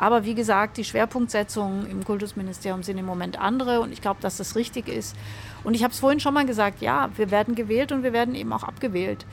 Aber 0.00 0.24
wie 0.24 0.34
gesagt, 0.34 0.78
die 0.78 0.84
Schwerpunktsetzungen 0.84 1.84
im 1.90 2.06
Kultusministerium 2.06 2.82
sind 2.82 2.96
im 2.96 3.04
Moment 3.04 3.38
andere 3.38 3.82
und 3.82 3.92
ich 3.92 4.00
glaube, 4.00 4.18
dass 4.22 4.38
das 4.38 4.56
richtig 4.56 4.88
ist. 4.88 5.14
Und 5.62 5.74
ich 5.74 5.84
habe 5.84 5.92
es 5.92 6.00
vorhin 6.00 6.20
schon 6.20 6.32
mal 6.32 6.46
gesagt, 6.46 6.80
ja, 6.80 7.10
wir 7.16 7.30
werden 7.30 7.54
gewählt 7.54 7.92
und 7.92 8.02
wir 8.02 8.14
werden 8.14 8.34
eben 8.34 8.50
auch 8.54 8.62
abgewählt. 8.62 9.26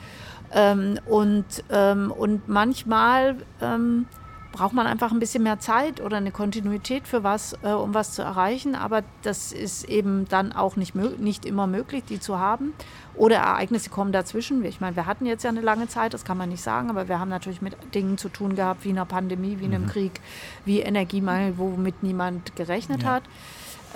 Ähm, 0.52 1.00
und, 1.06 1.46
ähm, 1.70 2.12
und 2.12 2.50
manchmal 2.50 3.36
ähm, 3.62 4.04
braucht 4.52 4.72
man 4.72 4.86
einfach 4.86 5.12
ein 5.12 5.18
bisschen 5.18 5.42
mehr 5.42 5.58
Zeit 5.58 6.00
oder 6.00 6.16
eine 6.16 6.30
Kontinuität 6.30 7.06
für 7.06 7.22
was, 7.22 7.56
äh, 7.62 7.68
um 7.68 7.94
was 7.94 8.12
zu 8.12 8.22
erreichen. 8.22 8.74
Aber 8.74 9.02
das 9.22 9.52
ist 9.52 9.84
eben 9.84 10.26
dann 10.28 10.52
auch 10.52 10.76
nicht, 10.76 10.94
nicht 10.94 11.44
immer 11.44 11.66
möglich, 11.66 12.04
die 12.08 12.18
zu 12.18 12.38
haben. 12.38 12.72
Oder 13.14 13.36
Ereignisse 13.36 13.90
kommen 13.90 14.12
dazwischen. 14.12 14.64
Ich 14.64 14.80
meine, 14.80 14.96
wir 14.96 15.06
hatten 15.06 15.26
jetzt 15.26 15.42
ja 15.42 15.50
eine 15.50 15.60
lange 15.60 15.88
Zeit, 15.88 16.14
das 16.14 16.24
kann 16.24 16.38
man 16.38 16.48
nicht 16.48 16.62
sagen, 16.62 16.88
aber 16.88 17.08
wir 17.08 17.18
haben 17.18 17.28
natürlich 17.28 17.62
mit 17.62 17.76
Dingen 17.94 18.16
zu 18.16 18.28
tun 18.28 18.56
gehabt, 18.56 18.84
wie 18.84 18.90
einer 18.90 19.04
Pandemie, 19.04 19.58
wie 19.58 19.64
einem 19.64 19.84
mhm. 19.84 19.88
Krieg, 19.88 20.20
wie 20.64 20.80
Energiemangel, 20.80 21.58
womit 21.58 22.02
niemand 22.02 22.56
gerechnet 22.56 23.02
ja. 23.02 23.14
hat. 23.14 23.22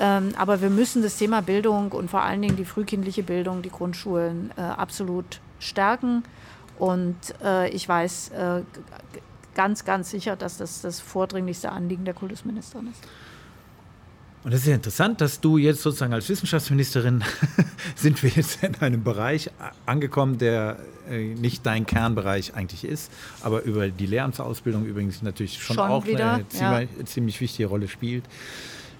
Ähm, 0.00 0.30
aber 0.36 0.60
wir 0.60 0.70
müssen 0.70 1.02
das 1.02 1.16
Thema 1.16 1.42
Bildung 1.42 1.92
und 1.92 2.10
vor 2.10 2.22
allen 2.22 2.42
Dingen 2.42 2.56
die 2.56 2.64
frühkindliche 2.64 3.22
Bildung, 3.22 3.62
die 3.62 3.70
Grundschulen 3.70 4.50
äh, 4.56 4.60
absolut 4.60 5.40
stärken. 5.58 6.24
Und 6.78 7.16
äh, 7.44 7.68
ich 7.68 7.88
weiß 7.88 8.30
äh, 8.30 8.62
ganz, 9.54 9.84
ganz 9.84 10.10
sicher, 10.10 10.36
dass 10.36 10.58
das 10.58 10.82
das 10.82 11.00
vordringlichste 11.00 11.70
Anliegen 11.70 12.04
der 12.04 12.14
Kultusministerin 12.14 12.88
ist. 12.88 13.02
Und 14.44 14.52
es 14.52 14.62
ist 14.62 14.66
ja 14.66 14.74
interessant, 14.74 15.20
dass 15.20 15.40
du 15.40 15.56
jetzt 15.56 15.82
sozusagen 15.82 16.12
als 16.12 16.28
Wissenschaftsministerin 16.28 17.22
sind 17.94 18.20
wir 18.24 18.30
jetzt 18.30 18.62
in 18.64 18.74
einem 18.76 19.04
Bereich 19.04 19.50
angekommen, 19.86 20.38
der 20.38 20.78
äh, 21.08 21.34
nicht 21.34 21.64
dein 21.64 21.86
Kernbereich 21.86 22.54
eigentlich 22.54 22.84
ist, 22.84 23.12
aber 23.42 23.62
über 23.62 23.88
die 23.88 24.06
Lehramtsausbildung 24.06 24.84
übrigens 24.84 25.22
natürlich 25.22 25.62
schon, 25.62 25.76
schon 25.76 25.88
auch 25.88 26.06
wieder, 26.06 26.34
eine 26.34 26.48
ziemlich, 26.48 26.88
ja. 26.98 27.04
ziemlich 27.04 27.40
wichtige 27.40 27.68
Rolle 27.68 27.86
spielt. 27.86 28.24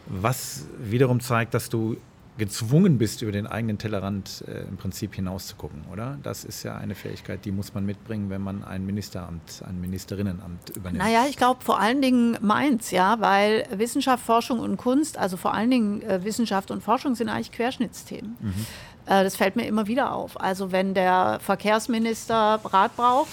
Was 0.07 0.65
wiederum 0.79 1.21
zeigt, 1.21 1.55
dass 1.55 1.69
du 1.69 1.97
gezwungen 2.39 2.97
bist, 2.97 3.21
über 3.23 3.33
den 3.33 3.47
eigenen 3.47 3.79
Tellerrand 3.79 4.45
äh, 4.49 4.63
im 4.63 4.77
Prinzip 4.79 5.15
hinauszugucken, 5.15 5.85
oder? 5.93 6.19
Das 6.23 6.45
ist 6.45 6.63
ja 6.63 6.77
eine 6.77 6.95
Fähigkeit, 6.95 7.45
die 7.45 7.53
muss 7.53 7.75
man 7.75 7.85
mitbringen, 7.85 8.31
wenn 8.31 8.41
man 8.41 8.65
ein 8.65 8.87
Ministeramt, 8.87 9.63
ein 9.67 9.81
Ministerinnenamt 9.81 10.71
übernimmt. 10.71 11.05
Naja, 11.05 11.27
ich 11.29 11.37
glaube 11.37 11.63
vor 11.63 11.79
allen 11.79 12.01
Dingen 12.01 12.39
meins, 12.41 12.91
ja, 12.91 13.21
weil 13.21 13.67
Wissenschaft, 13.71 14.25
Forschung 14.25 14.61
und 14.61 14.79
Kunst, 14.79 15.19
also 15.19 15.37
vor 15.37 15.53
allen 15.53 15.71
Dingen 15.71 16.03
äh, 16.03 16.25
Wissenschaft 16.25 16.71
und 16.71 16.83
Forschung 16.83 17.15
sind 17.15 17.29
eigentlich 17.29 17.53
Querschnittsthemen. 17.53 18.37
Mhm. 18.41 18.67
Äh, 19.07 19.25
das 19.25 19.37
fällt 19.37 19.57
mir 19.57 19.67
immer 19.67 19.87
wieder 19.87 20.13
auf. 20.15 20.41
Also 20.41 20.73
wenn 20.73 20.95
der 20.95 21.39
Verkehrsminister 21.43 22.61
Rat 22.65 22.97
braucht, 22.97 23.29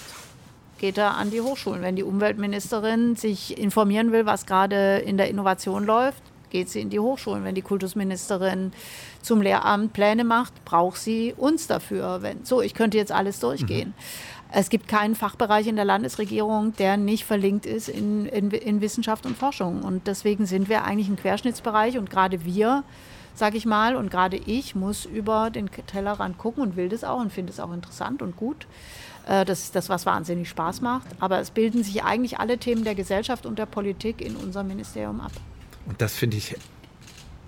geht 0.78 0.98
er 0.98 1.16
an 1.16 1.32
die 1.32 1.42
Hochschulen. 1.42 1.82
Wenn 1.82 1.96
die 1.96 2.04
Umweltministerin 2.04 3.16
sich 3.16 3.58
informieren 3.58 4.12
will, 4.12 4.26
was 4.26 4.46
gerade 4.46 4.98
in 4.98 5.18
der 5.18 5.30
Innovation 5.30 5.86
läuft, 5.86 6.22
geht 6.50 6.70
sie 6.70 6.82
in 6.82 6.90
die 6.90 7.00
Hochschulen. 7.00 7.44
Wenn 7.44 7.56
die 7.56 7.62
Kultusministerin 7.62 8.72
zum 9.22 9.42
Lehramt 9.42 9.94
Pläne 9.94 10.24
macht, 10.24 10.66
braucht 10.66 10.98
sie 10.98 11.34
uns 11.36 11.68
dafür. 11.68 12.22
Wenn, 12.22 12.46
so, 12.46 12.62
ich 12.62 12.74
könnte 12.74 12.98
jetzt 12.98 13.12
alles 13.12 13.40
durchgehen. 13.40 13.90
Mhm. 13.90 14.40
Es 14.52 14.70
gibt 14.70 14.88
keinen 14.88 15.14
Fachbereich 15.14 15.68
in 15.68 15.76
der 15.76 15.86
Landesregierung, 15.86 16.74
der 16.78 16.98
nicht 16.98 17.24
verlinkt 17.24 17.68
ist 17.68 17.88
in, 17.88 18.26
in, 18.26 18.50
in 18.50 18.82
Wissenschaft 18.82 19.28
und 19.28 19.38
Forschung. 19.38 19.84
Und 19.84 20.08
deswegen 20.08 20.48
sind 20.48 20.70
wir 20.70 20.86
eigentlich 20.86 21.08
ein 21.08 21.18
Querschnittsbereich 21.18 22.00
und 22.00 22.10
gerade 22.10 22.44
wir, 22.46 22.84
sage 23.36 23.58
ich 23.58 23.68
mal, 23.68 23.96
und 23.96 24.10
gerade 24.10 24.38
ich 24.38 24.74
muss 24.74 25.06
über 25.06 25.52
den 25.52 25.70
Tellerrand 25.86 26.40
gucken 26.40 26.64
und 26.64 26.76
will 26.76 26.90
das 26.90 27.04
auch 27.04 27.20
und 27.20 27.32
finde 27.32 27.54
es 27.54 27.60
auch 27.60 27.72
interessant 27.72 28.24
und 28.24 28.38
gut. 28.38 28.66
Äh, 29.28 29.46
das 29.46 29.64
ist 29.66 29.76
das, 29.76 29.88
was 29.88 30.08
wahnsinnig 30.08 30.50
Spaß 30.50 30.82
macht. 30.82 31.06
Aber 31.20 31.40
es 31.40 31.52
bilden 31.52 31.84
sich 31.84 32.04
eigentlich 32.04 32.40
alle 32.40 32.58
Themen 32.58 32.84
der 32.84 32.96
Gesellschaft 32.96 33.46
und 33.46 33.60
der 33.60 33.68
Politik 33.68 34.20
in 34.20 34.36
unserem 34.36 34.68
Ministerium 34.68 35.22
ab. 35.22 35.32
Und 35.90 36.02
das 36.02 36.16
finde 36.16 36.38
ich 36.38 36.56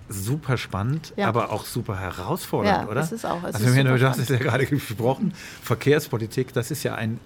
super 0.08 0.58
spannend, 0.58 1.14
ja. 1.16 1.28
aber 1.28 1.50
auch 1.50 1.64
super 1.64 1.98
herausfordernd, 1.98 2.82
ja, 2.82 2.86
oder? 2.86 3.00
Das 3.00 3.12
ist 3.12 3.24
auch. 3.24 3.42
Es 3.44 3.54
also, 3.54 3.74
wenn 3.74 3.86
du 3.86 4.08
hast 4.08 4.18
es 4.18 4.28
ja 4.28 4.36
gerade 4.36 4.66
gesprochen, 4.66 5.32
Verkehrspolitik, 5.62 6.52
das 6.52 6.70
ist 6.70 6.82
ja 6.82 6.94
ein 6.94 7.18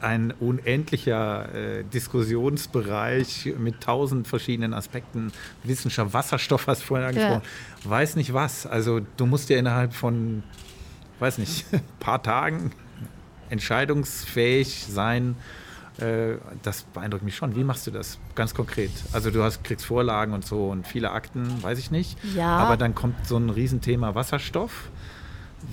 ein 0.00 0.32
unendlicher 0.40 1.54
äh, 1.54 1.84
Diskussionsbereich 1.84 3.54
mit 3.58 3.80
tausend 3.80 4.28
verschiedenen 4.28 4.74
Aspekten. 4.74 5.32
Wissenschaft, 5.62 6.12
Wasserstoff 6.12 6.66
hast 6.66 6.82
du 6.82 6.86
vorhin 6.86 7.08
angesprochen. 7.08 7.42
Ja. 7.84 7.90
Weiß 7.90 8.16
nicht 8.16 8.32
was. 8.32 8.66
Also 8.66 9.00
du 9.16 9.26
musst 9.26 9.50
ja 9.50 9.58
innerhalb 9.58 9.94
von, 9.94 10.42
weiß 11.18 11.38
nicht, 11.38 11.66
ein 11.72 11.80
paar 12.00 12.22
Tagen 12.22 12.72
entscheidungsfähig 13.50 14.86
sein. 14.88 15.36
Äh, 16.00 16.38
das 16.62 16.82
beeindruckt 16.82 17.24
mich 17.24 17.36
schon. 17.36 17.54
Wie 17.56 17.64
machst 17.64 17.86
du 17.86 17.90
das 17.90 18.18
ganz 18.34 18.54
konkret? 18.54 18.90
Also 19.12 19.30
du 19.30 19.42
hast, 19.42 19.64
kriegst 19.64 19.84
Vorlagen 19.84 20.32
und 20.32 20.44
so 20.44 20.68
und 20.68 20.86
viele 20.86 21.10
Akten, 21.10 21.62
weiß 21.62 21.78
ich 21.78 21.90
nicht. 21.90 22.18
Ja. 22.34 22.56
Aber 22.56 22.76
dann 22.76 22.94
kommt 22.94 23.26
so 23.26 23.36
ein 23.36 23.50
Riesenthema 23.50 24.14
Wasserstoff. 24.14 24.90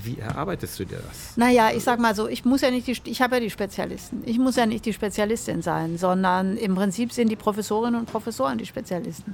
Wie 0.03 0.19
erarbeitest 0.19 0.79
du 0.79 0.85
dir 0.85 0.99
das? 1.07 1.37
Naja, 1.37 1.69
ich 1.73 1.83
sag 1.83 1.99
mal 1.99 2.13
so, 2.13 2.27
ich 2.27 2.43
muss 2.43 2.61
ja 2.61 2.71
nicht 2.71 2.87
die, 2.87 2.97
ich 3.05 3.21
habe 3.21 3.35
ja 3.35 3.39
die 3.39 3.49
Spezialisten. 3.49 4.21
Ich 4.25 4.37
muss 4.37 4.57
ja 4.57 4.65
nicht 4.65 4.85
die 4.85 4.91
Spezialistin 4.91 5.61
sein, 5.61 5.97
sondern 5.97 6.57
im 6.57 6.75
Prinzip 6.75 7.13
sind 7.13 7.29
die 7.29 7.37
Professorinnen 7.37 8.01
und 8.01 8.11
Professoren 8.11 8.57
die 8.57 8.65
Spezialisten. 8.65 9.33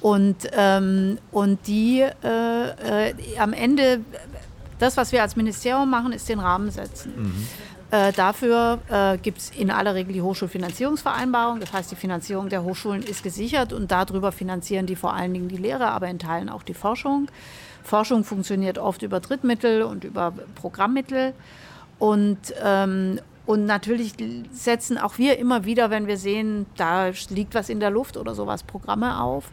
Und, 0.00 0.36
ähm, 0.52 1.18
und 1.30 1.66
die 1.68 2.00
äh, 2.00 3.10
äh, 3.10 3.14
am 3.38 3.52
Ende, 3.52 4.00
das, 4.78 4.96
was 4.96 5.12
wir 5.12 5.22
als 5.22 5.36
Ministerium 5.36 5.88
machen, 5.88 6.12
ist 6.12 6.28
den 6.28 6.40
Rahmen 6.40 6.70
setzen. 6.70 7.12
Mhm. 7.16 7.46
Äh, 7.90 8.12
dafür 8.12 8.80
äh, 8.90 9.16
gibt 9.18 9.38
es 9.38 9.50
in 9.50 9.70
aller 9.70 9.94
Regel 9.94 10.12
die 10.12 10.22
Hochschulfinanzierungsvereinbarung. 10.22 11.60
Das 11.60 11.72
heißt, 11.72 11.90
die 11.92 11.96
Finanzierung 11.96 12.48
der 12.48 12.64
Hochschulen 12.64 13.02
ist 13.02 13.22
gesichert 13.22 13.72
und 13.72 13.90
darüber 13.90 14.32
finanzieren 14.32 14.86
die 14.86 14.96
vor 14.96 15.14
allen 15.14 15.32
Dingen 15.32 15.48
die 15.48 15.56
Lehre, 15.56 15.86
aber 15.88 16.08
in 16.08 16.18
Teilen 16.18 16.48
auch 16.48 16.64
die 16.64 16.74
Forschung. 16.74 17.28
Forschung 17.84 18.24
funktioniert 18.24 18.78
oft 18.78 19.02
über 19.02 19.20
Drittmittel 19.20 19.82
und 19.82 20.02
über 20.02 20.32
Programmmittel. 20.56 21.32
Und, 22.00 22.38
ähm, 22.62 23.20
und 23.46 23.64
natürlich 23.64 24.14
setzen 24.50 24.98
auch 24.98 25.18
wir 25.18 25.38
immer 25.38 25.64
wieder, 25.64 25.88
wenn 25.88 26.08
wir 26.08 26.16
sehen, 26.16 26.66
da 26.76 27.12
liegt 27.30 27.54
was 27.54 27.68
in 27.68 27.78
der 27.78 27.90
Luft 27.90 28.16
oder 28.16 28.34
sowas, 28.34 28.64
Programme 28.64 29.20
auf. 29.20 29.52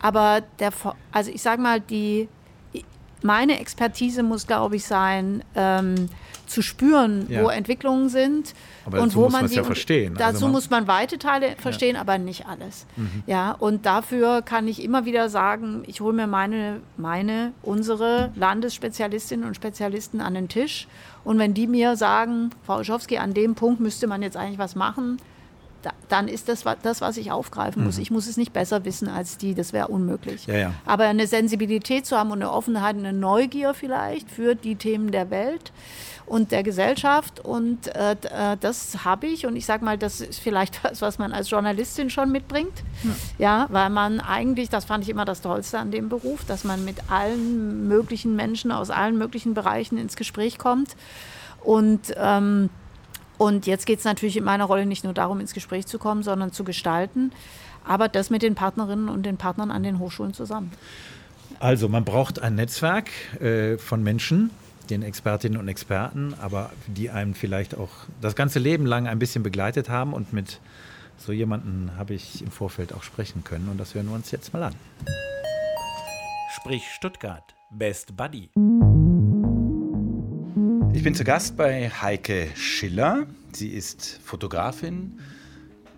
Aber 0.00 0.42
der, 0.58 0.72
also 1.12 1.30
ich 1.30 1.40
sage 1.40 1.62
mal, 1.62 1.80
die, 1.80 2.28
meine 3.22 3.60
Expertise 3.60 4.22
muss, 4.22 4.46
glaube 4.46 4.76
ich, 4.76 4.84
sein, 4.84 5.44
ähm, 5.54 6.08
zu 6.50 6.62
spüren, 6.62 7.26
ja. 7.28 7.44
wo 7.44 7.48
Entwicklungen 7.48 8.08
sind 8.08 8.54
aber 8.84 9.00
und 9.00 9.14
wo 9.14 9.28
man 9.28 9.46
sie 9.46 9.56
ja 9.56 9.64
verstehen. 9.64 10.14
Dazu 10.14 10.24
also 10.24 10.46
man 10.46 10.52
muss 10.52 10.68
man 10.68 10.88
weite 10.88 11.18
Teile 11.18 11.54
verstehen, 11.56 11.94
ja. 11.94 12.00
aber 12.00 12.18
nicht 12.18 12.46
alles. 12.46 12.86
Mhm. 12.96 13.22
Ja, 13.26 13.52
und 13.52 13.86
dafür 13.86 14.42
kann 14.42 14.66
ich 14.66 14.82
immer 14.82 15.04
wieder 15.04 15.28
sagen, 15.28 15.84
ich 15.86 16.00
hole 16.00 16.12
mir 16.12 16.26
meine, 16.26 16.80
meine, 16.96 17.52
unsere 17.62 18.32
Landesspezialistinnen 18.34 19.46
und 19.46 19.54
Spezialisten 19.54 20.20
an 20.20 20.34
den 20.34 20.48
Tisch. 20.48 20.88
Und 21.22 21.38
wenn 21.38 21.54
die 21.54 21.66
mir 21.68 21.96
sagen, 21.96 22.50
Frau 22.66 22.82
Schowski, 22.82 23.18
an 23.18 23.32
dem 23.32 23.54
Punkt 23.54 23.80
müsste 23.80 24.06
man 24.08 24.20
jetzt 24.22 24.36
eigentlich 24.36 24.58
was 24.58 24.74
machen, 24.74 25.18
da, 25.82 25.92
dann 26.08 26.28
ist 26.28 26.48
das 26.48 26.64
das, 26.82 27.00
was 27.00 27.16
ich 27.16 27.32
aufgreifen 27.32 27.84
muss. 27.84 27.96
Mhm. 27.96 28.02
Ich 28.02 28.10
muss 28.10 28.26
es 28.26 28.36
nicht 28.36 28.52
besser 28.52 28.84
wissen 28.84 29.08
als 29.08 29.38
die, 29.38 29.54
das 29.54 29.72
wäre 29.72 29.88
unmöglich. 29.88 30.46
Ja, 30.46 30.56
ja. 30.56 30.74
Aber 30.84 31.04
eine 31.04 31.26
Sensibilität 31.26 32.06
zu 32.06 32.16
haben 32.16 32.30
und 32.30 32.42
eine 32.42 32.52
Offenheit, 32.52 32.96
eine 32.96 33.12
Neugier 33.12 33.74
vielleicht 33.74 34.30
für 34.30 34.54
die 34.54 34.76
Themen 34.76 35.10
der 35.10 35.30
Welt 35.30 35.72
und 36.26 36.52
der 36.52 36.62
Gesellschaft. 36.62 37.40
Und 37.40 37.94
äh, 37.94 38.12
äh 38.12 38.56
das 38.60 39.04
habe 39.04 39.26
ich. 39.26 39.46
Und 39.46 39.56
ich 39.56 39.66
sage 39.66 39.84
mal, 39.84 39.98
das 39.98 40.20
ist 40.20 40.40
vielleicht 40.40 40.82
was, 40.84 41.02
was 41.02 41.18
man 41.18 41.32
als 41.32 41.50
Journalistin 41.50 42.10
schon 42.10 42.30
mitbringt. 42.30 42.82
Ja. 43.02 43.10
ja, 43.38 43.66
weil 43.70 43.90
man 43.90 44.20
eigentlich, 44.20 44.68
das 44.68 44.84
fand 44.84 45.04
ich 45.04 45.10
immer 45.10 45.24
das 45.24 45.40
Tollste 45.40 45.78
an 45.78 45.90
dem 45.90 46.08
Beruf, 46.08 46.44
dass 46.44 46.64
man 46.64 46.84
mit 46.84 47.10
allen 47.10 47.88
möglichen 47.88 48.36
Menschen 48.36 48.70
aus 48.70 48.90
allen 48.90 49.18
möglichen 49.18 49.54
Bereichen 49.54 49.98
ins 49.98 50.16
Gespräch 50.16 50.58
kommt. 50.58 50.96
Und 51.62 52.14
ähm, 52.16 52.70
und 53.40 53.66
jetzt 53.66 53.86
geht 53.86 54.00
es 54.00 54.04
natürlich 54.04 54.36
in 54.36 54.44
meiner 54.44 54.66
Rolle 54.66 54.84
nicht 54.84 55.02
nur 55.02 55.14
darum, 55.14 55.40
ins 55.40 55.54
Gespräch 55.54 55.86
zu 55.86 55.98
kommen, 55.98 56.22
sondern 56.22 56.52
zu 56.52 56.62
gestalten. 56.62 57.32
Aber 57.86 58.08
das 58.08 58.28
mit 58.28 58.42
den 58.42 58.54
Partnerinnen 58.54 59.08
und 59.08 59.24
den 59.24 59.38
Partnern 59.38 59.70
an 59.70 59.82
den 59.82 59.98
Hochschulen 59.98 60.34
zusammen. 60.34 60.72
Also 61.58 61.88
man 61.88 62.04
braucht 62.04 62.38
ein 62.42 62.56
Netzwerk 62.56 63.08
äh, 63.40 63.78
von 63.78 64.02
Menschen, 64.02 64.50
den 64.90 65.02
Expertinnen 65.02 65.58
und 65.58 65.68
Experten, 65.68 66.34
aber 66.38 66.70
die 66.86 67.08
einem 67.08 67.32
vielleicht 67.32 67.74
auch 67.74 67.88
das 68.20 68.36
ganze 68.36 68.58
Leben 68.58 68.84
lang 68.84 69.08
ein 69.08 69.18
bisschen 69.18 69.42
begleitet 69.42 69.88
haben. 69.88 70.12
Und 70.12 70.34
mit 70.34 70.60
so 71.16 71.32
jemandem 71.32 71.92
habe 71.96 72.12
ich 72.12 72.42
im 72.42 72.50
Vorfeld 72.50 72.92
auch 72.92 73.02
sprechen 73.02 73.42
können. 73.42 73.70
Und 73.70 73.78
das 73.78 73.94
hören 73.94 74.08
wir 74.08 74.16
uns 74.16 74.30
jetzt 74.32 74.52
mal 74.52 74.64
an. 74.64 74.74
Sprich 76.56 76.82
Stuttgart. 76.90 77.54
Best 77.70 78.14
Buddy. 78.18 78.50
Ich 81.00 81.04
bin 81.04 81.14
zu 81.14 81.24
Gast 81.24 81.56
bei 81.56 81.88
Heike 81.88 82.48
Schiller. 82.54 83.26
Sie 83.54 83.70
ist 83.70 84.20
Fotografin, 84.22 85.18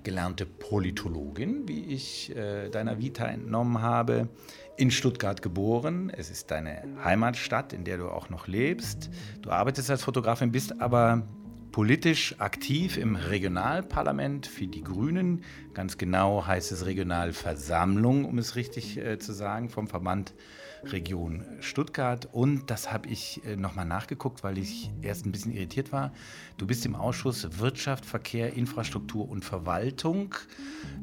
gelernte 0.05 0.47
Politologin, 0.47 1.67
wie 1.67 1.87
ich 1.87 2.33
äh, 2.37 2.69
deiner 2.69 3.01
Vita 3.01 3.25
entnommen 3.25 3.83
habe 3.83 4.29
in 4.77 4.93
Stuttgart 4.93 5.43
geboren. 5.43 6.13
Es 6.17 6.31
ist 6.31 6.53
deine 6.53 6.85
Heimatstadt, 7.03 7.73
in 7.73 7.83
der 7.83 7.97
du 7.97 8.11
auch 8.11 8.31
noch 8.31 8.47
lebst. 8.47 9.11
Du 9.41 9.51
arbeitest 9.51 9.91
als 9.91 10.05
Fotografin, 10.05 10.53
bist 10.53 10.81
aber 10.81 11.27
politisch 11.73 12.37
aktiv 12.39 12.97
im 12.97 13.17
Regionalparlament 13.17 14.47
für 14.47 14.69
die 14.69 14.85
Grünen. 14.85 15.43
Ganz 15.75 15.99
genau 15.99 16.47
heißt 16.47 16.71
es 16.71 16.87
Regionalversammlung, 16.87 18.25
um 18.25 18.39
es 18.39 18.55
richtig 18.55 18.99
äh, 18.99 19.19
zu 19.19 19.33
sagen, 19.33 19.69
vom 19.69 19.89
Verband 19.89 20.33
Region 20.85 21.45
Stuttgart. 21.61 22.29
Und 22.33 22.71
das 22.71 22.93
habe 22.93 23.09
ich 23.09 23.41
äh, 23.45 23.57
nochmal 23.57 23.87
nachgeguckt, 23.87 24.43
weil 24.43 24.59
ich 24.59 24.91
erst 25.03 25.27
ein 25.27 25.33
bisschen 25.33 25.53
irritiert 25.53 25.93
war. 25.93 26.13
Du 26.57 26.67
bist 26.67 26.85
im 26.87 26.95
Ausschuss 26.95 27.59
Wirtschaft, 27.59 28.05
Verkehr, 28.05 28.55
Infrastruktur 28.55 29.29
und 29.29 29.45
Verwaltung. 29.45 30.35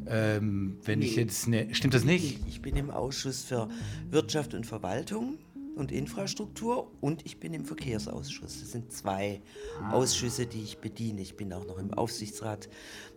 Ähm, 0.07 0.77
wenn 0.83 0.99
nee, 0.99 1.05
ich 1.05 1.15
jetzt 1.15 1.47
ne, 1.47 1.73
stimmt 1.73 1.93
das 1.93 2.03
nicht? 2.03 2.39
Ich 2.47 2.61
bin 2.61 2.75
im 2.75 2.89
Ausschuss 2.89 3.43
für 3.43 3.69
Wirtschaft 4.09 4.53
und 4.53 4.65
Verwaltung 4.65 5.37
und 5.75 5.91
Infrastruktur 5.91 6.91
und 6.99 7.25
ich 7.25 7.39
bin 7.39 7.53
im 7.53 7.65
Verkehrsausschuss. 7.65 8.59
Das 8.59 8.71
sind 8.71 8.91
zwei 8.91 9.41
ah. 9.81 9.93
Ausschüsse, 9.93 10.45
die 10.45 10.61
ich 10.61 10.79
bediene. 10.79 11.21
Ich 11.21 11.37
bin 11.37 11.53
auch 11.53 11.65
noch 11.65 11.77
im 11.77 11.93
Aufsichtsrat 11.93 12.69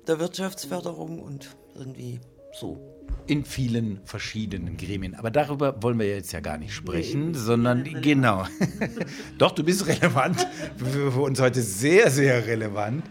der 0.06 0.18
Wirtschaftsförderung 0.20 1.20
und 1.20 1.56
irgendwie 1.74 2.20
so. 2.52 2.91
In 3.26 3.44
vielen 3.44 4.00
verschiedenen 4.04 4.76
Gremien. 4.76 5.14
Aber 5.14 5.30
darüber 5.30 5.80
wollen 5.82 5.98
wir 5.98 6.08
jetzt 6.08 6.32
ja 6.32 6.40
gar 6.40 6.58
nicht 6.58 6.74
sprechen, 6.74 7.30
nee, 7.30 7.38
sondern 7.38 7.84
genau. 8.02 8.46
Doch, 9.38 9.52
du 9.52 9.62
bist 9.62 9.86
relevant. 9.86 10.46
Für 10.76 11.20
uns 11.20 11.40
heute 11.40 11.62
sehr, 11.62 12.10
sehr 12.10 12.46
relevant, 12.46 13.04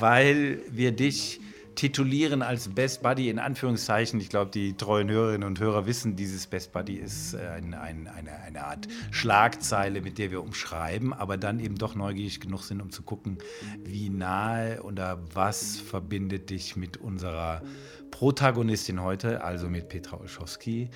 weil 0.00 0.60
wir 0.70 0.92
dich 0.92 1.40
titulieren 1.80 2.42
als 2.42 2.68
Best 2.68 3.02
Buddy 3.02 3.30
in 3.30 3.38
Anführungszeichen. 3.38 4.20
Ich 4.20 4.28
glaube, 4.28 4.50
die 4.50 4.74
treuen 4.76 5.10
Hörerinnen 5.10 5.46
und 5.46 5.60
Hörer 5.60 5.86
wissen, 5.86 6.14
dieses 6.14 6.46
Best 6.46 6.72
Buddy 6.72 6.96
ist 6.96 7.32
äh, 7.32 7.38
ein, 7.38 7.72
ein, 7.72 8.06
eine, 8.06 8.38
eine 8.38 8.64
Art 8.66 8.86
Schlagzeile, 9.10 10.02
mit 10.02 10.18
der 10.18 10.30
wir 10.30 10.42
umschreiben, 10.42 11.14
aber 11.14 11.38
dann 11.38 11.58
eben 11.58 11.76
doch 11.76 11.94
neugierig 11.94 12.40
genug 12.40 12.64
sind, 12.64 12.82
um 12.82 12.90
zu 12.90 13.02
gucken, 13.02 13.38
wie 13.82 14.10
nahe 14.10 14.82
oder 14.82 15.22
was 15.32 15.80
verbindet 15.80 16.50
dich 16.50 16.76
mit 16.76 16.98
unserer 16.98 17.62
Protagonistin 18.10 19.02
heute, 19.02 19.42
also 19.42 19.68
mit 19.68 19.88
Petra 19.88 20.18
Olschowski. 20.18 20.90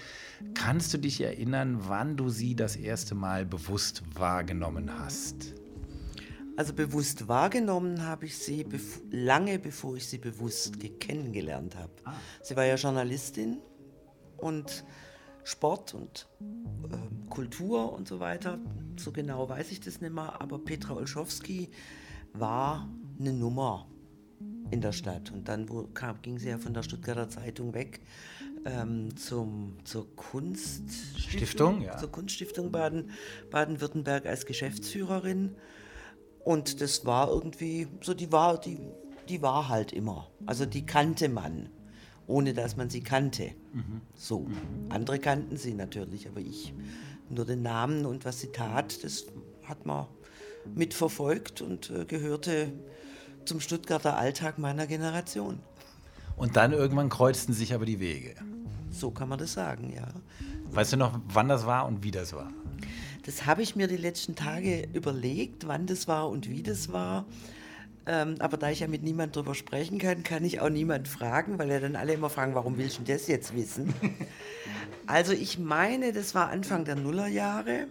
Kannst 0.55 0.93
du 0.93 0.99
dich 0.99 1.21
erinnern, 1.21 1.79
wann 1.89 2.17
du 2.17 2.29
sie 2.29 2.55
das 2.55 2.77
erste 2.77 3.15
Mal 3.15 3.47
bewusst 3.47 4.03
wahrgenommen 4.15 4.91
hast? 4.99 5.55
Also 6.57 6.73
bewusst 6.73 7.27
wahrgenommen 7.27 8.07
habe 8.07 8.27
ich 8.27 8.39
sie 8.39 8.63
bev 8.63 9.01
lange 9.11 9.59
bevor 9.59 9.97
ich 9.97 10.07
sie 10.07 10.19
bewusst 10.19 10.77
kennengelernt 11.01 11.77
habe. 11.77 11.93
Ah. 12.05 12.15
Sie 12.43 12.55
war 12.57 12.65
ja 12.65 12.77
Journalistin 12.77 13.59
und 14.37 14.85
Sport 15.43 15.95
und 15.95 16.29
äh, 16.41 17.31
Kultur 17.31 17.93
und 17.93 18.07
so 18.07 18.21
weiter. 18.21 18.59
So 18.97 19.11
genau 19.11 19.49
weiß 19.49 19.73
ich 19.73 19.81
das 19.81 20.01
nicht 20.01 20.15
mehr, 20.15 20.41
aber 20.41 20.59
Petra 20.59 20.95
Olschowski 20.95 21.71
war 22.33 22.89
eine 23.19 23.33
Nummer 23.33 23.89
in 24.75 24.81
der 24.81 24.93
Stadt. 24.93 25.33
Und 25.33 25.49
dann 25.49 25.69
wo, 25.71 25.85
kam, 25.95 26.21
ging 26.21 26.39
sie 26.39 26.51
ja 26.51 26.59
von 26.59 26.75
der 26.75 26.83
Stuttgarter 26.83 27.29
Zeitung 27.29 27.73
weg 27.73 28.01
ähm, 28.67 29.17
zum, 29.17 29.79
zur 29.85 30.15
Kunststiftung, 30.17 31.83
ja. 31.83 31.97
zur 31.97 32.11
Kunststiftung 32.11 32.73
Baden, 32.73 33.11
Baden-Württemberg 33.51 34.27
als 34.27 34.45
Geschäftsführerin 34.45 35.55
Und 36.41 36.81
das 36.81 37.07
war 37.07 37.31
irgendwie, 37.31 37.87
so 38.03 38.13
die 38.15 38.33
war, 38.33 38.61
die, 38.61 38.79
die 39.29 39.41
war 39.41 39.69
halt 39.69 39.93
immer. 39.93 40.29
Also 40.45 40.67
die 40.67 40.85
kannte 40.85 41.29
man, 41.29 41.71
ohne 42.27 42.53
dass 42.53 42.77
man 42.77 42.91
sie 42.91 43.01
kannte. 43.01 43.53
Mhm. 43.73 44.01
So. 44.15 44.47
Andere 44.89 45.19
kannten 45.19 45.57
sie 45.57 45.75
natürlich, 45.75 46.29
aber 46.29 46.41
ich 46.41 46.75
nur 47.31 47.47
den 47.47 47.63
Namen 47.63 48.05
und 48.05 48.25
was 48.25 48.41
sie 48.41 48.49
tat, 48.49 49.03
das 49.05 49.27
hat 49.65 49.87
man 49.87 50.07
mitverfolgt 50.75 51.63
und 51.63 51.91
äh, 51.91 52.05
gehörte 52.05 52.73
zum 53.49 53.61
Stuttgarter 53.61 54.17
Alltag 54.17 54.59
meiner 54.59 54.87
Generation. 54.87 55.61
Und 56.37 56.57
dann 56.57 56.73
irgendwann 56.73 57.09
kreuzten 57.09 57.55
sich 57.55 57.75
aber 57.75 57.87
die 57.87 58.01
Wege. 58.01 58.35
So 58.91 59.11
kann 59.11 59.29
man 59.29 59.39
das 59.39 59.53
sagen, 59.53 59.93
ja. 59.95 60.09
Weißt 60.71 60.93
du 60.93 60.97
noch, 60.97 61.21
wann 61.29 61.49
das 61.49 61.67
war 61.67 61.87
und 61.87 62.03
wie 62.03 62.11
das 62.11 62.33
war? 62.33 62.51
Das 63.25 63.47
habe 63.47 63.63
ich 63.63 63.77
mir 63.77 63.89
die 63.89 63.97
letzten 63.97 64.35
Tage 64.35 64.89
überlegt, 64.93 65.67
wann 65.67 65.87
das 65.87 66.09
war 66.09 66.29
und 66.29 66.51
wie 66.51 66.63
das 66.63 66.93
war. 66.93 67.25
Ähm, 68.07 68.37
aber 68.39 68.57
da 68.57 68.71
ich 68.71 68.81
ja 68.81 68.89
mit 68.89 69.03
niemand 69.03 69.35
drüber 69.35 69.55
sprechen 69.55 69.99
kann, 69.99 70.23
kann 70.25 70.45
ich 70.45 70.61
auch 70.61 70.69
niemand 70.69 71.09
fragen, 71.09 71.59
weil 71.59 71.71
ja 71.71 71.81
dann 71.81 71.97
alle 71.97 72.13
immer 72.13 72.29
fragen, 72.29 72.55
warum 72.55 72.77
willst 72.77 72.99
du 72.99 73.03
das 73.05 73.29
jetzt 73.29 73.55
wissen? 73.55 73.95
also 75.07 75.33
ich 75.33 75.59
meine, 75.59 76.13
das 76.13 76.35
war 76.35 76.51
Anfang 76.51 76.85
der 76.85 76.97
Nullerjahre 76.97 77.87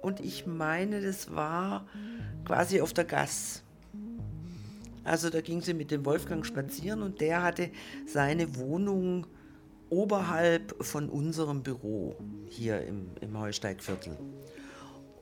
und 0.00 0.20
ich 0.20 0.46
meine, 0.46 1.00
das 1.00 1.34
war 1.34 1.86
quasi 2.44 2.80
auf 2.80 2.92
der 2.92 3.04
Gass. 3.04 3.64
Also 5.08 5.30
da 5.30 5.40
ging 5.40 5.62
sie 5.62 5.74
mit 5.74 5.90
dem 5.90 6.04
Wolfgang 6.04 6.44
spazieren 6.44 7.02
und 7.02 7.20
der 7.20 7.42
hatte 7.42 7.70
seine 8.06 8.56
Wohnung 8.56 9.26
oberhalb 9.90 10.84
von 10.84 11.08
unserem 11.08 11.62
Büro 11.62 12.16
hier 12.46 12.82
im, 12.82 13.10
im 13.20 13.38
Heusteigviertel. 13.38 14.18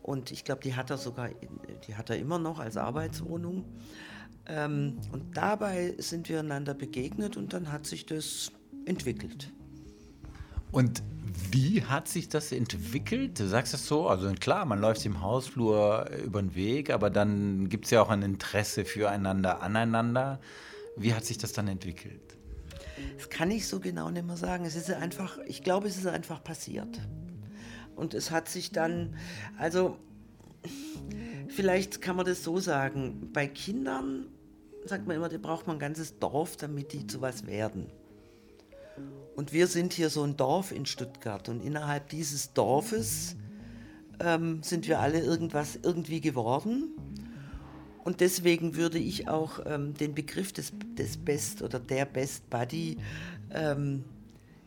Und 0.03 0.31
ich 0.33 0.45
glaube, 0.45 0.61
die 0.63 0.75
hat 0.75 0.91
er 0.91 0.99
sogar, 0.99 1.31
die 1.87 1.95
hat 1.95 2.11
er 2.11 2.19
immer 2.19 2.39
noch 2.39 2.59
als 2.59 2.77
Arbeitswohnung. 2.77 3.65
Ähm, 4.47 4.99
und 5.13 5.37
dabei 5.37 5.95
sind 5.99 6.29
wir 6.29 6.41
einander 6.41 6.75
begegnet 6.75 7.37
und 7.37 7.53
dann 7.53 7.73
hat 7.73 7.87
sich 7.87 8.07
das 8.07 8.53
entwickelt. 8.87 9.53
Und 10.71 11.03
wie 11.51 11.85
hat 11.85 12.09
sich 12.09 12.29
das 12.29 12.53
entwickelt? 12.53 13.39
Du 13.39 13.47
sagst 13.47 13.75
es 13.75 13.87
so, 13.87 14.09
also 14.09 14.31
klar, 14.33 14.65
man 14.65 14.81
läuft 14.81 15.05
im 15.07 15.21
Hausflur 15.21 16.11
über 16.25 16.43
den 16.43 16.55
Weg, 16.55 16.91
aber 16.91 17.11
dann 17.11 17.69
gibt 17.69 17.87
es 17.87 17.91
ja 17.91 18.03
auch 18.03 18.11
ein 18.11 18.23
Interesse 18.23 18.85
füreinander, 18.85 19.63
aneinander. 19.63 20.41
Wie 20.97 21.15
hat 21.15 21.25
sich 21.25 21.39
das 21.39 21.53
dann 21.53 21.69
entwickelt? 21.69 22.37
Das 23.17 23.29
kann 23.29 23.51
ich 23.51 23.69
so 23.69 23.81
genau 23.81 24.11
nicht 24.11 24.27
mehr 24.27 24.37
sagen. 24.37 24.65
Es 24.65 24.77
ist 24.77 24.91
einfach, 24.91 25.39
ich 25.47 25.63
glaube, 25.63 25.89
es 25.89 25.97
ist 25.97 26.07
einfach 26.07 26.43
passiert. 26.43 27.01
Und 27.95 28.15
es 28.15 28.31
hat 28.31 28.49
sich 28.49 28.73
dann, 28.73 29.17
also 29.59 29.99
vielleicht 31.49 32.03
kann 32.03 32.17
man 32.17 32.27
das 32.27 32.43
so 32.45 32.59
sagen, 32.59 33.31
bei 33.33 33.47
Kindern 33.47 34.27
sagt 34.85 35.07
man 35.07 35.17
immer, 35.17 35.29
da 35.29 35.39
braucht 35.39 35.67
man 35.67 35.77
ein 35.77 35.81
ganzes 35.81 36.19
Dorf, 36.19 36.57
damit 36.57 36.93
die 36.93 37.07
zu 37.07 37.21
was 37.21 37.47
werden. 37.47 37.91
Und 39.35 39.53
wir 39.53 39.67
sind 39.67 39.93
hier 39.93 40.11
so 40.11 40.23
ein 40.23 40.37
Dorf 40.37 40.73
in 40.73 40.87
Stuttgart 40.87 41.49
und 41.49 41.63
innerhalb 41.63 42.09
dieses 42.09 42.53
Dorfes 42.55 43.37
ähm, 44.21 44.63
sind 44.63 44.89
wir 44.89 45.01
alle 45.01 45.21
irgendwas 45.21 45.79
irgendwie 45.83 46.21
geworden. 46.21 46.93
Und 48.05 48.21
deswegen 48.21 48.77
würde 48.77 48.99
ich 48.99 49.29
auch 49.29 49.61
ähm, 49.67 49.95
den 49.95 50.15
Begriff 50.15 50.53
des, 50.53 50.73
des 50.97 51.17
Best 51.17 51.63
oder 51.63 51.81
der 51.81 52.05
Best 52.05 52.49
Buddy, 52.49 52.99
ähm, 53.53 54.05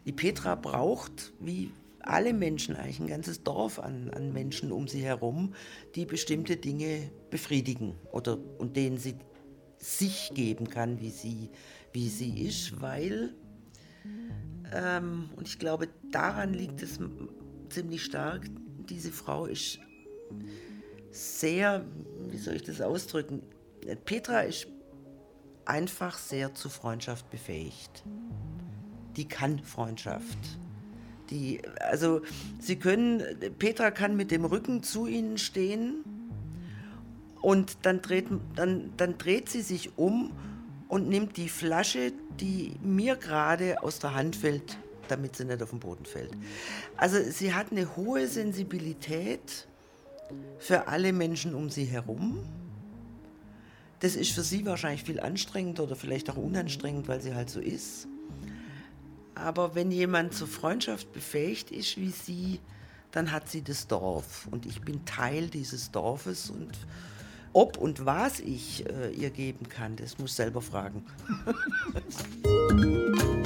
die 0.06 0.12
Petra 0.12 0.56
braucht, 0.56 1.34
wie 1.40 1.72
alle 2.02 2.34
Menschen, 2.34 2.76
eigentlich 2.76 3.00
ein 3.00 3.08
ganzes 3.08 3.44
Dorf 3.44 3.80
an, 3.80 4.10
an 4.10 4.34
Menschen 4.34 4.72
um 4.72 4.88
sie 4.88 5.04
herum, 5.04 5.54
die 5.96 6.06
bestimmte 6.06 6.58
Dinge 6.58 7.12
befriedigen 7.30 7.96
oder 8.12 8.38
und 8.58 8.76
denen 8.76 8.98
sie 8.98 9.16
sich 9.78 10.32
geben 10.34 10.70
kann, 10.70 11.00
wie 11.00 11.10
sie, 11.10 11.50
wie 11.94 12.10
sie 12.10 12.42
ist, 12.42 12.82
weil 12.82 13.34
ähm, 14.74 15.30
und 15.36 15.48
ich 15.48 15.60
glaube, 15.60 15.88
daran 16.12 16.54
liegt 16.54 16.82
es 16.82 17.00
ziemlich 17.70 18.04
stark. 18.04 18.46
Diese 18.90 19.12
Frau 19.12 19.46
ist 19.46 19.80
sehr, 21.12 21.86
wie 22.30 22.38
soll 22.38 22.56
ich 22.56 22.64
das 22.64 22.82
ausdrücken? 22.82 23.42
Petra 24.06 24.42
ist 24.42 24.68
einfach 25.66 26.18
sehr 26.18 26.54
zu 26.56 26.70
Freundschaft 26.70 27.30
befähigt. 27.30 28.04
Die 29.16 29.28
kann 29.28 29.60
Freundschaft. 29.60 30.38
Die, 31.30 31.62
also 31.80 32.22
sie 32.60 32.78
können, 32.78 33.24
Petra 33.60 33.92
kann 33.92 34.16
mit 34.16 34.32
dem 34.32 34.46
Rücken 34.46 34.82
zu 34.82 35.06
ihnen 35.06 35.38
stehen 35.38 36.04
und 37.42 37.78
dann 37.84 38.02
dreht, 38.02 38.28
dann, 38.56 38.92
dann 38.98 39.18
dreht 39.18 39.50
sie 39.50 39.62
sich 39.62 39.98
um 39.98 40.32
und 40.90 41.08
nimmt 41.08 41.38
die 41.38 41.48
Flasche, 41.48 42.12
die 42.42 42.76
mir 42.82 43.16
gerade 43.16 43.82
aus 43.82 44.00
der 44.00 44.16
Hand 44.16 44.36
fällt, 44.36 44.78
damit 45.08 45.36
sie 45.38 45.46
nicht 45.46 45.64
auf 45.64 45.70
den 45.70 45.80
Boden 45.80 46.04
fällt. 46.04 46.32
Also 46.98 47.18
sie 47.32 47.54
hat 47.54 47.72
eine 47.72 47.96
hohe 47.96 48.28
Sensibilität 48.28 49.68
für 50.58 50.88
alle 50.88 51.14
Menschen 51.14 51.54
um 51.56 51.70
sie 51.70 51.86
herum. 51.86 52.44
Das 54.00 54.16
ist 54.16 54.32
für 54.32 54.44
sie 54.44 54.66
wahrscheinlich 54.66 55.04
viel 55.04 55.20
anstrengender 55.20 55.84
oder 55.84 55.96
vielleicht 55.96 56.30
auch 56.30 56.38
unanstrengend, 56.38 57.08
weil 57.08 57.22
sie 57.22 57.36
halt 57.36 57.50
so 57.50 57.60
ist. 57.60 58.08
Aber 59.36 59.76
wenn 59.76 59.92
jemand 59.92 60.34
zur 60.34 60.48
Freundschaft 60.48 61.14
befähigt 61.14 61.72
ist 61.72 61.98
wie 61.98 62.10
sie, 62.10 62.60
dann 63.12 63.32
hat 63.32 63.50
sie 63.50 63.62
das 63.62 63.88
Dorf. 63.88 64.48
Und 64.50 64.66
ich 64.66 64.82
bin 64.82 65.06
Teil 65.06 65.48
dieses 65.50 65.92
Dorfes 65.92 66.50
und 66.50 66.72
ob 67.54 67.78
und 67.78 68.06
was 68.06 68.40
ich 68.40 68.86
äh, 68.90 69.12
ihr 69.12 69.30
geben 69.30 69.70
kann, 69.70 69.96
das 69.96 70.20
muss 70.20 70.36
selber 70.36 70.62
fragen. 70.62 71.06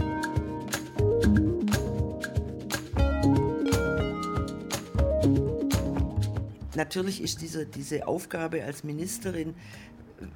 Natürlich 6.76 7.22
ist 7.22 7.41
diese, 7.41 7.66
diese 7.66 8.08
Aufgabe 8.08 8.64
als 8.64 8.84
Ministerin, 8.84 9.54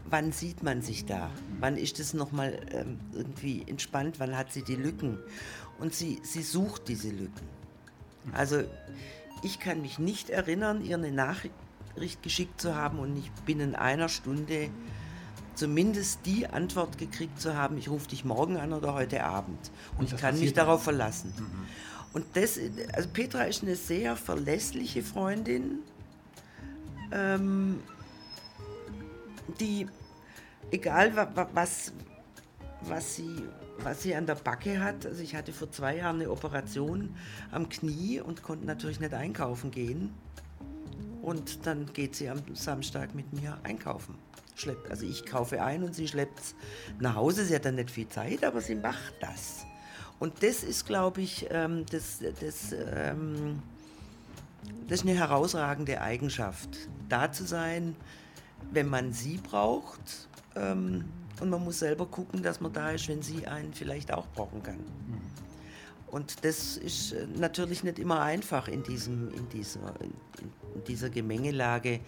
wann 0.09 0.31
sieht 0.31 0.63
man 0.63 0.81
sich 0.81 1.05
da? 1.05 1.31
Wann 1.59 1.77
ist 1.77 1.99
es 1.99 2.13
nochmal 2.13 2.59
ähm, 2.71 2.99
irgendwie 3.13 3.63
entspannt? 3.65 4.19
Wann 4.19 4.37
hat 4.37 4.53
sie 4.53 4.63
die 4.63 4.75
Lücken? 4.75 5.17
Und 5.79 5.93
sie, 5.93 6.19
sie 6.23 6.43
sucht 6.43 6.87
diese 6.87 7.09
Lücken. 7.09 7.47
Also 8.33 8.63
ich 9.43 9.59
kann 9.59 9.81
mich 9.81 9.99
nicht 9.99 10.29
erinnern, 10.29 10.85
ihr 10.85 10.97
eine 10.97 11.11
Nachricht 11.11 11.53
geschickt 12.21 12.61
zu 12.61 12.75
haben 12.75 12.99
und 12.99 13.13
nicht 13.13 13.45
binnen 13.45 13.75
einer 13.75 14.09
Stunde 14.09 14.69
zumindest 15.57 16.25
die 16.25 16.47
Antwort 16.47 16.97
gekriegt 16.97 17.41
zu 17.41 17.55
haben, 17.55 17.77
ich 17.77 17.89
rufe 17.89 18.07
dich 18.09 18.23
morgen 18.23 18.57
an 18.57 18.73
oder 18.73 18.93
heute 18.93 19.23
Abend. 19.23 19.71
Und, 19.93 19.99
und 19.99 20.13
ich 20.13 20.17
kann 20.17 20.39
mich 20.39 20.53
darauf 20.53 20.83
verlassen. 20.83 21.33
Mhm. 21.35 21.65
Und 22.13 22.25
das, 22.33 22.59
also 22.93 23.09
Petra 23.09 23.43
ist 23.43 23.63
eine 23.63 23.75
sehr 23.75 24.15
verlässliche 24.15 25.03
Freundin, 25.03 25.79
ähm, 27.11 27.79
die, 29.59 29.87
egal 30.71 31.15
was, 31.53 31.93
was, 32.81 33.15
sie, 33.15 33.43
was 33.79 34.03
sie 34.03 34.15
an 34.15 34.25
der 34.25 34.35
Backe 34.35 34.79
hat, 34.79 35.05
also 35.05 35.21
ich 35.21 35.35
hatte 35.35 35.53
vor 35.53 35.71
zwei 35.71 35.97
Jahren 35.97 36.17
eine 36.17 36.29
Operation 36.29 37.15
am 37.51 37.69
Knie 37.69 38.21
und 38.21 38.43
konnte 38.43 38.65
natürlich 38.65 38.99
nicht 38.99 39.13
einkaufen 39.13 39.71
gehen. 39.71 40.13
Und 41.27 41.65
dann 41.65 41.91
geht 41.91 42.15
sie 42.15 42.29
am 42.29 42.41
Samstag 42.55 43.13
mit 43.13 43.33
mir 43.33 43.57
einkaufen. 43.63 44.15
Schleppt, 44.55 44.89
also 44.89 45.05
ich 45.05 45.25
kaufe 45.25 45.61
ein 45.61 45.83
und 45.83 45.93
sie 45.93 46.07
schleppt 46.07 46.39
es 46.39 46.55
nach 47.01 47.15
Hause. 47.15 47.43
Sie 47.43 47.53
hat 47.53 47.65
dann 47.65 47.75
nicht 47.75 47.91
viel 47.91 48.07
Zeit, 48.07 48.45
aber 48.45 48.61
sie 48.61 48.75
macht 48.75 49.15
das. 49.19 49.65
Und 50.19 50.41
das 50.41 50.63
ist, 50.63 50.85
glaube 50.85 51.19
ich, 51.19 51.45
ähm, 51.49 51.85
das, 51.91 52.19
das, 52.39 52.71
ähm, 52.71 53.61
das 54.87 54.99
ist 54.99 55.05
eine 55.05 55.19
herausragende 55.19 55.99
Eigenschaft. 55.99 56.69
Da 57.09 57.29
zu 57.29 57.43
sein, 57.43 57.97
wenn 58.71 58.87
man 58.87 59.11
sie 59.11 59.35
braucht. 59.35 60.29
Ähm, 60.55 61.03
und 61.41 61.49
man 61.49 61.61
muss 61.61 61.79
selber 61.79 62.05
gucken, 62.05 62.41
dass 62.41 62.61
man 62.61 62.71
da 62.71 62.91
ist, 62.91 63.09
wenn 63.09 63.21
sie 63.21 63.45
einen 63.47 63.73
vielleicht 63.73 64.13
auch 64.13 64.27
brauchen 64.27 64.63
kann. 64.63 64.77
Mhm. 64.77 65.46
Und 66.07 66.45
das 66.45 66.77
ist 66.77 67.11
äh, 67.11 67.27
natürlich 67.35 67.83
nicht 67.83 67.99
immer 67.99 68.21
einfach 68.21 68.67
in, 68.67 68.83
diesem, 68.83 69.29
in, 69.33 69.49
dieser, 69.49 69.93
in 70.01 70.83
dieser 70.87 71.09
Gemengelage 71.09 71.99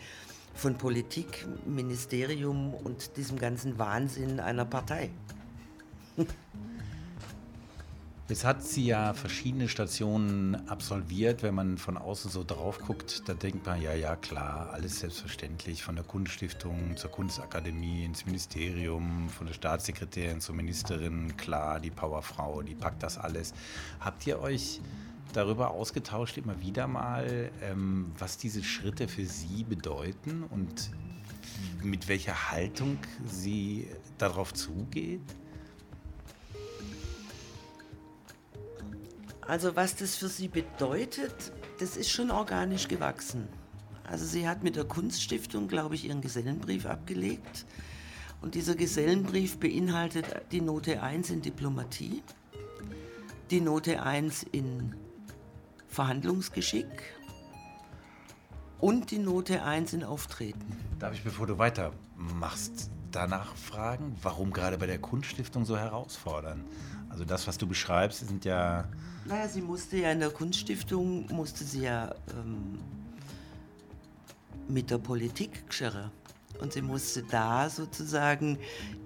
von 0.53 0.77
Politik, 0.77 1.45
Ministerium 1.65 2.73
und 2.73 3.17
diesem 3.17 3.37
ganzen 3.37 3.77
Wahnsinn 3.77 4.39
einer 4.39 4.65
Partei. 4.65 5.09
Jetzt 8.29 8.45
hat 8.45 8.63
sie 8.63 8.85
ja 8.85 9.15
verschiedene 9.15 9.67
Stationen 9.67 10.69
absolviert. 10.69 11.41
Wenn 11.41 11.55
man 11.55 11.79
von 11.79 11.97
außen 11.97 12.29
so 12.29 12.43
drauf 12.43 12.77
guckt, 12.77 13.23
da 13.27 13.33
denkt 13.33 13.65
man, 13.65 13.81
ja, 13.81 13.95
ja, 13.95 14.15
klar, 14.15 14.69
alles 14.71 14.99
selbstverständlich. 14.99 15.81
Von 15.81 15.95
der 15.95 16.03
Kunststiftung 16.03 16.95
zur 16.95 17.09
Kunstakademie 17.09 18.05
ins 18.05 18.27
Ministerium, 18.27 19.29
von 19.29 19.47
der 19.47 19.55
Staatssekretärin 19.55 20.41
zur 20.41 20.53
Ministerin, 20.53 21.37
klar, 21.37 21.79
die 21.79 21.89
Powerfrau, 21.89 22.61
die 22.61 22.75
packt 22.75 23.01
das 23.01 23.17
alles. 23.17 23.55
Habt 23.99 24.27
ihr 24.27 24.39
euch 24.39 24.79
darüber 25.33 25.71
ausgetauscht, 25.71 26.37
immer 26.37 26.61
wieder 26.61 26.85
mal, 26.85 27.49
ähm, 27.63 28.11
was 28.19 28.37
diese 28.37 28.63
Schritte 28.63 29.07
für 29.07 29.25
sie 29.25 29.63
bedeuten 29.63 30.43
und 30.43 30.91
mit 31.81 32.07
welcher 32.07 32.51
Haltung 32.51 32.99
sie 33.25 33.87
darauf 34.19 34.53
zugeht? 34.53 35.23
Also 39.49 39.75
was 39.75 39.95
das 39.95 40.15
für 40.15 40.27
sie 40.27 40.47
bedeutet, 40.47 41.51
das 41.79 41.97
ist 41.97 42.11
schon 42.11 42.29
organisch 42.29 42.87
gewachsen. 42.87 43.47
Also 44.03 44.23
sie 44.23 44.47
hat 44.47 44.61
mit 44.61 44.75
der 44.75 44.85
Kunststiftung, 44.85 45.67
glaube 45.67 45.95
ich, 45.95 46.05
ihren 46.05 46.21
Gesellenbrief 46.21 46.85
abgelegt. 46.85 47.65
Und 48.43 48.53
dieser 48.53 48.75
Gesellenbrief 48.75 49.59
beinhaltet 49.59 50.27
die 50.51 50.61
Note 50.61 51.01
1 51.01 51.31
in 51.31 51.41
Diplomatie, 51.41 52.21
die 53.49 53.59
Note 53.59 54.03
1 54.03 54.43
in 54.51 54.93
Verhandlungsgeschick 55.87 57.15
und 58.77 59.09
die 59.09 59.17
Note 59.17 59.63
1 59.63 59.93
in 59.93 60.03
Auftreten. 60.03 60.77
Darf 60.99 61.15
ich, 61.15 61.23
bevor 61.23 61.47
du 61.47 61.57
weitermachst, 61.57 62.91
danach 63.09 63.55
fragen, 63.55 64.15
warum 64.21 64.53
gerade 64.53 64.77
bei 64.77 64.85
der 64.85 64.99
Kunststiftung 64.99 65.65
so 65.65 65.75
herausfordern? 65.75 66.65
Also 67.09 67.25
das, 67.25 67.47
was 67.47 67.57
du 67.57 67.67
beschreibst, 67.67 68.27
sind 68.27 68.45
ja... 68.45 68.87
Naja, 69.25 69.47
sie 69.47 69.61
musste 69.61 69.97
ja 69.97 70.11
in 70.11 70.19
der 70.19 70.29
Kunststiftung, 70.29 71.27
musste 71.31 71.63
sie 71.63 71.81
ja 71.81 72.15
ähm, 72.31 72.79
mit 74.67 74.89
der 74.89 74.97
Politik 74.97 75.67
geschirren. 75.67 76.11
Und 76.59 76.73
sie 76.73 76.81
musste 76.81 77.23
da 77.23 77.69
sozusagen 77.69 78.57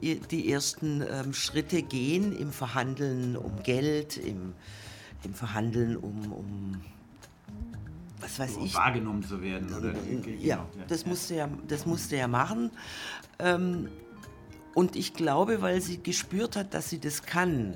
die 0.01 0.51
ersten 0.51 1.01
ähm, 1.01 1.33
Schritte 1.33 1.83
gehen 1.83 2.35
im 2.35 2.51
Verhandeln 2.51 3.37
um 3.37 3.61
Geld, 3.61 4.17
im, 4.17 4.53
im 5.23 5.33
Verhandeln 5.33 5.97
um, 5.97 6.31
um 6.31 6.81
was 8.19 8.39
weiß 8.39 8.57
ich. 8.63 8.73
Wahrgenommen 8.73 9.21
zu 9.23 9.41
werden. 9.41 9.73
Oder, 9.73 9.93
ja, 10.39 10.65
das 10.87 11.05
musste 11.05 11.35
ja, 11.35 11.49
das 11.67 11.85
musste 11.85 12.15
ja 12.15 12.27
machen. 12.27 12.71
Ähm, 13.39 13.89
und 14.73 14.95
ich 14.95 15.13
glaube, 15.13 15.61
weil 15.61 15.81
sie 15.81 16.01
gespürt 16.01 16.55
hat, 16.55 16.73
dass 16.73 16.89
sie 16.89 16.99
das 16.99 17.23
kann, 17.23 17.75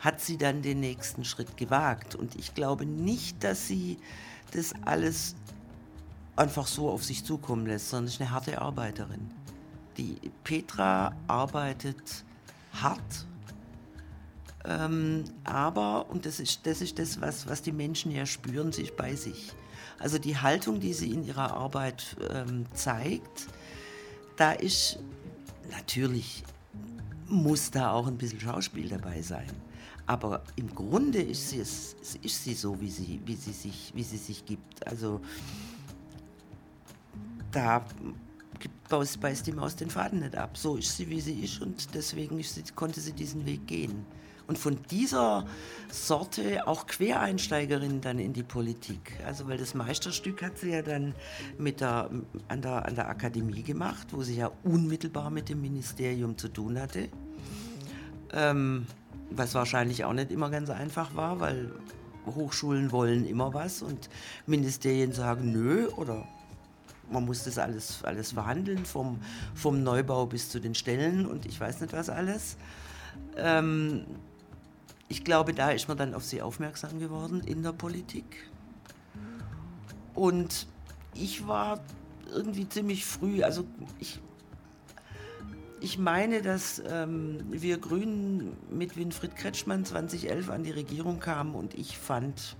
hat 0.00 0.20
sie 0.20 0.36
dann 0.36 0.62
den 0.62 0.80
nächsten 0.80 1.24
Schritt 1.24 1.56
gewagt. 1.56 2.14
Und 2.14 2.36
ich 2.36 2.54
glaube 2.54 2.86
nicht, 2.86 3.42
dass 3.42 3.66
sie 3.66 3.98
das 4.52 4.74
alles 4.84 5.34
einfach 6.36 6.66
so 6.66 6.88
auf 6.90 7.04
sich 7.04 7.24
zukommen 7.24 7.66
lässt, 7.66 7.90
sondern 7.90 8.08
ist 8.08 8.20
eine 8.20 8.30
harte 8.30 8.60
Arbeiterin. 8.60 9.30
Die 9.96 10.16
Petra 10.44 11.12
arbeitet 11.26 12.24
hart, 12.72 13.26
ähm, 14.64 15.24
aber, 15.44 16.08
und 16.10 16.26
das 16.26 16.40
ist 16.40 16.66
das, 16.66 16.80
ist 16.80 16.98
das 16.98 17.20
was, 17.20 17.48
was 17.48 17.62
die 17.62 17.72
Menschen 17.72 18.10
ja 18.10 18.26
spüren, 18.26 18.68
ist 18.68 18.96
bei 18.96 19.14
sich. 19.14 19.52
Also 19.98 20.18
die 20.18 20.36
Haltung, 20.36 20.78
die 20.78 20.92
sie 20.92 21.10
in 21.10 21.24
ihrer 21.24 21.52
Arbeit 21.54 22.16
ähm, 22.30 22.66
zeigt, 22.74 23.48
da 24.36 24.52
ist 24.52 24.98
natürlich, 25.70 26.44
muss 27.26 27.70
da 27.70 27.92
auch 27.92 28.06
ein 28.06 28.16
bisschen 28.16 28.40
Schauspiel 28.40 28.88
dabei 28.88 29.22
sein. 29.22 29.48
Aber 30.08 30.42
im 30.56 30.74
Grunde 30.74 31.20
ist 31.20 31.50
sie, 31.50 31.58
ist 31.58 32.44
sie 32.44 32.54
so, 32.54 32.80
wie 32.80 32.90
sie, 32.90 33.20
wie, 33.26 33.36
sie 33.36 33.52
sich, 33.52 33.92
wie 33.94 34.02
sie 34.02 34.16
sich 34.16 34.42
gibt. 34.46 34.86
Also 34.86 35.20
da 37.52 37.84
beißt 38.88 39.46
die 39.46 39.52
Maus 39.52 39.76
den 39.76 39.90
Faden 39.90 40.20
nicht 40.20 40.34
ab. 40.34 40.56
So 40.56 40.76
ist 40.76 40.96
sie, 40.96 41.10
wie 41.10 41.20
sie 41.20 41.40
ist 41.40 41.60
und 41.60 41.94
deswegen 41.94 42.38
ist 42.38 42.54
sie, 42.54 42.62
konnte 42.74 43.02
sie 43.02 43.12
diesen 43.12 43.44
Weg 43.44 43.66
gehen. 43.66 44.06
Und 44.46 44.56
von 44.58 44.78
dieser 44.90 45.44
Sorte 45.90 46.66
auch 46.66 46.86
Quereinsteigerin 46.86 48.00
dann 48.00 48.18
in 48.18 48.32
die 48.32 48.42
Politik. 48.42 49.20
Also 49.26 49.46
weil 49.46 49.58
das 49.58 49.74
Meisterstück 49.74 50.40
hat 50.40 50.56
sie 50.56 50.70
ja 50.70 50.80
dann 50.80 51.14
mit 51.58 51.82
der, 51.82 52.08
an, 52.48 52.62
der, 52.62 52.86
an 52.86 52.94
der 52.94 53.10
Akademie 53.10 53.62
gemacht, 53.62 54.06
wo 54.12 54.22
sie 54.22 54.36
ja 54.36 54.50
unmittelbar 54.64 55.28
mit 55.28 55.50
dem 55.50 55.60
Ministerium 55.60 56.38
zu 56.38 56.48
tun 56.48 56.80
hatte. 56.80 57.10
Ähm, 58.32 58.86
was 59.30 59.54
wahrscheinlich 59.54 60.04
auch 60.04 60.12
nicht 60.12 60.30
immer 60.30 60.50
ganz 60.50 60.70
einfach 60.70 61.14
war, 61.14 61.40
weil 61.40 61.70
Hochschulen 62.26 62.92
wollen 62.92 63.26
immer 63.26 63.54
was 63.54 63.82
und 63.82 64.08
Ministerien 64.46 65.12
sagen 65.12 65.52
nö 65.52 65.88
oder 65.96 66.26
man 67.10 67.24
muss 67.24 67.44
das 67.44 67.58
alles, 67.58 68.04
alles 68.04 68.32
verhandeln, 68.32 68.84
vom, 68.84 69.18
vom 69.54 69.82
Neubau 69.82 70.26
bis 70.26 70.50
zu 70.50 70.60
den 70.60 70.74
Stellen 70.74 71.26
und 71.26 71.46
ich 71.46 71.58
weiß 71.58 71.80
nicht 71.80 71.92
was 71.92 72.10
alles. 72.10 72.56
Ähm, 73.36 74.04
ich 75.08 75.24
glaube, 75.24 75.54
da 75.54 75.70
ist 75.70 75.88
man 75.88 75.96
dann 75.96 76.14
auf 76.14 76.24
sie 76.24 76.42
aufmerksam 76.42 76.98
geworden 76.98 77.40
in 77.46 77.62
der 77.62 77.72
Politik. 77.72 78.50
Und 80.14 80.66
ich 81.14 81.46
war 81.46 81.80
irgendwie 82.30 82.68
ziemlich 82.68 83.06
früh, 83.06 83.42
also 83.42 83.64
ich, 83.98 84.20
ich 85.80 85.98
meine, 85.98 86.42
dass 86.42 86.82
ähm, 86.86 87.40
wir 87.50 87.78
Grünen 87.78 88.56
mit 88.70 88.96
Winfried 88.96 89.36
Kretschmann 89.36 89.84
2011 89.84 90.50
an 90.50 90.64
die 90.64 90.70
Regierung 90.70 91.20
kamen 91.20 91.54
und 91.54 91.74
ich 91.74 91.98
fand, 91.98 92.56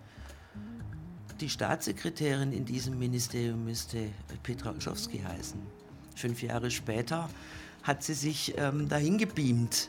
die 1.40 1.48
Staatssekretärin 1.48 2.52
in 2.52 2.64
diesem 2.64 2.98
Ministerium 2.98 3.64
müsste 3.64 4.08
Petra 4.42 4.70
Olschowski 4.70 5.20
heißen. 5.20 5.60
Fünf 6.16 6.42
Jahre 6.42 6.70
später 6.70 7.28
hat 7.82 8.02
sie 8.02 8.14
sich 8.14 8.54
ähm, 8.56 8.88
dahin 8.88 9.18
gebeamt. 9.18 9.88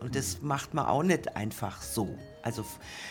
Und 0.00 0.14
das 0.14 0.42
macht 0.42 0.74
man 0.74 0.86
auch 0.86 1.02
nicht 1.02 1.36
einfach 1.36 1.80
so. 1.80 2.18
Also 2.42 2.64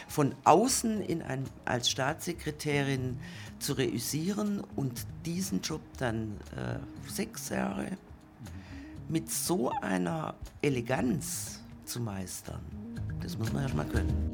von 0.07 0.35
außen 0.43 1.01
in 1.01 1.21
ein, 1.21 1.45
als 1.65 1.89
Staatssekretärin 1.89 3.17
zu 3.59 3.73
reüssieren 3.73 4.63
und 4.75 5.05
diesen 5.25 5.61
Job 5.61 5.81
dann 5.97 6.37
äh, 6.55 6.77
sechs 7.09 7.49
Jahre 7.49 7.97
mit 9.07 9.29
so 9.31 9.71
einer 9.81 10.35
Eleganz 10.61 11.61
zu 11.85 11.99
meistern, 11.99 12.61
das 13.21 13.37
muss 13.37 13.53
man 13.53 13.63
erst 13.63 13.75
mal 13.75 13.85
können. 13.85 14.31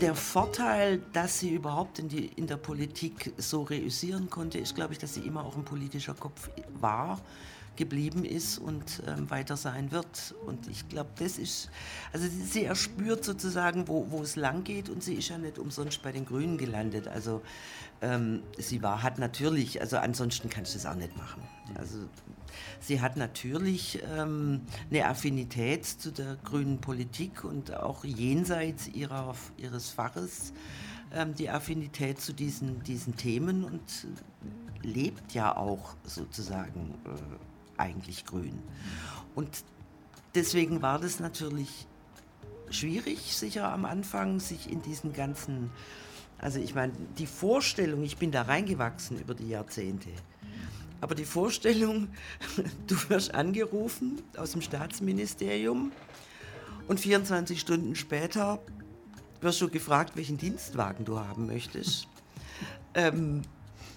Der 0.00 0.14
Vorteil, 0.14 1.00
dass 1.14 1.40
sie 1.40 1.50
überhaupt 1.50 1.98
in, 1.98 2.08
die, 2.08 2.26
in 2.26 2.46
der 2.46 2.58
Politik 2.58 3.32
so 3.38 3.62
reüssieren 3.62 4.28
konnte, 4.28 4.58
ist, 4.58 4.74
glaube 4.74 4.92
ich, 4.92 4.98
dass 4.98 5.14
sie 5.14 5.20
immer 5.20 5.44
auch 5.44 5.56
ein 5.56 5.64
politischer 5.64 6.14
Kopf 6.14 6.50
war, 6.80 7.18
geblieben 7.76 8.24
ist 8.24 8.58
und 8.58 9.02
ähm, 9.06 9.30
weiter 9.30 9.56
sein 9.56 9.92
wird. 9.92 10.34
Und 10.44 10.68
ich 10.68 10.88
glaube, 10.88 11.10
das 11.18 11.38
ist, 11.38 11.70
also 12.12 12.26
sie 12.26 12.64
erspürt 12.64 13.24
sozusagen, 13.24 13.86
wo, 13.88 14.10
wo 14.10 14.22
es 14.22 14.36
lang 14.36 14.64
geht 14.64 14.88
und 14.88 15.02
sie 15.02 15.14
ist 15.14 15.28
ja 15.28 15.38
nicht 15.38 15.58
umsonst 15.58 16.02
bei 16.02 16.12
den 16.12 16.24
Grünen 16.24 16.58
gelandet. 16.58 17.06
Also 17.06 17.42
ähm, 18.02 18.42
sie 18.58 18.82
war, 18.82 19.02
hat 19.02 19.18
natürlich, 19.18 19.80
also 19.80 19.98
ansonsten 19.98 20.50
kannst 20.50 20.74
du 20.74 20.78
das 20.78 20.86
auch 20.86 20.94
nicht 20.94 21.16
machen. 21.16 21.42
Also 21.74 21.98
sie 22.80 23.00
hat 23.00 23.16
natürlich 23.16 24.02
ähm, 24.16 24.62
eine 24.90 25.06
Affinität 25.06 25.84
zu 25.84 26.12
der 26.12 26.36
grünen 26.36 26.80
Politik 26.80 27.44
und 27.44 27.74
auch 27.74 28.04
jenseits 28.04 28.88
ihrer, 28.88 29.34
ihres 29.56 29.90
Faches 29.90 30.52
ähm, 31.12 31.34
die 31.34 31.50
Affinität 31.50 32.20
zu 32.20 32.32
diesen, 32.32 32.82
diesen 32.82 33.16
Themen 33.16 33.64
und 33.64 34.06
lebt 34.82 35.32
ja 35.32 35.56
auch 35.56 35.94
sozusagen 36.04 36.94
äh, 37.04 37.80
eigentlich 37.80 38.24
grün. 38.24 38.58
Und 39.34 39.64
deswegen 40.34 40.82
war 40.82 40.98
das 40.98 41.20
natürlich 41.20 41.86
schwierig, 42.70 43.36
sicher 43.36 43.72
am 43.72 43.84
Anfang, 43.84 44.40
sich 44.40 44.70
in 44.70 44.82
diesen 44.82 45.12
ganzen, 45.12 45.70
also 46.38 46.58
ich 46.58 46.74
meine, 46.74 46.92
die 47.18 47.26
Vorstellung, 47.26 48.02
ich 48.02 48.16
bin 48.16 48.30
da 48.30 48.42
reingewachsen 48.42 49.18
über 49.18 49.34
die 49.34 49.48
Jahrzehnte, 49.48 50.10
aber 51.00 51.14
die 51.14 51.24
Vorstellung, 51.24 52.08
du 52.86 52.96
wirst 53.08 53.34
angerufen 53.34 54.22
aus 54.36 54.52
dem 54.52 54.62
Staatsministerium 54.62 55.92
und 56.88 57.00
24 57.00 57.60
Stunden 57.60 57.94
später 57.94 58.60
wirst 59.40 59.60
du 59.60 59.68
gefragt, 59.68 60.16
welchen 60.16 60.38
Dienstwagen 60.38 61.04
du 61.04 61.18
haben 61.18 61.46
möchtest. 61.46 62.08
ähm, 62.94 63.42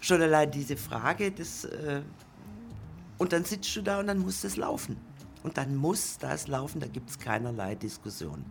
schon 0.01 0.21
allein 0.21 0.51
diese 0.51 0.77
Frage, 0.77 1.31
das, 1.31 1.65
äh, 1.65 2.01
und 3.17 3.33
dann 3.33 3.43
sitzt 3.43 3.75
du 3.75 3.81
da 3.81 3.99
und 3.99 4.07
dann 4.07 4.19
muss 4.19 4.41
das 4.41 4.55
laufen. 4.57 4.97
Und 5.43 5.57
dann 5.57 5.75
muss 5.75 6.17
das 6.17 6.47
laufen, 6.47 6.81
da 6.81 6.87
gibt 6.87 7.09
es 7.09 7.19
keinerlei 7.19 7.75
Diskussion. 7.75 8.45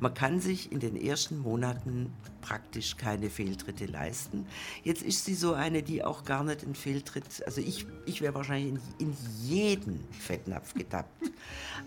Man 0.00 0.12
kann 0.12 0.40
sich 0.40 0.70
in 0.72 0.80
den 0.80 0.96
ersten 0.96 1.38
Monaten 1.38 2.12
praktisch 2.42 2.96
keine 2.96 3.30
Fehltritte 3.30 3.86
leisten. 3.86 4.46
Jetzt 4.82 5.02
ist 5.02 5.24
sie 5.24 5.34
so 5.34 5.54
eine, 5.54 5.82
die 5.82 6.04
auch 6.04 6.24
gar 6.24 6.44
nicht 6.44 6.62
in 6.62 6.74
Fehltritt, 6.74 7.24
also 7.46 7.60
ich, 7.60 7.86
ich 8.04 8.20
wäre 8.20 8.34
wahrscheinlich 8.34 8.74
in, 8.98 9.08
in 9.08 9.16
jeden 9.42 10.04
Fettnapf 10.10 10.74
getappt. 10.74 11.30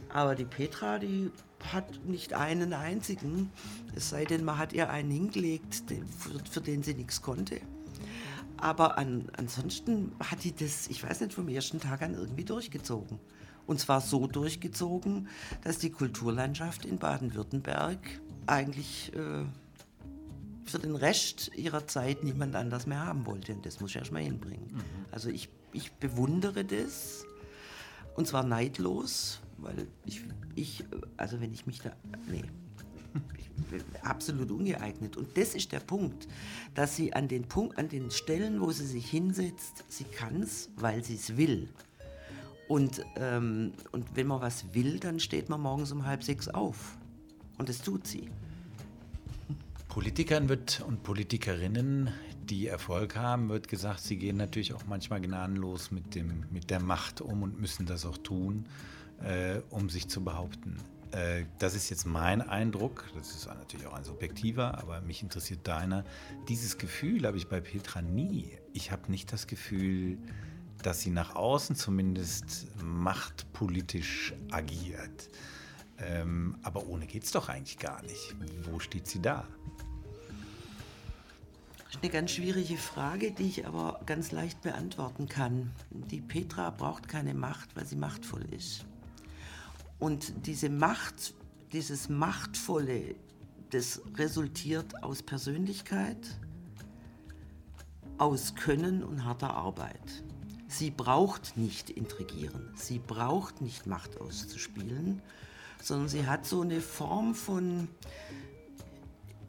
Aber 0.09 0.33
die 0.33 0.45
Petra, 0.45 0.97
die 0.97 1.31
hat 1.71 2.05
nicht 2.05 2.33
einen 2.33 2.73
einzigen, 2.73 3.51
es 3.95 4.09
sei 4.09 4.25
denn, 4.25 4.43
man 4.43 4.57
hat 4.57 4.73
ihr 4.73 4.89
einen 4.89 5.11
hingelegt, 5.11 5.83
für, 6.17 6.39
für 6.49 6.61
den 6.61 6.81
sie 6.81 6.95
nichts 6.95 7.21
konnte. 7.21 7.61
Aber 8.57 8.97
an, 8.97 9.29
ansonsten 9.37 10.13
hat 10.19 10.43
die 10.43 10.55
das, 10.55 10.87
ich 10.87 11.03
weiß 11.03 11.21
nicht, 11.21 11.33
vom 11.33 11.47
ersten 11.47 11.79
Tag 11.79 12.01
an 12.01 12.15
irgendwie 12.15 12.43
durchgezogen. 12.43 13.19
Und 13.67 13.79
zwar 13.79 14.01
so 14.01 14.27
durchgezogen, 14.27 15.27
dass 15.63 15.77
die 15.77 15.91
Kulturlandschaft 15.91 16.85
in 16.85 16.97
Baden-Württemberg 16.97 17.99
eigentlich 18.47 19.13
äh, 19.13 19.45
für 20.63 20.79
den 20.79 20.95
Rest 20.95 21.51
ihrer 21.55 21.85
Zeit 21.85 22.23
niemand 22.23 22.55
anders 22.55 22.87
mehr 22.87 23.05
haben 23.05 23.25
wollte. 23.25 23.53
Und 23.53 23.65
das 23.65 23.79
muss 23.79 23.91
ich 23.91 23.97
erstmal 23.97 24.23
hinbringen. 24.23 24.71
Mhm. 24.71 24.81
Also 25.11 25.29
ich, 25.29 25.49
ich 25.73 25.91
bewundere 25.93 26.63
das 26.63 27.25
und 28.15 28.27
zwar 28.27 28.43
neidlos, 28.43 29.39
weil 29.57 29.87
ich, 30.05 30.23
ich, 30.55 30.83
also 31.17 31.39
wenn 31.39 31.53
ich 31.53 31.67
mich 31.67 31.79
da, 31.81 31.91
nee, 32.29 32.43
absolut 34.01 34.51
ungeeignet. 34.51 35.17
Und 35.17 35.37
das 35.37 35.55
ist 35.55 35.71
der 35.71 35.79
Punkt, 35.79 36.27
dass 36.73 36.95
sie 36.95 37.13
an 37.13 37.27
den, 37.27 37.43
Punkt, 37.47 37.77
an 37.77 37.89
den 37.89 38.11
Stellen, 38.11 38.61
wo 38.61 38.71
sie 38.71 38.85
sich 38.85 39.09
hinsetzt, 39.09 39.83
sie 39.87 40.05
kann 40.05 40.41
es, 40.41 40.69
weil 40.75 41.03
sie 41.03 41.15
es 41.15 41.37
will. 41.37 41.69
Und, 42.67 43.05
ähm, 43.15 43.73
und 43.91 44.15
wenn 44.15 44.27
man 44.27 44.41
was 44.41 44.73
will, 44.73 44.99
dann 44.99 45.19
steht 45.19 45.49
man 45.49 45.61
morgens 45.61 45.91
um 45.91 46.05
halb 46.05 46.23
sechs 46.23 46.47
auf. 46.47 46.97
Und 47.57 47.69
das 47.69 47.81
tut 47.81 48.05
sie. 48.05 48.29
Politikern 49.87 50.47
wird 50.49 50.83
und 50.85 51.01
Politikerinnen, 51.03 52.11
die 52.43 52.67
Erfolg 52.67 53.15
haben, 53.15 53.49
wird 53.49 53.67
gesagt, 53.67 54.01
sie 54.01 54.17
gehen 54.17 54.37
natürlich 54.37 54.73
auch 54.73 54.85
manchmal 54.85 55.21
gnadenlos 55.21 55.91
mit, 55.91 56.13
dem, 56.13 56.45
mit 56.51 56.69
der 56.69 56.79
Macht 56.79 57.19
um 57.21 57.41
und 57.41 57.59
müssen 57.59 57.85
das 57.85 58.05
auch 58.05 58.17
tun, 58.17 58.65
äh, 59.21 59.61
um 59.69 59.89
sich 59.89 60.07
zu 60.07 60.23
behaupten. 60.23 60.77
Äh, 61.11 61.45
das 61.59 61.73
ist 61.73 61.89
jetzt 61.89 62.05
mein 62.05 62.41
Eindruck, 62.41 63.05
das 63.15 63.31
ist 63.31 63.47
natürlich 63.47 63.87
auch 63.87 63.93
ein 63.93 64.03
subjektiver, 64.03 64.77
aber 64.77 65.01
mich 65.01 65.23
interessiert 65.23 65.67
deiner. 65.67 66.03
Dieses 66.47 66.77
Gefühl 66.77 67.25
habe 67.25 67.37
ich 67.37 67.47
bei 67.47 67.59
Petra 67.59 68.01
nie. 68.01 68.51
Ich 68.73 68.91
habe 68.91 69.09
nicht 69.09 69.31
das 69.31 69.47
Gefühl, 69.47 70.17
dass 70.83 71.01
sie 71.01 71.09
nach 71.09 71.35
außen 71.35 71.75
zumindest 71.75 72.67
machtpolitisch 72.81 74.33
agiert. 74.51 75.29
Ähm, 75.99 76.57
aber 76.61 76.87
ohne 76.87 77.07
geht 77.07 77.23
es 77.23 77.31
doch 77.31 77.49
eigentlich 77.49 77.79
gar 77.79 78.01
nicht. 78.03 78.35
Wo 78.63 78.79
steht 78.79 79.07
sie 79.07 79.21
da? 79.21 79.47
Das 81.85 81.95
ist 81.95 82.03
eine 82.03 82.11
ganz 82.11 82.31
schwierige 82.31 82.77
Frage, 82.77 83.31
die 83.31 83.47
ich 83.47 83.65
aber 83.65 84.01
ganz 84.05 84.31
leicht 84.31 84.61
beantworten 84.61 85.27
kann. 85.27 85.71
Die 85.89 86.21
Petra 86.21 86.69
braucht 86.69 87.07
keine 87.07 87.33
Macht, 87.33 87.75
weil 87.75 87.85
sie 87.85 87.95
machtvoll 87.95 88.45
ist. 88.53 88.85
Und 89.97 90.45
diese 90.45 90.69
Macht, 90.69 91.33
dieses 91.71 92.09
Machtvolle, 92.09 93.15
das 93.71 94.01
resultiert 94.15 95.01
aus 95.01 95.23
Persönlichkeit, 95.23 96.39
aus 98.17 98.55
Können 98.55 99.03
und 99.03 99.25
harter 99.25 99.53
Arbeit. 99.53 100.23
Sie 100.67 100.91
braucht 100.91 101.55
nicht 101.55 101.89
intrigieren, 101.89 102.69
sie 102.75 102.99
braucht 102.99 103.61
nicht 103.61 103.87
Macht 103.87 104.19
auszuspielen, 104.19 105.21
sondern 105.81 106.09
sie 106.09 106.27
hat 106.27 106.45
so 106.45 106.61
eine 106.61 106.81
Form 106.81 107.35
von, 107.35 107.87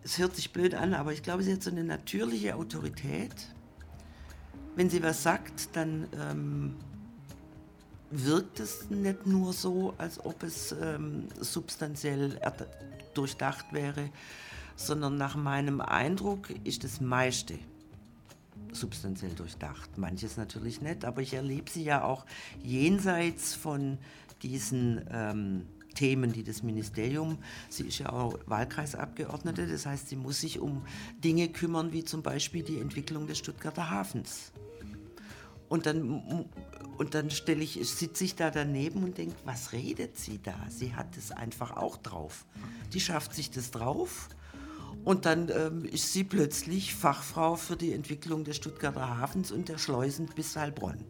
es 0.04 0.18
hört 0.18 0.36
sich 0.36 0.52
blöd 0.52 0.74
an, 0.74 0.94
aber 0.94 1.12
ich 1.12 1.24
glaube, 1.24 1.42
sie 1.42 1.52
hat 1.52 1.62
so 1.62 1.70
eine 1.70 1.82
natürliche 1.82 2.54
Autorität. 2.54 3.34
Wenn 4.76 4.90
sie 4.90 5.02
was 5.02 5.24
sagt, 5.24 5.74
dann 5.74 6.06
ähm, 6.16 6.76
wirkt 8.12 8.60
es 8.60 8.88
nicht 8.88 9.26
nur 9.26 9.52
so, 9.52 9.94
als 9.98 10.24
ob 10.24 10.44
es 10.44 10.70
ähm, 10.80 11.26
substanziell 11.40 12.40
durchdacht 13.14 13.72
wäre, 13.72 14.10
sondern 14.76 15.16
nach 15.16 15.34
meinem 15.34 15.80
Eindruck 15.80 16.50
ist 16.62 16.84
das 16.84 17.00
meiste 17.00 17.58
substanziell 18.72 19.32
durchdacht. 19.32 19.98
Manches 19.98 20.36
natürlich 20.36 20.80
nicht, 20.80 21.04
aber 21.04 21.22
ich 21.22 21.34
erlebe 21.34 21.70
sie 21.70 21.84
ja 21.84 22.04
auch 22.04 22.26
jenseits 22.62 23.54
von 23.54 23.98
diesen 24.42 25.04
ähm, 25.10 25.66
Themen, 25.94 26.32
die 26.32 26.44
das 26.44 26.62
Ministerium, 26.62 27.38
sie 27.68 27.88
ist 27.88 27.98
ja 27.98 28.12
auch 28.12 28.38
Wahlkreisabgeordnete, 28.46 29.66
das 29.66 29.84
heißt, 29.84 30.08
sie 30.08 30.16
muss 30.16 30.40
sich 30.40 30.60
um 30.60 30.82
Dinge 31.24 31.48
kümmern, 31.48 31.92
wie 31.92 32.04
zum 32.04 32.22
Beispiel 32.22 32.62
die 32.62 32.78
Entwicklung 32.78 33.26
des 33.26 33.38
Stuttgarter 33.38 33.90
Hafens. 33.90 34.52
Und 35.68 35.86
dann, 35.86 36.46
und 36.96 37.14
dann 37.14 37.30
stelle 37.30 37.62
ich, 37.62 37.78
sitze 37.82 38.24
ich 38.24 38.36
da 38.36 38.50
daneben 38.50 39.02
und 39.02 39.18
denke, 39.18 39.34
was 39.44 39.72
redet 39.72 40.16
sie 40.16 40.40
da? 40.42 40.54
Sie 40.68 40.94
hat 40.94 41.16
es 41.16 41.30
einfach 41.32 41.76
auch 41.76 41.96
drauf. 41.96 42.46
Die 42.92 43.00
schafft 43.00 43.34
sich 43.34 43.50
das 43.50 43.70
drauf 43.70 44.28
und 45.04 45.26
dann 45.26 45.48
ähm, 45.48 45.84
ist 45.84 46.12
sie 46.12 46.24
plötzlich 46.24 46.94
Fachfrau 46.94 47.56
für 47.56 47.76
die 47.76 47.92
Entwicklung 47.92 48.44
des 48.44 48.56
Stuttgarter 48.56 49.18
Hafens 49.18 49.52
und 49.52 49.68
der 49.68 49.78
Schleusen 49.78 50.26
bis 50.34 50.56
Heilbronn. 50.56 51.04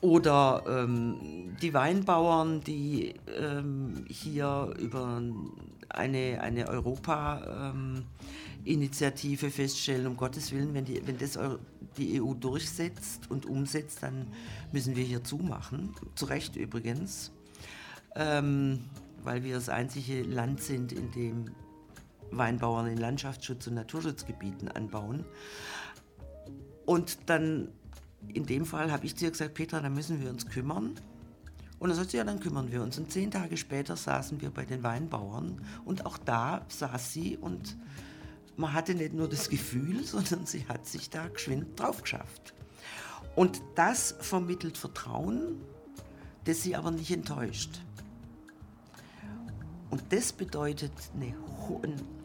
Oder 0.00 0.64
ähm, 0.66 1.56
die 1.62 1.72
Weinbauern, 1.72 2.62
die 2.62 3.14
ähm, 3.38 4.04
hier 4.08 4.74
über 4.78 5.22
eine, 5.88 6.40
eine 6.40 6.68
Europa-Initiative 6.68 9.50
feststellen, 9.50 10.06
um 10.06 10.16
Gottes 10.16 10.52
Willen, 10.52 10.74
wenn, 10.74 10.84
die, 10.84 11.06
wenn 11.06 11.16
das 11.16 11.38
die 11.96 12.20
EU 12.20 12.34
durchsetzt 12.34 13.30
und 13.30 13.46
umsetzt, 13.46 14.02
dann 14.02 14.26
müssen 14.72 14.96
wir 14.96 15.04
hier 15.04 15.24
zumachen. 15.24 15.94
Zu 16.16 16.26
Recht 16.26 16.56
übrigens, 16.56 17.30
ähm, 18.14 18.80
weil 19.22 19.44
wir 19.44 19.54
das 19.54 19.68
einzige 19.68 20.22
Land 20.22 20.60
sind, 20.60 20.92
in 20.92 21.12
dem 21.12 21.46
Weinbauern 22.30 22.86
in 22.86 22.98
Landschaftsschutz- 22.98 23.66
und 23.68 23.74
Naturschutzgebieten 23.74 24.68
anbauen. 24.68 25.24
Und 26.86 27.18
dann, 27.26 27.68
in 28.28 28.46
dem 28.46 28.66
Fall, 28.66 28.92
habe 28.92 29.06
ich 29.06 29.16
zu 29.16 29.24
ihr 29.24 29.30
gesagt, 29.30 29.54
Petra, 29.54 29.80
da 29.80 29.88
müssen 29.88 30.20
wir 30.20 30.30
uns 30.30 30.46
kümmern. 30.46 30.94
Und 31.78 31.88
dann 31.88 31.98
sagt 31.98 32.10
sie, 32.10 32.16
ja, 32.18 32.24
dann 32.24 32.40
kümmern 32.40 32.70
wir 32.70 32.82
uns. 32.82 32.98
Und 32.98 33.10
zehn 33.10 33.30
Tage 33.30 33.56
später 33.56 33.96
saßen 33.96 34.40
wir 34.40 34.50
bei 34.50 34.64
den 34.64 34.82
Weinbauern 34.82 35.60
und 35.84 36.06
auch 36.06 36.18
da 36.18 36.64
saß 36.68 37.12
sie 37.12 37.36
und 37.36 37.76
man 38.56 38.72
hatte 38.72 38.94
nicht 38.94 39.12
nur 39.12 39.28
das 39.28 39.48
Gefühl, 39.48 40.04
sondern 40.04 40.46
sie 40.46 40.66
hat 40.66 40.86
sich 40.86 41.10
da 41.10 41.28
geschwind 41.28 41.78
drauf 41.78 42.02
geschafft. 42.02 42.54
Und 43.34 43.60
das 43.74 44.14
vermittelt 44.20 44.78
Vertrauen, 44.78 45.60
das 46.44 46.62
sie 46.62 46.76
aber 46.76 46.90
nicht 46.90 47.10
enttäuscht. 47.10 47.80
Und 49.94 50.02
das 50.10 50.32
bedeutet 50.32 50.90
eine 51.14 51.32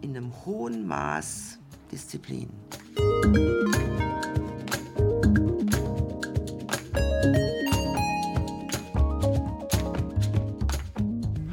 in 0.01 0.17
einem 0.17 0.33
hohen 0.43 0.87
Maß 0.87 1.59
Disziplin. 1.91 2.49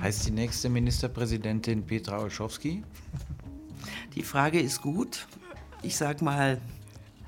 Heißt 0.01 0.27
die 0.27 0.31
nächste 0.31 0.71
Ministerpräsidentin 0.71 1.85
Petra 1.85 2.21
Olschowski? 2.21 2.83
Die 4.15 4.23
Frage 4.23 4.59
ist 4.59 4.81
gut. 4.81 5.27
Ich 5.83 5.99
sage 5.99 6.25
mal, 6.25 6.59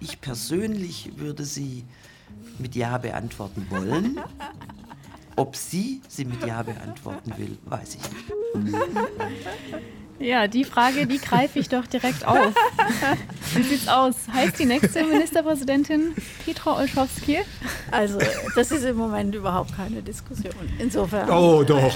ich 0.00 0.18
persönlich 0.22 1.10
würde 1.18 1.44
sie 1.44 1.84
mit 2.58 2.74
Ja 2.74 2.96
beantworten 2.96 3.66
wollen. 3.68 4.18
Ob 5.38 5.54
sie 5.54 6.00
sie 6.08 6.24
mit 6.24 6.44
Ja 6.44 6.64
beantworten 6.64 7.32
will, 7.36 7.56
weiß 7.66 7.96
ich 7.96 8.02
nicht. 8.10 8.24
Ja, 10.18 10.48
die 10.48 10.64
Frage, 10.64 11.06
die 11.06 11.18
greife 11.18 11.60
ich 11.60 11.68
doch 11.68 11.86
direkt 11.86 12.26
auf. 12.26 12.52
Wie 13.54 13.62
sieht's 13.62 13.86
aus? 13.86 14.16
Heißt 14.32 14.58
die 14.58 14.64
nächste 14.64 15.04
Ministerpräsidentin 15.04 16.12
Petra 16.44 16.76
Olschowski? 16.76 17.38
Also, 17.92 18.18
das 18.56 18.72
ist 18.72 18.82
im 18.84 18.96
Moment 18.96 19.36
überhaupt 19.36 19.76
keine 19.76 20.02
Diskussion. 20.02 20.52
Insofern. 20.80 21.30
Oh, 21.30 21.62
doch. 21.62 21.94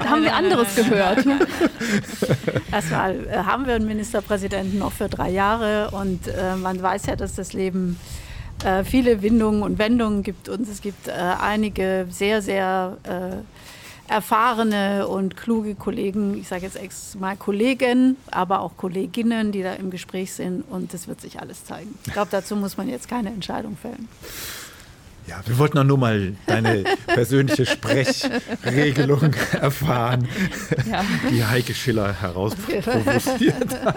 da 0.00 0.10
haben 0.10 0.24
wir 0.24 0.34
anderes 0.34 0.74
gehört. 0.74 1.24
Erstmal 2.72 3.28
äh, 3.28 3.36
haben 3.36 3.64
wir 3.66 3.74
einen 3.74 3.86
Ministerpräsidenten 3.86 4.80
noch 4.80 4.90
für 4.92 5.08
drei 5.08 5.30
Jahre 5.30 5.92
und 5.92 6.26
äh, 6.26 6.56
man 6.56 6.82
weiß 6.82 7.06
ja, 7.06 7.14
dass 7.14 7.36
das 7.36 7.52
Leben 7.52 8.00
äh, 8.64 8.84
viele 8.84 9.22
Windungen 9.22 9.62
und 9.62 9.78
Wendungen 9.78 10.22
gibt 10.22 10.48
und 10.48 10.68
es 10.68 10.80
gibt 10.80 11.08
äh, 11.08 11.12
einige 11.12 12.06
sehr, 12.10 12.42
sehr 12.42 12.96
äh, 13.04 14.12
erfahrene 14.12 15.06
und 15.08 15.36
kluge 15.36 15.74
Kollegen, 15.74 16.38
ich 16.38 16.48
sage 16.48 16.62
jetzt 16.62 16.76
extra 16.76 17.18
mal 17.18 17.36
Kollegen, 17.36 18.16
aber 18.30 18.60
auch 18.60 18.76
Kolleginnen, 18.76 19.52
die 19.52 19.62
da 19.62 19.74
im 19.74 19.90
Gespräch 19.90 20.32
sind 20.32 20.62
und 20.68 20.92
das 20.92 21.08
wird 21.08 21.20
sich 21.20 21.40
alles 21.40 21.64
zeigen. 21.64 21.94
Ich 22.06 22.12
glaube, 22.12 22.28
dazu 22.30 22.56
muss 22.56 22.76
man 22.76 22.88
jetzt 22.88 23.08
keine 23.08 23.30
Entscheidung 23.30 23.76
fällen. 23.76 24.08
Ja, 25.26 25.40
wir 25.46 25.56
wollten 25.56 25.78
auch 25.78 25.84
nur 25.84 25.96
mal 25.96 26.34
deine 26.46 26.84
persönliche 27.06 27.64
Sprechregelung 27.64 29.34
erfahren, 29.52 30.28
ja. 30.90 31.02
die 31.30 31.42
Heike 31.42 31.72
Schiller 31.72 32.12
herausprovoziert 32.20 33.84
hat. 33.84 33.96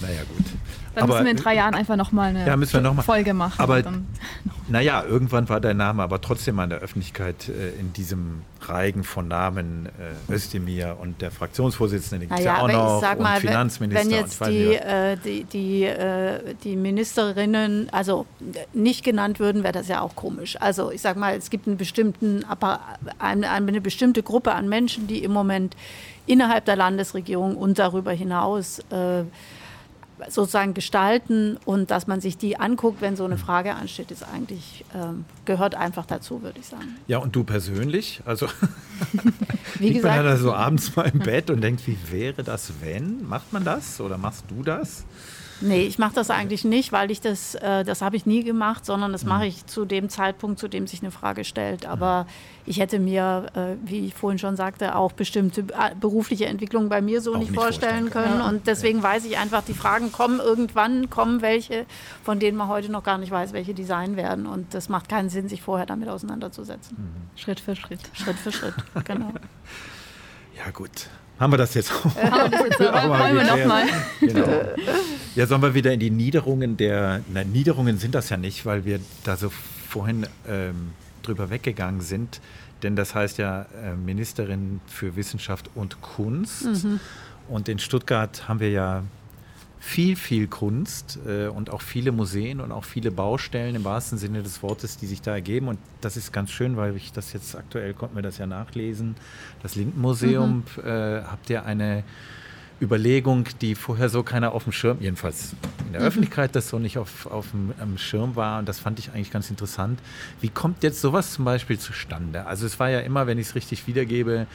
naja, 0.00 0.22
gut. 0.28 0.57
Dann 0.98 1.04
aber, 1.04 1.14
müssen 1.14 1.26
wir 1.26 1.30
in 1.30 1.36
drei 1.36 1.54
Jahren 1.54 1.74
einfach 1.74 1.96
nochmal 1.96 2.30
eine 2.30 2.46
ja, 2.46 2.80
noch 2.80 3.04
Folge 3.04 3.34
machen. 3.34 3.60
Aber 3.60 3.82
naja, 4.68 5.04
irgendwann 5.04 5.48
war 5.48 5.60
dein 5.60 5.76
Name 5.76 6.02
aber 6.02 6.20
trotzdem 6.20 6.58
an 6.58 6.70
der 6.70 6.80
Öffentlichkeit 6.80 7.48
äh, 7.48 7.78
in 7.78 7.92
diesem 7.92 8.42
Reigen 8.62 9.04
von 9.04 9.28
Namen 9.28 9.88
äh, 10.28 10.32
Özdemir 10.32 10.96
und 11.00 11.22
der 11.22 11.30
Fraktionsvorsitzende, 11.30 12.26
den 12.26 12.28
gibt 12.28 12.40
naja, 12.40 12.56
ja 12.56 12.62
auch 12.62 12.68
noch, 12.68 13.00
sag 13.00 13.20
mal, 13.20 13.36
und 13.36 13.42
Finanzminister. 13.42 14.04
Wenn 14.04 14.10
jetzt 14.10 14.46
die, 14.46 14.74
äh, 14.74 15.16
die, 15.16 15.44
die, 15.44 15.84
äh, 15.84 16.54
die 16.64 16.74
Ministerinnen 16.74 17.88
also 17.92 18.26
nicht 18.74 19.04
genannt 19.04 19.38
würden, 19.38 19.62
wäre 19.62 19.72
das 19.72 19.86
ja 19.86 20.00
auch 20.00 20.16
komisch. 20.16 20.56
Also 20.60 20.90
ich 20.90 21.00
sage 21.00 21.18
mal, 21.18 21.36
es 21.36 21.50
gibt 21.50 21.68
einen 21.68 21.76
bestimmten, 21.76 22.44
eine, 23.18 23.50
eine 23.50 23.80
bestimmte 23.80 24.24
Gruppe 24.24 24.52
an 24.52 24.68
Menschen, 24.68 25.06
die 25.06 25.22
im 25.22 25.32
Moment 25.32 25.76
innerhalb 26.26 26.64
der 26.64 26.76
Landesregierung 26.76 27.56
und 27.56 27.78
darüber 27.78 28.12
hinaus 28.12 28.80
äh, 28.90 29.22
sozusagen 30.28 30.74
gestalten 30.74 31.58
und 31.64 31.90
dass 31.90 32.06
man 32.06 32.20
sich 32.20 32.36
die 32.36 32.58
anguckt, 32.58 33.00
wenn 33.00 33.16
so 33.16 33.24
eine 33.24 33.38
Frage 33.38 33.74
ansteht, 33.74 34.10
ist 34.10 34.24
eigentlich 34.24 34.84
ähm, 34.94 35.24
gehört 35.44 35.74
einfach 35.74 36.06
dazu, 36.06 36.42
würde 36.42 36.60
ich 36.60 36.66
sagen. 36.66 36.96
Ja, 37.06 37.18
und 37.18 37.34
du 37.34 37.44
persönlich? 37.44 38.20
Also 38.24 38.46
wie 39.78 39.92
gesagt, 39.92 40.16
man 40.16 40.24
da 40.24 40.36
so 40.36 40.52
abends 40.52 40.94
mal 40.96 41.04
im 41.04 41.20
Bett 41.20 41.50
und 41.50 41.60
denkt, 41.60 41.86
wie 41.86 41.98
wäre 42.10 42.42
das, 42.42 42.72
wenn? 42.80 43.26
Macht 43.28 43.52
man 43.52 43.64
das 43.64 44.00
oder 44.00 44.18
machst 44.18 44.44
du 44.48 44.62
das? 44.62 45.04
Nee, 45.60 45.82
ich 45.82 45.98
mache 45.98 46.14
das 46.14 46.30
eigentlich 46.30 46.64
nicht, 46.64 46.92
weil 46.92 47.10
ich 47.10 47.20
das, 47.20 47.54
äh, 47.56 47.84
das 47.84 48.02
habe 48.02 48.16
ich 48.16 48.26
nie 48.26 48.44
gemacht, 48.44 48.84
sondern 48.84 49.12
das 49.12 49.24
mache 49.24 49.42
mhm. 49.42 49.48
ich 49.48 49.66
zu 49.66 49.84
dem 49.84 50.08
Zeitpunkt, 50.08 50.58
zu 50.58 50.68
dem 50.68 50.86
sich 50.86 51.02
eine 51.02 51.10
Frage 51.10 51.44
stellt. 51.44 51.86
Aber 51.86 52.26
ich 52.64 52.78
hätte 52.78 52.98
mir, 52.98 53.46
äh, 53.54 53.74
wie 53.84 54.06
ich 54.06 54.14
vorhin 54.14 54.38
schon 54.38 54.56
sagte, 54.56 54.94
auch 54.94 55.12
bestimmte 55.12 55.62
äh, 55.62 55.94
berufliche 55.98 56.46
Entwicklungen 56.46 56.88
bei 56.88 57.00
mir 57.00 57.20
so 57.20 57.34
nicht, 57.34 57.50
nicht, 57.50 57.60
vorstellen, 57.60 58.10
vorstellen 58.10 58.30
können. 58.30 58.40
Ja. 58.40 58.48
Und 58.48 58.66
deswegen 58.66 58.98
ja. 58.98 59.04
weiß 59.04 59.24
ich 59.24 59.38
einfach, 59.38 59.62
die 59.62 59.74
Fragen 59.74 60.12
kommen 60.12 60.38
irgendwann, 60.38 61.10
kommen 61.10 61.42
welche, 61.42 61.86
von 62.22 62.38
denen 62.38 62.56
man 62.56 62.68
heute 62.68 62.92
noch 62.92 63.02
gar 63.02 63.18
nicht 63.18 63.32
weiß, 63.32 63.52
welche 63.52 63.74
die 63.74 63.84
sein 63.84 64.16
werden. 64.16 64.46
Und 64.46 64.74
das 64.74 64.88
macht 64.88 65.08
keinen 65.08 65.28
Sinn, 65.28 65.48
sich 65.48 65.62
vorher 65.62 65.86
damit 65.86 66.08
auseinanderzusetzen. 66.08 66.96
Mhm. 66.98 67.38
Schritt 67.38 67.60
für 67.60 67.74
Schritt. 67.74 68.00
Schritt 68.12 68.36
für 68.36 68.52
Schritt, 68.52 68.74
genau. 69.04 69.32
Ja, 70.56 70.70
gut. 70.72 71.08
Haben 71.38 71.52
wir 71.52 71.58
das 71.58 71.74
jetzt 71.74 71.92
auch? 71.92 72.04
Haben 72.16 72.50
wir 72.52 72.58
das 72.58 72.78
jetzt 72.78 72.82
auch? 72.82 73.08
Wollen 73.08 73.36
wir 73.36 73.44
nochmal? 73.44 73.84
Genau. 74.20 74.48
Ja, 75.34 75.46
sollen 75.46 75.62
wir 75.62 75.74
wieder 75.74 75.92
in 75.92 76.00
die 76.00 76.10
Niederungen 76.10 76.76
der, 76.76 77.22
na, 77.32 77.44
Niederungen 77.44 77.98
sind 77.98 78.14
das 78.14 78.28
ja 78.28 78.36
nicht, 78.36 78.66
weil 78.66 78.84
wir 78.84 78.98
da 79.22 79.36
so 79.36 79.52
vorhin 79.88 80.26
ähm, 80.48 80.90
drüber 81.22 81.50
weggegangen 81.50 82.00
sind, 82.00 82.40
denn 82.82 82.96
das 82.96 83.14
heißt 83.14 83.38
ja 83.38 83.66
äh, 83.84 83.94
Ministerin 83.94 84.80
für 84.88 85.14
Wissenschaft 85.14 85.70
und 85.74 86.00
Kunst. 86.00 86.64
Mhm. 86.64 86.98
Und 87.48 87.68
in 87.68 87.78
Stuttgart 87.78 88.48
haben 88.48 88.60
wir 88.60 88.70
ja 88.70 89.04
viel, 89.88 90.16
viel 90.16 90.48
Kunst 90.48 91.18
äh, 91.26 91.46
und 91.46 91.70
auch 91.70 91.80
viele 91.80 92.12
Museen 92.12 92.60
und 92.60 92.72
auch 92.72 92.84
viele 92.84 93.10
Baustellen 93.10 93.74
im 93.74 93.84
wahrsten 93.84 94.18
Sinne 94.18 94.42
des 94.42 94.62
Wortes, 94.62 94.98
die 94.98 95.06
sich 95.06 95.22
da 95.22 95.32
ergeben. 95.32 95.68
Und 95.68 95.78
das 96.02 96.18
ist 96.18 96.30
ganz 96.30 96.50
schön, 96.50 96.76
weil 96.76 96.94
ich 96.94 97.10
das 97.10 97.32
jetzt 97.32 97.56
aktuell 97.56 97.94
konnten 97.94 98.14
wir 98.14 98.22
das 98.22 98.36
ja 98.36 98.46
nachlesen. 98.46 99.16
Das 99.62 99.76
Lindenmuseum 99.76 100.64
mhm. 100.76 100.86
äh, 100.86 101.22
habt 101.22 101.48
ihr 101.48 101.64
eine 101.64 102.04
Überlegung, 102.82 103.46
die 103.62 103.74
vorher 103.74 104.10
so 104.10 104.22
keiner 104.22 104.52
auf 104.52 104.64
dem 104.64 104.72
Schirm, 104.72 104.98
jedenfalls 105.00 105.54
in 105.86 105.92
der 105.92 106.02
mhm. 106.02 106.06
Öffentlichkeit, 106.06 106.54
das 106.54 106.68
so 106.68 106.78
nicht 106.78 106.98
auf, 106.98 107.24
auf 107.24 107.50
dem, 107.52 107.72
dem, 107.80 107.96
Schirm 107.96 108.36
war. 108.36 108.58
Und 108.58 108.68
das 108.68 108.78
fand 108.78 108.98
ich 108.98 109.12
eigentlich 109.12 109.30
ganz 109.30 109.48
interessant. 109.48 110.00
Wie 110.42 110.50
kommt 110.50 110.82
jetzt 110.82 111.00
sowas 111.00 111.32
zum 111.32 111.46
Beispiel 111.46 111.78
zustande? 111.78 112.44
Also 112.44 112.66
es 112.66 112.78
war 112.78 112.90
ja 112.90 113.00
immer, 113.00 113.26
wenn 113.26 113.38
ich 113.38 113.46
es 113.48 113.54
richtig 113.54 113.86
wiedergebe, 113.86 114.46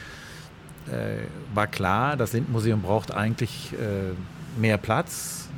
äh, 0.91 1.23
war 1.55 1.65
klar, 1.65 2.17
das 2.17 2.33
Lindenmuseum 2.33 2.83
braucht 2.83 3.11
eigentlich 3.11 3.73
äh, 3.73 4.13
mehr 4.57 4.77
Platz. 4.77 5.49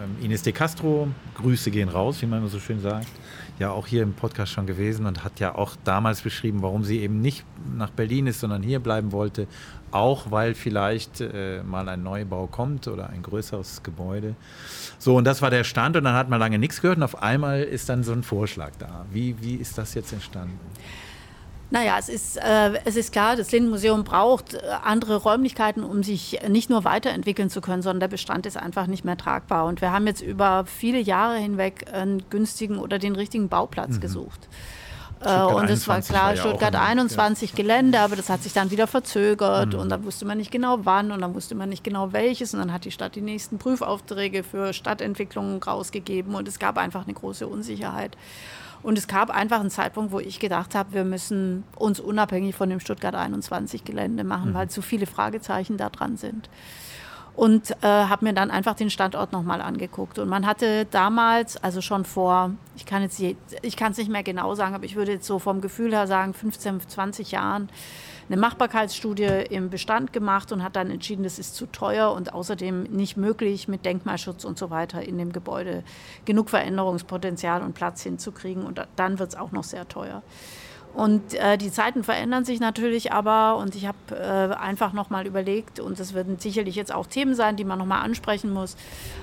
Ähm, 0.00 0.24
Ines 0.24 0.42
de 0.42 0.52
Castro, 0.52 1.08
Grüße 1.34 1.70
gehen 1.70 1.88
raus, 1.88 2.22
wie 2.22 2.26
man 2.26 2.46
so 2.48 2.58
schön 2.58 2.80
sagt, 2.80 3.08
ja 3.58 3.70
auch 3.70 3.86
hier 3.86 4.02
im 4.02 4.14
Podcast 4.14 4.52
schon 4.52 4.66
gewesen 4.66 5.06
und 5.06 5.22
hat 5.22 5.38
ja 5.40 5.54
auch 5.54 5.76
damals 5.84 6.22
beschrieben, 6.22 6.62
warum 6.62 6.82
sie 6.82 7.00
eben 7.00 7.20
nicht 7.20 7.44
nach 7.76 7.90
Berlin 7.90 8.26
ist, 8.26 8.40
sondern 8.40 8.62
hier 8.62 8.80
bleiben 8.80 9.12
wollte. 9.12 9.46
Auch 9.90 10.30
weil 10.30 10.54
vielleicht 10.54 11.20
äh, 11.20 11.62
mal 11.62 11.88
ein 11.88 12.02
Neubau 12.02 12.46
kommt 12.46 12.88
oder 12.88 13.10
ein 13.10 13.22
größeres 13.22 13.82
Gebäude. 13.82 14.34
So, 14.98 15.16
und 15.16 15.24
das 15.24 15.42
war 15.42 15.50
der 15.50 15.64
Stand 15.64 15.96
und 15.96 16.04
dann 16.04 16.14
hat 16.14 16.28
man 16.28 16.40
lange 16.40 16.58
nichts 16.58 16.80
gehört 16.80 16.96
und 16.96 17.02
auf 17.02 17.22
einmal 17.22 17.62
ist 17.62 17.88
dann 17.88 18.02
so 18.02 18.12
ein 18.12 18.22
Vorschlag 18.22 18.70
da. 18.78 19.04
Wie, 19.10 19.36
wie 19.42 19.56
ist 19.56 19.76
das 19.76 19.94
jetzt 19.94 20.12
entstanden? 20.12 20.58
Naja, 21.70 21.96
es 21.98 22.08
ist, 22.08 22.36
äh, 22.36 22.72
es 22.84 22.96
ist 22.96 23.12
klar, 23.12 23.36
das 23.36 23.52
Lindenmuseum 23.52 24.02
braucht 24.02 24.54
äh, 24.54 24.60
andere 24.82 25.16
Räumlichkeiten, 25.16 25.84
um 25.84 26.02
sich 26.02 26.40
nicht 26.48 26.68
nur 26.68 26.84
weiterentwickeln 26.84 27.48
zu 27.48 27.60
können, 27.60 27.82
sondern 27.82 28.00
der 28.00 28.08
Bestand 28.08 28.44
ist 28.46 28.56
einfach 28.56 28.88
nicht 28.88 29.04
mehr 29.04 29.16
tragbar. 29.16 29.66
Und 29.66 29.80
wir 29.80 29.92
haben 29.92 30.06
jetzt 30.06 30.20
über 30.20 30.64
viele 30.66 30.98
Jahre 30.98 31.36
hinweg 31.36 31.86
einen 31.92 32.28
günstigen 32.28 32.78
oder 32.78 32.98
den 32.98 33.14
richtigen 33.14 33.48
Bauplatz 33.48 33.96
mhm. 33.96 34.00
gesucht. 34.00 34.48
Äh, 35.20 35.42
und 35.42 35.68
es 35.68 35.86
war 35.86 36.00
klar, 36.00 36.22
war 36.22 36.34
ja 36.34 36.40
Stuttgart 36.40 36.74
21 36.74 37.50
ja. 37.50 37.56
Gelände, 37.56 38.00
aber 38.00 38.16
das 38.16 38.30
hat 38.30 38.42
sich 38.42 38.52
dann 38.52 38.70
wieder 38.70 38.86
verzögert 38.86 39.74
mhm. 39.74 39.80
und 39.80 39.88
dann 39.90 40.04
wusste 40.04 40.24
man 40.24 40.38
nicht 40.38 40.50
genau 40.50 40.80
wann 40.84 41.12
und 41.12 41.20
dann 41.20 41.34
wusste 41.34 41.54
man 41.54 41.68
nicht 41.68 41.84
genau 41.84 42.12
welches 42.12 42.54
und 42.54 42.60
dann 42.60 42.72
hat 42.72 42.84
die 42.84 42.90
Stadt 42.90 43.14
die 43.14 43.20
nächsten 43.20 43.58
Prüfaufträge 43.58 44.42
für 44.42 44.72
Stadtentwicklungen 44.72 45.62
rausgegeben 45.62 46.34
und 46.34 46.48
es 46.48 46.58
gab 46.58 46.78
einfach 46.78 47.04
eine 47.04 47.14
große 47.14 47.46
Unsicherheit. 47.46 48.16
Und 48.82 48.96
es 48.96 49.06
gab 49.06 49.30
einfach 49.30 49.60
einen 49.60 49.70
Zeitpunkt, 49.70 50.12
wo 50.12 50.20
ich 50.20 50.40
gedacht 50.40 50.74
habe, 50.74 50.94
wir 50.94 51.04
müssen 51.04 51.64
uns 51.76 52.00
unabhängig 52.00 52.54
von 52.54 52.70
dem 52.70 52.80
Stuttgart 52.80 53.14
21 53.14 53.84
Gelände 53.84 54.24
machen, 54.24 54.50
mhm. 54.50 54.54
weil 54.54 54.70
zu 54.70 54.82
viele 54.82 55.06
Fragezeichen 55.06 55.76
da 55.76 55.90
dran 55.90 56.16
sind. 56.16 56.48
Und 57.36 57.70
äh, 57.82 57.86
habe 57.86 58.24
mir 58.24 58.32
dann 58.32 58.50
einfach 58.50 58.74
den 58.74 58.90
Standort 58.90 59.32
nochmal 59.32 59.62
angeguckt. 59.62 60.18
Und 60.18 60.28
man 60.28 60.46
hatte 60.46 60.86
damals, 60.86 61.56
also 61.62 61.80
schon 61.80 62.04
vor, 62.04 62.52
ich 62.76 62.86
kann 62.86 63.02
jetzt, 63.02 63.20
ich 63.20 63.76
kann 63.76 63.92
es 63.92 63.98
nicht 63.98 64.10
mehr 64.10 64.22
genau 64.22 64.54
sagen, 64.54 64.74
aber 64.74 64.84
ich 64.84 64.96
würde 64.96 65.12
jetzt 65.12 65.26
so 65.26 65.38
vom 65.38 65.60
Gefühl 65.60 65.92
her 65.92 66.06
sagen, 66.06 66.34
15, 66.34 66.80
20 66.88 67.30
Jahren, 67.30 67.68
eine 68.30 68.40
Machbarkeitsstudie 68.40 69.24
im 69.50 69.70
Bestand 69.70 70.12
gemacht 70.12 70.52
und 70.52 70.62
hat 70.62 70.76
dann 70.76 70.88
entschieden, 70.88 71.24
das 71.24 71.40
ist 71.40 71.56
zu 71.56 71.66
teuer 71.66 72.12
und 72.12 72.32
außerdem 72.32 72.84
nicht 72.84 73.16
möglich, 73.16 73.66
mit 73.66 73.84
Denkmalschutz 73.84 74.44
und 74.44 74.56
so 74.56 74.70
weiter 74.70 75.02
in 75.02 75.18
dem 75.18 75.32
Gebäude 75.32 75.82
genug 76.26 76.48
Veränderungspotenzial 76.48 77.60
und 77.62 77.74
Platz 77.74 78.02
hinzukriegen. 78.04 78.62
Und 78.62 78.86
dann 78.94 79.18
wird 79.18 79.30
es 79.30 79.36
auch 79.36 79.50
noch 79.50 79.64
sehr 79.64 79.88
teuer. 79.88 80.22
Und 80.92 81.34
äh, 81.34 81.56
die 81.56 81.70
Zeiten 81.70 82.02
verändern 82.02 82.44
sich 82.44 82.58
natürlich 82.58 83.12
aber 83.12 83.56
und 83.58 83.76
ich 83.76 83.86
habe 83.86 83.98
äh, 84.10 84.54
einfach 84.54 84.92
nochmal 84.92 85.24
überlegt 85.24 85.78
und 85.78 86.00
das 86.00 86.14
werden 86.14 86.38
sicherlich 86.40 86.74
jetzt 86.74 86.92
auch 86.92 87.06
Themen 87.06 87.36
sein, 87.36 87.56
die 87.56 87.64
man 87.64 87.78
nochmal 87.78 88.02
ansprechen 88.02 88.52
muss, 88.52 88.76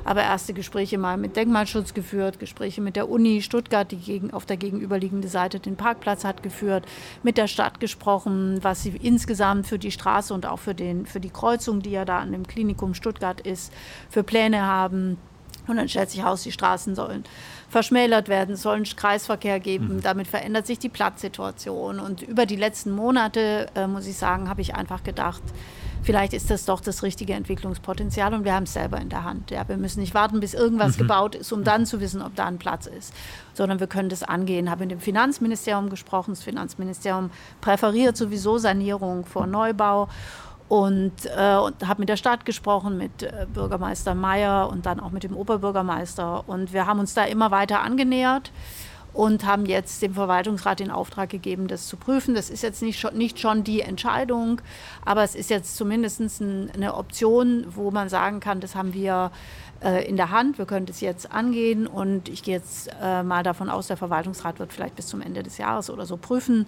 aber 0.05 0.21
erste 0.21 0.53
Gespräche 0.53 0.97
mal 0.97 1.17
mit 1.17 1.35
Denkmalschutz 1.35 1.93
geführt, 1.93 2.39
Gespräche 2.39 2.79
mit 2.79 2.95
der 2.95 3.09
Uni 3.09 3.41
Stuttgart, 3.41 3.91
die 3.91 3.97
gegen, 3.97 4.31
auf 4.31 4.45
der 4.45 4.55
gegenüberliegenden 4.55 5.29
Seite 5.29 5.59
den 5.59 5.75
Parkplatz 5.75 6.23
hat 6.23 6.41
geführt, 6.41 6.85
mit 7.21 7.37
der 7.37 7.47
Stadt 7.47 7.81
gesprochen, 7.81 8.59
was 8.61 8.83
sie 8.83 8.93
insgesamt 9.01 9.67
für 9.67 9.77
die 9.77 9.91
Straße 9.91 10.33
und 10.33 10.45
auch 10.45 10.59
für, 10.59 10.73
den, 10.73 11.05
für 11.05 11.19
die 11.19 11.29
Kreuzung, 11.29 11.81
die 11.81 11.91
ja 11.91 12.05
da 12.05 12.19
an 12.19 12.31
dem 12.31 12.47
Klinikum 12.47 12.93
Stuttgart 12.93 13.41
ist, 13.41 13.73
für 14.09 14.23
Pläne 14.23 14.61
haben. 14.65 15.17
Und 15.67 15.75
dann 15.75 15.89
stellt 15.89 16.09
sich 16.09 16.21
heraus, 16.21 16.43
die 16.43 16.53
Straßen 16.53 16.95
sollen 16.95 17.25
verschmälert 17.69 18.29
werden, 18.29 18.53
es 18.53 18.61
soll 18.61 18.75
einen 18.75 18.85
Kreisverkehr 18.85 19.59
geben. 19.59 19.95
Mhm. 19.95 20.01
Damit 20.01 20.27
verändert 20.27 20.67
sich 20.67 20.79
die 20.79 20.89
Platzsituation. 20.89 21.99
Und 21.99 22.21
über 22.21 22.45
die 22.45 22.55
letzten 22.55 22.91
Monate, 22.91 23.67
äh, 23.75 23.87
muss 23.87 24.07
ich 24.07 24.17
sagen, 24.17 24.49
habe 24.49 24.61
ich 24.61 24.75
einfach 24.75 25.03
gedacht, 25.03 25.41
vielleicht 26.03 26.33
ist 26.33 26.49
das 26.49 26.63
doch 26.63 26.79
das 26.79 27.03
richtige 27.03 27.33
Entwicklungspotenzial 27.33 28.33
und 28.33 28.45
wir 28.45 28.53
haben 28.53 28.63
es 28.63 28.73
selber 28.73 28.99
in 29.01 29.09
der 29.09 29.25
Hand. 29.25 29.51
Ja, 29.51 29.67
wir 29.67 29.75
müssen 29.75 29.99
nicht 29.99 30.13
warten, 30.13 30.39
bis 30.39 30.53
irgendwas 30.53 30.95
mhm. 30.95 31.01
gebaut 31.01 31.35
ist, 31.35 31.51
um 31.51 31.65
dann 31.65 31.85
zu 31.85 31.99
wissen, 31.99 32.21
ob 32.21 32.33
da 32.35 32.45
ein 32.45 32.57
Platz 32.57 32.85
ist, 32.85 33.13
sondern 33.53 33.81
wir 33.81 33.87
können 33.87 34.07
das 34.07 34.23
angehen. 34.23 34.65
Ich 34.65 34.71
habe 34.71 34.81
mit 34.81 34.91
dem 34.91 35.01
Finanzministerium 35.01 35.89
gesprochen. 35.89 36.31
Das 36.31 36.43
Finanzministerium 36.43 37.29
präferiert 37.59 38.15
sowieso 38.15 38.57
Sanierung 38.57 39.25
vor 39.25 39.47
Neubau 39.47 40.07
und, 40.69 41.13
äh, 41.25 41.55
und 41.55 41.87
habe 41.87 42.01
mit 42.01 42.09
der 42.09 42.17
Stadt 42.17 42.45
gesprochen, 42.45 42.97
mit 42.97 43.23
äh, 43.23 43.45
Bürgermeister 43.53 44.15
Mayer 44.15 44.69
und 44.69 44.85
dann 44.85 44.99
auch 44.99 45.11
mit 45.11 45.23
dem 45.23 45.35
Oberbürgermeister. 45.35 46.43
Und 46.47 46.73
wir 46.73 46.85
haben 46.85 46.99
uns 46.99 47.13
da 47.13 47.23
immer 47.23 47.51
weiter 47.51 47.81
angenähert 47.81 48.51
und 49.13 49.45
haben 49.45 49.65
jetzt 49.65 50.01
dem 50.01 50.13
Verwaltungsrat 50.13 50.79
den 50.79 50.91
Auftrag 50.91 51.29
gegeben, 51.29 51.67
das 51.67 51.87
zu 51.87 51.97
prüfen. 51.97 52.35
Das 52.35 52.49
ist 52.49 52.61
jetzt 52.63 52.81
nicht 52.81 52.99
schon, 52.99 53.17
nicht 53.17 53.39
schon 53.39 53.63
die 53.63 53.81
Entscheidung, 53.81 54.61
aber 55.05 55.23
es 55.23 55.35
ist 55.35 55.49
jetzt 55.49 55.77
zumindest 55.77 56.19
ein, 56.19 56.69
eine 56.73 56.95
Option, 56.95 57.65
wo 57.69 57.89
man 57.89 58.09
sagen 58.09 58.41
kann, 58.41 58.59
das 58.59 58.75
haben 58.75 58.93
wir 58.93 59.31
äh, 59.83 60.07
in 60.07 60.17
der 60.17 60.31
Hand, 60.31 60.57
wir 60.57 60.65
können 60.65 60.85
das 60.85 61.01
jetzt 61.01 61.31
angehen 61.31 61.87
und 61.87 62.29
ich 62.29 62.43
gehe 62.43 62.55
jetzt 62.55 62.89
äh, 63.01 63.23
mal 63.23 63.41
davon 63.41 63.69
aus, 63.69 63.87
der 63.87 63.97
Verwaltungsrat 63.97 64.59
wird 64.59 64.73
vielleicht 64.73 64.95
bis 64.95 65.07
zum 65.07 65.21
Ende 65.21 65.43
des 65.43 65.57
Jahres 65.57 65.89
oder 65.89 66.05
so 66.05 66.17
prüfen 66.17 66.67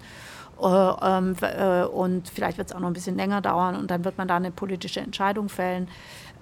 äh, 0.62 0.94
ähm, 1.02 1.36
äh, 1.40 1.84
und 1.84 2.28
vielleicht 2.28 2.58
wird 2.58 2.68
es 2.68 2.76
auch 2.76 2.80
noch 2.80 2.88
ein 2.88 2.92
bisschen 2.92 3.16
länger 3.16 3.40
dauern 3.40 3.76
und 3.76 3.90
dann 3.90 4.04
wird 4.04 4.18
man 4.18 4.28
da 4.28 4.36
eine 4.36 4.50
politische 4.50 5.00
Entscheidung 5.00 5.48
fällen. 5.48 5.88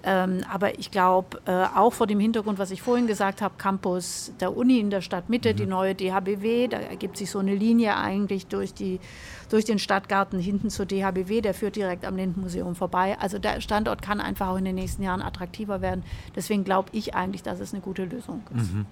Ähm, 0.01 0.45
aber 0.49 0.79
ich 0.79 0.91
glaube, 0.91 1.41
äh, 1.45 1.65
auch 1.75 1.91
vor 1.91 2.07
dem 2.07 2.19
Hintergrund, 2.21 2.57
was 2.57 2.71
ich 2.71 2.81
vorhin 2.81 3.05
gesagt 3.05 3.41
habe, 3.41 3.55
Campus 3.57 4.31
der 4.39 4.55
Uni 4.55 4.79
in 4.79 4.89
der 4.89 5.01
Stadtmitte, 5.01 5.51
mhm. 5.51 5.57
die 5.57 5.65
neue 5.65 5.95
DHBW, 5.95 6.69
da 6.69 6.77
ergibt 6.77 7.17
sich 7.17 7.29
so 7.29 7.39
eine 7.39 7.53
Linie 7.53 7.97
eigentlich 7.97 8.47
durch, 8.47 8.73
die, 8.73 9.01
durch 9.49 9.65
den 9.65 9.77
Stadtgarten 9.77 10.39
hinten 10.39 10.69
zur 10.69 10.85
DHBW, 10.85 11.41
der 11.41 11.53
führt 11.53 11.75
direkt 11.75 12.05
am 12.05 12.15
Lindenmuseum 12.15 12.75
vorbei. 12.75 13.17
Also 13.19 13.39
der 13.39 13.59
Standort 13.59 14.01
kann 14.01 14.21
einfach 14.21 14.47
auch 14.47 14.57
in 14.57 14.65
den 14.65 14.75
nächsten 14.75 15.03
Jahren 15.03 15.21
attraktiver 15.21 15.81
werden. 15.81 16.03
Deswegen 16.33 16.63
glaube 16.63 16.89
ich 16.93 17.13
eigentlich, 17.15 17.43
dass 17.43 17.59
es 17.59 17.73
eine 17.73 17.81
gute 17.81 18.05
Lösung 18.05 18.43
ist. 18.55 18.73
Mhm. 18.73 18.85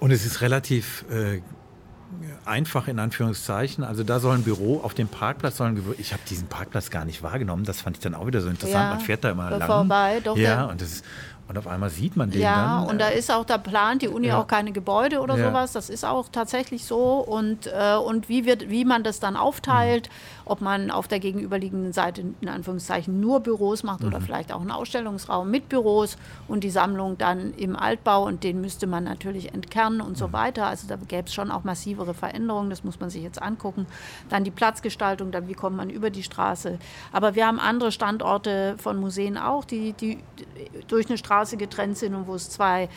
Und 0.00 0.10
es 0.10 0.26
ist 0.26 0.40
relativ 0.40 1.04
äh, 1.10 1.42
einfach 2.44 2.88
in 2.88 2.98
Anführungszeichen. 2.98 3.84
Also 3.84 4.02
da 4.04 4.20
soll 4.20 4.36
ein 4.36 4.42
Büro 4.42 4.80
auf 4.82 4.94
dem 4.94 5.08
Parkplatz 5.08 5.58
sollen. 5.58 5.82
Ich 5.98 6.12
habe 6.12 6.22
diesen 6.28 6.48
Parkplatz 6.48 6.90
gar 6.90 7.04
nicht 7.04 7.22
wahrgenommen. 7.22 7.64
Das 7.64 7.80
fand 7.80 7.96
ich 7.96 8.02
dann 8.02 8.14
auch 8.14 8.26
wieder 8.26 8.40
so 8.40 8.48
interessant. 8.48 8.84
Ja, 8.84 8.94
Man 8.94 9.00
fährt 9.00 9.24
da 9.24 9.30
immer 9.30 9.50
lang. 9.50 9.66
Vorbei, 9.66 10.20
doch. 10.22 10.36
Ja, 10.36 10.66
und 10.66 10.80
das 10.80 10.88
ist, 10.88 11.04
und 11.48 11.56
auf 11.56 11.66
einmal 11.66 11.88
sieht 11.88 12.14
man 12.14 12.30
den 12.30 12.42
ja, 12.42 12.54
dann. 12.54 12.84
Ja, 12.84 12.90
und 12.90 13.00
da 13.00 13.08
ist 13.08 13.30
auch, 13.30 13.44
da 13.46 13.56
plant 13.56 14.02
die 14.02 14.08
Uni 14.08 14.28
ja. 14.28 14.38
auch 14.38 14.46
keine 14.46 14.70
Gebäude 14.70 15.20
oder 15.20 15.38
ja. 15.38 15.48
sowas. 15.48 15.72
Das 15.72 15.88
ist 15.88 16.04
auch 16.04 16.28
tatsächlich 16.30 16.84
so. 16.84 17.20
Und, 17.20 17.66
äh, 17.66 17.96
und 17.96 18.28
wie, 18.28 18.44
wird, 18.44 18.68
wie 18.68 18.84
man 18.84 19.02
das 19.02 19.18
dann 19.18 19.34
aufteilt, 19.34 20.08
mhm. 20.08 20.37
Ob 20.48 20.60
man 20.60 20.90
auf 20.90 21.08
der 21.08 21.20
gegenüberliegenden 21.20 21.92
Seite 21.92 22.24
in 22.40 22.48
Anführungszeichen 22.48 23.20
nur 23.20 23.40
Büros 23.40 23.82
macht 23.82 24.00
mhm. 24.00 24.08
oder 24.08 24.20
vielleicht 24.20 24.52
auch 24.52 24.60
einen 24.60 24.70
Ausstellungsraum 24.70 25.50
mit 25.50 25.68
Büros 25.68 26.16
und 26.46 26.64
die 26.64 26.70
Sammlung 26.70 27.18
dann 27.18 27.54
im 27.54 27.76
Altbau 27.76 28.24
und 28.24 28.44
den 28.44 28.60
müsste 28.60 28.86
man 28.86 29.04
natürlich 29.04 29.54
entkernen 29.54 30.00
und 30.00 30.10
mhm. 30.10 30.16
so 30.16 30.32
weiter. 30.32 30.66
Also 30.66 30.86
da 30.86 30.96
gäbe 30.96 31.28
es 31.28 31.34
schon 31.34 31.50
auch 31.50 31.64
massivere 31.64 32.14
Veränderungen, 32.14 32.70
das 32.70 32.84
muss 32.84 33.00
man 33.00 33.10
sich 33.10 33.22
jetzt 33.22 33.40
angucken. 33.40 33.86
Dann 34.28 34.44
die 34.44 34.50
Platzgestaltung, 34.50 35.30
dann 35.30 35.48
wie 35.48 35.54
kommt 35.54 35.76
man 35.76 35.90
über 35.90 36.10
die 36.10 36.22
Straße. 36.22 36.78
Aber 37.12 37.34
wir 37.34 37.46
haben 37.46 37.58
andere 37.58 37.92
Standorte 37.92 38.76
von 38.78 38.98
Museen 38.98 39.38
auch, 39.38 39.64
die, 39.64 39.92
die 39.92 40.18
durch 40.88 41.08
eine 41.08 41.18
Straße 41.18 41.38
Straße 41.38 41.56
getrennt 41.56 41.96
sind 41.96 42.14
und 42.14 42.26
wo 42.26 42.34
es 42.34 42.50
zwei 42.50 42.88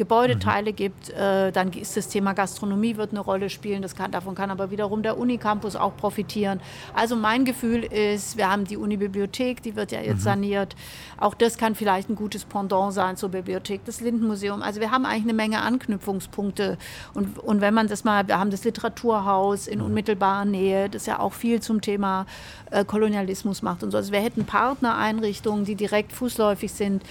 Gebäudeteile 0.00 0.70
mhm. 0.70 0.76
gibt. 0.76 1.10
Äh, 1.10 1.52
dann 1.52 1.72
ist 1.74 1.94
das 1.94 2.08
Thema 2.08 2.32
Gastronomie 2.32 2.96
wird 2.96 3.10
eine 3.10 3.20
Rolle 3.20 3.50
spielen. 3.50 3.82
Das 3.82 3.94
kann, 3.94 4.10
davon 4.10 4.34
kann 4.34 4.50
aber 4.50 4.70
wiederum 4.70 5.02
der 5.02 5.18
Unicampus 5.18 5.76
auch 5.76 5.94
profitieren. 5.94 6.58
Also 6.94 7.16
mein 7.16 7.44
Gefühl 7.44 7.84
ist, 7.84 8.38
wir 8.38 8.50
haben 8.50 8.64
die 8.64 8.78
Unibibliothek, 8.78 9.62
die 9.62 9.76
wird 9.76 9.92
ja 9.92 10.00
jetzt 10.00 10.20
mhm. 10.20 10.30
saniert. 10.30 10.74
Auch 11.20 11.34
das 11.34 11.58
kann 11.58 11.74
vielleicht 11.74 12.08
ein 12.08 12.16
gutes 12.16 12.46
Pendant 12.46 12.94
sein 12.94 13.16
zur 13.16 13.28
Bibliothek, 13.28 13.84
das 13.84 14.00
Lindenmuseum. 14.00 14.62
Also 14.62 14.80
wir 14.80 14.90
haben 14.90 15.04
eigentlich 15.04 15.24
eine 15.24 15.34
Menge 15.34 15.60
Anknüpfungspunkte. 15.60 16.78
Und, 17.12 17.38
und 17.38 17.60
wenn 17.60 17.74
man 17.74 17.88
das 17.88 18.04
mal, 18.04 18.26
wir 18.26 18.38
haben 18.38 18.50
das 18.50 18.64
Literaturhaus 18.64 19.66
in 19.66 19.80
mhm. 19.80 19.84
unmittelbarer 19.84 20.46
Nähe, 20.46 20.88
das 20.88 21.04
ja 21.04 21.18
auch 21.18 21.34
viel 21.34 21.60
zum 21.60 21.82
Thema 21.82 22.24
äh, 22.70 22.86
Kolonialismus 22.86 23.60
macht 23.60 23.82
und 23.82 23.90
so. 23.90 23.98
Also 23.98 24.12
wir 24.12 24.20
hätten 24.20 24.46
Partnereinrichtungen, 24.46 25.66
die 25.66 25.74
direkt 25.74 26.12
fußläufig 26.12 26.72
sind. 26.72 27.02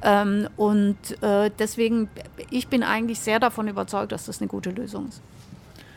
Ähm, 0.00 0.48
und 0.56 0.96
äh, 1.22 1.50
deswegen, 1.58 2.08
ich 2.50 2.68
bin 2.68 2.84
eigentlich 2.84 3.18
sehr 3.18 3.40
davon 3.40 3.66
überzeugt, 3.66 4.12
dass 4.12 4.26
das 4.26 4.40
eine 4.40 4.46
gute 4.46 4.70
Lösung 4.70 5.08
ist. 5.08 5.20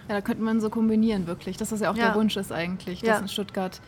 Ja, 0.08 0.16
da 0.16 0.22
könnte 0.22 0.42
man 0.42 0.60
so 0.60 0.72
kombinieren, 0.72 1.28
wirklich. 1.28 1.58
Dass 1.58 1.70
das 1.70 1.82
ja 1.82 1.92
auch 1.92 1.96
ja. 1.96 2.08
der 2.08 2.16
Wunsch 2.16 2.36
ist 2.36 2.52
eigentlich, 2.52 3.02
dass 3.02 3.10
ja. 3.10 3.20
in 3.20 3.28
Stuttgart 3.28 3.80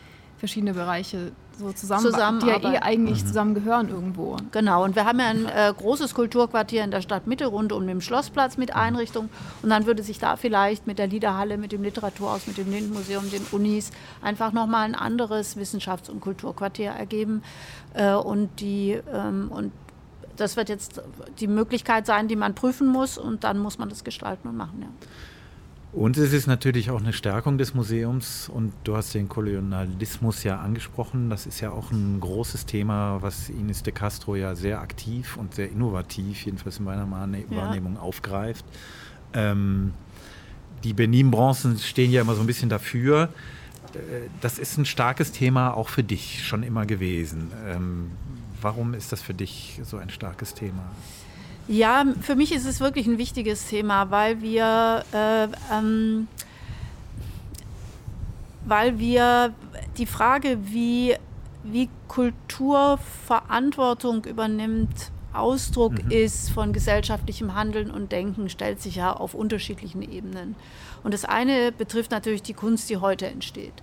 verschiedene 0.42 0.74
Bereiche 0.74 1.30
so 1.56 1.70
zusammen, 1.70 2.40
die 2.40 2.48
ja 2.48 2.56
eh 2.60 2.78
eigentlich 2.78 3.22
mhm. 3.22 3.28
zusammengehören 3.28 3.88
irgendwo. 3.90 4.36
Genau, 4.50 4.82
und 4.82 4.96
wir 4.96 5.04
haben 5.04 5.20
ja 5.20 5.26
ein 5.26 5.46
äh, 5.46 5.72
großes 5.72 6.14
Kulturquartier 6.14 6.82
in 6.82 6.90
der 6.90 7.00
Stadtmitte 7.00 7.46
rund 7.46 7.72
um 7.72 7.86
den 7.86 8.00
Schlossplatz 8.00 8.56
mit 8.56 8.74
Einrichtungen 8.74 9.30
und 9.62 9.70
dann 9.70 9.86
würde 9.86 10.02
sich 10.02 10.18
da 10.18 10.34
vielleicht 10.34 10.88
mit 10.88 10.98
der 10.98 11.06
Liederhalle, 11.06 11.58
mit 11.58 11.70
dem 11.70 11.84
Literaturhaus, 11.84 12.48
mit 12.48 12.58
dem 12.58 12.72
Lindenmuseum, 12.72 13.30
den 13.30 13.46
Unis 13.52 13.92
einfach 14.20 14.52
nochmal 14.52 14.84
ein 14.84 14.96
anderes 14.96 15.56
Wissenschafts- 15.56 16.10
und 16.10 16.20
Kulturquartier 16.20 16.90
ergeben 16.90 17.44
äh, 17.94 18.12
und 18.12 18.58
die 18.58 18.98
ähm, 19.14 19.48
und 19.52 19.70
das 20.36 20.56
wird 20.56 20.70
jetzt 20.70 21.00
die 21.38 21.46
Möglichkeit 21.46 22.04
sein, 22.04 22.26
die 22.26 22.34
man 22.34 22.56
prüfen 22.56 22.88
muss 22.88 23.16
und 23.16 23.44
dann 23.44 23.60
muss 23.60 23.78
man 23.78 23.90
das 23.90 24.02
gestalten 24.02 24.48
und 24.48 24.56
machen. 24.56 24.80
Ja. 24.80 24.88
Und 25.92 26.16
es 26.16 26.32
ist 26.32 26.46
natürlich 26.46 26.90
auch 26.90 27.00
eine 27.00 27.12
Stärkung 27.12 27.58
des 27.58 27.74
Museums 27.74 28.48
und 28.48 28.72
du 28.84 28.96
hast 28.96 29.12
den 29.14 29.28
Kolonialismus 29.28 30.42
ja 30.42 30.58
angesprochen. 30.58 31.28
Das 31.28 31.44
ist 31.44 31.60
ja 31.60 31.70
auch 31.70 31.90
ein 31.90 32.18
großes 32.18 32.64
Thema, 32.64 33.18
was 33.20 33.50
Ines 33.50 33.82
de 33.82 33.92
Castro 33.92 34.34
ja 34.34 34.54
sehr 34.54 34.80
aktiv 34.80 35.36
und 35.36 35.54
sehr 35.54 35.70
innovativ, 35.70 36.46
jedenfalls 36.46 36.78
in 36.78 36.86
meiner 36.86 37.10
Wahrnehmung, 37.10 37.94
ja. 37.94 38.00
aufgreift. 38.00 38.64
Ähm, 39.34 39.92
die 40.82 40.94
Benin-Bronzen 40.94 41.78
stehen 41.78 42.10
ja 42.10 42.22
immer 42.22 42.34
so 42.34 42.40
ein 42.40 42.46
bisschen 42.46 42.70
dafür. 42.70 43.28
Äh, 43.94 44.28
das 44.40 44.58
ist 44.58 44.78
ein 44.78 44.86
starkes 44.86 45.30
Thema 45.32 45.74
auch 45.74 45.90
für 45.90 46.02
dich 46.02 46.42
schon 46.46 46.62
immer 46.62 46.86
gewesen. 46.86 47.52
Ähm, 47.66 48.10
Warum 48.62 48.94
ist 48.94 49.10
das 49.10 49.20
für 49.20 49.34
dich 49.34 49.80
so 49.82 49.96
ein 49.96 50.08
starkes 50.08 50.54
Thema? 50.54 50.88
Ja, 51.68 52.04
für 52.20 52.34
mich 52.34 52.52
ist 52.52 52.66
es 52.66 52.80
wirklich 52.80 53.06
ein 53.06 53.18
wichtiges 53.18 53.68
Thema, 53.68 54.10
weil 54.10 54.42
wir, 54.42 55.04
äh, 55.12 55.48
ähm, 55.72 56.28
weil 58.66 58.98
wir 58.98 59.54
die 59.96 60.06
Frage, 60.06 60.58
wie, 60.62 61.14
wie 61.62 61.88
Kultur 62.08 62.98
Verantwortung 63.26 64.24
übernimmt, 64.24 65.12
Ausdruck 65.32 66.04
mhm. 66.04 66.10
ist 66.10 66.50
von 66.50 66.72
gesellschaftlichem 66.72 67.54
Handeln 67.54 67.90
und 67.90 68.12
Denken, 68.12 68.48
stellt 68.48 68.82
sich 68.82 68.96
ja 68.96 69.12
auf 69.12 69.34
unterschiedlichen 69.34 70.02
Ebenen. 70.02 70.56
Und 71.02 71.14
das 71.14 71.24
eine 71.24 71.72
betrifft 71.72 72.10
natürlich 72.10 72.42
die 72.42 72.54
Kunst, 72.54 72.90
die 72.90 72.98
heute 72.98 73.26
entsteht. 73.26 73.74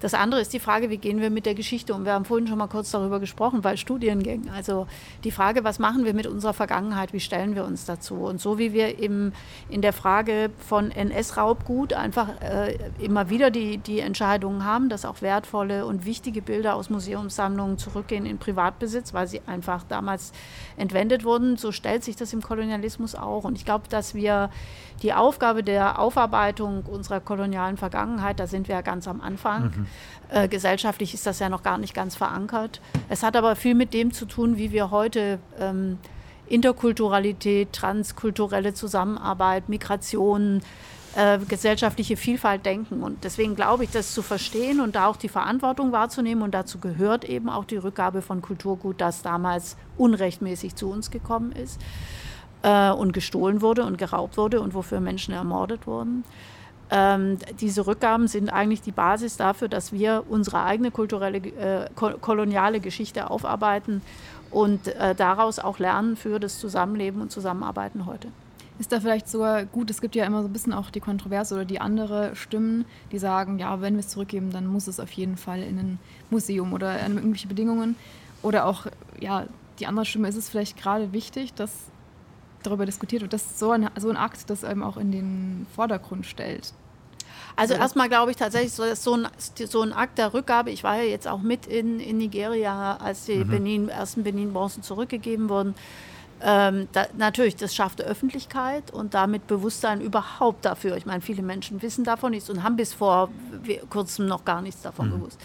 Das 0.00 0.14
andere 0.14 0.40
ist 0.40 0.52
die 0.54 0.60
Frage, 0.60 0.88
wie 0.88 0.96
gehen 0.96 1.20
wir 1.20 1.28
mit 1.28 1.44
der 1.44 1.54
Geschichte 1.54 1.94
um? 1.94 2.06
Wir 2.06 2.14
haben 2.14 2.24
vorhin 2.24 2.46
schon 2.46 2.56
mal 2.56 2.68
kurz 2.68 2.90
darüber 2.90 3.20
gesprochen, 3.20 3.62
weil 3.62 3.76
Studiengänge. 3.76 4.50
Also 4.50 4.86
die 5.24 5.30
Frage, 5.30 5.62
was 5.62 5.78
machen 5.78 6.06
wir 6.06 6.14
mit 6.14 6.26
unserer 6.26 6.54
Vergangenheit? 6.54 7.12
Wie 7.12 7.20
stellen 7.20 7.54
wir 7.54 7.64
uns 7.64 7.84
dazu? 7.84 8.14
Und 8.14 8.40
so 8.40 8.58
wie 8.58 8.72
wir 8.72 8.98
im, 8.98 9.32
in 9.68 9.82
der 9.82 9.92
Frage 9.92 10.50
von 10.66 10.90
NS-Raubgut 10.90 11.92
einfach 11.92 12.40
äh, 12.40 12.78
immer 12.98 13.28
wieder 13.28 13.50
die, 13.50 13.76
die 13.76 14.00
Entscheidungen 14.00 14.64
haben, 14.64 14.88
dass 14.88 15.04
auch 15.04 15.20
wertvolle 15.20 15.84
und 15.84 16.06
wichtige 16.06 16.40
Bilder 16.40 16.76
aus 16.76 16.88
Museumssammlungen 16.88 17.76
zurückgehen 17.76 18.24
in 18.24 18.38
Privatbesitz, 18.38 19.12
weil 19.12 19.28
sie 19.28 19.42
einfach 19.46 19.84
damals 19.84 20.32
entwendet 20.78 21.24
wurden, 21.24 21.58
so 21.58 21.72
stellt 21.72 22.04
sich 22.04 22.16
das 22.16 22.32
im 22.32 22.40
Kolonialismus 22.40 23.14
auch. 23.14 23.44
Und 23.44 23.56
ich 23.56 23.66
glaube, 23.66 23.84
dass 23.90 24.14
wir 24.14 24.50
die 25.02 25.12
Aufgabe 25.12 25.62
der 25.62 25.98
Aufarbeitung 25.98 26.84
unserer 26.84 27.20
kolonialen 27.20 27.76
Vergangenheit, 27.76 28.38
da 28.38 28.46
sind 28.46 28.68
wir 28.68 28.76
ja 28.76 28.80
ganz 28.82 29.08
am 29.08 29.20
Anfang. 29.20 29.64
Mhm. 29.64 29.86
Äh, 30.28 30.48
gesellschaftlich 30.48 31.14
ist 31.14 31.26
das 31.26 31.38
ja 31.38 31.48
noch 31.48 31.62
gar 31.62 31.78
nicht 31.78 31.94
ganz 31.94 32.16
verankert. 32.16 32.80
Es 33.08 33.22
hat 33.22 33.36
aber 33.36 33.56
viel 33.56 33.74
mit 33.74 33.94
dem 33.94 34.12
zu 34.12 34.26
tun, 34.26 34.58
wie 34.58 34.72
wir 34.72 34.90
heute 34.90 35.38
ähm, 35.58 35.98
Interkulturalität, 36.48 37.72
transkulturelle 37.72 38.74
Zusammenarbeit, 38.74 39.68
Migration, 39.68 40.60
äh, 41.16 41.38
gesellschaftliche 41.38 42.16
Vielfalt 42.16 42.66
denken. 42.66 43.02
Und 43.02 43.24
deswegen 43.24 43.56
glaube 43.56 43.84
ich, 43.84 43.90
das 43.90 44.12
zu 44.12 44.22
verstehen 44.22 44.80
und 44.80 44.96
da 44.96 45.06
auch 45.06 45.16
die 45.16 45.28
Verantwortung 45.28 45.92
wahrzunehmen. 45.92 46.42
Und 46.42 46.52
dazu 46.52 46.78
gehört 46.78 47.24
eben 47.24 47.48
auch 47.48 47.64
die 47.64 47.76
Rückgabe 47.76 48.20
von 48.20 48.42
Kulturgut, 48.42 49.00
das 49.00 49.22
damals 49.22 49.76
unrechtmäßig 49.96 50.76
zu 50.76 50.90
uns 50.90 51.10
gekommen 51.10 51.52
ist 51.52 51.80
äh, 52.62 52.90
und 52.90 53.12
gestohlen 53.12 53.62
wurde 53.62 53.84
und 53.84 53.98
geraubt 53.98 54.36
wurde 54.36 54.60
und 54.60 54.74
wofür 54.74 55.00
Menschen 55.00 55.34
ermordet 55.34 55.86
wurden. 55.86 56.24
Ähm, 56.92 57.38
diese 57.60 57.86
Rückgaben 57.86 58.26
sind 58.26 58.50
eigentlich 58.50 58.82
die 58.82 58.90
Basis 58.90 59.36
dafür, 59.36 59.68
dass 59.68 59.92
wir 59.92 60.24
unsere 60.28 60.64
eigene 60.64 60.90
kulturelle, 60.90 61.38
äh, 61.38 61.88
koloniale 61.94 62.80
Geschichte 62.80 63.30
aufarbeiten 63.30 64.02
und 64.50 64.88
äh, 64.88 65.14
daraus 65.14 65.60
auch 65.60 65.78
lernen 65.78 66.16
für 66.16 66.40
das 66.40 66.58
Zusammenleben 66.58 67.20
und 67.20 67.30
Zusammenarbeiten 67.30 68.06
heute. 68.06 68.28
Ist 68.80 68.90
da 68.92 68.98
vielleicht 68.98 69.28
sogar 69.28 69.66
gut, 69.66 69.90
es 69.90 70.00
gibt 70.00 70.16
ja 70.16 70.24
immer 70.24 70.42
so 70.42 70.48
ein 70.48 70.52
bisschen 70.52 70.72
auch 70.72 70.90
die 70.90 71.00
Kontroverse 71.00 71.54
oder 71.54 71.66
die 71.66 71.80
andere 71.80 72.34
Stimmen, 72.34 72.86
die 73.12 73.18
sagen, 73.18 73.58
ja, 73.58 73.80
wenn 73.82 73.94
wir 73.94 74.00
es 74.00 74.08
zurückgeben, 74.08 74.50
dann 74.52 74.66
muss 74.66 74.88
es 74.88 74.98
auf 74.98 75.12
jeden 75.12 75.36
Fall 75.36 75.62
in 75.62 75.78
ein 75.78 75.98
Museum 76.30 76.72
oder 76.72 76.92
an 77.04 77.16
irgendwelche 77.16 77.46
Bedingungen. 77.46 77.94
Oder 78.42 78.64
auch, 78.64 78.86
ja, 79.20 79.44
die 79.78 79.86
andere 79.86 80.06
Stimme, 80.06 80.28
ist 80.28 80.36
es 80.36 80.48
vielleicht 80.48 80.78
gerade 80.78 81.12
wichtig, 81.12 81.52
dass 81.52 81.89
darüber 82.62 82.86
diskutiert 82.86 83.22
wird, 83.22 83.32
dass 83.32 83.58
so 83.58 83.72
ein, 83.72 83.88
so 83.96 84.10
ein 84.10 84.16
Akt 84.16 84.48
das 84.48 84.62
eben 84.62 84.82
auch 84.82 84.96
in 84.96 85.12
den 85.12 85.66
Vordergrund 85.74 86.26
stellt. 86.26 86.72
Also 87.56 87.74
erstmal 87.74 88.08
glaube 88.08 88.30
ich 88.30 88.36
tatsächlich, 88.36 88.72
so, 88.72 88.94
so, 88.94 89.14
ein, 89.14 89.28
so 89.66 89.82
ein 89.82 89.92
Akt 89.92 90.18
der 90.18 90.32
Rückgabe, 90.32 90.70
ich 90.70 90.84
war 90.84 90.96
ja 90.96 91.02
jetzt 91.02 91.28
auch 91.28 91.42
mit 91.42 91.66
in, 91.66 92.00
in 92.00 92.18
Nigeria, 92.18 92.96
als 92.96 93.26
die 93.26 93.44
mhm. 93.44 93.48
Benin, 93.48 93.88
ersten 93.88 94.22
Benin-Bronzen 94.22 94.82
zurückgegeben 94.82 95.48
wurden. 95.48 95.74
Ähm, 96.42 96.88
da, 96.92 97.06
natürlich, 97.18 97.56
das 97.56 97.74
schafft 97.74 98.00
Öffentlichkeit 98.00 98.90
und 98.92 99.12
damit 99.12 99.46
Bewusstsein 99.46 100.00
überhaupt 100.00 100.64
dafür. 100.64 100.96
Ich 100.96 101.04
meine, 101.04 101.20
viele 101.20 101.42
Menschen 101.42 101.82
wissen 101.82 102.04
davon 102.04 102.30
nichts 102.30 102.48
und 102.48 102.62
haben 102.62 102.76
bis 102.76 102.94
vor 102.94 103.28
kurzem 103.90 104.26
noch 104.26 104.44
gar 104.46 104.62
nichts 104.62 104.80
davon 104.80 105.08
mhm. 105.08 105.12
gewusst. 105.12 105.38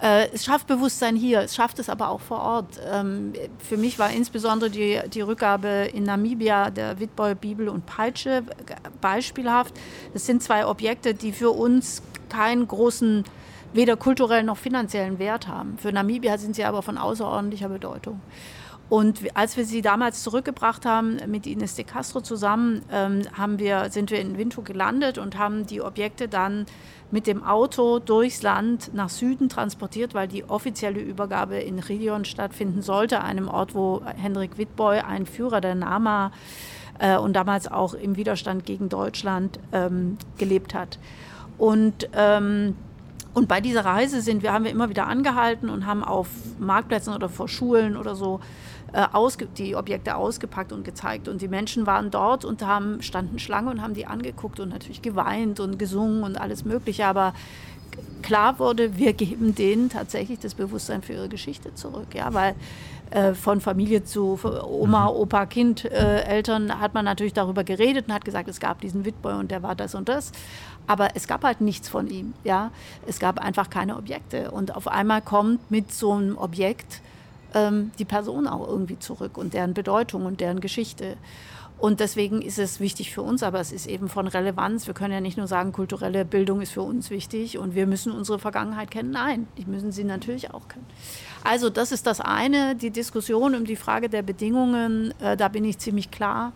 Äh, 0.00 0.28
es 0.32 0.44
schafft 0.44 0.66
Bewusstsein 0.68 1.16
hier, 1.16 1.40
es 1.40 1.54
schafft 1.54 1.78
es 1.78 1.88
aber 1.88 2.08
auch 2.08 2.20
vor 2.20 2.40
Ort. 2.40 2.80
Ähm, 2.92 3.32
für 3.58 3.76
mich 3.76 3.98
war 3.98 4.10
insbesondere 4.10 4.70
die, 4.70 5.00
die 5.12 5.20
Rückgabe 5.20 5.90
in 5.92 6.04
Namibia 6.04 6.70
der 6.70 7.00
Witboy 7.00 7.34
Bibel 7.34 7.68
und 7.68 7.84
Peitsche 7.86 8.44
beispielhaft. 9.00 9.74
Das 10.12 10.24
sind 10.26 10.42
zwei 10.42 10.66
Objekte, 10.66 11.14
die 11.14 11.32
für 11.32 11.50
uns 11.50 12.02
keinen 12.28 12.68
großen, 12.68 13.24
weder 13.72 13.96
kulturellen 13.96 14.46
noch 14.46 14.56
finanziellen 14.56 15.18
Wert 15.18 15.48
haben. 15.48 15.76
Für 15.78 15.92
Namibia 15.92 16.38
sind 16.38 16.54
sie 16.54 16.64
aber 16.64 16.82
von 16.82 16.96
außerordentlicher 16.96 17.68
Bedeutung. 17.68 18.20
Und 18.88 19.20
als 19.34 19.56
wir 19.56 19.66
sie 19.66 19.82
damals 19.82 20.22
zurückgebracht 20.22 20.86
haben 20.86 21.18
mit 21.26 21.46
Ines 21.46 21.74
de 21.74 21.84
Castro 21.84 22.22
zusammen, 22.22 22.82
ähm, 22.90 23.22
haben 23.36 23.58
wir, 23.58 23.90
sind 23.90 24.10
wir 24.10 24.18
in 24.18 24.38
Windhoek 24.38 24.64
gelandet 24.64 25.18
und 25.18 25.36
haben 25.36 25.66
die 25.66 25.82
Objekte 25.82 26.26
dann 26.26 26.64
mit 27.10 27.26
dem 27.26 27.42
Auto 27.42 27.98
durchs 27.98 28.42
Land 28.42 28.94
nach 28.94 29.10
Süden 29.10 29.48
transportiert, 29.48 30.14
weil 30.14 30.28
die 30.28 30.44
offizielle 30.44 31.00
Übergabe 31.00 31.56
in 31.56 31.78
Ridion 31.78 32.24
stattfinden 32.24 32.80
sollte, 32.82 33.22
einem 33.22 33.48
Ort, 33.48 33.74
wo 33.74 34.02
Hendrik 34.16 34.56
Wittboy, 34.56 35.00
ein 35.00 35.26
Führer 35.26 35.60
der 35.60 35.74
Nama, 35.74 36.32
äh, 36.98 37.16
und 37.16 37.34
damals 37.34 37.70
auch 37.70 37.94
im 37.94 38.16
Widerstand 38.16 38.64
gegen 38.64 38.88
Deutschland 38.88 39.58
ähm, 39.72 40.18
gelebt 40.36 40.74
hat. 40.74 40.98
Und 41.56 42.08
ähm, 42.12 42.74
und 43.34 43.46
bei 43.46 43.60
dieser 43.60 43.84
Reise 43.84 44.20
sind 44.20 44.42
wir, 44.42 44.52
haben 44.52 44.64
wir 44.64 44.72
immer 44.72 44.88
wieder 44.88 45.06
angehalten 45.06 45.68
und 45.68 45.86
haben 45.86 46.02
auf 46.02 46.28
Marktplätzen 46.58 47.14
oder 47.14 47.28
vor 47.28 47.46
Schulen 47.46 47.96
oder 47.96 48.16
so 48.16 48.40
äh, 48.92 49.06
die 49.56 49.76
Objekte 49.76 50.16
ausgepackt 50.16 50.72
und 50.72 50.84
gezeigt. 50.84 51.28
Und 51.28 51.42
die 51.42 51.48
Menschen 51.48 51.86
waren 51.86 52.10
dort 52.10 52.44
und 52.44 52.64
haben, 52.64 53.02
standen 53.02 53.38
Schlange 53.38 53.70
und 53.70 53.82
haben 53.82 53.94
die 53.94 54.06
angeguckt 54.06 54.60
und 54.60 54.70
natürlich 54.70 55.02
geweint 55.02 55.60
und 55.60 55.78
gesungen 55.78 56.22
und 56.22 56.40
alles 56.40 56.64
Mögliche. 56.64 57.06
Aber 57.06 57.34
klar 58.22 58.58
wurde, 58.58 58.96
wir 58.96 59.12
geben 59.12 59.54
denen 59.54 59.90
tatsächlich 59.90 60.38
das 60.38 60.54
Bewusstsein 60.54 61.02
für 61.02 61.14
ihre 61.14 61.28
Geschichte 61.28 61.74
zurück. 61.74 62.14
Ja, 62.14 62.32
weil 62.34 62.54
äh, 63.10 63.34
von 63.34 63.60
Familie 63.60 64.04
zu 64.04 64.38
Oma, 64.42 65.10
mhm. 65.10 65.16
Opa, 65.16 65.46
Kind, 65.46 65.84
äh, 65.84 66.22
Eltern 66.22 66.80
hat 66.80 66.94
man 66.94 67.04
natürlich 67.04 67.32
darüber 67.32 67.64
geredet 67.64 68.08
und 68.08 68.14
hat 68.14 68.24
gesagt, 68.24 68.48
es 68.48 68.60
gab 68.60 68.80
diesen 68.80 69.04
Witboy 69.04 69.34
und 69.34 69.50
der 69.50 69.62
war 69.62 69.74
das 69.74 69.94
und 69.94 70.08
das. 70.08 70.32
Aber 70.86 71.10
es 71.14 71.26
gab 71.26 71.44
halt 71.44 71.60
nichts 71.60 71.88
von 71.88 72.08
ihm. 72.08 72.32
Ja? 72.44 72.70
Es 73.06 73.18
gab 73.18 73.38
einfach 73.38 73.70
keine 73.70 73.96
Objekte. 73.96 74.50
Und 74.50 74.74
auf 74.74 74.88
einmal 74.88 75.20
kommt 75.20 75.70
mit 75.70 75.92
so 75.92 76.12
einem 76.12 76.38
Objekt 76.38 77.02
ähm, 77.54 77.90
die 77.98 78.04
Person 78.04 78.46
auch 78.46 78.66
irgendwie 78.66 78.98
zurück 78.98 79.38
und 79.38 79.54
deren 79.54 79.74
Bedeutung 79.74 80.26
und 80.26 80.40
deren 80.40 80.60
Geschichte. 80.60 81.16
Und 81.78 82.00
deswegen 82.00 82.42
ist 82.42 82.58
es 82.58 82.80
wichtig 82.80 83.12
für 83.14 83.22
uns, 83.22 83.44
aber 83.44 83.60
es 83.60 83.70
ist 83.70 83.86
eben 83.86 84.08
von 84.08 84.26
Relevanz. 84.26 84.88
Wir 84.88 84.94
können 84.94 85.14
ja 85.14 85.20
nicht 85.20 85.38
nur 85.38 85.46
sagen, 85.46 85.72
kulturelle 85.72 86.24
Bildung 86.24 86.60
ist 86.60 86.72
für 86.72 86.82
uns 86.82 87.08
wichtig 87.10 87.56
und 87.56 87.76
wir 87.76 87.86
müssen 87.86 88.10
unsere 88.10 88.40
Vergangenheit 88.40 88.90
kennen. 88.90 89.12
Nein, 89.12 89.46
die 89.56 89.64
müssen 89.64 89.92
sie 89.92 90.02
natürlich 90.02 90.52
auch 90.52 90.66
kennen. 90.66 90.86
Also 91.44 91.70
das 91.70 91.92
ist 91.92 92.08
das 92.08 92.20
eine, 92.20 92.74
die 92.74 92.90
Diskussion 92.90 93.54
um 93.54 93.64
die 93.64 93.76
Frage 93.76 94.08
der 94.08 94.22
Bedingungen, 94.22 95.14
äh, 95.20 95.36
da 95.36 95.46
bin 95.46 95.64
ich 95.64 95.78
ziemlich 95.78 96.10
klar. 96.10 96.52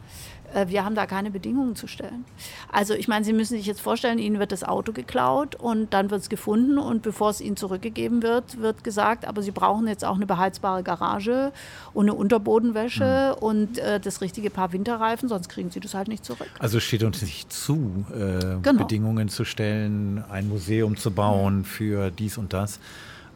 Äh, 0.55 0.69
wir 0.69 0.85
haben 0.85 0.95
da 0.95 1.07
keine 1.07 1.31
Bedingungen 1.31 1.77
zu 1.77 1.87
stellen. 1.87 2.25
Also 2.71 2.95
ich 2.95 3.09
meine, 3.09 3.25
Sie 3.25 3.33
müssen 3.33 3.57
sich 3.57 3.67
jetzt 3.67 3.81
vorstellen, 3.81 4.19
Ihnen 4.19 4.39
wird 4.39 4.53
das 4.53 4.65
Auto 4.65 4.93
geklaut 4.93 5.55
und 5.55 5.93
dann 5.93 6.11
wird 6.11 6.23
es 6.23 6.29
gefunden 6.29 6.79
und 6.79 7.03
bevor 7.03 7.31
es 7.31 7.41
Ihnen 7.41 7.57
zurückgegeben 7.57 8.23
wird, 8.23 8.61
wird 8.61 8.85
gesagt, 8.85 9.27
aber 9.27 9.43
Sie 9.43 9.51
brauchen 9.51 9.87
jetzt 9.87 10.05
auch 10.05 10.17
eine 10.17 10.27
beheizbare 10.27 10.83
Garage 10.83 11.53
und 11.93 12.05
eine 12.05 12.15
Unterbodenwäsche 12.15 13.37
mhm. 13.37 13.43
und 13.43 13.79
äh, 13.79 14.01
das 14.01 14.21
richtige 14.21 14.51
Paar 14.51 14.73
Winterreifen, 14.73 15.29
sonst 15.29 15.49
kriegen 15.49 15.71
Sie 15.71 15.81
das 15.81 15.95
halt 15.95 16.09
nicht 16.09 16.25
zurück. 16.25 16.51
Also 16.59 16.81
steht 16.81 17.03
uns 17.03 17.23
nicht 17.23 17.53
zu, 17.53 18.05
äh, 18.13 18.61
genau. 18.63 18.79
Bedingungen 18.79 19.29
zu 19.29 19.45
stellen, 19.45 20.25
ein 20.31 20.49
Museum 20.49 20.97
zu 20.97 21.11
bauen 21.11 21.65
für 21.65 22.11
dies 22.11 22.39
und 22.39 22.53
das. 22.53 22.79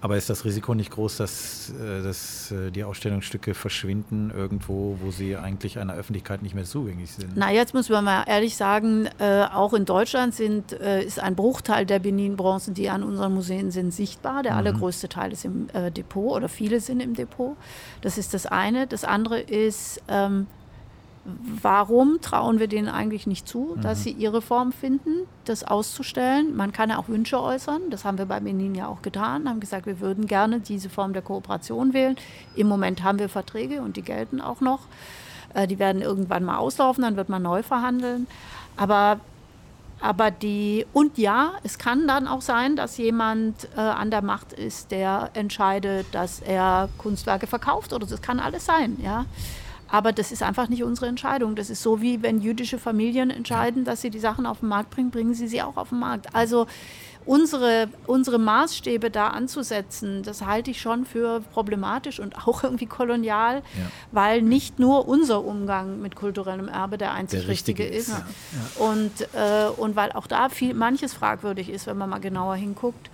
Aber 0.01 0.17
ist 0.17 0.29
das 0.29 0.45
Risiko 0.45 0.75
nicht 0.75 0.91
groß, 0.91 1.17
dass, 1.17 1.71
äh, 1.71 2.03
dass 2.03 2.53
äh, 2.53 2.71
die 2.71 2.85
Ausstellungsstücke 2.85 3.55
verschwinden 3.55 4.31
irgendwo, 4.35 4.99
wo 5.01 5.11
sie 5.11 5.37
eigentlich 5.37 5.79
einer 5.79 5.95
Öffentlichkeit 5.95 6.43
nicht 6.43 6.55
mehr 6.55 6.65
zugänglich 6.65 7.13
sind? 7.13 7.33
Na, 7.35 7.51
jetzt 7.51 7.73
muss 7.73 7.89
man 7.89 8.05
mal 8.05 8.25
ehrlich 8.27 8.57
sagen, 8.57 9.09
äh, 9.19 9.45
auch 9.45 9.73
in 9.73 9.85
Deutschland 9.85 10.35
sind, 10.35 10.73
ist 10.73 11.21
ein 11.21 11.35
Bruchteil 11.35 11.87
der 11.87 11.99
Benin-Bronzen, 11.99 12.75
die 12.75 12.91
an 12.91 13.03
unseren 13.03 13.35
Museen 13.35 13.71
sind, 13.71 13.93
sichtbar. 13.93 14.43
Der 14.43 14.53
mhm. 14.53 14.59
allergrößte 14.59 15.09
Teil 15.09 15.33
ist 15.33 15.45
im 15.45 15.69
Depot 15.95 16.37
oder 16.37 16.49
viele 16.49 16.81
sind 16.81 17.01
im 17.01 17.15
Depot. 17.15 17.57
Das 18.03 18.19
ist 18.19 18.35
das 18.35 18.47
eine. 18.47 18.87
Das 18.87 19.05
andere 19.05 19.41
ist, 19.41 20.03
ähm, 20.09 20.47
warum 21.63 22.21
trauen 22.21 22.59
wir 22.59 22.69
denen 22.69 22.89
eigentlich 22.89 23.27
nicht 23.27 23.49
zu, 23.49 23.75
mhm. 23.77 23.83
dass 23.83 24.03
sie 24.03 24.11
ihre 24.11 24.43
Form 24.43 24.73
finden, 24.73 25.27
das 25.45 25.65
auszustellen? 25.65 26.57
Man 26.57 26.73
kann 26.73 26.91
ja 26.91 26.99
auch 26.99 27.09
Wünsche 27.09 27.41
äußern. 27.41 27.91
Das 27.91 28.05
haben 28.05 28.19
wir 28.19 28.27
bei 28.27 28.41
Benin 28.41 28.75
ja 28.75 28.87
auch 28.87 29.03
getan, 29.03 29.49
haben 29.49 29.61
gesagt, 29.61 29.87
wir 29.87 30.01
würden 30.01 30.27
gerne 30.27 30.61
diese 30.61 30.89
Form 30.89 31.13
der 31.13 31.23
Kooperation 31.23 31.93
wählen. 31.93 32.17
Im 32.55 32.69
Moment 32.69 33.03
haben 33.03 33.19
wir 33.19 33.29
Verträge 33.29 33.83
und 33.83 33.97
die 33.97 34.03
gelten 34.03 34.41
auch 34.41 34.61
noch. 34.61 34.81
Äh, 35.55 35.67
die 35.67 35.79
werden 35.79 36.03
irgendwann 36.03 36.45
mal 36.45 36.59
auslaufen, 36.59 37.03
dann 37.03 37.17
wird 37.17 37.29
man 37.29 37.43
neu 37.43 37.63
verhandeln. 37.63 38.27
Aber 38.77 39.21
aber 39.99 40.31
die, 40.31 40.87
und 40.93 41.17
ja, 41.17 41.53
es 41.63 41.79
kann 41.79 42.07
dann 42.07 42.29
auch 42.29 42.43
sein, 42.43 42.77
dass 42.77 42.99
jemand 42.99 43.67
äh, 43.77 43.81
an 43.81 44.11
der 44.11 44.21
Macht 44.21 44.53
ist, 44.53 44.91
der 44.91 45.31
entscheidet, 45.33 46.07
dass 46.13 46.41
er 46.41 46.91
Kunstwerke 46.99 47.47
verkauft 47.47 47.95
oder 47.95 48.07
das 48.07 48.21
kann 48.21 48.39
alles 48.39 48.67
sein, 48.67 48.99
ja. 49.03 49.25
Aber 49.89 50.13
das 50.13 50.33
ist 50.33 50.43
einfach 50.43 50.69
nicht 50.69 50.83
unsere 50.83 51.07
Entscheidung. 51.07 51.55
Das 51.55 51.71
ist 51.71 51.83
so 51.83 52.01
wie 52.01 52.23
wenn 52.23 52.41
jüdische 52.41 52.79
Familien 52.79 53.31
entscheiden, 53.31 53.85
dass 53.85 54.03
sie 54.03 54.11
die 54.11 54.19
Sachen 54.19 54.47
auf 54.47 54.61
den 54.61 54.69
Markt 54.69 54.91
bringen, 54.91 55.11
bringen 55.11 55.35
sie 55.35 55.49
sie 55.49 55.63
auch 55.63 55.77
auf 55.77 55.91
den 55.91 56.01
Markt. 56.01 56.35
Also 56.35 56.67
unsere, 57.27 57.89
unsere 58.07 58.39
Maßstäbe 58.39 59.11
da 59.11 59.29
anzusetzen, 59.29 60.23
das 60.23 60.43
halte 60.47 60.71
ich 60.71 60.81
schon 60.81 61.05
für 61.05 61.41
problematisch 61.53 62.21
und 62.21 62.47
auch 62.47 62.63
irgendwie 62.63 62.87
kolonial, 62.87 63.57
ja. 63.57 63.63
weil 64.13 64.43
nicht 64.43 64.79
nur 64.79 65.09
unser 65.09 65.45
Umgang 65.45 66.01
mit 66.01 66.15
kulturellem 66.15 66.69
Erbe 66.69 66.99
der 66.99 67.13
einzig 67.13 67.41
der 67.41 67.49
richtige, 67.49 67.83
richtige, 67.85 67.99
ist. 67.99 68.09
Ja. 68.09 68.27
Ja. 68.79 68.87
Und, 68.87 69.23
äh, 69.35 69.69
und 69.77 69.97
weil 69.97 70.13
auch 70.13 70.27
da 70.27 70.49
viel, 70.49 70.73
manches 70.73 71.13
fragwürdig 71.13 71.69
ist, 71.69 71.87
wenn 71.87 71.99
man 71.99 72.09
mal 72.09 72.21
genauer 72.21 72.55
hinguckt 72.57 73.11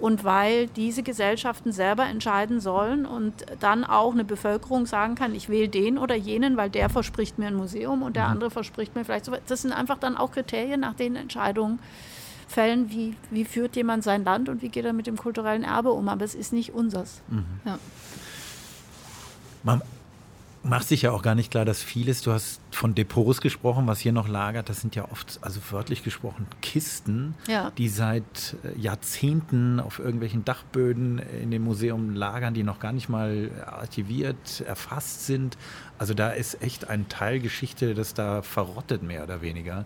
und 0.00 0.24
weil 0.24 0.66
diese 0.68 1.02
Gesellschaften 1.02 1.72
selber 1.72 2.04
entscheiden 2.06 2.60
sollen 2.60 3.06
und 3.06 3.32
dann 3.60 3.84
auch 3.84 4.12
eine 4.12 4.24
Bevölkerung 4.24 4.86
sagen 4.86 5.14
kann, 5.14 5.34
ich 5.34 5.48
wähle 5.48 5.68
den 5.68 5.98
oder 5.98 6.14
jenen, 6.14 6.56
weil 6.56 6.70
der 6.70 6.90
verspricht 6.90 7.38
mir 7.38 7.46
ein 7.46 7.54
Museum 7.54 8.02
und 8.02 8.16
der 8.16 8.24
mhm. 8.24 8.32
andere 8.32 8.50
verspricht 8.50 8.94
mir 8.96 9.04
vielleicht 9.04 9.24
so. 9.24 9.32
Das 9.46 9.62
sind 9.62 9.72
einfach 9.72 9.98
dann 9.98 10.16
auch 10.16 10.32
Kriterien, 10.32 10.80
nach 10.80 10.94
denen 10.94 11.16
Entscheidungen 11.16 11.78
fällen, 12.48 12.90
wie, 12.90 13.16
wie 13.30 13.44
führt 13.44 13.76
jemand 13.76 14.04
sein 14.04 14.24
Land 14.24 14.48
und 14.48 14.62
wie 14.62 14.68
geht 14.68 14.84
er 14.84 14.92
mit 14.92 15.06
dem 15.06 15.16
kulturellen 15.16 15.64
Erbe 15.64 15.92
um. 15.92 16.08
Aber 16.08 16.24
es 16.24 16.34
ist 16.34 16.52
nicht 16.52 16.74
unseres. 16.74 17.22
Mhm. 17.28 17.44
Ja. 17.64 17.78
Man, 19.62 19.82
macht 20.64 20.88
sich 20.88 21.02
ja 21.02 21.12
auch 21.12 21.22
gar 21.22 21.34
nicht 21.34 21.50
klar, 21.50 21.64
dass 21.64 21.82
vieles, 21.82 22.22
du 22.22 22.32
hast 22.32 22.60
von 22.70 22.94
Depots 22.94 23.40
gesprochen, 23.40 23.86
was 23.86 24.00
hier 24.00 24.12
noch 24.12 24.28
lagert, 24.28 24.68
das 24.68 24.80
sind 24.80 24.96
ja 24.96 25.10
oft, 25.10 25.38
also 25.42 25.60
wörtlich 25.70 26.02
gesprochen, 26.02 26.46
Kisten, 26.62 27.34
ja. 27.46 27.70
die 27.76 27.88
seit 27.88 28.56
äh, 28.64 28.78
Jahrzehnten 28.78 29.78
auf 29.78 29.98
irgendwelchen 29.98 30.44
Dachböden 30.44 31.18
in 31.18 31.50
dem 31.50 31.62
Museum 31.62 32.14
lagern, 32.14 32.54
die 32.54 32.62
noch 32.62 32.80
gar 32.80 32.92
nicht 32.92 33.08
mal 33.08 33.50
archiviert, 33.66 34.62
erfasst 34.66 35.26
sind. 35.26 35.58
Also 35.98 36.14
da 36.14 36.30
ist 36.30 36.62
echt 36.62 36.88
ein 36.88 37.08
Teil 37.08 37.40
Geschichte, 37.40 37.94
das 37.94 38.14
da 38.14 38.42
verrottet, 38.42 39.02
mehr 39.02 39.22
oder 39.22 39.42
weniger. 39.42 39.84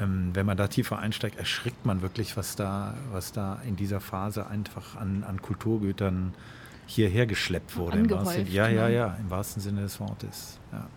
Ähm, 0.00 0.30
wenn 0.32 0.46
man 0.46 0.56
da 0.56 0.68
tiefer 0.68 0.98
einsteigt, 0.98 1.38
erschrickt 1.38 1.84
man 1.84 2.02
wirklich, 2.02 2.36
was 2.36 2.56
da, 2.56 2.94
was 3.12 3.32
da 3.32 3.60
in 3.66 3.76
dieser 3.76 4.00
Phase 4.00 4.46
einfach 4.46 4.96
an, 4.96 5.24
an 5.24 5.42
Kulturgütern 5.42 6.34
äh, 6.34 6.63
hierher 6.86 7.26
geschleppt 7.26 7.76
wurde. 7.76 7.98
Im 7.98 8.10
wahrsten, 8.10 8.46
ja, 8.50 8.68
ja, 8.68 8.88
ne? 8.88 8.94
ja, 8.94 9.16
im 9.20 9.30
wahrsten 9.30 9.62
Sinne 9.62 9.82
des 9.82 10.00
Wortes. 10.00 10.58
Ja, 10.72 10.88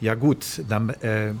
ja 0.00 0.14
gut, 0.14 0.62
dann 0.68 0.90
äh, 0.90 1.32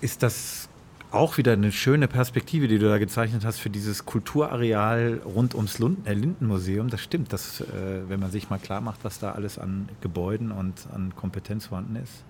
ist 0.00 0.22
das 0.22 0.68
auch 1.10 1.38
wieder 1.38 1.52
eine 1.52 1.72
schöne 1.72 2.06
Perspektive, 2.06 2.68
die 2.68 2.78
du 2.78 2.88
da 2.88 2.98
gezeichnet 2.98 3.44
hast 3.44 3.58
für 3.58 3.70
dieses 3.70 4.04
Kulturareal 4.04 5.22
rund 5.24 5.54
ums 5.54 5.78
Lund 5.78 6.06
äh, 6.06 6.12
Lindenmuseum. 6.12 6.90
Das 6.90 7.00
stimmt, 7.00 7.32
dass, 7.32 7.62
äh, 7.62 7.64
wenn 8.08 8.20
man 8.20 8.30
sich 8.30 8.50
mal 8.50 8.58
klar 8.58 8.80
macht, 8.80 9.04
was 9.04 9.18
da 9.18 9.32
alles 9.32 9.58
an 9.58 9.88
Gebäuden 10.00 10.52
und 10.52 10.86
an 10.92 11.14
Kompetenz 11.16 11.66
vorhanden 11.66 11.96
ist. 11.96 12.24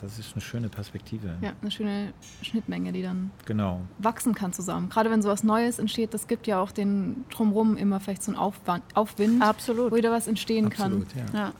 Das 0.00 0.18
ist 0.18 0.32
eine 0.32 0.40
schöne 0.40 0.68
Perspektive. 0.68 1.34
Ja, 1.42 1.52
eine 1.60 1.70
schöne 1.70 2.12
Schnittmenge, 2.42 2.92
die 2.92 3.02
dann 3.02 3.30
genau. 3.44 3.82
wachsen 3.98 4.34
kann 4.34 4.52
zusammen. 4.52 4.88
Gerade 4.88 5.10
wenn 5.10 5.20
sowas 5.20 5.44
Neues 5.44 5.78
entsteht, 5.78 6.14
das 6.14 6.26
gibt 6.26 6.46
ja 6.46 6.60
auch 6.60 6.72
den 6.72 7.24
drumherum 7.30 7.76
immer 7.76 8.00
vielleicht 8.00 8.22
so 8.22 8.32
einen 8.32 8.38
Aufwand, 8.38 8.82
Aufwind, 8.94 9.42
Absolut. 9.42 9.92
wo 9.92 9.96
wieder 9.96 10.10
was 10.10 10.26
entstehen 10.26 10.66
Absolut, 10.66 11.08
kann. 11.12 11.26
Ja. 11.32 11.38
ja. 11.38 11.52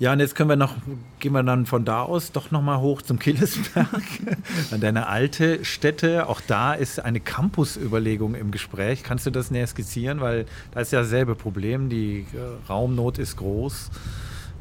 Ja, 0.00 0.12
und 0.12 0.20
jetzt 0.20 0.36
können 0.36 0.48
wir 0.48 0.54
noch, 0.54 0.76
gehen 1.18 1.32
wir 1.32 1.42
dann 1.42 1.66
von 1.66 1.84
da 1.84 2.02
aus 2.02 2.30
doch 2.30 2.52
nochmal 2.52 2.78
hoch 2.78 3.02
zum 3.02 3.18
Killesberg, 3.18 3.88
an 4.70 4.80
deine 4.80 5.08
alte 5.08 5.64
Stätte. 5.64 6.28
Auch 6.28 6.40
da 6.40 6.72
ist 6.74 7.00
eine 7.00 7.18
Campus-Überlegung 7.18 8.36
im 8.36 8.52
Gespräch. 8.52 9.02
Kannst 9.02 9.26
du 9.26 9.30
das 9.30 9.50
näher 9.50 9.66
skizzieren? 9.66 10.20
Weil 10.20 10.46
da 10.70 10.80
ist 10.80 10.92
ja 10.92 11.00
dasselbe 11.00 11.34
Problem. 11.34 11.88
Die 11.88 12.26
äh, 12.32 12.68
Raumnot 12.68 13.18
ist 13.18 13.38
groß. 13.38 13.90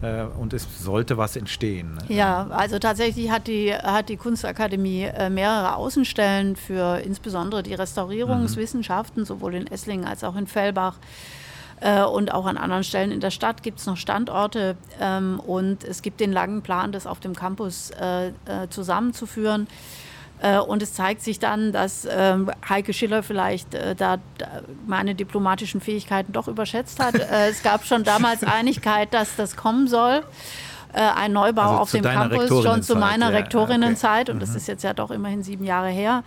Äh, 0.01 0.23
und 0.39 0.53
es 0.53 0.83
sollte 0.83 1.17
was 1.17 1.35
entstehen. 1.35 1.95
Ne? 1.95 2.15
Ja, 2.15 2.47
also 2.51 2.77
tatsächlich 2.77 3.31
hat 3.31 3.47
die, 3.47 3.73
hat 3.73 4.09
die 4.09 4.17
Kunstakademie 4.17 5.03
äh, 5.03 5.29
mehrere 5.29 5.75
Außenstellen 5.75 6.55
für 6.55 6.99
insbesondere 6.99 7.63
die 7.63 7.73
Restaurierungswissenschaften, 7.73 9.23
mhm. 9.23 9.25
sowohl 9.25 9.55
in 9.55 9.67
Esslingen 9.67 10.05
als 10.05 10.23
auch 10.23 10.35
in 10.35 10.45
Fellbach. 10.45 10.97
Äh, 11.79 12.03
und 12.03 12.31
auch 12.31 12.45
an 12.45 12.57
anderen 12.57 12.83
Stellen 12.83 13.11
in 13.11 13.21
der 13.21 13.31
Stadt 13.31 13.63
gibt 13.63 13.79
es 13.79 13.85
noch 13.87 13.97
Standorte 13.97 14.77
ähm, 14.99 15.39
und 15.39 15.83
es 15.83 16.03
gibt 16.03 16.19
den 16.19 16.31
langen 16.31 16.61
Plan, 16.61 16.91
das 16.91 17.07
auf 17.07 17.19
dem 17.19 17.35
Campus 17.35 17.91
zusammenzuführen. 18.69 19.67
Äh, 20.39 20.59
und 20.59 20.83
es 20.83 20.93
zeigt 20.93 21.21
sich 21.21 21.39
dann, 21.39 21.71
dass 21.71 22.07
ähm, 22.09 22.51
Heike 22.67 22.93
Schiller 22.93 23.23
vielleicht 23.23 23.73
äh, 23.73 23.95
da 23.95 24.17
meine 24.85 25.15
diplomatischen 25.15 25.81
Fähigkeiten 25.81 26.31
doch 26.31 26.47
überschätzt 26.47 26.99
hat. 26.99 27.15
Äh, 27.27 27.49
es 27.49 27.61
gab 27.61 27.83
schon 27.83 28.03
damals 28.03 28.43
Einigkeit, 28.43 29.13
dass 29.13 29.35
das 29.35 29.57
kommen 29.57 29.87
soll. 29.87 30.23
Ein 30.93 31.33
Neubau 31.33 31.61
also 31.61 31.77
auf 31.77 31.91
dem 31.91 32.03
Campus, 32.03 32.47
schon 32.63 32.83
zu 32.83 32.95
meiner 32.95 33.31
ja, 33.31 33.37
Rektorinnenzeit. 33.37 34.29
Okay. 34.29 34.31
Und 34.31 34.37
mhm. 34.37 34.41
das 34.41 34.55
ist 34.55 34.67
jetzt 34.67 34.83
ja 34.83 34.93
doch 34.93 35.11
immerhin 35.11 35.43
sieben 35.43 35.65
Jahre 35.65 35.89
her. 35.89 36.23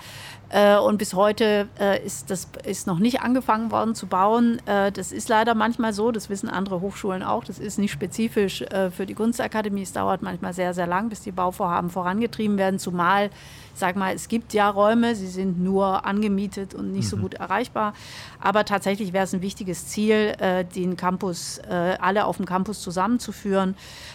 Und 0.84 0.98
bis 0.98 1.14
heute 1.14 1.68
ist 2.04 2.30
das 2.30 2.48
ist 2.64 2.86
noch 2.86 2.98
nicht 2.98 3.22
angefangen 3.22 3.70
worden 3.70 3.94
zu 3.94 4.06
bauen. 4.06 4.60
Das 4.66 5.12
ist 5.12 5.28
leider 5.28 5.54
manchmal 5.54 5.92
so, 5.92 6.12
das 6.12 6.28
wissen 6.28 6.50
andere 6.50 6.82
Hochschulen 6.82 7.22
auch. 7.22 7.44
Das 7.44 7.58
ist 7.58 7.78
nicht 7.78 7.92
spezifisch 7.92 8.62
für 8.94 9.06
die 9.06 9.14
Kunstakademie. 9.14 9.82
Es 9.82 9.92
dauert 9.92 10.22
manchmal 10.22 10.52
sehr, 10.52 10.74
sehr 10.74 10.86
lang, 10.86 11.08
bis 11.08 11.22
die 11.22 11.32
Bauvorhaben 11.32 11.88
vorangetrieben 11.88 12.58
werden, 12.58 12.78
zumal 12.78 13.30
sag 13.74 13.96
mal, 13.96 14.14
es 14.14 14.28
gibt 14.28 14.52
ja 14.52 14.68
Räume, 14.68 15.14
sie 15.14 15.26
sind 15.26 15.60
nur 15.60 16.04
angemietet 16.06 16.74
und 16.74 16.92
nicht 16.92 17.06
mhm. 17.06 17.08
so 17.08 17.16
gut 17.16 17.34
erreichbar. 17.34 17.94
Aber 18.40 18.64
tatsächlich 18.64 19.12
wäre 19.12 19.24
es 19.24 19.34
ein 19.34 19.42
wichtiges 19.42 19.88
Ziel, 19.88 20.34
äh, 20.38 20.64
den 20.64 20.96
Campus, 20.96 21.58
äh, 21.58 21.96
alle 22.00 22.24
auf 22.24 22.36
dem 22.36 22.46
Campus 22.46 22.80
zusammenzuführen, 22.80 23.74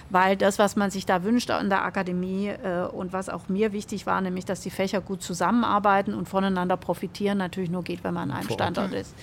weil 0.09 0.35
das, 0.35 0.59
was 0.59 0.75
man 0.75 0.91
sich 0.91 1.05
da 1.05 1.23
wünscht 1.23 1.51
an 1.51 1.69
der 1.69 1.83
Akademie 1.83 2.47
äh, 2.47 2.87
und 2.91 3.13
was 3.13 3.29
auch 3.29 3.49
mir 3.49 3.73
wichtig 3.73 4.05
war, 4.05 4.21
nämlich, 4.21 4.45
dass 4.45 4.61
die 4.61 4.69
Fächer 4.69 5.01
gut 5.01 5.21
zusammenarbeiten 5.21 6.13
und 6.13 6.27
voneinander 6.27 6.77
profitieren, 6.77 7.37
natürlich 7.37 7.69
nur 7.69 7.83
geht, 7.83 8.03
wenn 8.03 8.13
man 8.13 8.31
an 8.31 8.37
einem 8.37 8.49
Standort 8.49 8.93
ist. 8.93 9.13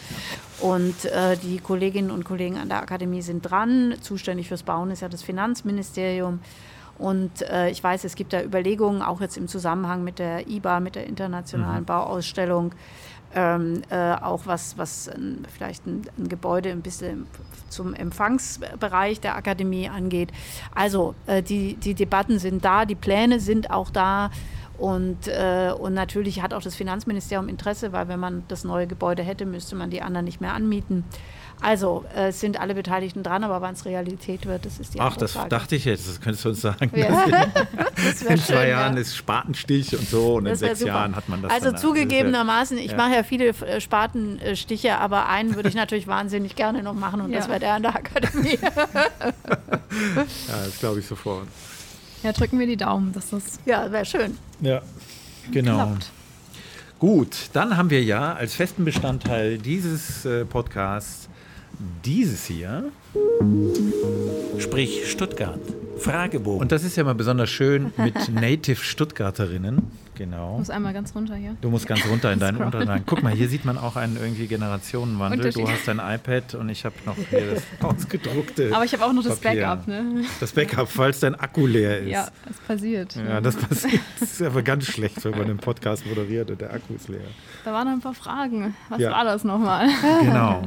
Und 0.60 1.04
äh, 1.06 1.36
die 1.36 1.58
Kolleginnen 1.58 2.10
und 2.10 2.24
Kollegen 2.24 2.58
an 2.58 2.68
der 2.68 2.82
Akademie 2.82 3.22
sind 3.22 3.42
dran. 3.42 3.94
Zuständig 4.00 4.48
fürs 4.48 4.62
Bauen 4.62 4.90
ist 4.90 5.02
ja 5.02 5.08
das 5.08 5.22
Finanzministerium. 5.22 6.40
Und 6.98 7.42
äh, 7.42 7.70
ich 7.70 7.82
weiß, 7.82 8.04
es 8.04 8.14
gibt 8.14 8.32
da 8.32 8.42
Überlegungen, 8.42 9.02
auch 9.02 9.20
jetzt 9.20 9.36
im 9.36 9.48
Zusammenhang 9.48 10.04
mit 10.04 10.18
der 10.18 10.48
IBA, 10.48 10.80
mit 10.80 10.94
der 10.94 11.06
internationalen 11.06 11.80
mhm. 11.80 11.86
Bauausstellung, 11.86 12.74
ähm, 13.34 13.82
äh, 13.90 14.12
auch 14.14 14.42
was, 14.44 14.76
was 14.76 15.08
ein, 15.08 15.46
vielleicht 15.54 15.86
ein, 15.86 16.02
ein, 16.18 16.28
Gebäude 16.28 16.70
ein 16.70 16.82
bisschen 16.82 17.26
zum 17.70 17.94
Empfangsbereich 17.94 19.20
der 19.20 19.36
Akademie 19.36 19.88
angeht. 19.88 20.30
Also 20.74 21.14
äh, 21.26 21.42
die, 21.42 21.74
die 21.74 21.94
Debatten 21.94 22.38
sind 22.38 22.64
da, 22.64 22.84
die 22.84 22.94
Pläne 22.94 23.40
sind 23.40 23.70
auch 23.70 23.90
da. 23.90 24.30
Und, 24.78 25.28
äh, 25.28 25.72
und 25.78 25.94
natürlich 25.94 26.42
hat 26.42 26.52
auch 26.52 26.62
das 26.62 26.74
Finanzministerium 26.74 27.48
Interesse, 27.48 27.92
weil 27.92 28.08
wenn 28.08 28.20
man 28.20 28.42
das 28.48 28.64
neue 28.64 28.86
Gebäude 28.86 29.22
hätte, 29.22 29.46
müsste 29.46 29.76
man 29.76 29.90
die 29.90 30.02
anderen 30.02 30.24
nicht 30.24 30.40
mehr 30.40 30.54
anmieten. 30.54 31.04
Also 31.62 32.04
äh, 32.16 32.28
es 32.28 32.40
sind 32.40 32.60
alle 32.60 32.74
Beteiligten 32.74 33.22
dran, 33.22 33.44
aber 33.44 33.60
wann 33.60 33.74
es 33.74 33.84
Realität 33.84 34.46
wird, 34.46 34.66
das 34.66 34.80
ist 34.80 34.94
die 34.94 35.00
Ach, 35.00 35.16
das 35.16 35.32
Frage. 35.32 35.48
dachte 35.48 35.76
ich 35.76 35.84
jetzt, 35.84 36.08
das 36.08 36.20
könntest 36.20 36.44
du 36.44 36.48
uns 36.48 36.60
sagen. 36.60 36.90
Ja. 36.94 37.24
in 37.96 38.16
zwei 38.16 38.36
schön, 38.36 38.68
Jahren 38.68 38.94
ja. 38.94 39.00
ist 39.00 39.16
Spatenstich 39.16 39.96
und 39.96 40.08
so 40.08 40.34
und 40.34 40.46
das 40.46 40.60
in 40.60 40.68
sechs 40.68 40.80
super. 40.80 40.92
Jahren 40.92 41.14
hat 41.14 41.28
man 41.28 41.40
das. 41.42 41.52
Also 41.52 41.70
dann, 41.70 41.80
zugegebenermaßen, 41.80 42.76
ich 42.78 42.90
ja. 42.90 42.96
mache 42.96 43.14
ja 43.14 43.22
viele 43.22 43.48
äh, 43.48 43.80
Spatenstiche, 43.80 44.98
aber 44.98 45.28
einen 45.28 45.54
würde 45.54 45.68
ich 45.68 45.76
natürlich 45.76 46.06
wahnsinnig 46.08 46.56
gerne 46.56 46.82
noch 46.82 46.94
machen 46.94 47.20
und 47.20 47.32
das 47.32 47.48
wäre 47.48 47.60
der 47.60 47.74
an 47.74 47.82
der 47.82 47.94
Akademie. 47.94 48.58
ja, 48.62 48.74
das 50.64 50.78
glaube 50.80 50.98
ich 50.98 51.06
sofort. 51.06 51.46
Ja, 52.24 52.32
drücken 52.32 52.58
wir 52.58 52.66
die 52.66 52.76
Daumen, 52.76 53.12
dass 53.12 53.30
das. 53.30 53.60
Ja, 53.66 53.90
wäre 53.92 54.04
schön. 54.04 54.36
Ja, 54.60 54.82
genau. 55.52 55.74
Klappt. 55.74 56.10
Gut, 56.98 57.50
dann 57.52 57.76
haben 57.76 57.90
wir 57.90 58.02
ja 58.02 58.32
als 58.34 58.54
festen 58.54 58.84
Bestandteil 58.84 59.58
dieses 59.58 60.24
äh, 60.24 60.44
Podcasts 60.44 61.28
dieses 62.04 62.46
hier. 62.46 62.90
Sprich 64.58 65.10
Stuttgart. 65.10 65.60
Fragebogen. 66.02 66.60
Und 66.60 66.72
das 66.72 66.84
ist 66.84 66.96
ja 66.96 67.04
mal 67.04 67.14
besonders 67.14 67.50
schön 67.50 67.92
mit 67.96 68.28
Native 68.32 68.82
Stuttgarterinnen. 68.82 69.90
Genau. 70.14 70.52
Du 70.52 70.58
musst 70.58 70.70
einmal 70.70 70.92
ganz 70.92 71.14
runter 71.14 71.34
hier. 71.34 71.56
Du 71.60 71.70
musst 71.70 71.86
ganz 71.86 72.06
runter 72.06 72.32
in 72.32 72.38
deinen 72.38 72.56
Unterlagen. 72.62 73.04
Guck 73.06 73.22
mal, 73.22 73.32
hier 73.32 73.48
sieht 73.48 73.64
man 73.64 73.78
auch 73.78 73.96
einen 73.96 74.16
irgendwie 74.16 74.46
Generationenwandel. 74.46 75.52
Du 75.52 75.68
hast 75.68 75.88
dein 75.88 75.98
iPad 75.98 76.54
und 76.54 76.68
ich 76.68 76.84
habe 76.84 76.94
noch 77.06 77.16
hier 77.30 77.54
das 77.54 77.62
ausgedruckte. 77.80 78.70
Aber 78.74 78.84
ich 78.84 78.92
habe 78.92 79.04
auch 79.04 79.12
noch 79.12 79.22
das 79.22 79.40
Papier. 79.40 79.62
Backup, 79.62 79.88
ne? 79.88 80.24
Das 80.38 80.52
Backup, 80.52 80.88
falls 80.88 81.20
dein 81.20 81.34
Akku 81.34 81.66
leer 81.66 82.00
ist. 82.00 82.10
Ja, 82.10 82.28
das 82.46 82.56
passiert. 82.58 83.16
Ja, 83.16 83.40
das 83.40 83.56
passiert. 83.56 84.00
Das 84.20 84.32
ist 84.32 84.42
aber 84.42 84.62
ganz 84.62 84.86
schlecht, 84.86 85.24
wenn 85.24 85.32
man 85.32 85.42
einen 85.42 85.58
Podcast 85.58 86.06
moderiert 86.06 86.50
und 86.50 86.60
der 86.60 86.72
Akku 86.72 86.94
ist 86.94 87.08
leer. 87.08 87.20
Da 87.64 87.72
waren 87.72 87.86
noch 87.86 87.94
ein 87.94 88.00
paar 88.00 88.14
Fragen. 88.14 88.74
Was 88.90 89.00
ja. 89.00 89.10
war 89.10 89.24
das 89.24 89.44
nochmal? 89.44 89.88
Genau. 90.20 90.62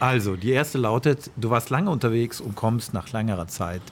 Also, 0.00 0.36
die 0.36 0.50
erste 0.50 0.78
lautet: 0.78 1.30
Du 1.36 1.50
warst 1.50 1.70
lange 1.70 1.90
unterwegs 1.90 2.40
und 2.40 2.56
kommst 2.56 2.92
nach 2.92 3.10
längerer 3.12 3.48
Zeit 3.48 3.82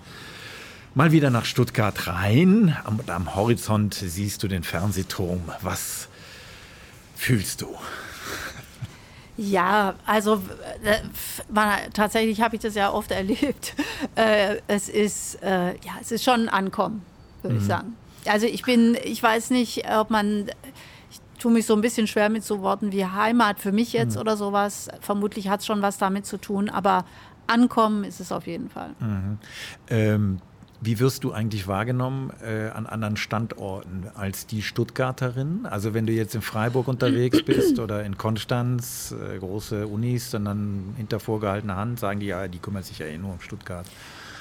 mal 0.94 1.12
wieder 1.12 1.30
nach 1.30 1.44
Stuttgart 1.44 2.06
rein. 2.06 2.76
Am, 2.84 3.00
am 3.06 3.34
Horizont 3.34 3.94
siehst 3.94 4.42
du 4.42 4.48
den 4.48 4.62
Fernsehturm. 4.62 5.42
Was 5.62 6.08
fühlst 7.14 7.62
du? 7.62 7.68
Ja, 9.36 9.94
also 10.04 10.42
äh, 10.82 10.98
man, 11.50 11.78
tatsächlich 11.94 12.42
habe 12.42 12.56
ich 12.56 12.62
das 12.62 12.74
ja 12.74 12.92
oft 12.92 13.10
erlebt. 13.10 13.74
Äh, 14.14 14.56
es 14.66 14.88
ist 14.88 15.42
äh, 15.42 15.70
ja, 15.70 15.92
es 16.00 16.12
ist 16.12 16.24
schon 16.24 16.40
ein 16.40 16.48
Ankommen, 16.48 17.02
würde 17.42 17.54
mhm. 17.54 17.60
ich 17.60 17.66
sagen. 17.66 17.96
Also 18.26 18.46
ich 18.46 18.62
bin, 18.62 18.98
ich 19.02 19.22
weiß 19.22 19.48
nicht, 19.50 19.88
ob 19.90 20.10
man, 20.10 20.50
ich 21.10 21.20
tue 21.38 21.50
mich 21.50 21.64
so 21.64 21.74
ein 21.74 21.80
bisschen 21.80 22.06
schwer 22.06 22.28
mit 22.28 22.44
so 22.44 22.60
Worten 22.60 22.92
wie 22.92 23.06
Heimat 23.06 23.60
für 23.60 23.72
mich 23.72 23.94
jetzt 23.94 24.16
mhm. 24.16 24.20
oder 24.20 24.36
sowas. 24.36 24.88
Vermutlich 25.00 25.48
hat 25.48 25.60
es 25.60 25.66
schon 25.66 25.80
was 25.80 25.96
damit 25.96 26.26
zu 26.26 26.36
tun, 26.36 26.68
aber 26.68 27.06
Ankommen 27.46 28.04
ist 28.04 28.20
es 28.20 28.30
auf 28.30 28.46
jeden 28.46 28.68
Fall. 28.68 28.90
Mhm. 29.00 29.38
Ähm, 29.88 30.40
wie 30.80 30.98
wirst 30.98 31.24
du 31.24 31.32
eigentlich 31.32 31.68
wahrgenommen 31.68 32.32
äh, 32.42 32.68
an 32.68 32.86
anderen 32.86 33.16
Standorten 33.16 34.06
als 34.14 34.46
die 34.46 34.62
Stuttgarterin? 34.62 35.66
Also 35.66 35.92
wenn 35.92 36.06
du 36.06 36.12
jetzt 36.12 36.34
in 36.34 36.42
Freiburg 36.42 36.88
unterwegs 36.88 37.42
bist 37.42 37.78
oder 37.78 38.04
in 38.04 38.16
Konstanz, 38.16 39.12
äh, 39.12 39.38
große 39.38 39.86
Unis, 39.86 40.32
und 40.34 40.46
dann 40.46 40.94
hinter 40.96 41.20
vorgehaltener 41.20 41.76
Hand 41.76 42.00
sagen 42.00 42.20
die, 42.20 42.26
ja, 42.26 42.48
die 42.48 42.58
kümmern 42.58 42.82
sich 42.82 42.98
ja 42.98 43.06
eh 43.06 43.18
nur 43.18 43.32
um 43.32 43.40
Stuttgart. 43.40 43.86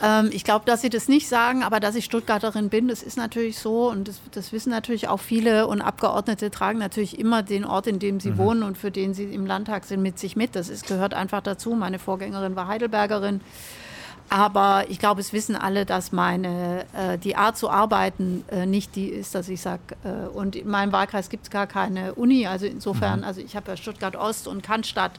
Ähm, 0.02 0.30
ich 0.32 0.44
glaube, 0.44 0.66
dass 0.66 0.82
sie 0.82 0.90
das 0.90 1.08
nicht 1.08 1.28
sagen, 1.28 1.64
aber 1.64 1.80
dass 1.80 1.96
ich 1.96 2.06
Stuttgarterin 2.06 2.70
bin, 2.70 2.88
das 2.88 3.04
ist 3.04 3.18
natürlich 3.18 3.60
so 3.60 3.90
und 3.90 4.08
das, 4.08 4.22
das, 4.32 4.54
wissen 4.54 4.70
natürlich 4.70 5.08
auch 5.08 5.20
viele 5.20 5.68
und 5.68 5.82
Abgeordnete 5.82 6.52
tragen 6.52 6.80
natürlich 6.80 7.20
immer 7.20 7.44
den 7.44 7.66
Ort, 7.66 7.88
in 7.88 8.00
dem 8.00 8.20
sie 8.20 8.32
mhm. 8.32 8.38
wohnen 8.38 8.64
und 8.64 8.78
für 8.78 8.92
den 8.92 9.14
sie 9.14 9.26
im 9.26 9.46
Landtag 9.46 9.86
sind, 9.86 10.02
mit 10.02 10.18
sich 10.18 10.36
mit. 10.36 10.56
Das 10.56 10.70
ist, 10.70 10.88
gehört 10.88 11.14
einfach 11.14 11.42
dazu. 11.42 11.74
Meine 11.74 12.00
Vorgängerin 12.00 12.56
war 12.56 12.68
Heidelbergerin. 12.68 13.42
Aber 14.30 14.86
ich 14.90 15.00
glaube, 15.00 15.22
es 15.22 15.34
wissen 15.34 15.56
alle, 15.56 15.86
dass 15.86 16.12
meine, 16.12 16.86
äh, 16.94 17.18
die 17.18 17.36
Art 17.36 17.58
zu 17.58 17.70
arbeiten 17.70 18.44
äh, 18.52 18.68
nicht 18.68 18.96
die 18.96 19.08
ist, 19.08 19.34
dass 19.34 19.50
ich 19.50 19.60
sage, 19.60 19.82
äh, 20.04 20.28
und 20.28 20.56
in 20.56 20.68
meinem 20.68 20.92
Wahlkreis 20.92 21.30
gibt 21.30 21.46
es 21.46 21.50
gar 21.50 21.66
keine 21.66 22.14
Uni. 22.14 22.46
Also 22.46 22.68
insofern, 22.68 23.20
mhm. 23.20 23.26
also 23.26 23.42
ich 23.42 23.56
habe 23.56 23.72
ja 23.72 23.78
Stuttgart 23.78 24.16
Ost 24.16 24.48
und 24.48 24.62
Cannstatt, 24.62 25.14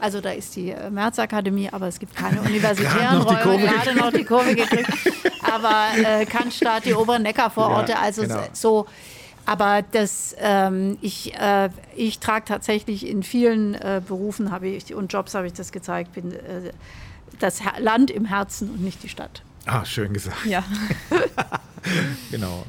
also 0.00 0.20
da 0.20 0.30
ist 0.30 0.56
die 0.56 0.70
äh, 0.70 0.90
Märzakademie, 0.90 1.68
aber 1.70 1.86
es 1.86 2.00
gibt 2.00 2.16
keine 2.16 2.40
universitären 2.42 3.22
Räume, 3.22 3.66
gerade 3.68 3.94
noch 3.94 4.12
die 4.12 4.24
Kurve 4.24 4.56
gekriegt. 4.56 4.90
aber 5.42 5.86
äh, 5.96 6.26
Cannstatt, 6.26 6.86
die 6.86 6.94
oberen 6.94 7.22
Neckarvororte, 7.22 7.92
ja, 7.92 8.00
also 8.00 8.22
genau. 8.22 8.40
so. 8.52 8.86
Aber 9.48 9.82
das, 9.92 10.34
ähm, 10.40 10.98
ich, 11.02 11.32
äh, 11.38 11.70
ich 11.94 12.18
trage 12.18 12.46
tatsächlich 12.46 13.06
in 13.06 13.22
vielen 13.22 13.74
äh, 13.74 14.02
Berufen 14.06 14.50
habe 14.50 14.66
ich 14.66 14.92
und 14.92 15.12
Jobs 15.12 15.34
habe 15.36 15.46
ich 15.46 15.52
das 15.52 15.70
gezeigt, 15.70 16.14
bin 16.14 16.32
äh, 16.32 16.72
das 17.38 17.60
Land 17.78 18.10
im 18.10 18.24
Herzen 18.24 18.70
und 18.70 18.82
nicht 18.82 19.02
die 19.02 19.08
Stadt. 19.08 19.42
Ah, 19.66 19.84
schön 19.84 20.12
gesagt. 20.12 20.46
Ja. 20.46 20.64
genau. 22.30 22.64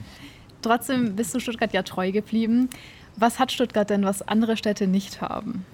Trotzdem 0.61 1.15
bist 1.15 1.33
du 1.33 1.39
Stuttgart 1.39 1.73
ja 1.73 1.83
treu 1.83 2.11
geblieben. 2.11 2.69
Was 3.15 3.39
hat 3.39 3.51
Stuttgart 3.51 3.89
denn, 3.89 4.03
was 4.03 4.21
andere 4.27 4.57
Städte 4.57 4.87
nicht 4.87 5.21
haben? 5.21 5.65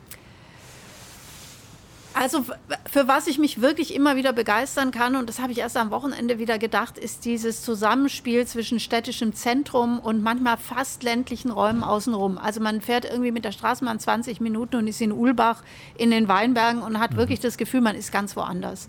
Also 2.13 2.45
für 2.85 3.07
was 3.07 3.27
ich 3.27 3.39
mich 3.39 3.61
wirklich 3.61 3.93
immer 3.93 4.15
wieder 4.15 4.33
begeistern 4.33 4.91
kann, 4.91 5.15
und 5.15 5.27
das 5.27 5.39
habe 5.39 5.51
ich 5.51 5.57
erst 5.57 5.77
am 5.77 5.89
Wochenende 5.89 6.37
wieder 6.37 6.59
gedacht, 6.59 6.97
ist 6.97 7.25
dieses 7.25 7.63
Zusammenspiel 7.63 8.45
zwischen 8.45 8.79
städtischem 8.79 9.33
Zentrum 9.33 9.99
und 9.99 10.21
manchmal 10.21 10.57
fast 10.57 11.01
ländlichen 11.01 11.49
Räumen 11.49 11.83
außenrum. 11.83 12.37
Also 12.37 12.61
man 12.61 12.81
fährt 12.81 13.05
irgendwie 13.05 13.31
mit 13.31 13.45
der 13.45 13.51
Straßenbahn 13.51 13.99
20 13.99 14.41
Minuten 14.41 14.75
und 14.75 14.87
ist 14.87 15.01
in 15.01 15.11
Ulbach 15.11 15.63
in 15.97 16.11
den 16.11 16.27
Weinbergen 16.27 16.83
und 16.83 16.99
hat 16.99 17.13
mhm. 17.13 17.17
wirklich 17.17 17.39
das 17.39 17.57
Gefühl, 17.57 17.81
man 17.81 17.95
ist 17.95 18.11
ganz 18.11 18.35
woanders. 18.35 18.87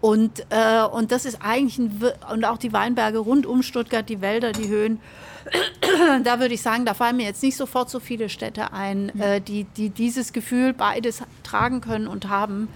Und, 0.00 0.46
äh, 0.50 0.82
und 0.82 1.12
das 1.12 1.24
ist 1.24 1.38
eigentlich, 1.42 1.78
ein, 1.78 2.02
und 2.32 2.44
auch 2.44 2.58
die 2.58 2.72
Weinberge 2.72 3.18
rund 3.18 3.46
um 3.46 3.62
Stuttgart, 3.62 4.08
die 4.08 4.20
Wälder, 4.20 4.52
die 4.52 4.68
Höhen, 4.68 5.00
da 6.24 6.40
würde 6.40 6.54
ich 6.54 6.62
sagen, 6.62 6.84
da 6.84 6.94
fallen 6.94 7.16
mir 7.16 7.26
jetzt 7.26 7.42
nicht 7.42 7.56
sofort 7.56 7.90
so 7.90 8.00
viele 8.00 8.28
Städte 8.28 8.72
ein, 8.72 9.08
äh, 9.18 9.40
die, 9.40 9.64
die 9.64 9.90
dieses 9.90 10.32
Gefühl 10.32 10.72
beides 10.72 11.22
tragen 11.42 11.80
können 11.80 12.06
und 12.06 12.28
haben. 12.28 12.68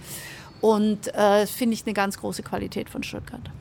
Und 0.61 1.09
äh, 1.09 1.13
das 1.13 1.51
finde 1.51 1.75
ich 1.75 1.85
eine 1.85 1.93
ganz 1.93 2.17
große 2.19 2.43
Qualität 2.43 2.89
von 2.89 3.03
Stuttgart. 3.03 3.51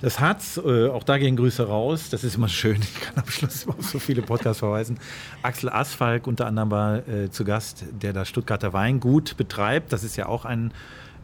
Das 0.00 0.20
hat's, 0.20 0.58
äh, 0.58 0.88
auch 0.88 1.02
da 1.02 1.18
gehen 1.18 1.36
Grüße 1.36 1.66
raus. 1.66 2.10
Das 2.10 2.24
ist 2.24 2.36
immer 2.36 2.48
schön. 2.48 2.80
Ich 2.82 3.00
kann 3.00 3.14
am 3.16 3.30
Schluss 3.30 3.64
immer 3.64 3.74
auf 3.78 3.88
so 3.88 3.98
viele 3.98 4.22
Podcasts 4.22 4.58
verweisen. 4.58 4.98
Axel 5.42 5.70
Asfalk 5.70 6.26
unter 6.26 6.46
anderem 6.46 6.70
war 6.70 7.08
äh, 7.08 7.30
zu 7.30 7.44
Gast, 7.44 7.84
der 7.90 8.12
das 8.12 8.28
Stuttgarter 8.28 8.72
Weingut 8.72 9.36
betreibt. 9.36 9.92
Das 9.92 10.04
ist 10.04 10.16
ja 10.16 10.26
auch 10.26 10.44
ein, 10.44 10.72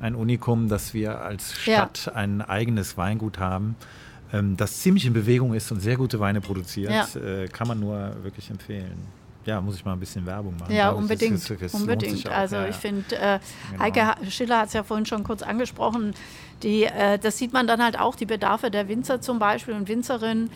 ein 0.01 0.15
Unikum, 0.15 0.69
dass 0.69 0.95
wir 0.95 1.20
als 1.20 1.59
Stadt 1.59 2.07
ja. 2.07 2.12
ein 2.15 2.41
eigenes 2.41 2.97
Weingut 2.97 3.39
haben. 3.39 3.77
Ähm, 4.32 4.57
das 4.57 4.81
ziemlich 4.81 5.07
in 5.07 5.12
Bewegung 5.12 5.55
ist 5.55 5.70
und 5.73 5.81
sehr 5.81 5.97
gute 5.97 6.20
Weine 6.20 6.40
produziert, 6.40 6.93
ja. 6.93 7.20
äh, 7.20 7.48
kann 7.48 7.69
man 7.69 7.81
nur 7.81 8.15
wirklich 8.23 8.48
empfehlen. 8.51 9.07
ja, 9.44 9.61
muss 9.61 9.77
ich 9.77 9.85
mal 9.85 9.93
ein 9.93 10.01
bisschen 10.01 10.24
Werbung 10.27 10.57
machen. 10.59 10.74
Ja, 10.74 10.90
unbedingt. 10.90 11.35
Das, 11.35 11.48
das, 11.48 11.59
das 11.59 11.74
unbedingt. 11.74 12.28
Also 12.28 12.57
ja, 12.57 12.69
ich 12.69 12.77
finde, 12.77 13.16
äh, 13.16 13.39
genau. 13.70 13.82
Heike 13.82 14.31
Schiller 14.31 14.59
hat 14.59 14.69
es 14.69 14.74
ja 14.74 14.82
vorhin 14.82 15.07
schon 15.07 15.24
kurz 15.24 15.43
angesprochen, 15.43 16.15
die, 16.62 16.85
äh, 16.85 17.19
das 17.19 17.39
sieht 17.39 17.52
man 17.52 17.66
dann 17.66 17.82
halt 17.82 17.98
auch, 17.98 18.15
die 18.15 18.27
Bedarfe 18.27 18.70
der 18.70 18.89
Winzer 18.89 19.20
zum 19.20 19.39
Beispiel 19.39 19.74
und 19.74 19.89
Winzerinnen 19.89 20.51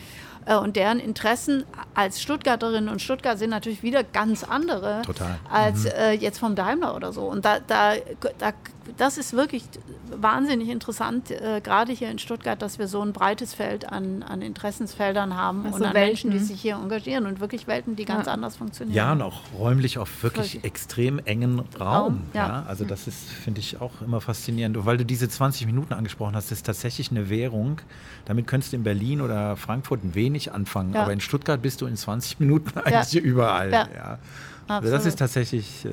äh, 0.45 0.55
und 0.55 0.75
deren 0.75 0.99
Interessen 0.99 1.65
als 1.93 2.21
Stuttgarterinnen 2.21 2.89
und 2.89 3.01
Stuttgart 3.01 3.37
sind 3.37 3.49
natürlich 3.49 3.83
wieder 3.83 4.03
ganz 4.03 4.43
andere 4.43 5.01
Total. 5.03 5.39
als 5.49 5.83
mhm. 5.83 5.91
äh, 5.97 6.11
jetzt 6.13 6.39
vom 6.39 6.55
Daimler 6.55 6.95
oder 6.95 7.11
so. 7.11 7.23
Und 7.23 7.45
da, 7.45 7.59
da, 7.59 7.93
da, 8.37 8.51
das 8.97 9.17
ist 9.17 9.33
wirklich 9.33 9.63
wahnsinnig 10.09 10.69
interessant, 10.69 11.31
äh, 11.31 11.61
gerade 11.61 11.91
hier 11.91 12.09
in 12.09 12.19
Stuttgart, 12.19 12.61
dass 12.61 12.79
wir 12.79 12.87
so 12.87 13.01
ein 13.01 13.13
breites 13.13 13.53
Feld 13.53 13.91
an, 13.91 14.23
an 14.23 14.41
Interessensfeldern 14.41 15.35
haben 15.35 15.65
also 15.65 15.77
und 15.77 15.85
an 15.85 15.93
Welten. 15.93 16.07
Menschen, 16.07 16.31
die 16.31 16.39
sich 16.39 16.61
hier 16.61 16.75
engagieren 16.75 17.25
und 17.25 17.39
wirklich 17.39 17.67
Welten, 17.67 17.95
die 17.95 18.05
ganz 18.05 18.27
ja. 18.27 18.33
anders 18.33 18.55
funktionieren. 18.57 18.95
Ja, 18.95 19.11
und 19.11 19.21
auch 19.21 19.41
räumlich 19.57 19.97
auf 19.97 20.23
wirklich, 20.23 20.55
wirklich. 20.55 20.63
extrem 20.63 21.19
engen 21.19 21.59
Raum. 21.59 21.65
Raum 21.79 22.21
ja. 22.33 22.47
ja. 22.47 22.65
Also 22.67 22.85
das 22.85 23.07
ist, 23.07 23.29
finde 23.29 23.59
ich, 23.59 23.81
auch 23.81 24.01
immer 24.01 24.21
faszinierend. 24.21 24.77
Und 24.77 24.85
weil 24.85 24.97
du 24.97 25.05
diese 25.05 25.27
20 25.27 25.65
Minuten 25.65 25.93
angesprochen 25.93 26.35
hast, 26.35 26.51
das 26.51 26.59
ist 26.59 26.65
tatsächlich 26.65 27.11
eine 27.11 27.29
Währung. 27.29 27.81
Damit 28.25 28.47
könntest 28.47 28.73
du 28.73 28.77
in 28.77 28.83
Berlin 28.83 29.21
oder 29.21 29.57
Frankfurt 29.57 30.03
ein 30.03 30.15
wenig 30.15 30.51
anfangen, 30.51 30.93
ja. 30.93 31.03
aber 31.03 31.13
in 31.13 31.21
Stuttgart 31.21 31.61
bist 31.61 31.81
du 31.81 31.85
in 31.85 31.95
20 31.95 32.39
Minuten 32.39 32.79
eigentlich 32.83 33.23
überall. 33.23 33.71
Ja. 33.71 34.19
Also 34.67 34.89
das 34.89 35.05
ist 35.05 35.19
tatsächlich, 35.19 35.85
äh, 35.85 35.89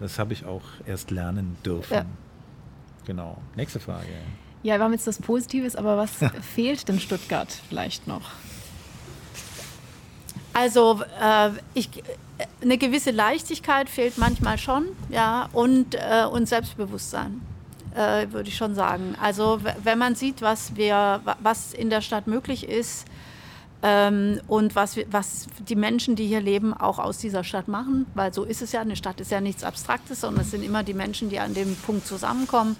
das 0.00 0.18
habe 0.18 0.32
ich 0.32 0.44
auch 0.44 0.62
erst 0.86 1.10
lernen 1.10 1.56
dürfen. 1.64 2.06
Genau. 3.06 3.38
Nächste 3.54 3.80
Frage. 3.80 4.08
Ja, 4.62 4.78
wir 4.78 4.84
haben 4.84 4.92
jetzt 4.92 5.06
das 5.06 5.20
Positives, 5.20 5.76
aber 5.76 5.96
was 5.96 6.10
fehlt 6.54 6.88
denn 6.88 6.98
Stuttgart 6.98 7.48
vielleicht 7.68 8.06
noch? 8.06 8.30
Also 10.52 11.02
äh, 11.20 11.50
ich, 11.74 11.90
eine 12.62 12.78
gewisse 12.78 13.10
Leichtigkeit 13.10 13.88
fehlt 13.88 14.18
manchmal 14.18 14.58
schon, 14.58 14.86
ja, 15.10 15.48
und, 15.52 15.94
äh, 15.94 16.24
und 16.30 16.48
Selbstbewusstsein, 16.48 17.42
äh, 17.94 18.26
würde 18.32 18.48
ich 18.48 18.56
schon 18.56 18.74
sagen. 18.74 19.14
Also 19.20 19.60
wenn 19.82 19.98
man 19.98 20.14
sieht, 20.14 20.42
was 20.42 20.74
wir, 20.76 21.20
was 21.40 21.72
in 21.74 21.90
der 21.90 22.00
Stadt 22.00 22.26
möglich 22.26 22.68
ist 22.68 23.06
ähm, 23.88 24.40
und 24.48 24.74
was, 24.74 24.96
was 25.12 25.46
die 25.68 25.76
Menschen, 25.76 26.16
die 26.16 26.26
hier 26.26 26.40
leben, 26.40 26.74
auch 26.74 26.98
aus 26.98 27.18
dieser 27.18 27.44
Stadt 27.44 27.68
machen, 27.68 28.06
weil 28.14 28.34
so 28.34 28.42
ist 28.42 28.60
es 28.60 28.72
ja, 28.72 28.80
eine 28.80 28.96
Stadt 28.96 29.20
ist 29.20 29.30
ja 29.30 29.40
nichts 29.40 29.62
Abstraktes, 29.62 30.22
sondern 30.22 30.42
es 30.42 30.50
sind 30.50 30.64
immer 30.64 30.82
die 30.82 30.94
Menschen, 30.94 31.30
die 31.30 31.38
an 31.38 31.54
dem 31.54 31.76
Punkt 31.76 32.04
zusammenkommen 32.04 32.76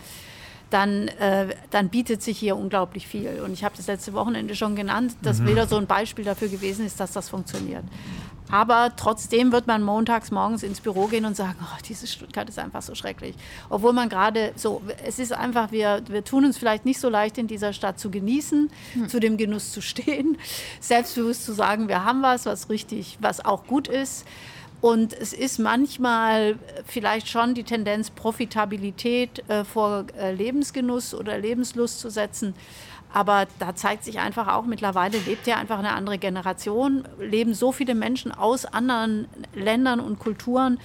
dann, 0.71 1.07
äh, 1.07 1.55
dann 1.71 1.91
bietet 1.91 2.23
sich 2.23 2.39
hier 2.39 2.57
unglaublich 2.57 3.07
viel. 3.07 3.41
Und 3.45 3.53
ich 3.53 3.63
habe 3.63 3.77
das 3.77 3.87
letzte 3.87 4.13
Wochenende 4.15 4.57
schon 4.57 4.75
genannt, 4.75 5.15
dass 5.23 5.39
mhm. 5.39 5.49
wieder 5.49 5.69
so 5.69 5.77
ein 5.77 5.87
Beispiel 5.87 6.25
dafür 6.25 6.49
gewesen 6.49 6.85
ist, 6.85 6.99
dass 6.99 7.13
das 7.13 7.29
funktioniert. 7.29 7.85
Aber 8.51 8.93
trotzdem 8.97 9.51
wird 9.51 9.67
man 9.67 9.83
montags 9.83 10.31
morgens 10.31 10.63
ins 10.63 10.81
Büro 10.81 11.07
gehen 11.07 11.25
und 11.25 11.37
sagen, 11.37 11.59
oh, 11.61 11.79
diese 11.89 12.07
Stuttgart 12.07 12.49
ist 12.49 12.59
einfach 12.59 12.83
so 12.83 12.95
schrecklich. 12.95 13.35
Obwohl 13.69 13.93
man 13.93 14.09
gerade 14.09 14.53
so, 14.55 14.83
es 15.05 15.19
ist 15.19 15.33
einfach, 15.33 15.73
wir, 15.73 16.03
wir 16.09 16.25
tun 16.25 16.45
uns 16.45 16.57
vielleicht 16.57 16.85
nicht 16.85 17.01
so 17.01 17.09
leicht 17.09 17.39
in 17.39 17.49
dieser 17.49 17.73
Stadt 17.73 17.99
zu 17.99 18.11
genießen, 18.11 18.71
hm. 18.93 19.09
zu 19.09 19.19
dem 19.19 19.37
Genuss 19.37 19.73
zu 19.73 19.81
stehen, 19.81 20.39
selbstbewusst 20.81 21.45
zu 21.45 21.53
sagen, 21.53 21.89
wir 21.89 22.05
haben 22.05 22.23
was, 22.23 22.47
was 22.47 22.71
richtig, 22.71 23.19
was 23.21 23.45
auch 23.45 23.67
gut 23.67 23.89
ist. 23.89 24.25
Und 24.81 25.15
es 25.15 25.33
ist 25.33 25.59
manchmal 25.59 26.59
vielleicht 26.87 27.29
schon 27.29 27.55
die 27.55 27.65
Tendenz, 27.65 28.11
Profitabilität 28.11 29.43
äh, 29.49 29.65
vor 29.65 30.05
äh, 30.19 30.33
Lebensgenuss 30.33 31.15
oder 31.15 31.39
Lebenslust 31.39 31.99
zu 31.99 32.11
setzen. 32.11 32.55
Aber 33.17 33.47
da 33.59 33.75
zeigt 33.75 34.05
sich 34.05 34.19
einfach 34.19 34.47
auch, 34.47 34.67
mittlerweile 34.67 35.17
lebt 35.17 35.47
ja 35.47 35.57
einfach 35.57 35.79
eine 35.79 35.95
andere 35.95 36.19
Generation, 36.19 37.09
leben 37.19 37.55
so 37.55 37.73
viele 37.73 37.95
Menschen 37.95 38.31
aus 38.31 38.67
anderen 38.67 39.27
Ländern 39.55 40.01
und 40.01 40.19
Kulturen, 40.19 40.79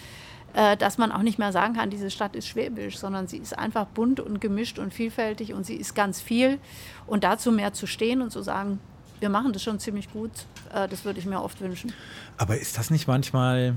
äh, 0.53 0.77
dass 0.77 0.97
man 0.97 1.11
auch 1.11 1.23
nicht 1.23 1.39
mehr 1.39 1.51
sagen 1.51 1.73
kann, 1.73 1.89
diese 1.89 2.09
Stadt 2.09 2.37
ist 2.37 2.47
schwäbisch, 2.47 2.97
sondern 2.97 3.27
sie 3.27 3.35
ist 3.35 3.59
einfach 3.59 3.85
bunt 3.85 4.21
und 4.21 4.39
gemischt 4.39 4.79
und 4.79 4.93
vielfältig 4.93 5.53
und 5.53 5.65
sie 5.65 5.75
ist 5.75 5.93
ganz 5.93 6.21
viel. 6.21 6.57
Und 7.05 7.25
dazu 7.25 7.51
mehr 7.51 7.73
zu 7.73 7.85
stehen 7.85 8.21
und 8.21 8.31
zu 8.31 8.41
sagen, 8.41 8.79
wir 9.19 9.27
machen 9.27 9.51
das 9.51 9.61
schon 9.61 9.79
ziemlich 9.79 10.09
gut. 10.13 10.31
Äh, 10.73 10.87
das 10.87 11.03
würde 11.03 11.19
ich 11.19 11.25
mir 11.25 11.43
oft 11.43 11.59
wünschen. 11.59 11.91
Aber 12.37 12.57
ist 12.57 12.77
das 12.77 12.91
nicht 12.91 13.09
manchmal, 13.09 13.75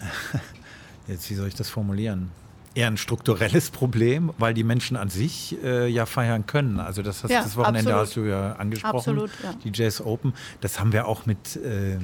jetzt 1.06 1.30
wie 1.30 1.34
soll 1.36 1.46
ich 1.46 1.54
das 1.54 1.70
formulieren? 1.70 2.32
Eher 2.74 2.86
ein 2.86 2.96
strukturelles 2.96 3.70
Problem, 3.72 4.32
weil 4.38 4.54
die 4.54 4.64
Menschen 4.64 4.96
an 4.96 5.08
sich 5.08 5.56
äh, 5.62 5.88
ja 5.88 6.06
feiern 6.06 6.46
können. 6.46 6.80
Also 6.80 7.02
das, 7.02 7.24
hast, 7.24 7.30
ja, 7.30 7.42
das 7.42 7.56
Wochenende 7.56 7.94
absolut. 7.94 8.00
hast 8.00 8.16
du 8.16 8.20
ja 8.22 8.52
angesprochen, 8.52 8.96
absolut, 8.96 9.30
ja. 9.42 9.54
die 9.64 9.72
Jazz 9.74 10.00
Open. 10.00 10.34
Das 10.60 10.78
haben 10.78 10.92
wir 10.92 11.06
auch 11.06 11.26
mit 11.26 11.56
äh, 11.56 11.98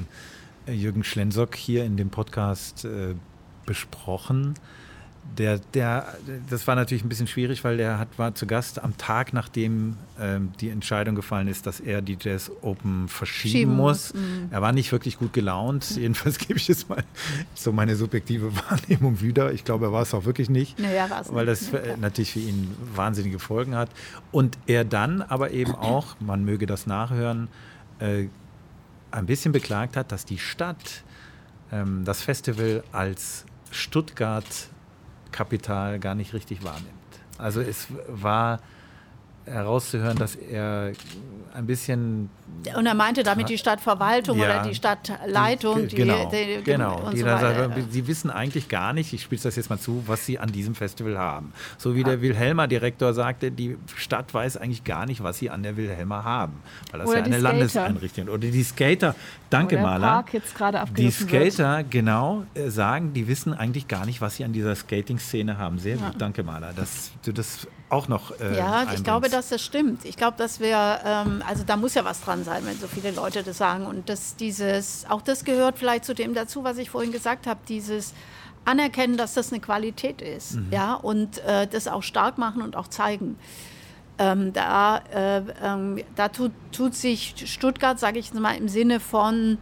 Jürgen 0.71 1.03
Schlensock 1.03 1.55
hier 1.55 1.85
in 1.85 1.95
dem 1.95 2.09
Podcast 2.09 2.85
äh, 2.85 3.15
besprochen 3.65 4.55
der, 5.37 5.59
der, 5.73 6.15
das 6.49 6.65
war 6.67 6.75
natürlich 6.75 7.03
ein 7.03 7.09
bisschen 7.09 7.27
schwierig, 7.27 7.63
weil 7.63 7.77
der 7.77 7.99
hat, 7.99 8.07
war 8.17 8.33
zu 8.33 8.47
Gast 8.47 8.83
am 8.83 8.97
Tag, 8.97 9.33
nachdem 9.33 9.97
ähm, 10.19 10.51
die 10.59 10.69
Entscheidung 10.69 11.15
gefallen 11.15 11.47
ist, 11.47 11.67
dass 11.67 11.79
er 11.79 12.01
die 12.01 12.17
Jazz 12.19 12.51
Open 12.61 13.07
verschieben 13.07 13.51
Schieben. 13.51 13.75
muss. 13.75 14.13
Mhm. 14.13 14.47
Er 14.51 14.61
war 14.61 14.71
nicht 14.71 14.91
wirklich 14.91 15.17
gut 15.19 15.33
gelaunt. 15.33 15.91
Mhm. 15.91 16.01
Jedenfalls 16.01 16.37
gebe 16.39 16.57
ich 16.57 16.67
jetzt 16.67 16.89
mal 16.89 17.03
so 17.53 17.71
meine 17.71 17.95
subjektive 17.95 18.51
Wahrnehmung 18.69 19.21
wieder. 19.21 19.51
Ich 19.53 19.63
glaube, 19.63 19.85
er 19.85 19.91
war 19.91 20.01
es 20.01 20.13
auch 20.13 20.25
wirklich 20.25 20.49
nicht, 20.49 20.79
naja, 20.79 21.07
weil 21.29 21.45
das 21.45 21.71
ja, 21.71 21.97
natürlich 21.97 22.33
für 22.33 22.39
ihn 22.39 22.75
wahnsinnige 22.95 23.39
Folgen 23.39 23.75
hat. 23.75 23.89
Und 24.31 24.57
er 24.65 24.85
dann 24.85 25.21
aber 25.21 25.51
eben 25.51 25.75
auch, 25.75 26.15
man 26.19 26.45
möge 26.45 26.65
das 26.65 26.87
nachhören, 26.87 27.47
äh, 27.99 28.27
ein 29.11 29.25
bisschen 29.25 29.51
beklagt 29.51 29.95
hat, 29.95 30.11
dass 30.11 30.25
die 30.25 30.37
Stadt 30.37 31.03
ähm, 31.71 32.03
das 32.05 32.21
Festival 32.21 32.83
als 32.91 33.45
Stuttgart 33.71 34.45
Kapital 35.31 35.99
gar 35.99 36.15
nicht 36.15 36.33
richtig 36.33 36.63
wahrnimmt. 36.63 36.87
Also 37.37 37.61
es 37.61 37.87
war 38.07 38.59
herauszuhören, 39.45 40.17
dass 40.17 40.35
er 40.35 40.91
ein 41.53 41.65
bisschen. 41.65 42.29
Und 42.75 42.85
er 42.85 42.93
meinte 42.93 43.23
damit 43.23 43.49
die 43.49 43.57
Stadtverwaltung 43.57 44.37
ja, 44.39 44.45
oder 44.45 44.69
die 44.69 44.75
Stadtleitung. 44.75 45.87
Die, 45.87 45.95
genau, 45.95 46.29
die, 46.29 46.57
die, 46.57 46.63
genau. 46.63 47.09
Die 47.11 47.19
so 47.19 47.25
sagt, 47.25 47.91
sie 47.91 48.07
wissen 48.07 48.29
eigentlich 48.29 48.69
gar 48.69 48.93
nicht, 48.93 49.13
ich 49.13 49.23
spiele 49.23 49.41
das 49.41 49.55
jetzt 49.55 49.69
mal 49.69 49.79
zu, 49.79 50.03
was 50.07 50.25
sie 50.25 50.39
an 50.39 50.51
diesem 50.51 50.75
Festival 50.75 51.17
haben. 51.17 51.53
So 51.77 51.95
wie 51.95 51.99
ja. 51.99 52.05
der 52.05 52.21
Wilhelmer 52.21 52.67
Direktor 52.67 53.13
sagte, 53.13 53.51
die 53.51 53.77
Stadt 53.95 54.33
weiß 54.33 54.57
eigentlich 54.57 54.83
gar 54.83 55.05
nicht, 55.05 55.23
was 55.23 55.37
sie 55.37 55.49
an 55.49 55.63
der 55.63 55.77
Wilhelmer 55.77 56.23
haben. 56.23 56.53
Weil 56.91 57.01
das 57.01 57.09
oder 57.09 57.19
ja 57.19 57.25
eine 57.25 57.39
Landeseinrichtung 57.39 58.27
Oder 58.29 58.47
die 58.47 58.63
Skater, 58.63 59.15
danke 59.49 59.75
oder 59.75 59.83
Maler. 59.83 60.07
Park 60.07 60.33
jetzt 60.33 60.55
gerade 60.55 60.83
die 60.95 61.11
Skater, 61.11 61.77
wird. 61.77 61.91
genau, 61.91 62.43
äh, 62.53 62.69
sagen, 62.69 63.13
die 63.13 63.27
wissen 63.27 63.53
eigentlich 63.53 63.87
gar 63.87 64.05
nicht, 64.05 64.21
was 64.21 64.37
sie 64.37 64.43
an 64.43 64.53
dieser 64.53 64.75
Skating-Szene 64.75 65.57
haben. 65.57 65.79
Sehr 65.79 65.97
ja. 65.97 66.07
gut, 66.07 66.21
danke 66.21 66.43
Maler. 66.43 66.73
Dass 66.73 67.11
du 67.23 67.31
das 67.31 67.67
auch 67.89 68.07
noch. 68.07 68.37
Äh, 68.39 68.57
ja, 68.57 68.91
ich 68.93 69.03
glaube, 69.03 69.29
dass 69.29 69.49
das 69.49 69.63
stimmt. 69.63 70.03
Ich 70.05 70.17
glaube, 70.17 70.37
dass 70.37 70.59
wir, 70.59 70.99
ähm, 71.05 71.41
also 71.47 71.63
da 71.63 71.77
muss 71.77 71.93
ja 71.93 72.03
was 72.03 72.21
dran 72.21 72.43
sein, 72.43 72.65
wenn 72.65 72.77
so 72.77 72.87
viele 72.87 73.11
Leute 73.11 73.43
das 73.43 73.57
sagen. 73.57 73.85
Und 73.85 74.09
dass 74.09 74.35
dieses, 74.35 75.05
auch 75.09 75.21
das 75.21 75.45
gehört 75.45 75.77
vielleicht 75.77 76.05
zu 76.05 76.13
dem 76.13 76.33
dazu, 76.33 76.63
was 76.63 76.77
ich 76.77 76.89
vorhin 76.89 77.11
gesagt 77.11 77.47
habe, 77.47 77.59
dieses 77.67 78.13
Anerkennen, 78.65 79.15
dass 79.15 79.33
das 79.33 79.51
eine 79.53 79.61
Qualität 79.61 80.21
ist, 80.21 80.55
mhm. 80.55 80.67
ja, 80.71 80.93
und 80.95 81.37
äh, 81.45 81.67
das 81.67 81.87
auch 81.87 82.03
stark 82.03 82.37
machen 82.37 82.61
und 82.61 82.75
auch 82.75 82.89
zeigen. 82.89 83.37
Ähm, 84.19 84.51
da 84.51 84.97
äh, 85.13 85.43
ähm, 85.63 86.03
da 86.15 86.27
tut, 86.27 86.51
tut 86.71 86.95
sich 86.95 87.35
Stuttgart, 87.45 87.99
sage 87.99 88.19
ich 88.19 88.33
mal, 88.33 88.57
im 88.57 88.67
Sinne 88.67 88.99
von 88.99 89.59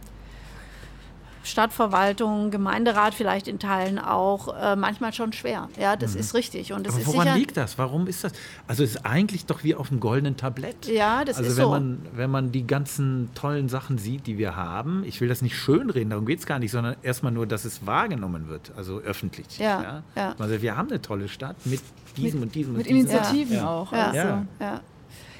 Stadtverwaltung, 1.46 2.50
Gemeinderat 2.50 3.14
vielleicht 3.14 3.48
in 3.48 3.58
Teilen 3.58 3.98
auch 3.98 4.54
äh, 4.56 4.76
manchmal 4.76 5.12
schon 5.12 5.32
schwer. 5.32 5.68
Ja, 5.80 5.96
das 5.96 6.14
mhm. 6.14 6.20
ist 6.20 6.34
richtig. 6.34 6.72
Und 6.72 6.86
das 6.86 6.94
Aber 6.94 7.02
ist 7.02 7.08
woran 7.08 7.22
sicher, 7.28 7.38
liegt 7.38 7.56
das? 7.56 7.78
Warum 7.78 8.06
ist 8.06 8.24
das? 8.24 8.32
Also 8.66 8.82
es 8.82 8.96
ist 8.96 9.06
eigentlich 9.06 9.46
doch 9.46 9.64
wie 9.64 9.74
auf 9.74 9.90
einem 9.90 10.00
goldenen 10.00 10.36
Tablett. 10.36 10.86
Ja, 10.86 11.24
das 11.24 11.38
also 11.38 11.50
ist 11.50 11.56
wenn 11.56 11.64
so. 11.64 11.70
Man, 11.70 11.98
wenn 12.12 12.30
man 12.30 12.52
die 12.52 12.66
ganzen 12.66 13.30
tollen 13.34 13.68
Sachen 13.68 13.98
sieht, 13.98 14.26
die 14.26 14.38
wir 14.38 14.56
haben, 14.56 15.04
ich 15.04 15.20
will 15.20 15.28
das 15.28 15.42
nicht 15.42 15.56
schönreden, 15.56 16.10
darum 16.10 16.26
geht 16.26 16.40
es 16.40 16.46
gar 16.46 16.58
nicht, 16.58 16.70
sondern 16.70 16.96
erstmal 17.02 17.32
nur, 17.32 17.46
dass 17.46 17.64
es 17.64 17.86
wahrgenommen 17.86 18.48
wird, 18.48 18.72
also 18.76 18.98
öffentlich. 18.98 19.58
Ja, 19.58 19.82
ja. 19.82 20.02
ja. 20.16 20.34
Also 20.38 20.60
wir 20.60 20.76
haben 20.76 20.88
eine 20.88 21.00
tolle 21.00 21.28
Stadt 21.28 21.56
mit 21.64 21.80
diesem 22.16 22.40
mit, 22.40 22.48
und 22.48 22.54
diesem 22.54 22.72
mit 22.74 22.86
und 22.86 22.94
diesem. 22.94 23.10
Initiativen 23.10 23.56
ja. 23.56 23.68
auch. 23.68 23.92
Ja. 23.92 24.06
Also. 24.06 24.18
ja. 24.60 24.80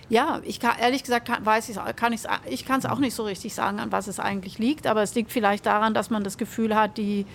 Ja, 0.09 0.41
ich 0.45 0.61
kann, 0.61 0.79
ehrlich 0.81 1.03
gesagt 1.03 1.29
weiß 1.45 1.69
ich, 1.69 1.79
kann 1.97 2.13
ich's, 2.13 2.27
ich 2.49 2.65
kann 2.65 2.79
es 2.79 2.87
auch 2.87 2.99
nicht 2.99 3.15
so 3.15 3.25
richtig 3.25 3.55
sagen, 3.55 3.81
an 3.81 3.91
was 3.91 4.07
es 4.07 4.21
eigentlich 4.21 4.59
liegt, 4.59 4.87
aber 4.87 5.03
es 5.03 5.15
liegt 5.15 5.33
vielleicht 5.33 5.67
daran, 5.67 5.95
dass 5.95 6.11
man 6.11 6.23
das 6.23 6.39
Gefühl 6.39 6.77
hat, 6.77 6.97
die, 6.97 7.27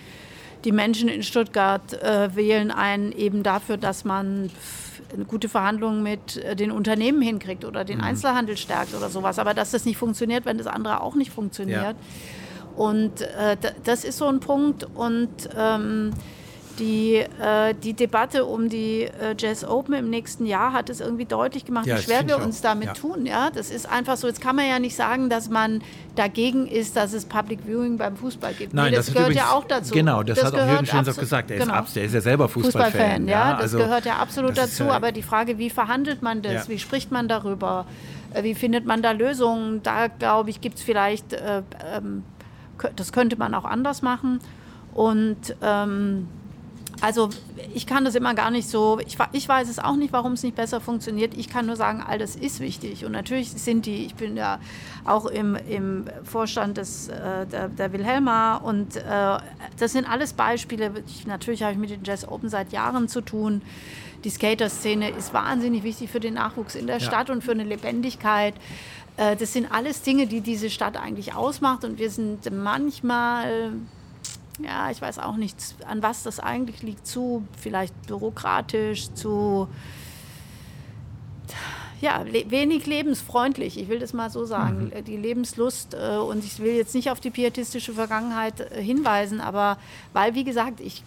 die 0.64 0.72
Menschen 0.72 1.10
in 1.10 1.24
Stuttgart 1.24 1.94
äh, 2.02 2.34
wählen 2.36 2.72
einen 2.72 3.12
eben 3.12 3.44
dafür, 3.44 3.76
dass 3.76 4.06
man 4.06 4.50
gute 5.28 5.50
Verhandlung 5.50 6.04
mit 6.04 6.38
äh, 6.38 6.56
den 6.56 6.72
Unternehmen 6.72 7.22
hinkriegt 7.22 7.66
oder 7.66 7.84
den 7.84 8.00
mhm. 8.00 8.06
Einzelhandel 8.06 8.58
stärkt 8.58 8.94
oder 8.94 9.10
sowas. 9.10 9.40
Aber 9.40 9.54
dass 9.54 9.72
das 9.72 9.86
nicht 9.86 9.98
funktioniert, 9.98 10.46
wenn 10.46 10.58
das 10.58 10.68
andere 10.68 11.02
auch 11.02 11.16
nicht 11.16 11.32
funktioniert. 11.32 11.82
Ja. 11.82 12.76
Und 12.76 13.22
äh, 13.22 13.58
das 13.84 14.04
ist 14.04 14.18
so 14.18 14.28
ein 14.28 14.40
Punkt. 14.40 14.86
Und 14.96 15.50
ähm, 15.58 16.12
die, 16.82 17.16
äh, 17.16 17.74
die 17.82 17.94
Debatte 17.94 18.44
um 18.44 18.68
die 18.68 19.04
äh, 19.04 19.36
Jazz 19.38 19.64
Open 19.64 19.94
im 19.94 20.10
nächsten 20.10 20.46
Jahr 20.46 20.74
hat 20.74 20.90
es 20.90 21.00
irgendwie 21.00 21.26
deutlich 21.26 21.64
gemacht, 21.64 21.86
Ja, 21.86 21.94
wie 21.94 21.98
das 21.98 22.06
schwer 22.06 22.28
wir 22.28 22.44
uns 22.44 22.60
damit 22.62 22.88
Ja. 22.88 22.94
tun. 22.94 23.26
Ja? 23.26 23.50
Das 23.52 23.70
ist 23.72 23.88
einfach 23.88 24.18
so. 24.18 24.28
Jetzt 24.28 24.42
kann 24.42 24.56
man 24.58 24.68
ja 24.68 24.80
nicht 24.80 24.96
sagen, 24.96 25.30
dass 25.30 25.50
man 25.50 25.82
dagegen 26.16 26.68
ist, 26.68 26.98
dass 26.98 27.14
es 27.14 27.26
Public 27.26 27.60
Viewing 27.66 27.98
beim 27.98 28.18
Fußball 28.18 28.54
gibt. 28.54 28.74
Nein, 28.74 28.90
nee, 28.92 28.98
das, 28.98 29.06
das, 29.06 29.14
gehört 29.14 29.30
übrigens, 29.32 29.50
ja 29.50 29.56
auch 29.56 29.64
dazu. 29.66 29.94
Genau, 29.94 30.24
das, 30.24 30.44
hat 30.44 30.54
auch 30.56 30.68
Jürgen 30.68 30.86
Schlenshoff 30.86 31.16
abso- 31.16 31.20
gesagt. 31.22 31.52
Er 31.52 31.58
ist, 31.58 31.64
genau. 31.64 31.76
abs- 31.78 31.96
er 31.96 32.04
ist 32.04 32.14
ja 32.14 32.22
selber 32.22 32.50
Fußballfan. 32.50 32.92
Fußballfan, 32.92 33.28
ja, 33.30 33.54
das 33.54 33.62
also, 33.62 33.78
gehört 33.78 34.06
ja 34.06 34.16
absolut 34.18 34.58
das 34.58 34.72
dazu. 34.72 34.86
ja- 34.86 34.92
aber 34.94 35.12
die 35.12 35.24
Frage, 35.24 35.58
wie 35.58 35.70
verhandelt 35.70 36.22
man 36.22 36.42
das? 36.42 36.68
Wie 36.68 36.80
spricht 36.80 37.12
man 37.12 37.28
darüber? 37.28 37.86
Äh, 38.34 38.44
Wie 38.44 38.56
findet 38.56 38.86
man 38.86 39.02
da 39.02 39.12
Lösungen? 39.12 39.84
Da 39.84 40.08
glaube 40.08 40.50
ich, 40.50 40.62
gibt 40.62 40.78
es 40.78 40.84
vielleicht, 40.84 41.34
äh, 41.34 41.62
ähm, 41.96 42.24
das 42.96 43.12
könnte 43.12 43.36
man 43.38 43.54
auch 43.54 43.66
anders 43.66 44.02
machen. 44.02 44.40
Und 44.94 45.56
ähm, 45.62 46.28
also 47.02 47.30
ich 47.74 47.88
kann 47.88 48.06
das 48.06 48.16
immer 48.16 48.34
gar 48.36 48.52
nicht 48.52 48.70
so, 48.70 49.00
ich, 49.00 49.18
ich 49.32 49.50
weiß 49.50 49.70
es 49.70 49.80
auch 49.80 49.96
nicht, 49.96 50.14
warum 50.14 50.34
es 50.34 50.44
nicht 50.44 50.56
besser 50.56 50.80
funktioniert. 50.80 51.36
Ich 51.36 51.50
kann 51.50 51.66
nur 51.66 51.76
sagen, 51.76 52.04
all 52.08 52.20
das 52.20 52.36
ist 52.36 52.60
wichtig. 52.60 53.06
Und 53.06 53.12
natürlich 53.12 53.50
sind 53.50 53.86
die, 53.88 54.06
ich 54.06 54.16
bin 54.16 54.38
ja 54.38 54.60
auch 55.04 55.26
im, 55.26 55.56
im 55.56 56.06
Vorstand 56.24 56.78
des, 56.78 57.08
äh, 57.08 57.48
der, 57.48 57.70
der 57.70 57.92
Wilhelma 57.92 58.58
und 58.58 58.98
äh, 58.98 59.02
das 59.80 59.92
sind 59.94 60.10
alles 60.10 60.34
Beispiele. 60.34 60.92
Ich, 61.08 61.26
natürlich 61.26 61.64
habe 61.64 61.74
ich 61.74 61.80
mit 61.80 61.90
den 61.90 62.04
Jazz 62.04 62.28
Open 62.28 62.50
seit 62.50 62.72
Jahren 62.72 63.08
zu 63.08 63.22
tun. 63.22 63.62
Die 64.24 64.30
Skater-Szene 64.30 65.10
ist 65.10 65.34
wahnsinnig 65.34 65.84
wichtig 65.84 66.12
für 66.12 66.20
den 66.20 66.36
Nachwuchs 66.36 66.76
in 66.76 66.86
der 66.86 67.00
Stadt 67.00 67.32
und 67.32 67.44
für 67.44 67.52
eine 67.52 67.64
Lebendigkeit. 67.64 68.54
Äh, 69.18 69.36
Das 69.36 69.54
sind 69.54 69.72
alles 69.72 70.04
Dinge, 70.04 70.28
die 70.28 70.42
diese 70.42 70.70
Stadt 70.70 70.98
eigentlich 70.98 71.34
ausmacht. 71.34 71.84
Und 71.84 71.98
wir 71.98 72.12
sind 72.12 72.52
manchmal 72.52 73.74
ja, 74.64 74.92
ich 74.92 75.02
weiß 75.02 75.20
auch 75.20 75.36
nicht, 75.36 75.58
an 75.86 76.02
was 76.02 76.24
das 76.24 76.40
eigentlich 76.40 76.82
liegt. 76.82 77.08
Zu 77.08 77.48
vielleicht 77.60 78.08
bürokratisch, 78.08 79.14
zu 79.14 79.68
ja, 82.02 82.24
le 82.24 82.50
wenig 82.50 82.88
lebensfreundlich, 82.88 83.80
ich 83.80 83.88
will 83.88 84.00
das 84.00 84.12
mal 84.14 84.32
so 84.32 84.44
sagen. 84.44 84.92
Die 85.06 85.18
Lebenslust 85.18 85.94
äh, 85.94 86.18
und 86.18 86.44
ich 86.44 86.60
will 86.60 86.74
jetzt 86.74 86.96
nicht 86.96 87.12
auf 87.12 87.20
die 87.20 87.30
pietistische 87.30 87.94
Vergangenheit 87.94 88.60
äh, 88.60 88.82
hinweisen, 88.82 89.40
aber 89.40 89.78
weil, 90.12 90.34
wie 90.34 90.44
gesagt, 90.44 90.80
ich, 90.80 91.04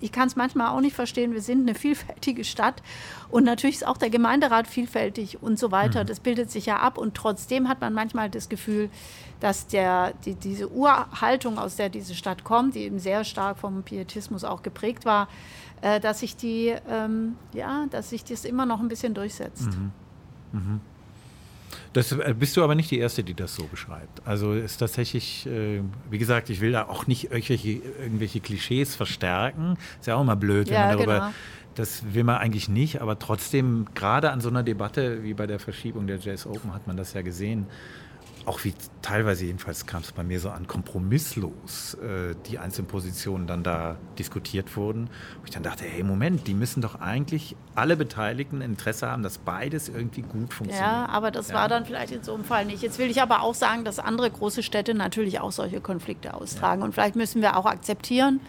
ich 0.00 0.12
kann 0.12 0.28
es 0.28 0.36
manchmal 0.36 0.68
auch 0.68 0.80
nicht 0.80 0.96
verstehen, 0.96 1.34
wir 1.34 1.42
sind 1.42 1.68
eine 1.68 1.74
vielfältige 1.78 2.44
Stadt 2.44 2.82
und 3.30 3.44
natürlich 3.44 3.76
ist 3.76 3.86
auch 3.86 3.98
der 3.98 4.08
Gemeinderat 4.08 4.66
vielfältig 4.66 5.42
und 5.42 5.58
so 5.58 5.70
weiter. 5.70 6.04
Das 6.04 6.20
bildet 6.20 6.50
sich 6.50 6.66
ja 6.66 6.78
ab 6.78 6.96
und 6.96 7.14
trotzdem 7.14 7.68
hat 7.68 7.82
man 7.82 7.92
manchmal 7.92 8.30
das 8.30 8.48
Gefühl, 8.48 8.88
dass 9.40 9.66
der, 9.66 10.14
die, 10.24 10.34
diese 10.34 10.70
Urhaltung, 10.70 11.58
aus 11.58 11.76
der 11.76 11.90
diese 11.90 12.14
Stadt 12.14 12.44
kommt, 12.44 12.74
die 12.74 12.80
eben 12.80 12.98
sehr 12.98 13.24
stark 13.24 13.58
vom 13.58 13.82
Pietismus 13.82 14.44
auch 14.44 14.62
geprägt 14.62 15.04
war, 15.04 15.28
äh, 15.82 16.00
dass 16.00 16.20
sich 16.20 16.36
die, 16.36 16.74
ähm, 16.88 17.36
ja, 17.52 17.86
dass 17.90 18.10
sich 18.10 18.24
das 18.24 18.46
immer 18.46 18.64
noch 18.64 18.80
ein 18.80 18.88
bisschen 18.88 19.12
durchsetzt. 19.12 19.68
Das 21.92 22.12
äh, 22.12 22.34
bist 22.38 22.56
du 22.56 22.62
aber 22.64 22.74
nicht 22.74 22.90
die 22.90 22.98
Erste, 22.98 23.22
die 23.24 23.34
das 23.34 23.54
so 23.54 23.64
beschreibt. 23.64 24.26
Also 24.26 24.52
ist 24.54 24.76
tatsächlich, 24.78 25.46
äh, 25.46 25.80
wie 26.10 26.18
gesagt, 26.18 26.50
ich 26.50 26.60
will 26.60 26.72
da 26.72 26.86
auch 26.88 27.06
nicht 27.06 27.30
irgendwelche, 27.32 27.70
irgendwelche 28.02 28.40
Klischees 28.40 28.94
verstärken. 28.96 29.76
Ist 29.98 30.06
ja 30.06 30.16
auch 30.16 30.20
immer 30.20 30.36
blöd, 30.36 30.68
wenn 30.68 30.74
Ja, 30.74 30.86
man 30.86 30.96
darüber. 30.96 31.14
genau. 31.14 31.30
Das 31.76 32.02
will 32.14 32.24
man 32.24 32.36
eigentlich 32.36 32.68
nicht, 32.68 33.00
aber 33.00 33.18
trotzdem, 33.18 33.86
gerade 33.94 34.32
an 34.32 34.40
so 34.40 34.48
einer 34.48 34.62
Debatte 34.64 35.22
wie 35.22 35.34
bei 35.34 35.46
der 35.46 35.60
Verschiebung 35.60 36.06
der 36.08 36.18
Jazz 36.18 36.44
Open 36.46 36.74
hat 36.74 36.86
man 36.88 36.96
das 36.96 37.12
ja 37.14 37.22
gesehen. 37.22 37.66
Auch 38.46 38.64
wie 38.64 38.74
teilweise 39.02 39.44
jedenfalls 39.44 39.86
kam 39.86 40.00
es 40.02 40.12
bei 40.12 40.22
mir 40.22 40.40
so 40.40 40.50
an, 40.50 40.66
kompromisslos 40.66 41.94
äh, 41.94 42.34
die 42.46 42.58
einzelnen 42.58 42.88
Positionen 42.88 43.46
dann 43.46 43.62
da 43.62 43.96
diskutiert 44.18 44.76
wurden. 44.76 45.06
Wo 45.06 45.44
ich 45.44 45.50
dann 45.50 45.62
dachte, 45.62 45.84
hey, 45.84 46.02
Moment, 46.02 46.46
die 46.46 46.54
müssen 46.54 46.80
doch 46.80 47.00
eigentlich 47.00 47.54
alle 47.74 47.96
Beteiligten 47.96 48.60
Interesse 48.62 49.08
haben, 49.08 49.22
dass 49.22 49.38
beides 49.38 49.88
irgendwie 49.88 50.22
gut 50.22 50.52
funktioniert. 50.54 50.80
Ja, 50.80 51.06
aber 51.06 51.30
das 51.30 51.48
Ja. 51.48 51.54
war 51.54 51.68
dann 51.68 51.84
vielleicht 51.84 52.12
in 52.12 52.22
so 52.22 52.34
einem 52.34 52.44
Fall 52.44 52.64
nicht. 52.64 52.82
Jetzt 52.82 52.98
will 52.98 53.10
ich 53.10 53.20
aber 53.22 53.42
auch 53.42 53.54
sagen, 53.54 53.84
dass 53.84 53.98
andere 53.98 54.30
große 54.30 54.62
Städte 54.62 54.94
natürlich 54.94 55.40
auch 55.40 55.52
solche 55.52 55.80
Konflikte 55.80 56.34
austragen. 56.34 56.82
Und 56.82 56.92
vielleicht 56.92 57.16
müssen 57.16 57.42
wir 57.42 57.56
auch 57.56 57.66
akzeptieren, 57.66 58.40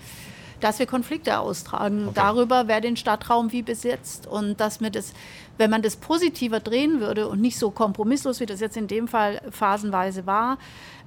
dass 0.61 0.77
wir 0.77 0.85
Konflikte 0.85 1.39
austragen 1.39 2.09
darüber, 2.13 2.68
wer 2.68 2.81
den 2.81 2.95
Stadtraum 2.95 3.51
wie 3.51 3.63
besetzt. 3.63 4.27
Und 4.27 4.59
dass 4.59 4.80
mir 4.80 4.91
das, 4.91 5.13
wenn 5.61 5.69
man 5.69 5.83
das 5.83 5.95
positiver 5.95 6.59
drehen 6.59 6.99
würde 6.99 7.27
und 7.27 7.39
nicht 7.39 7.57
so 7.59 7.69
kompromisslos, 7.69 8.39
wie 8.39 8.47
das 8.47 8.59
jetzt 8.59 8.77
in 8.77 8.88
dem 8.88 9.07
Fall 9.07 9.39
phasenweise 9.51 10.25
war, 10.25 10.57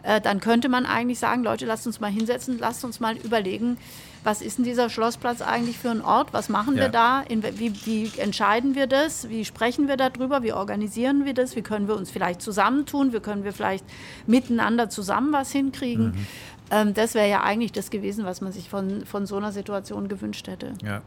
äh, 0.05 0.21
dann 0.21 0.39
könnte 0.39 0.69
man 0.69 0.87
eigentlich 0.87 1.19
sagen, 1.19 1.43
Leute, 1.43 1.67
lasst 1.67 1.89
uns 1.89 1.99
mal 1.99 2.11
hinsetzen, 2.11 2.59
lasst 2.61 2.85
uns 2.85 3.01
mal 3.01 3.17
überlegen, 3.17 3.79
was 4.23 4.43
ist 4.43 4.59
denn 4.59 4.65
dieser 4.65 4.89
Schlossplatz 4.91 5.43
eigentlich 5.43 5.77
für 5.77 5.91
ein 5.91 6.03
Ort? 6.03 6.33
Was 6.33 6.49
machen 6.49 6.77
wir 6.77 6.85
Ja. 6.85 6.89
da? 6.89 7.21
In, 7.23 7.43
wie, 7.59 7.75
wie 7.85 8.13
entscheiden 8.19 8.77
wir 8.77 8.87
das? 8.87 9.29
Wie 9.29 9.45
sprechen 9.45 9.89
wir 9.89 9.97
darüber? 9.97 10.43
Wie 10.45 10.53
organisieren 10.53 11.25
wir 11.25 11.35
das? 11.35 11.57
Wie 11.57 11.63
können 11.63 11.89
wir 11.89 11.97
uns 11.97 12.11
vielleicht 12.13 12.41
zusammentun? 12.41 13.13
Wie 13.13 13.21
können 13.21 13.43
wir 13.43 13.53
vielleicht 13.53 13.85
miteinander 14.27 14.89
zusammen 14.89 15.33
was 15.33 15.51
hinkriegen? 15.51 16.07
Mhm. 16.13 16.27
Ähm, 16.71 16.95
das 16.95 17.15
wäre 17.15 17.29
ja 17.29 17.43
eigentlich 17.43 17.73
das 17.73 17.91
gewesen, 17.91 18.25
was 18.25 18.41
man 18.41 18.53
sich 18.53 18.71
von, 18.71 19.05
von 19.05 19.27
so 19.27 19.37
einer 19.37 19.51
Situation 19.53 20.09
gewünscht 20.09 20.47
hätte. 20.47 20.73
Ja. 20.83 21.03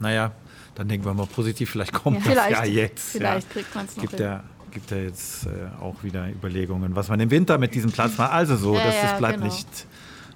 Naja, 0.00 0.32
dann 0.76 0.88
denken 0.88 1.04
wir 1.06 1.14
mal 1.14 1.26
positiv, 1.26 1.70
vielleicht 1.70 1.92
kommt 1.92 2.18
das 2.18 2.26
Vielleicht- 2.26 2.50
ja 2.50 2.64
jetzt. 2.64 3.10
vielleicht 3.12 3.48
ja. 3.48 3.52
kriegt 3.52 3.74
man's 3.74 3.96
noch 3.96 4.02
gibt 4.02 4.14
hin. 4.16 4.22
ja, 4.24 4.44
gibt 4.70 4.90
ja 4.90 4.96
jetzt 4.98 5.46
äh, 5.46 5.48
auch 5.82 6.02
wieder 6.02 6.28
Überlegungen, 6.28 6.94
was 6.94 7.08
man 7.08 7.18
im 7.20 7.30
Winter 7.30 7.58
mit 7.58 7.74
diesem 7.74 7.90
Platz 7.90 8.16
macht. 8.18 8.32
Also 8.32 8.56
so, 8.56 8.74
Ja, 8.76 8.84
dass 8.84 8.94
ja, 8.94 9.02
das 9.02 9.18
bleibt, 9.18 9.34
genau. 9.40 9.46
nicht, 9.46 9.66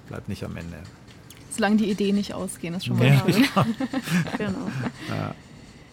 bleibt 0.09 0.29
nicht 0.29 0.43
am 0.45 0.57
Ende. 0.57 0.77
Solange 1.55 1.77
die 1.77 1.91
Ideen 1.91 2.17
nicht 2.17 2.33
ausgehen, 2.33 2.75
ist 2.75 2.87
schon 2.87 2.99
mal 2.99 3.07
Ja. 3.09 3.21
schön. 3.31 3.45
Genau. 4.39 4.67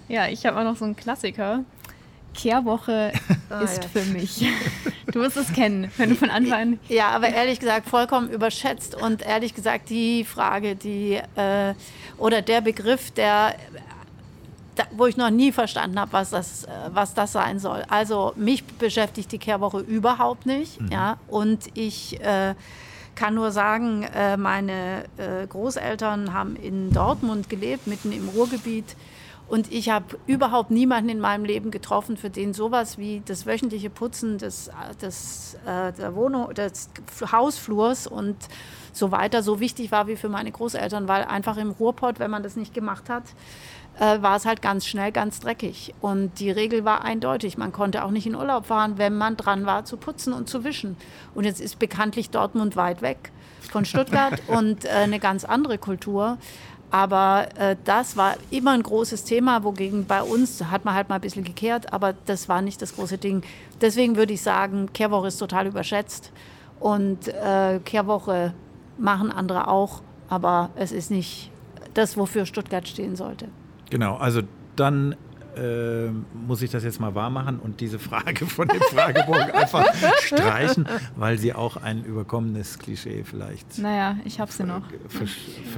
Ja, 0.07 0.28
ich 0.28 0.45
habe 0.45 0.57
auch 0.60 0.64
noch 0.64 0.78
so 0.78 0.86
einen 0.86 0.95
Klassiker. 0.95 1.64
Kehrwoche 2.34 3.11
Ah, 3.49 3.61
ist 3.61 3.84
ja. 3.84 3.90
für 3.90 4.06
mich. 4.11 4.45
Du 5.14 5.22
wirst 5.22 5.38
es 5.38 5.53
kennen, 5.53 5.90
wenn 5.95 6.10
du 6.10 6.15
von 6.15 6.30
Anfang 6.30 6.61
an. 6.74 6.80
Ja, 6.90 7.11
aber 7.11 7.30
ehrlich 7.30 7.61
gesagt 7.61 7.88
vollkommen 7.90 8.30
überschätzt 8.30 8.94
und 8.94 9.22
ehrlich 9.22 9.56
gesagt 9.56 9.90
die 9.90 10.26
Frage, 10.26 10.76
die 10.76 11.14
äh, 11.38 11.74
oder 12.18 12.41
der 12.41 12.60
Begriff, 12.60 13.10
der 13.11 13.56
da, 14.78 14.84
wo 14.91 15.06
ich 15.06 15.18
noch 15.18 15.30
nie 15.30 15.52
verstanden 15.52 15.99
habe, 15.99 16.14
was 16.14 16.30
das, 16.30 16.64
äh, 16.64 16.70
was 16.94 17.14
das 17.14 17.32
sein 17.34 17.60
soll. 17.60 17.84
Also 17.90 18.34
mich 18.36 18.64
beschäftigt 18.64 19.32
die 19.32 19.40
Kehrwoche 19.40 19.80
überhaupt 19.80 20.45
nicht, 20.45 20.80
ja, 20.91 21.18
und 21.28 21.66
ich 21.74 22.22
äh, 22.22 22.56
kann 23.16 23.34
nur 23.34 23.52
sagen, 23.52 24.04
äh, 24.04 24.38
meine 24.38 25.06
äh, 25.18 25.45
Großeltern 25.48 26.34
haben 26.34 26.56
in 26.56 26.91
Dortmund 26.91 27.49
gelebt, 27.49 27.88
mitten 27.88 28.12
im 28.12 28.30
Ruhrgebiet. 28.30 28.95
Und 29.49 29.72
ich 29.72 29.90
habe 29.90 30.20
überhaupt 30.28 30.72
niemanden 30.72 31.10
in 31.10 31.20
meinem 31.20 31.45
Leben 31.45 31.72
getroffen, 31.72 32.18
für 32.18 32.30
den 32.30 32.54
sowas 32.54 32.98
wie 32.98 33.22
das 33.26 33.45
wöchentliche 33.45 33.90
Putzen 33.90 34.38
des, 34.38 34.70
des, 35.02 35.58
äh, 35.66 35.94
der 35.94 36.16
Wohnung, 36.16 36.54
des 36.54 36.90
Hausflurs 37.32 38.08
und 38.08 38.36
so 38.91 39.12
weiter 39.12 39.44
so 39.44 39.60
wichtig 39.60 39.91
war 39.91 40.08
wie 40.08 40.18
für 40.18 40.30
meine 40.30 40.52
Großeltern, 40.52 41.08
weil 41.08 41.24
einfach 41.24 41.58
im 41.58 41.72
Ruhrpott, 41.72 42.20
wenn 42.20 42.32
man 42.32 42.44
das 42.44 42.56
nicht 42.56 42.74
gemacht 42.74 43.10
hat, 43.10 43.24
äh, 43.99 44.22
war 44.22 44.36
es 44.36 44.45
halt 44.45 44.61
ganz 44.61 44.86
schnell 44.86 45.11
ganz 45.11 45.40
dreckig. 45.40 45.94
Und 46.02 46.40
die 46.40 46.52
Regel 46.52 46.86
war 46.86 47.03
eindeutig. 47.03 47.57
Man 47.57 47.72
konnte 47.72 48.03
auch 48.03 48.11
nicht 48.11 48.28
in 48.28 48.36
Urlaub 48.36 48.68
fahren, 48.68 48.98
wenn 48.98 49.18
man 49.18 49.38
dran 49.38 49.65
war 49.65 49.86
zu 49.86 49.98
putzen 49.98 50.34
und 50.34 50.49
zu 50.49 50.64
wischen. 50.64 50.98
Und 51.34 51.45
jetzt 51.45 51.61
ist 51.61 51.80
bekanntlich 51.80 52.30
Dortmund 52.30 52.76
weit 52.76 53.02
weg 53.02 53.32
von 53.72 53.86
Stuttgart 53.86 54.41
und 54.48 54.86
äh, 54.86 54.90
eine 54.90 55.19
ganz 55.19 55.45
andere 55.45 55.78
Kultur. 55.78 56.38
Aber 56.90 57.49
äh, 57.57 57.76
das 57.84 58.15
war 58.15 58.36
immer 58.49 58.72
ein 58.72 58.84
großes 58.84 59.26
Thema, 59.26 59.64
wogegen 59.64 60.06
bei 60.06 60.22
uns 60.22 60.64
hat 60.64 60.86
man 60.86 60.94
halt 60.94 61.10
mal 61.10 61.15
ein 61.15 61.22
bisschen 61.22 61.44
gekehrt, 61.44 61.91
aber 61.91 62.14
das 62.14 62.48
war 62.48 62.61
nicht 62.61 62.82
das 62.82 62.95
große 62.95 63.18
Ding. 63.18 63.44
Deswegen 63.82 64.15
würde 64.15 64.34
ich 64.34 64.41
sagen, 64.41 64.94
Kehrwoche 64.94 65.28
ist 65.28 65.38
total 65.38 65.68
überschätzt 65.68 66.32
und 66.80 67.28
äh, 67.28 67.80
Kehrwoche 67.84 68.53
machen 68.98 69.32
andere 69.34 69.68
auch, 69.68 70.02
aber 70.30 70.69
es 70.76 70.94
ist 70.94 71.11
nicht 71.11 71.52
das, 71.94 72.15
wofür 72.15 72.45
Stuttgart 72.45 72.88
stehen 72.88 73.18
sollte. 73.18 73.49
Genau, 73.89 74.15
also 74.18 74.41
dann 74.76 75.15
äh, 75.55 76.09
muss 76.45 76.61
ich 76.61 76.69
das 76.69 76.84
jetzt 76.84 76.99
mal 76.99 77.15
wahr 77.15 77.31
machen 77.31 77.57
und 77.57 77.81
diese 77.81 77.97
Frage 77.97 78.45
von 78.45 78.68
dem 78.68 78.80
Fragebogen 78.81 79.49
einfach 79.51 79.85
streichen, 80.22 80.88
weil 81.15 81.39
sie 81.39 81.55
auch 81.55 81.77
ein 81.77 82.03
überkommenes 82.03 82.77
Klischee 82.77 83.23
vielleicht 83.23 83.80
Naja, 83.80 84.18
ich 84.23 84.39
habe 84.39 84.51
sie 84.51 84.65
noch. 84.65 84.84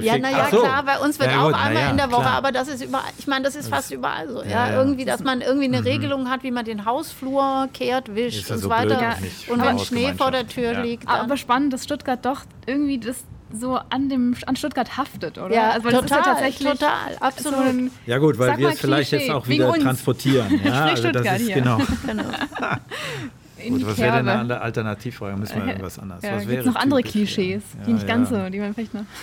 Ja, 0.01 0.17
naja, 0.17 0.47
so. 0.51 0.59
klar, 0.59 0.83
bei 0.83 0.99
uns 0.99 1.17
wird 1.17 1.31
Ja, 1.31 1.43
auch 1.43 1.53
einmal 1.53 1.73
naja, 1.73 1.91
in 1.91 1.97
der 1.97 2.11
Woche, 2.11 2.23
klar. 2.23 2.33
aber 2.33 2.51
das 2.51 2.67
ist 2.67 2.83
überall, 2.83 3.05
ich 3.17 3.27
meine, 3.27 3.45
das 3.45 3.55
ist 3.55 3.69
fast 3.69 3.91
überall 3.93 4.27
so. 4.27 4.43
Ja, 4.43 4.49
ja, 4.49 4.65
Mhm. 4.65 4.71
ja. 4.73 4.79
irgendwie, 4.81 5.05
dass 5.05 5.23
man 5.23 5.39
irgendwie 5.39 5.67
eine 5.73 5.85
Regelung 5.85 6.29
hat, 6.29 6.43
wie 6.43 6.51
man 6.51 6.65
den 6.65 6.83
Hausflur 6.83 7.69
kehrt, 7.73 8.13
wischt 8.15 8.39
Ist 8.41 8.49
ja 8.49 8.55
und 8.55 8.61
so 8.61 8.69
weiter. 8.69 9.15
Und 9.47 9.61
wenn 9.63 9.79
Schnee 9.79 10.13
vor 10.13 10.31
der. 10.31 10.45
Tür 10.45 10.73
Ja. 10.73 10.81
liegt, 10.81 11.07
dann 11.07 11.21
Aber 11.21 11.37
spannend, 11.37 11.71
dass 11.71 11.85
Stuttgart 11.85 12.25
doch 12.25 12.41
irgendwie 12.65 12.97
das 12.97 13.23
so 13.51 13.79
an, 13.89 14.09
dem, 14.09 14.35
an 14.45 14.55
Stuttgart 14.55 14.97
haftet, 14.97 15.37
oder? 15.37 15.53
Ja, 15.53 15.71
also, 15.71 15.89
total, 15.89 16.03
ist 16.03 16.11
ja 16.11 16.21
tatsächlich 16.21 16.69
total, 16.69 17.17
absolut. 17.19 17.57
So 17.57 17.63
ein, 17.63 17.91
Ja 18.05 18.17
gut, 18.17 18.37
weil 18.37 18.57
wir 18.57 18.69
es 18.69 18.79
vielleicht 18.79 19.11
jetzt 19.11 19.29
auch 19.29 19.47
wieder 19.47 19.73
transportieren. 19.73 20.59
Ja, 20.69 20.85
also 20.85 21.11
das 21.11 21.25
ist 21.25 21.45
hier. 21.47 21.55
genau. 21.55 21.77
genau. 22.05 22.23
in 23.63 23.73
Gut, 23.73 23.81
die 23.81 23.87
was 23.87 23.97
wäre 23.97 24.17
denn 24.17 24.29
eine 24.29 24.61
Alternativfrage? 24.61 25.37
Müssen 25.37 25.57
wir 25.57 25.67
irgendwas 25.67 25.99
anderes. 25.99 26.23
Ja, 26.23 26.31
was 26.33 26.39
Gibt 26.41 26.51
wäre 26.51 26.59
es 26.61 26.65
noch 26.65 26.75
andere 26.75 27.01
typisch, 27.01 27.11
Klischees, 27.11 27.63
ja. 27.77 27.83
die 27.85 27.89
Ja, 27.91 27.95
nicht 27.95 28.07
ganz 28.07 28.29
so, 28.29 28.49
die 28.49 28.59
man 28.59 28.73
vielleicht 28.73 28.93
noch. 28.93 29.03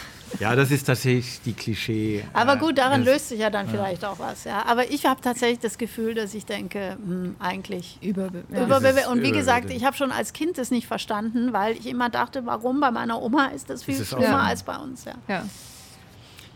Ja, 0.41 0.57
das 0.57 0.73
ist 0.73 0.85
tatsächlich 0.85 1.41
die 1.45 1.53
Klischee. 1.53 2.25
Aber 2.33 2.57
gut, 2.57 2.79
daran 2.79 3.05
das- 3.05 3.15
löst 3.15 3.29
sich 3.29 3.39
ja 3.39 3.49
dann 3.49 3.69
vielleicht 3.69 4.05
auch 4.05 4.19
was. 4.19 4.43
Ja. 4.43 4.65
Aber 4.67 4.91
ich 4.91 5.07
habe 5.07 5.21
tatsächlich 5.21 5.61
das 5.61 5.79
Gefühl, 5.79 6.15
dass 6.15 6.35
ich 6.35 6.45
denke, 6.45 6.97
hm, 7.07 7.37
eigentlich 7.39 7.99
Überbe 8.03 8.43
ja. 8.53 8.63
Und 9.09 9.23
wie 9.23 9.31
gesagt, 9.31 9.67
Überbewertet. 9.67 9.71
ich 9.71 9.85
habe 9.85 9.97
schon 9.97 10.11
als 10.11 10.33
Kind 10.33 10.59
das 10.59 10.73
nicht 10.73 10.89
verstanden, 10.89 11.53
weil 11.53 11.75
ich 11.77 11.87
immer 11.87 12.11
dachte, 12.11 12.45
warum 12.45 12.81
bei 12.81 12.91
meiner 12.91 13.23
Oma 13.23 13.47
ist 13.55 13.71
das 13.71 13.85
viel 13.85 13.95
Ist 13.95 14.09
schlimmer 14.09 14.27
so? 14.27 14.35
als 14.35 14.65
bei 14.65 14.77
uns. 14.77 15.05
Ja. 15.05 15.13
ja. 15.29 15.45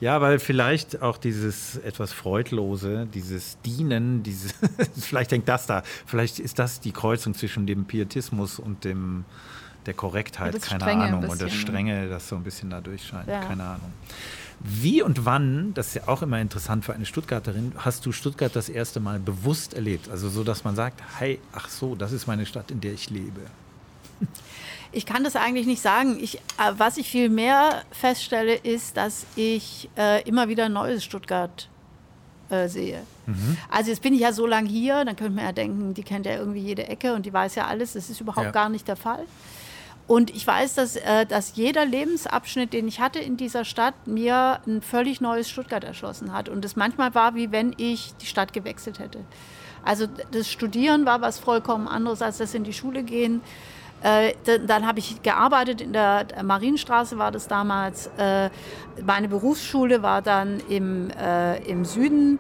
Ja, 0.01 0.21
weil 0.23 0.39
vielleicht 0.39 1.03
auch 1.03 1.19
dieses 1.19 1.77
etwas 1.77 2.13
Freudlose, 2.13 3.07
dieses 3.13 3.59
Dienen, 3.67 4.23
dieses, 4.23 4.55
vielleicht 4.99 5.33
hängt 5.33 5.47
das 5.49 5.67
da, 5.67 5.83
vielleicht 6.07 6.39
ist 6.39 6.59
das 6.59 6.81
die 6.81 6.93
Kreuzung 6.93 7.35
zwischen 7.35 7.67
dem 7.67 7.85
Pietismus 7.85 8.59
und 8.59 8.85
dem 8.85 9.25
der 9.87 9.95
Korrektheit, 9.95 10.55
Ja, 10.55 10.61
keine 10.79 10.85
Ahnung, 11.03 11.29
und 11.29 11.41
das? 11.41 11.53
Strenge, 11.53 12.09
das 12.09 12.29
so 12.29 12.37
ein 12.37 12.43
bisschen 12.43 12.71
da 12.71 12.81
durchscheint, 12.81 13.29
Ja. 13.29 13.41
keine 13.41 13.65
Ahnung. 13.65 13.93
Wie 14.63 15.01
und 15.01 15.25
wann, 15.25 15.73
das 15.73 15.89
ist 15.89 15.95
ja 15.95 16.03
auch 16.09 16.21
immer 16.21 16.39
interessant 16.39 16.85
für 16.85 16.93
eine 16.93 17.07
Stuttgarterin, 17.07 17.73
hast 17.79 18.05
du 18.05 18.13
Stuttgart 18.13 18.55
das 18.55 18.69
erste 18.69 19.01
Mal 19.01 19.19
bewusst 19.19 19.73
erlebt? 19.73 20.11
Also 20.11 20.29
so, 20.29 20.45
dass 20.45 20.65
man 20.65 20.77
sagt, 20.77 21.01
hey, 21.19 21.39
ach 21.55 21.69
so, 21.71 21.95
das 21.95 22.13
ist 22.13 22.27
meine 22.27 22.45
Stadt, 22.45 22.71
in 22.71 22.81
der 22.83 22.93
ich 22.93 23.09
lebe. 23.09 23.41
Ich 24.93 25.07
kann 25.07 25.23
das 25.25 25.37
eigentlich 25.37 25.67
nicht 25.67 25.83
sagen. 25.83 26.19
Ich, 26.21 26.37
äh, 26.37 26.73
was 26.77 26.97
ich 26.97 27.09
viel 27.09 27.29
mehr 27.29 27.83
feststelle, 27.93 28.55
ist, 28.55 28.97
dass 28.97 29.25
ich 29.37 29.89
äh, 29.97 30.23
immer 30.29 30.49
wieder 30.49 30.69
neues 30.69 31.05
Stuttgart 31.05 31.69
äh, 32.51 32.69
sehe. 32.69 33.03
Also 33.71 33.91
jetzt 33.91 34.03
bin 34.03 34.13
ich 34.13 34.21
ja 34.23 34.33
so 34.33 34.45
lange 34.45 34.69
hier, 34.69 35.05
dann 35.05 35.15
könnte 35.15 35.35
man 35.35 35.45
ja 35.45 35.53
denken, 35.53 35.95
die 35.95 36.03
kennt 36.03 36.27
ja 36.27 36.33
irgendwie 36.37 36.59
jede 36.59 36.89
Ecke 36.89 37.15
und 37.15 37.25
die 37.27 37.33
weiß 37.33 37.55
ja 37.55 37.69
alles. 37.69 37.93
Das 37.93 38.11
ist 38.11 38.21
überhaupt 38.21 38.47
Ja. 38.47 38.51
gar 38.51 38.69
nicht 38.69 38.89
der 38.89 38.97
Fall. 38.97 39.25
Und 40.09 40.31
ich 40.31 40.45
weiß, 40.45 40.75
dass, 40.75 40.97
äh, 40.97 41.25
dass 41.27 41.55
jeder 41.55 41.85
Lebensabschnitt, 41.87 42.73
den 42.73 42.89
ich 42.89 42.99
hatte 42.99 43.21
in 43.21 43.37
dieser 43.37 43.65
Stadt, 43.65 43.95
mir 44.09 44.61
ein 44.67 44.83
völlig 44.83 45.21
neues 45.21 45.49
Stuttgart 45.49 45.85
erschlossen 45.85 46.33
hat. 46.33 46.49
Und 46.49 46.65
es 46.65 46.75
manchmal 46.75 47.15
war, 47.15 47.37
wie 47.37 47.53
wenn 47.53 47.73
ich 47.77 48.15
die 48.21 48.27
Stadt 48.27 48.53
gewechselt 48.53 48.99
hätte. 48.99 49.21
Also 49.85 50.07
das 50.33 50.51
Studieren 50.51 51.07
war 51.07 51.21
was 51.21 51.39
vollkommen 51.39 51.87
anderes 51.87 52.23
als 52.23 52.39
das 52.39 52.55
in 52.55 52.65
die 52.65 52.73
Schule 52.73 53.05
gehen. 53.05 53.41
Äh, 54.03 54.33
dann 54.45 54.67
dann 54.67 54.87
habe 54.87 54.99
ich 54.99 55.23
gearbeitet 55.23 55.81
in 55.81 55.93
der 55.93 56.27
Marienstraße, 56.43 57.19
war 57.19 57.31
das 57.31 57.49
damals. 57.49 58.11
Äh, 58.19 58.51
meine 59.05 59.29
Berufsschule 59.29 60.03
war 60.03 60.23
dann 60.23 60.61
im, 60.69 61.11
äh, 61.11 61.59
im 61.65 61.85
Süden. 61.85 62.39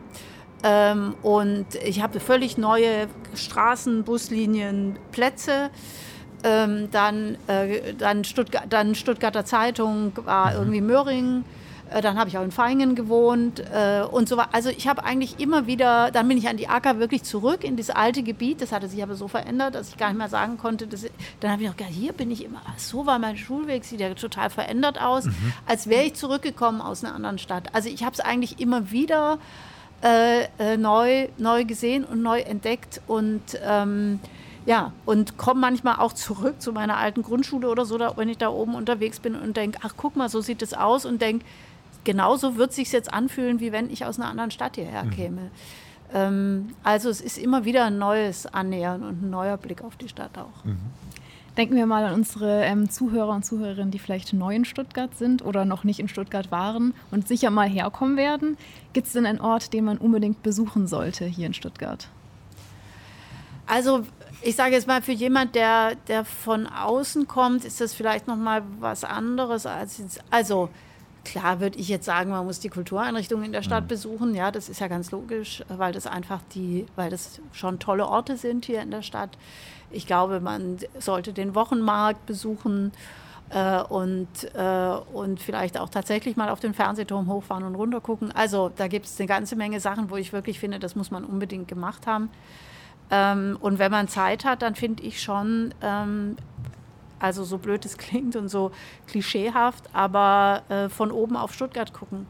Ähm, 0.62 1.14
und 1.22 1.66
ich 1.84 2.02
habe 2.02 2.20
völlig 2.20 2.58
neue 2.58 3.08
Straßen, 3.34 4.04
Buslinien, 4.04 4.98
Plätze. 5.12 5.70
Ähm, 6.42 6.90
dann, 6.90 7.36
dann, 7.98 8.24
Stuttgart, 8.24 8.64
dann 8.70 8.94
Stuttgarter 8.94 9.44
Zeitung 9.44 10.12
war 10.24 10.54
irgendwie 10.54 10.80
Möhringen. 10.80 11.44
Äh, 11.90 12.00
dann 12.00 12.18
habe 12.18 12.28
ich 12.28 12.38
auch 12.38 12.44
in 12.44 12.50
Feingen 12.50 12.94
gewohnt 12.94 13.60
äh, 13.60 14.02
und 14.02 14.28
so 14.28 14.36
weiter. 14.36 14.50
Also 14.52 14.70
ich 14.70 14.88
habe 14.88 15.04
eigentlich 15.04 15.40
immer 15.40 15.66
wieder, 15.66 16.10
dann 16.10 16.28
bin 16.28 16.38
ich 16.38 16.48
an 16.48 16.56
die 16.56 16.68
Acker 16.68 16.98
wirklich 16.98 17.22
zurück 17.24 17.64
in 17.64 17.76
das 17.76 17.90
alte 17.90 18.22
Gebiet. 18.22 18.60
Das 18.60 18.72
hatte 18.72 18.88
sich 18.88 19.02
aber 19.02 19.16
so 19.16 19.28
verändert, 19.28 19.74
dass 19.74 19.88
ich 19.88 19.96
gar 19.96 20.08
nicht 20.08 20.18
mehr 20.18 20.28
sagen 20.28 20.56
konnte. 20.56 20.86
Dass, 20.86 21.04
dann 21.40 21.50
habe 21.50 21.62
ich 21.62 21.68
noch 21.68 21.76
gedacht, 21.76 21.92
hier 21.92 22.12
bin 22.12 22.30
ich 22.30 22.44
immer. 22.44 22.60
So 22.76 23.06
war 23.06 23.18
mein 23.18 23.36
Schulweg, 23.36 23.84
sieht 23.84 24.00
ja 24.00 24.12
total 24.14 24.50
verändert 24.50 25.00
aus, 25.00 25.24
als 25.66 25.88
wäre 25.88 26.04
ich 26.04 26.14
zurückgekommen 26.14 26.80
aus 26.80 27.04
einer 27.04 27.14
anderen 27.14 27.38
Stadt. 27.38 27.74
Also 27.74 27.88
ich 27.88 28.04
habe 28.04 28.14
es 28.14 28.20
eigentlich 28.20 28.60
immer 28.60 28.90
wieder 28.90 29.38
äh, 30.02 30.44
äh, 30.58 30.76
neu, 30.76 31.28
neu 31.38 31.64
gesehen 31.64 32.04
und 32.04 32.22
neu 32.22 32.40
entdeckt 32.40 33.00
und 33.06 33.42
ähm, 33.62 34.20
ja, 34.66 34.92
und 35.06 35.36
komme 35.36 35.60
manchmal 35.60 35.96
auch 35.96 36.12
zurück 36.12 36.60
zu 36.60 36.72
meiner 36.72 36.96
alten 36.96 37.22
Grundschule 37.22 37.68
oder 37.68 37.84
so, 37.84 37.98
da, 37.98 38.16
wenn 38.16 38.28
ich 38.28 38.38
da 38.38 38.50
oben 38.50 38.74
unterwegs 38.74 39.18
bin 39.18 39.34
und 39.34 39.56
denke, 39.56 39.78
ach 39.82 39.94
guck 39.96 40.16
mal, 40.16 40.28
so 40.28 40.40
sieht 40.40 40.62
es 40.62 40.74
aus 40.74 41.04
und 41.04 41.20
denke, 41.22 41.44
genauso 42.04 42.56
wird 42.56 42.70
es 42.70 42.76
sich 42.76 42.92
jetzt 42.92 43.12
anfühlen, 43.12 43.60
wie 43.60 43.72
wenn 43.72 43.90
ich 43.90 44.04
aus 44.04 44.18
einer 44.18 44.28
anderen 44.28 44.50
Stadt 44.50 44.76
hierher 44.76 45.06
käme. 45.06 45.50
Ähm, 46.12 46.70
also 46.82 47.08
es 47.08 47.20
ist 47.20 47.38
immer 47.38 47.64
wieder 47.64 47.84
ein 47.84 47.98
neues 47.98 48.46
Annähern 48.46 49.02
und 49.02 49.22
ein 49.22 49.30
neuer 49.30 49.56
Blick 49.56 49.82
auf 49.82 49.96
die 49.96 50.08
Stadt 50.08 50.36
auch. 50.38 50.64
Denken 51.56 51.74
wir 51.74 51.86
mal 51.86 52.04
an 52.04 52.14
unsere 52.14 52.62
ähm, 52.64 52.88
Zuhörer 52.90 53.34
und 53.34 53.44
Zuhörerinnen, 53.44 53.90
die 53.90 53.98
vielleicht 53.98 54.32
neu 54.32 54.54
in 54.54 54.64
Stuttgart 54.64 55.16
sind 55.16 55.44
oder 55.44 55.64
noch 55.64 55.84
nicht 55.84 55.98
in 55.98 56.08
Stuttgart 56.08 56.50
waren 56.50 56.94
und 57.10 57.26
sicher 57.26 57.50
mal 57.50 57.68
herkommen 57.68 58.16
werden. 58.16 58.56
Gibt 58.92 59.08
es 59.08 59.12
denn 59.12 59.26
einen 59.26 59.40
Ort, 59.40 59.72
den 59.72 59.84
man 59.84 59.98
unbedingt 59.98 60.42
besuchen 60.42 60.86
sollte 60.86 61.24
hier 61.24 61.46
in 61.46 61.54
Stuttgart? 61.54 62.08
Also 63.66 64.04
ich 64.42 64.56
sage 64.56 64.74
jetzt 64.74 64.86
mal, 64.86 65.02
für 65.02 65.12
jemand, 65.12 65.54
der, 65.54 65.96
der 66.08 66.24
von 66.24 66.66
außen 66.66 67.28
kommt, 67.28 67.64
ist 67.64 67.80
das 67.80 67.94
vielleicht 67.94 68.26
noch 68.26 68.36
mal 68.36 68.62
was 68.78 69.04
anderes 69.04 69.66
als 69.66 70.00
also 70.30 70.70
klar 71.24 71.60
würde 71.60 71.78
ich 71.78 71.88
jetzt 71.88 72.04
sagen, 72.04 72.30
man 72.30 72.44
muss 72.44 72.60
die 72.60 72.68
Kultureinrichtungen 72.68 73.44
in 73.44 73.52
der 73.52 73.62
Stadt 73.62 73.88
besuchen. 73.88 74.34
Ja, 74.34 74.50
das 74.50 74.68
ist 74.68 74.80
ja 74.80 74.88
ganz 74.88 75.10
logisch, 75.10 75.62
weil 75.68 75.92
das 75.92 76.06
einfach 76.06 76.40
die, 76.54 76.86
weil 76.96 77.10
das 77.10 77.40
schon 77.52 77.78
tolle 77.78 78.06
Orte 78.06 78.36
sind 78.36 78.64
hier 78.64 78.82
in 78.82 78.90
der 78.90 79.02
Stadt. 79.02 79.30
Ich 79.90 80.06
glaube, 80.06 80.40
man 80.40 80.78
sollte 80.98 81.32
den 81.32 81.54
Wochenmarkt 81.54 82.26
besuchen 82.26 82.92
äh, 83.50 83.82
und, 83.82 84.28
äh, 84.54 84.96
und 85.12 85.40
vielleicht 85.40 85.78
auch 85.78 85.88
tatsächlich 85.88 86.36
mal 86.36 86.48
auf 86.48 86.60
den 86.60 86.74
Fernsehturm 86.74 87.28
hochfahren 87.28 87.64
und 87.64 87.74
runter 87.74 88.00
gucken. 88.00 88.32
Also 88.32 88.70
da 88.74 88.88
gibt 88.88 89.06
es 89.06 89.18
eine 89.18 89.26
ganze 89.26 89.56
Menge 89.56 89.80
Sachen, 89.80 90.10
wo 90.10 90.16
ich 90.16 90.32
wirklich 90.32 90.58
finde, 90.60 90.78
das 90.78 90.94
muss 90.94 91.10
man 91.10 91.24
unbedingt 91.24 91.68
gemacht 91.68 92.06
haben. 92.06 92.30
Ähm, 93.10 93.58
und 93.60 93.78
wenn 93.78 93.90
man 93.90 94.08
Zeit 94.08 94.44
hat, 94.44 94.62
dann 94.62 94.76
finde 94.76 95.02
ich 95.02 95.20
schon, 95.20 95.74
ähm, 95.82 96.36
also 97.20 97.44
so 97.44 97.58
blöd 97.58 97.84
es 97.84 97.98
klingt 97.98 98.34
und 98.34 98.48
so 98.48 98.72
klischeehaft, 99.06 99.84
aber 99.92 100.62
äh, 100.68 100.88
von 100.88 101.12
oben 101.12 101.36
auf 101.36 101.54
Stuttgart 101.54 101.92
gucken. 101.92 102.26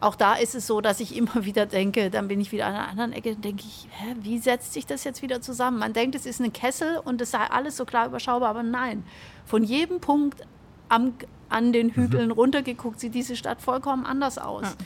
Auch 0.00 0.16
da 0.16 0.34
ist 0.34 0.54
es 0.54 0.66
so, 0.66 0.80
dass 0.80 1.00
ich 1.00 1.16
immer 1.16 1.32
wieder 1.44 1.66
denke, 1.66 2.10
dann 2.10 2.28
bin 2.28 2.40
ich 2.40 2.52
wieder 2.52 2.66
an 2.66 2.74
einer 2.74 2.88
anderen 2.88 3.12
Ecke, 3.12 3.32
dann 3.32 3.42
denke 3.42 3.62
ich, 3.66 3.88
hä, 3.90 4.16
wie 4.20 4.38
setzt 4.38 4.72
sich 4.72 4.86
das 4.86 5.04
jetzt 5.04 5.22
wieder 5.22 5.40
zusammen? 5.40 5.78
Man 5.78 5.92
denkt, 5.92 6.14
es 6.14 6.26
ist 6.26 6.40
ein 6.40 6.52
Kessel 6.52 6.98
und 7.04 7.20
es 7.20 7.30
sei 7.30 7.46
alles 7.50 7.76
so 7.76 7.84
klar 7.84 8.06
überschaubar, 8.06 8.50
aber 8.50 8.62
nein. 8.62 9.04
Von 9.46 9.62
jedem 9.62 10.00
Punkt 10.00 10.42
am, 10.88 11.14
an 11.48 11.72
den 11.72 11.90
Hügeln 11.90 12.30
runtergeguckt, 12.30 13.00
sieht 13.00 13.14
diese 13.14 13.36
Stadt 13.36 13.62
vollkommen 13.62 14.04
anders 14.04 14.38
aus. 14.38 14.76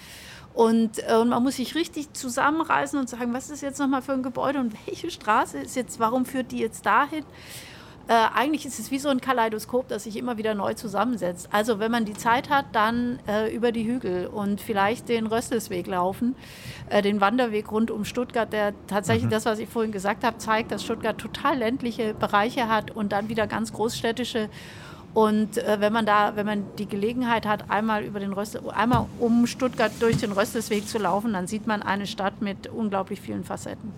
Und, 0.54 0.98
äh, 1.08 1.14
und 1.14 1.28
man 1.28 1.42
muss 1.42 1.56
sich 1.56 1.74
richtig 1.74 2.12
zusammenreißen 2.14 2.98
und 2.98 3.08
sagen, 3.08 3.32
was 3.32 3.48
ist 3.48 3.60
jetzt 3.60 3.78
nochmal 3.78 4.02
für 4.02 4.12
ein 4.12 4.24
Gebäude 4.24 4.58
und 4.58 4.74
welche 4.86 5.10
Straße 5.10 5.58
ist 5.58 5.76
jetzt, 5.76 6.00
warum 6.00 6.26
führt 6.26 6.50
die 6.50 6.58
jetzt 6.58 6.84
dahin? 6.84 7.24
Äh, 8.08 8.14
eigentlich 8.34 8.64
ist 8.64 8.78
es 8.78 8.90
wie 8.90 8.98
so 8.98 9.10
ein 9.10 9.20
Kaleidoskop, 9.20 9.88
das 9.88 10.04
sich 10.04 10.16
immer 10.16 10.38
wieder 10.38 10.54
neu 10.54 10.72
zusammensetzt. 10.72 11.50
Also 11.52 11.78
wenn 11.78 11.90
man 11.90 12.06
die 12.06 12.14
Zeit 12.14 12.48
hat, 12.48 12.64
dann 12.72 13.18
äh, 13.28 13.54
über 13.54 13.70
die 13.70 13.86
Hügel 13.86 14.26
und 14.28 14.62
vielleicht 14.62 15.10
den 15.10 15.26
Röstelsweg 15.26 15.86
laufen, 15.86 16.34
äh, 16.88 17.02
den 17.02 17.20
Wanderweg 17.20 17.70
rund 17.70 17.90
um 17.90 18.06
Stuttgart, 18.06 18.50
der 18.50 18.72
tatsächlich 18.86 19.28
das, 19.28 19.44
was 19.44 19.58
ich 19.58 19.68
vorhin 19.68 19.92
gesagt 19.92 20.24
habe, 20.24 20.38
zeigt, 20.38 20.72
dass 20.72 20.82
Stuttgart 20.82 21.18
total 21.18 21.58
ländliche 21.58 22.14
Bereiche 22.14 22.66
hat 22.68 22.90
und 22.90 23.12
dann 23.12 23.28
wieder 23.28 23.46
ganz 23.46 23.74
großstädtische. 23.74 24.48
Und 25.12 25.58
äh, 25.58 25.76
wenn 25.80 25.92
man 25.92 26.06
da, 26.06 26.34
wenn 26.34 26.46
man 26.46 26.64
die 26.78 26.86
Gelegenheit 26.86 27.44
hat, 27.44 27.70
einmal 27.70 28.04
über 28.04 28.20
den 28.20 28.32
Röstel, 28.32 28.62
einmal 28.70 29.04
um 29.18 29.46
Stuttgart 29.46 29.92
durch 30.00 30.16
den 30.16 30.32
Röstelsweg 30.32 30.88
zu 30.88 30.96
laufen, 30.96 31.34
dann 31.34 31.46
sieht 31.46 31.66
man 31.66 31.82
eine 31.82 32.06
Stadt 32.06 32.40
mit 32.40 32.68
unglaublich 32.68 33.20
vielen 33.20 33.44
Facetten. 33.44 33.92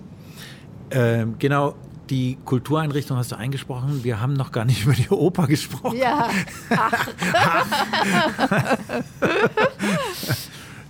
Ähm, 0.90 1.36
genau, 1.38 1.74
die 2.10 2.36
Kultureinrichtung 2.44 3.16
hast 3.16 3.32
du 3.32 3.36
eingesprochen. 3.36 4.04
Wir 4.04 4.20
haben 4.20 4.34
noch 4.34 4.52
gar 4.52 4.64
nicht 4.64 4.84
über 4.84 4.94
die 4.94 5.08
Oper 5.08 5.46
gesprochen. 5.46 5.96
Ja, 5.96 6.28
ach, 6.70 7.08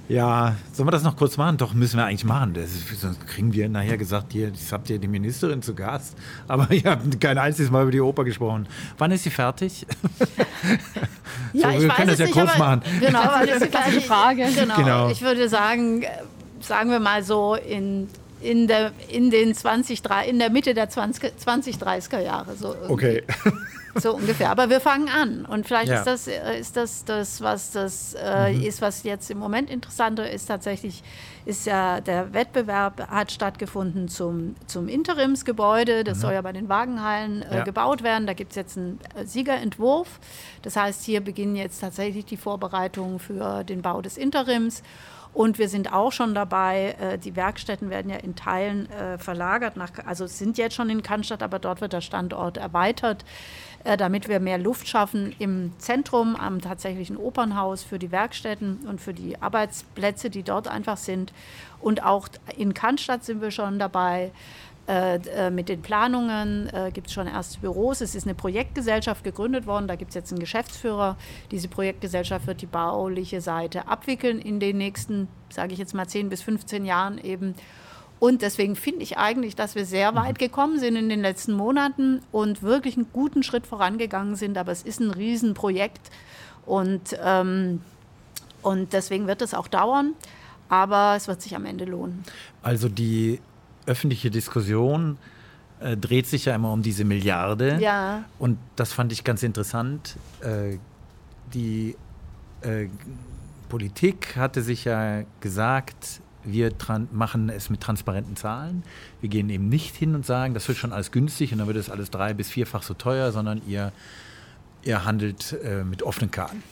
Ja, 0.08 0.56
sollen 0.72 0.88
wir 0.88 0.90
das 0.90 1.04
noch 1.04 1.14
kurz 1.16 1.36
machen? 1.36 1.56
Doch, 1.56 1.72
müssen 1.72 1.96
wir 1.96 2.04
eigentlich 2.04 2.24
machen. 2.24 2.52
Das 2.52 2.64
ist, 2.72 3.00
sonst 3.00 3.24
kriegen 3.28 3.52
wir 3.52 3.68
nachher 3.68 3.96
gesagt, 3.96 4.32
hier, 4.32 4.50
das 4.50 4.72
habt 4.72 4.90
ihr 4.90 4.98
die 4.98 5.06
Ministerin 5.06 5.62
zu 5.62 5.72
Gast. 5.72 6.16
Aber 6.48 6.68
ihr 6.72 6.82
habt 6.90 7.20
kein 7.20 7.38
einziges 7.38 7.70
Mal 7.70 7.82
über 7.82 7.92
die 7.92 8.00
Oper 8.00 8.24
gesprochen. 8.24 8.66
Wann 8.98 9.12
ist 9.12 9.22
sie 9.22 9.30
fertig? 9.30 9.86
Ja, 11.52 11.70
So, 11.70 11.76
ich 11.76 11.82
wir 11.82 11.88
weiß 11.88 11.96
können 11.96 12.08
das 12.08 12.14
es 12.14 12.18
ja 12.20 12.26
nicht, 12.26 12.34
kurz 12.34 12.58
machen. 12.58 12.82
Genau, 13.00 13.22
das 13.44 13.56
ist 13.56 13.64
die 13.64 13.68
klassische 13.70 14.00
Frage. 14.02 14.46
Genau. 14.54 14.76
Genau. 14.76 15.08
Ich 15.10 15.20
würde 15.20 15.48
sagen, 15.48 16.04
sagen 16.60 16.90
wir 16.90 17.00
mal 17.00 17.22
so 17.24 17.54
in, 17.54 18.08
in, 18.40 18.66
der, 18.66 18.92
in 19.08 19.30
den 19.30 19.54
20, 19.54 20.02
drei- 20.02 20.26
in 20.28 20.38
der 20.38 20.50
Mitte 20.50 20.74
der 20.74 20.88
20, 20.88 21.38
20 21.38 21.76
30er 21.76 22.20
Jahre. 22.20 22.56
So 22.56 22.68
irgendwie. 22.74 22.92
Okay. 22.92 23.22
So 23.96 24.14
ungefähr. 24.14 24.50
Aber 24.50 24.70
wir 24.70 24.80
fangen 24.80 25.08
an. 25.08 25.44
Und 25.44 25.66
vielleicht 25.66 25.88
Ja. 25.88 25.96
ist 25.98 26.06
das, 26.06 26.28
äh, 26.28 26.60
ist 26.60 26.76
das, 26.76 27.04
das 27.04 27.40
was 27.40 27.72
das 27.72 28.14
äh, 28.14 28.54
ist, 28.54 28.80
was 28.80 29.02
jetzt 29.02 29.28
im 29.32 29.38
Moment 29.38 29.68
interessanter 29.68 30.30
ist. 30.30 30.46
Tatsächlich 30.46 31.02
ist 31.44 31.66
ja 31.66 32.00
der 32.00 32.32
Wettbewerb 32.32 33.08
hat 33.10 33.32
stattgefunden 33.32 34.06
zum, 34.08 34.54
zum 34.68 34.86
Interimsgebäude. 34.88 36.04
Das 36.04 36.20
soll 36.20 36.34
ja 36.34 36.42
bei 36.42 36.52
den 36.52 36.68
Wagenhallen 36.68 37.42
äh, 37.42 37.56
Ja. 37.58 37.64
gebaut 37.64 38.04
werden. 38.04 38.28
Da 38.28 38.32
gibt 38.32 38.52
es 38.52 38.56
jetzt 38.56 38.76
einen 38.78 39.00
äh, 39.16 39.24
Siegerentwurf. 39.26 40.20
Das 40.62 40.76
heißt, 40.76 41.02
hier 41.04 41.20
beginnen 41.20 41.56
jetzt 41.56 41.80
tatsächlich 41.80 42.24
die 42.26 42.36
Vorbereitungen 42.36 43.18
für 43.18 43.64
den 43.64 43.82
Bau 43.82 44.00
des 44.02 44.16
Interims. 44.16 44.82
Und 45.32 45.58
wir 45.58 45.68
sind 45.68 45.92
auch 45.92 46.10
schon 46.10 46.34
dabei, 46.34 46.96
äh, 47.00 47.18
die 47.18 47.36
Werkstätten 47.36 47.88
werden 47.88 48.10
ja 48.10 48.16
in 48.16 48.34
Teilen 48.34 48.90
äh, 48.90 49.16
verlagert, 49.16 49.76
nach, 49.76 49.90
also 50.04 50.26
sind 50.26 50.58
jetzt 50.58 50.74
schon 50.74 50.90
in 50.90 51.02
Cannstatt, 51.02 51.42
aber 51.42 51.58
dort 51.58 51.80
wird 51.80 51.92
der 51.92 52.00
Standort 52.00 52.56
erweitert, 52.56 53.24
äh, 53.84 53.96
damit 53.96 54.28
wir 54.28 54.40
mehr 54.40 54.58
Luft 54.58 54.88
schaffen 54.88 55.34
im 55.38 55.72
Zentrum, 55.78 56.34
am 56.34 56.60
tatsächlichen 56.60 57.16
Opernhaus 57.16 57.84
für 57.84 57.98
die 57.98 58.10
Werkstätten 58.10 58.80
und 58.88 59.00
für 59.00 59.14
die 59.14 59.40
Arbeitsplätze, 59.40 60.30
die 60.30 60.42
dort 60.42 60.66
einfach 60.66 60.96
sind. 60.96 61.32
Und 61.80 62.02
auch 62.02 62.28
in 62.56 62.74
Cannstatt 62.74 63.24
sind 63.24 63.40
wir 63.40 63.52
schon 63.52 63.78
dabei. 63.78 64.32
Äh, 64.90 65.20
äh, 65.36 65.50
mit 65.50 65.68
den 65.68 65.82
Planungen 65.82 66.68
äh, 66.74 66.90
gibt 66.92 67.06
es 67.06 67.12
schon 67.12 67.28
erste 67.28 67.60
Büros. 67.60 68.00
Es 68.00 68.16
ist 68.16 68.26
eine 68.26 68.34
Projektgesellschaft 68.34 69.22
gegründet 69.22 69.64
worden. 69.64 69.86
Da 69.86 69.94
gibt 69.94 70.08
es 70.08 70.16
jetzt 70.16 70.32
einen 70.32 70.40
Geschäftsführer. 70.40 71.16
Diese 71.52 71.68
Projektgesellschaft 71.68 72.48
wird 72.48 72.60
die 72.60 72.66
bauliche 72.66 73.40
Seite 73.40 73.86
abwickeln 73.86 74.40
in 74.40 74.58
den 74.58 74.78
nächsten, 74.78 75.28
sage 75.48 75.74
ich 75.74 75.78
jetzt 75.78 75.94
mal, 75.94 76.08
10 76.08 76.28
bis 76.28 76.42
15 76.42 76.84
Jahren 76.84 77.18
eben. 77.18 77.54
Und 78.18 78.42
deswegen 78.42 78.74
finde 78.74 79.04
ich 79.04 79.16
eigentlich, 79.16 79.54
dass 79.54 79.76
wir 79.76 79.86
sehr 79.86 80.16
weit 80.16 80.40
mhm. 80.40 80.44
gekommen 80.46 80.80
sind 80.80 80.96
in 80.96 81.08
den 81.08 81.20
letzten 81.20 81.52
Monaten 81.52 82.20
und 82.32 82.64
wirklich 82.64 82.96
einen 82.96 83.06
guten 83.12 83.44
Schritt 83.44 83.68
vorangegangen 83.68 84.34
sind. 84.34 84.58
Aber 84.58 84.72
es 84.72 84.82
ist 84.82 84.98
ein 84.98 85.12
Riesenprojekt 85.12 86.10
und, 86.66 87.16
ähm, 87.22 87.80
und 88.62 88.92
deswegen 88.92 89.28
wird 89.28 89.40
es 89.40 89.54
auch 89.54 89.68
dauern. 89.68 90.14
Aber 90.68 91.14
es 91.16 91.28
wird 91.28 91.42
sich 91.42 91.54
am 91.54 91.64
Ende 91.64 91.84
lohnen. 91.84 92.24
Also 92.62 92.88
die 92.88 93.40
öffentliche 93.90 94.30
Diskussion 94.30 95.18
äh, 95.80 95.96
dreht 95.96 96.26
sich 96.26 96.44
ja 96.44 96.54
immer 96.54 96.72
um 96.72 96.82
diese 96.82 97.04
Milliarde. 97.04 97.78
Ja. 97.80 98.24
Und 98.38 98.58
das 98.76 98.92
fand 98.92 99.12
ich 99.12 99.24
ganz 99.24 99.42
interessant. 99.42 100.16
Äh, 100.40 100.78
die 101.52 101.96
äh, 102.62 102.86
Politik 103.68 104.36
hatte 104.36 104.62
sich 104.62 104.84
ja 104.84 105.22
gesagt, 105.40 106.20
wir 106.44 106.72
machen 107.12 107.50
es 107.50 107.68
mit 107.68 107.80
transparenten 107.80 108.36
Zahlen. 108.36 108.82
Wir 109.20 109.28
gehen 109.28 109.50
eben 109.50 109.68
nicht 109.68 109.94
hin 109.96 110.14
und 110.14 110.24
sagen, 110.24 110.54
das 110.54 110.68
wird 110.68 110.78
schon 110.78 110.92
alles 110.92 111.10
günstig 111.10 111.52
und 111.52 111.58
dann 111.58 111.66
wird 111.66 111.76
es 111.76 111.90
alles 111.90 112.10
drei- 112.10 112.34
bis 112.34 112.48
vierfach 112.48 112.82
so 112.82 112.94
teuer, 112.94 113.32
sondern 113.32 113.60
ihr, 113.66 113.92
ihr 114.82 115.04
handelt 115.04 115.56
äh, 115.64 115.84
mit 115.84 116.02
offenen 116.02 116.30
Karten. 116.30 116.62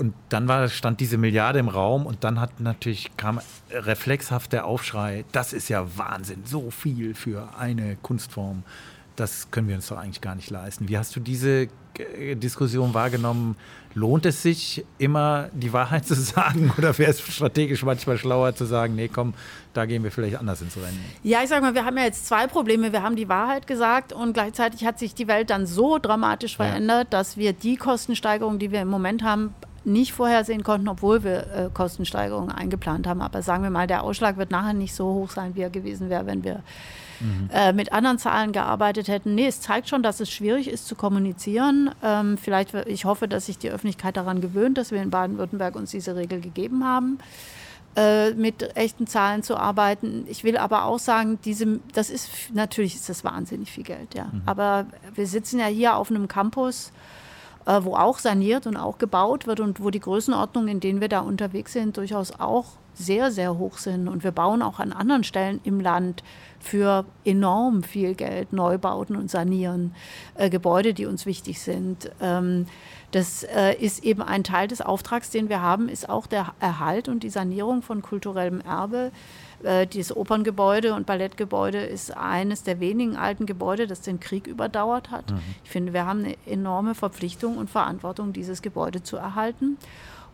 Und 0.00 0.14
dann 0.30 0.48
war, 0.48 0.66
stand 0.70 0.98
diese 1.00 1.18
Milliarde 1.18 1.58
im 1.58 1.68
Raum 1.68 2.06
und 2.06 2.24
dann 2.24 2.40
hat 2.40 2.58
natürlich 2.58 3.14
kam 3.18 3.38
reflexhaft 3.70 4.50
der 4.50 4.64
Aufschrei, 4.64 5.26
das 5.30 5.52
ist 5.52 5.68
ja 5.68 5.86
Wahnsinn, 5.98 6.42
so 6.46 6.70
viel 6.70 7.14
für 7.14 7.50
eine 7.58 7.96
Kunstform. 7.96 8.62
Das 9.16 9.50
können 9.50 9.68
wir 9.68 9.74
uns 9.74 9.88
doch 9.88 9.98
eigentlich 9.98 10.22
gar 10.22 10.34
nicht 10.36 10.48
leisten. 10.48 10.88
Wie 10.88 10.96
hast 10.96 11.14
du 11.16 11.20
diese 11.20 11.68
äh, 11.98 12.34
Diskussion 12.34 12.94
wahrgenommen? 12.94 13.56
Lohnt 13.92 14.24
es 14.24 14.40
sich 14.40 14.86
immer 14.96 15.50
die 15.52 15.70
Wahrheit 15.74 16.06
zu 16.06 16.14
sagen 16.14 16.72
oder 16.78 16.96
wäre 16.96 17.10
es 17.10 17.20
strategisch 17.20 17.82
manchmal 17.82 18.16
schlauer 18.16 18.54
zu 18.54 18.64
sagen, 18.64 18.94
nee, 18.94 19.08
komm, 19.08 19.34
da 19.74 19.84
gehen 19.84 20.02
wir 20.02 20.10
vielleicht 20.10 20.36
anders 20.36 20.62
ins 20.62 20.78
Rennen? 20.78 21.04
Ja, 21.22 21.42
ich 21.42 21.50
sage 21.50 21.60
mal, 21.60 21.74
wir 21.74 21.84
haben 21.84 21.98
ja 21.98 22.04
jetzt 22.04 22.26
zwei 22.26 22.46
Probleme. 22.46 22.90
Wir 22.94 23.02
haben 23.02 23.16
die 23.16 23.28
Wahrheit 23.28 23.66
gesagt 23.66 24.14
und 24.14 24.32
gleichzeitig 24.32 24.86
hat 24.86 24.98
sich 24.98 25.14
die 25.14 25.28
Welt 25.28 25.50
dann 25.50 25.66
so 25.66 25.98
dramatisch 25.98 26.56
verändert, 26.56 27.08
ja. 27.12 27.18
dass 27.18 27.36
wir 27.36 27.52
die 27.52 27.76
Kostensteigerung, 27.76 28.58
die 28.58 28.70
wir 28.70 28.80
im 28.80 28.88
Moment 28.88 29.22
haben, 29.22 29.52
nicht 29.84 30.12
vorhersehen 30.12 30.62
konnten, 30.62 30.88
obwohl 30.88 31.24
wir 31.24 31.46
äh, 31.52 31.70
Kostensteigerungen 31.72 32.50
eingeplant 32.50 33.06
haben. 33.06 33.22
Aber 33.22 33.42
sagen 33.42 33.62
wir 33.62 33.70
mal, 33.70 33.86
der 33.86 34.02
Ausschlag 34.02 34.36
wird 34.36 34.50
nachher 34.50 34.74
nicht 34.74 34.94
so 34.94 35.06
hoch 35.06 35.30
sein, 35.30 35.54
wie 35.54 35.62
er 35.62 35.70
gewesen 35.70 36.10
wäre, 36.10 36.26
wenn 36.26 36.44
wir 36.44 36.62
mhm. 37.20 37.48
äh, 37.52 37.72
mit 37.72 37.92
anderen 37.92 38.18
Zahlen 38.18 38.52
gearbeitet 38.52 39.08
hätten. 39.08 39.34
Nee, 39.34 39.46
es 39.46 39.60
zeigt 39.60 39.88
schon, 39.88 40.02
dass 40.02 40.20
es 40.20 40.30
schwierig 40.30 40.68
ist 40.68 40.86
zu 40.86 40.94
kommunizieren. 40.94 41.90
Ähm, 42.02 42.36
vielleicht, 42.36 42.74
ich 42.86 43.04
hoffe, 43.04 43.26
dass 43.26 43.46
sich 43.46 43.58
die 43.58 43.70
Öffentlichkeit 43.70 44.16
daran 44.16 44.40
gewöhnt, 44.40 44.76
dass 44.76 44.90
wir 44.90 45.00
in 45.00 45.10
Baden-Württemberg 45.10 45.76
uns 45.76 45.90
diese 45.90 46.14
Regel 46.14 46.40
gegeben 46.40 46.84
haben 46.84 47.18
äh, 47.96 48.32
mit 48.34 48.76
echten 48.76 49.06
Zahlen 49.06 49.42
zu 49.42 49.56
arbeiten. 49.56 50.24
Ich 50.28 50.44
will 50.44 50.56
aber 50.56 50.84
auch 50.84 50.98
sagen, 50.98 51.38
diese, 51.44 51.80
das 51.92 52.10
ist 52.10 52.30
natürlich 52.52 52.94
ist 52.94 53.08
das 53.08 53.24
wahnsinnig 53.24 53.70
viel 53.70 53.84
Geld, 53.84 54.14
ja. 54.14 54.26
Mhm. 54.26 54.42
Aber 54.46 54.86
wir 55.14 55.26
sitzen 55.26 55.58
ja 55.58 55.66
hier 55.66 55.96
auf 55.96 56.10
einem 56.10 56.28
Campus, 56.28 56.92
äh, 57.66 57.80
wo 57.82 57.94
auch 57.94 58.18
saniert 58.18 58.66
und 58.66 58.76
auch 58.76 58.98
gebaut 58.98 59.46
wird 59.46 59.60
und 59.60 59.82
wo 59.82 59.90
die 59.90 60.00
Größenordnungen, 60.00 60.68
in 60.68 60.80
denen 60.80 61.00
wir 61.00 61.08
da 61.08 61.20
unterwegs 61.20 61.72
sind, 61.72 61.96
durchaus 61.96 62.38
auch 62.38 62.66
sehr, 62.94 63.30
sehr 63.30 63.58
hoch 63.58 63.78
sind. 63.78 64.08
Und 64.08 64.24
wir 64.24 64.32
bauen 64.32 64.62
auch 64.62 64.78
an 64.78 64.92
anderen 64.92 65.24
Stellen 65.24 65.60
im 65.64 65.80
Land 65.80 66.22
für 66.58 67.04
enorm 67.24 67.82
viel 67.82 68.14
Geld 68.14 68.52
Neubauten 68.52 69.16
und 69.16 69.30
sanieren 69.30 69.94
äh, 70.34 70.50
Gebäude, 70.50 70.94
die 70.94 71.06
uns 71.06 71.26
wichtig 71.26 71.60
sind. 71.60 72.10
Ähm, 72.20 72.66
das 73.10 73.42
äh, 73.42 73.74
ist 73.74 74.04
eben 74.04 74.22
ein 74.22 74.44
Teil 74.44 74.68
des 74.68 74.80
Auftrags, 74.80 75.30
den 75.30 75.48
wir 75.48 75.60
haben, 75.60 75.88
ist 75.88 76.08
auch 76.08 76.26
der 76.26 76.54
Erhalt 76.60 77.08
und 77.08 77.22
die 77.22 77.30
Sanierung 77.30 77.82
von 77.82 78.02
kulturellem 78.02 78.60
Erbe 78.60 79.10
äh, 79.64 79.86
dieses 79.86 80.16
Operngebäude 80.16 80.94
und 80.94 81.06
Ballettgebäude 81.06 81.78
ist 81.78 82.16
eines 82.16 82.62
der 82.62 82.80
wenigen 82.80 83.16
alten 83.16 83.46
Gebäude, 83.46 83.86
das 83.86 84.00
den 84.00 84.20
Krieg 84.20 84.46
überdauert 84.46 85.10
hat. 85.10 85.30
Mhm. 85.30 85.40
Ich 85.64 85.70
finde, 85.70 85.92
wir 85.92 86.06
haben 86.06 86.24
eine 86.24 86.36
enorme 86.46 86.94
Verpflichtung 86.94 87.56
und 87.56 87.70
Verantwortung, 87.70 88.32
dieses 88.32 88.62
Gebäude 88.62 89.02
zu 89.02 89.16
erhalten. 89.16 89.76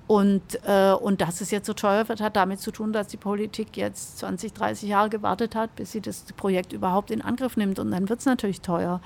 Und, 0.07 0.61
äh, 0.65 0.93
und 0.93 1.21
dass 1.21 1.41
es 1.41 1.51
jetzt 1.51 1.67
so 1.67 1.73
teuer 1.73 2.09
wird, 2.09 2.21
hat 2.21 2.37
damit 2.37 2.61
zu 2.61 2.71
tun, 2.71 2.93
dass 2.93 3.09
die 3.09 3.17
Politik 3.17 3.77
jetzt 3.77 4.19
20, 4.19 4.53
30 4.53 4.89
Jahre 4.89 5.11
gewartet 5.11 5.57
hat, 5.57 5.75
bis 5.75 5.93
sie 5.93 6.01
das 6.01 6.25
Projekt 6.37 6.73
überhaupt 6.73 7.11
in 7.11 7.23
Angriff 7.23 7.57
nimmt. 7.57 7.79
Und 7.79 7.91
dann 7.91 8.09
wird 8.09 8.21
es 8.21 8.27
natürlich 8.27 8.61
teuer. 8.61 9.01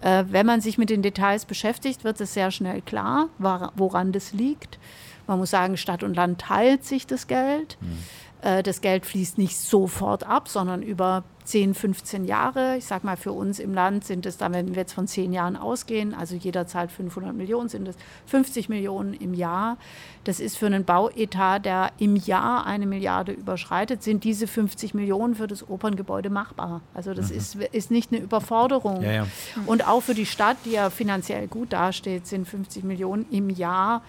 Äh, 0.00 0.24
wenn 0.28 0.46
man 0.46 0.60
sich 0.60 0.78
mit 0.78 0.90
den 0.90 1.02
Details 1.02 1.44
beschäftigt, 1.44 2.04
wird 2.04 2.20
es 2.20 2.34
sehr 2.34 2.52
schnell 2.52 2.82
klar, 2.82 3.28
woran 3.38 4.12
das 4.12 4.32
liegt. 4.32 4.78
Man 5.26 5.40
muss 5.40 5.50
sagen, 5.50 5.76
Stadt 5.76 6.02
und 6.04 6.14
Land 6.14 6.40
teilt 6.40 6.84
sich 6.84 7.06
das 7.06 7.26
Geld. 7.26 7.76
Mhm. 7.80 7.98
Äh, 8.42 8.62
das 8.62 8.80
Geld 8.80 9.06
fließt 9.06 9.38
nicht 9.38 9.58
sofort 9.58 10.24
ab, 10.24 10.48
sondern 10.48 10.82
über 10.82 11.24
10, 11.44 11.74
15 11.74 12.24
Jahre. 12.26 12.76
Ich 12.76 12.84
sage 12.84 13.06
mal, 13.06 13.16
für 13.16 13.32
uns 13.32 13.58
im 13.58 13.72
Land 13.72 14.04
sind 14.04 14.26
es 14.26 14.36
dann, 14.36 14.52
wenn 14.52 14.68
wir 14.68 14.82
jetzt 14.82 14.92
von 14.92 15.06
10 15.06 15.32
Jahren 15.32 15.56
ausgehen, 15.56 16.12
also 16.12 16.36
jeder 16.36 16.66
zahlt 16.66 16.92
500 16.92 17.34
Millionen, 17.34 17.70
sind 17.70 17.88
es 17.88 17.96
50 18.26 18.68
Millionen 18.68 19.14
im 19.14 19.32
Jahr. 19.32 19.78
Das 20.24 20.40
ist 20.40 20.58
für 20.58 20.66
einen 20.66 20.84
Bauetat, 20.84 21.64
der 21.64 21.90
im 21.98 22.16
Jahr 22.16 22.66
eine 22.66 22.84
Milliarde 22.84 23.32
überschreitet, 23.32 24.02
sind 24.02 24.24
diese 24.24 24.46
50 24.46 24.92
Millionen 24.92 25.36
für 25.36 25.46
das 25.46 25.68
Operngebäude 25.68 26.28
machbar. 26.28 26.82
Also 26.92 27.14
das 27.14 27.30
mhm. 27.30 27.38
ist, 27.38 27.54
ist 27.54 27.90
nicht 27.90 28.12
eine 28.12 28.20
Überforderung. 28.20 29.02
Ja, 29.02 29.12
ja. 29.12 29.26
Und 29.64 29.88
auch 29.88 30.02
für 30.02 30.14
die 30.14 30.26
Stadt, 30.26 30.58
die 30.66 30.72
ja 30.72 30.90
finanziell 30.90 31.48
gut 31.48 31.72
dasteht, 31.72 32.26
sind 32.26 32.46
50 32.46 32.84
Millionen 32.84 33.24
im 33.30 33.48
Jahr 33.48 34.02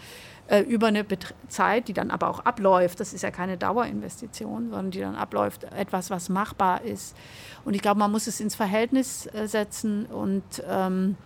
äh, 0.49 0.61
über 0.61 0.88
eine 0.88 1.03
Bet 1.03 1.34
Zeit, 1.47 1.88
die 1.88 1.93
dann 1.93 2.11
aber 2.11 2.30
auch 2.30 2.39
abläuft, 2.39 2.99
das 2.99 3.13
ist 3.13 3.21
ja 3.21 3.31
keine 3.31 3.57
Dauerinvestition, 3.57 4.69
sondern 4.69 4.91
die 4.91 4.99
dann 4.99 5.15
abläuft, 5.15 5.63
etwas, 5.65 6.09
was 6.09 6.30
machbar 6.30 6.84
ist. 6.84 7.15
Und 7.65 7.76
ich 7.76 7.81
glaube, 7.81 7.99
man 7.99 8.11
muss 8.11 8.27
es 8.27 8.39
ins 8.39 8.55
Verhältnis 8.55 9.27
äh, 9.27 9.47
setzen 9.47 10.05
und 10.07 10.43
ähm, 10.67 11.17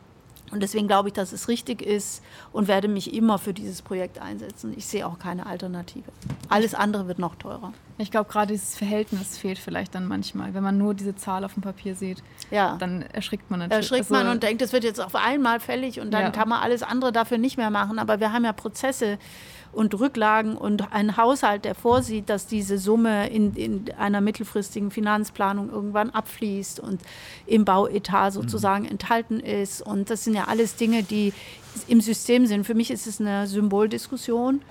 und 0.53 0.61
deswegen 0.61 0.87
glaube 0.87 1.09
ich, 1.09 1.13
dass 1.13 1.33
es 1.33 1.47
richtig 1.47 1.81
ist 1.81 2.21
und 2.51 2.67
werde 2.67 2.87
mich 2.87 3.11
immer 3.11 3.39
für 3.39 3.53
dieses 3.53 3.81
Projekt 3.81 4.21
einsetzen. 4.21 4.71
Ich 4.77 4.85
sehe 4.85 5.07
auch 5.07 5.17
keine 5.17 5.47
Alternative. 5.47 6.11
Alles 6.47 6.75
andere 6.75 7.07
wird 7.07 7.17
noch 7.17 7.33
teurer. 7.35 7.73
Ich 7.97 8.11
glaube, 8.11 8.29
gerade 8.29 8.53
dieses 8.53 8.75
Verhältnis 8.75 9.35
fehlt 9.37 9.57
vielleicht 9.57 9.95
dann 9.95 10.07
manchmal. 10.07 10.53
Wenn 10.53 10.61
man 10.61 10.77
nur 10.77 10.93
diese 10.93 11.15
Zahl 11.15 11.43
auf 11.43 11.55
dem 11.55 11.63
Papier 11.63 11.95
sieht, 11.95 12.21
ja. 12.51 12.77
dann 12.77 13.01
erschrickt 13.01 13.49
man 13.49 13.61
natürlich. 13.61 13.83
Erschrickt 13.83 14.11
also, 14.11 14.13
man 14.13 14.27
und 14.31 14.43
denkt, 14.43 14.61
es 14.61 14.73
wird 14.73 14.83
jetzt 14.83 15.01
auf 15.01 15.15
einmal 15.15 15.59
fällig 15.59 15.99
und 15.99 16.11
dann 16.11 16.21
ja. 16.21 16.29
kann 16.29 16.47
man 16.47 16.61
alles 16.61 16.83
andere 16.83 17.11
dafür 17.11 17.39
nicht 17.39 17.57
mehr 17.57 17.71
machen. 17.71 17.97
Aber 17.97 18.19
wir 18.19 18.31
haben 18.31 18.45
ja 18.45 18.53
Prozesse, 18.53 19.17
und 19.73 19.99
Rücklagen 19.99 20.55
und 20.55 20.93
ein 20.93 21.17
Haushalt, 21.17 21.65
der 21.65 21.75
vorsieht, 21.75 22.29
dass 22.29 22.47
diese 22.47 22.77
Summe 22.77 23.29
in, 23.29 23.53
in 23.53 23.85
einer 23.97 24.21
mittelfristigen 24.21 24.91
Finanzplanung 24.91 25.69
irgendwann 25.71 26.11
abfließt 26.11 26.79
und 26.79 27.01
im 27.45 27.65
Bauetat 27.65 28.33
sozusagen 28.33 28.83
mhm. 28.83 28.91
enthalten 28.91 29.39
ist. 29.39 29.81
Und 29.81 30.09
das 30.09 30.23
sind 30.23 30.35
ja 30.35 30.45
alles 30.45 30.75
Dinge, 30.75 31.03
die 31.03 31.33
im 31.87 32.01
System 32.01 32.45
sind. 32.45 32.65
Für 32.65 32.75
mich 32.75 32.91
ist 32.91 33.07
es 33.07 33.19
eine 33.19 33.47
Symboldiskussion. 33.47 34.61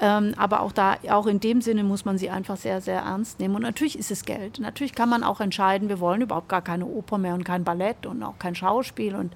Ähm, 0.00 0.34
aber 0.36 0.60
auch 0.60 0.72
da, 0.72 0.96
auch 1.08 1.26
in 1.26 1.38
dem 1.38 1.60
Sinne 1.60 1.84
muss 1.84 2.04
man 2.04 2.18
sie 2.18 2.28
einfach 2.28 2.56
sehr, 2.56 2.80
sehr 2.80 3.00
ernst 3.00 3.38
nehmen. 3.38 3.54
Und 3.54 3.62
natürlich 3.62 3.96
ist 3.96 4.10
es 4.10 4.24
Geld. 4.24 4.58
Natürlich 4.58 4.94
kann 4.94 5.08
man 5.08 5.22
auch 5.22 5.40
entscheiden, 5.40 5.88
wir 5.88 6.00
wollen 6.00 6.20
überhaupt 6.20 6.48
gar 6.48 6.62
keine 6.62 6.84
Oper 6.86 7.16
mehr 7.16 7.34
und 7.34 7.44
kein 7.44 7.62
Ballett 7.62 8.04
und 8.04 8.22
auch 8.24 8.38
kein 8.38 8.56
Schauspiel 8.56 9.14
und, 9.14 9.32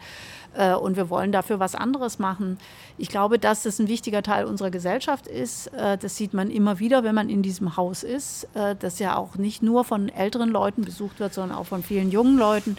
äh, 0.55 0.75
und 0.75 0.97
wir 0.97 1.11
wollen 1.11 1.33
dafür 1.33 1.61
was 1.61 1.75
anderes 1.75 2.19
machen. 2.19 2.59
Ich 2.97 3.09
glaube, 3.09 3.39
dass 3.39 3.63
das 3.63 3.79
ein 3.79 3.89
wichtiger 3.89 4.23
Teil 4.23 4.45
unserer 4.45 4.71
Gesellschaft 4.71 5.27
ist. 5.27 5.69
Äh, 5.69 5.99
das 5.99 6.17
sieht 6.17 6.35
man 6.35 6.51
immer 6.51 6.79
wieder, 6.79 7.05
wenn 7.05 7.15
man 7.15 7.29
in 7.29 7.43
diesem 7.43 7.77
Haus 7.77 8.03
ist, 8.03 8.49
äh, 8.55 8.77
das 8.79 8.99
ja 8.99 9.17
auch 9.17 9.37
nicht 9.37 9.63
nur 9.63 9.85
von 9.85 10.09
älteren 10.09 10.51
Leuten 10.51 10.83
besucht 10.83 11.21
wird, 11.21 11.35
sondern 11.35 11.57
auch 11.57 11.67
von 11.67 11.83
vielen 11.83 12.11
jungen 12.11 12.39
Leuten 12.39 12.77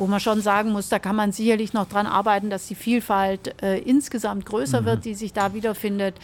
wo 0.00 0.06
man 0.06 0.18
schon 0.18 0.40
sagen 0.40 0.72
muss, 0.72 0.88
da 0.88 0.98
kann 0.98 1.14
man 1.14 1.30
sicherlich 1.30 1.74
noch 1.74 1.86
dran 1.86 2.06
arbeiten, 2.06 2.48
dass 2.48 2.66
die 2.66 2.74
Vielfalt 2.74 3.62
äh, 3.62 3.78
insgesamt 3.80 4.46
größer 4.46 4.80
mhm. 4.80 4.86
wird, 4.86 5.04
die 5.04 5.14
sich 5.14 5.34
da 5.34 5.52
wiederfindet. 5.52 6.14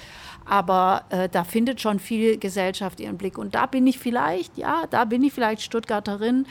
Aber 0.47 1.05
äh, 1.11 1.29
da 1.29 1.45
findet 1.45 1.81
schon 1.81 2.01
viel 2.01 2.39
Gesellschaft 2.39 3.01
ihren 3.01 3.19
Blick. 3.19 3.37
Und 3.37 3.55
da 3.55 3.67
bin 3.67 3.87
ich 3.87 3.99
vielleicht, 3.99 4.57
ja, 4.57 4.85
da 4.89 5.05
bin 5.05 5.23
ich 5.23 5.33
vielleicht 5.35 5.61
Stuttgarterin, 5.61 6.47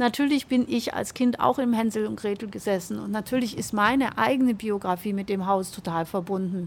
natürlich 0.00 0.48
bin 0.48 0.66
ich 0.68 0.94
als 0.94 1.14
Kind 1.14 1.38
auch 1.38 1.60
im 1.60 1.72
Hänsel 1.72 2.06
und 2.06 2.16
Gretel 2.16 2.50
gesessen 2.50 2.98
und 2.98 3.12
natürlich 3.12 3.56
ist 3.56 3.72
meine 3.72 4.18
eigene 4.18 4.54
Biografie 4.54 5.12
mit 5.12 5.28
dem 5.28 5.46
Haus 5.46 5.70
total 5.70 6.04
verbunden. 6.06 6.66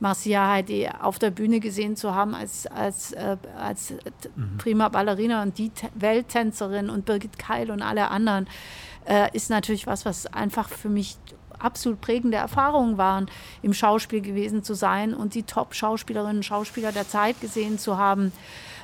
Marcia 0.00 0.50
Heidi 0.50 0.90
auf 1.00 1.18
der 1.18 1.30
Bühne 1.30 1.60
gesehen 1.60 1.96
zu 1.96 2.14
haben 2.14 2.34
als, 2.34 2.66
als, 2.66 3.12
äh, 3.12 3.38
als 3.58 3.92
mhm. 4.36 4.58
prima 4.58 4.90
Ballerina 4.90 5.42
und 5.42 5.56
die 5.56 5.72
Welttänzerin 5.94 6.90
und 6.90 7.06
Birgit 7.06 7.38
Keil 7.38 7.70
und 7.70 7.80
alle 7.80 8.10
anderen, 8.10 8.46
äh, 9.06 9.34
ist 9.34 9.48
natürlich 9.48 9.86
was, 9.86 10.04
was 10.04 10.26
einfach 10.26 10.68
für 10.68 10.88
mich 10.88 11.16
absolut 11.58 12.00
prägende 12.00 12.36
Erfahrungen 12.36 12.98
waren, 12.98 13.26
im 13.62 13.72
Schauspiel 13.72 14.20
gewesen 14.20 14.62
zu 14.64 14.74
sein 14.74 15.14
und 15.14 15.34
die 15.34 15.44
Top-Schauspielerinnen 15.44 16.38
und 16.38 16.44
Schauspieler 16.44 16.92
der 16.92 17.08
Zeit 17.08 17.40
gesehen 17.40 17.78
zu 17.78 17.96
haben. 17.96 18.32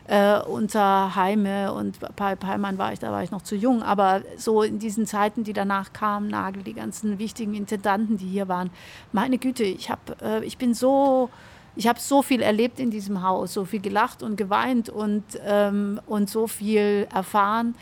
Äh, 0.08 0.40
unter 0.40 1.14
Heime 1.16 1.74
und 1.74 1.98
bei 2.16 2.34
Peimann 2.34 2.78
war 2.78 2.94
ich, 2.94 2.98
da 2.98 3.12
war 3.12 3.22
ich 3.22 3.30
noch 3.30 3.42
zu 3.42 3.54
jung, 3.54 3.82
aber 3.82 4.22
so 4.38 4.62
in 4.62 4.78
diesen 4.78 5.06
Zeiten, 5.06 5.44
die 5.44 5.52
danach 5.52 5.92
kamen, 5.92 6.28
Nagel, 6.28 6.62
die 6.62 6.72
ganzen 6.72 7.18
wichtigen 7.18 7.52
Intendanten, 7.52 8.16
die 8.16 8.26
hier 8.26 8.48
waren, 8.48 8.70
meine 9.12 9.36
Güte, 9.36 9.64
ich, 9.64 9.90
hab, 9.90 10.22
äh, 10.22 10.42
ich 10.44 10.56
bin 10.56 10.72
so, 10.72 11.28
ich 11.76 11.86
habe 11.86 12.00
so 12.00 12.22
viel 12.22 12.40
erlebt 12.40 12.80
in 12.80 12.90
diesem 12.90 13.22
Haus, 13.22 13.52
so 13.52 13.66
viel 13.66 13.80
gelacht 13.80 14.22
und 14.22 14.36
geweint 14.36 14.88
und, 14.88 15.24
ähm, 15.44 16.00
und 16.06 16.30
so 16.30 16.46
viel 16.46 17.06
erfahren 17.14 17.74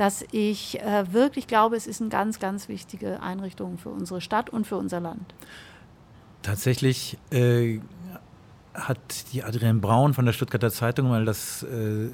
dass 0.00 0.24
ich 0.32 0.80
äh, 0.80 1.12
wirklich 1.12 1.46
glaube, 1.46 1.76
es 1.76 1.86
ist 1.86 2.00
eine 2.00 2.08
ganz, 2.08 2.38
ganz 2.38 2.70
wichtige 2.70 3.20
Einrichtung 3.20 3.76
für 3.76 3.90
unsere 3.90 4.22
Stadt 4.22 4.48
und 4.48 4.66
für 4.66 4.78
unser 4.78 4.98
Land. 4.98 5.34
Tatsächlich 6.40 7.18
äh, 7.30 7.80
hat 8.74 9.32
die 9.32 9.42
Adrienne 9.42 9.80
Braun 9.80 10.14
von 10.14 10.26
der 10.26 10.32
Stuttgarter 10.32 10.70
Zeitung 10.70 11.08
mal 11.08 11.24
das 11.24 11.62
äh, 11.62 12.06
in 12.06 12.12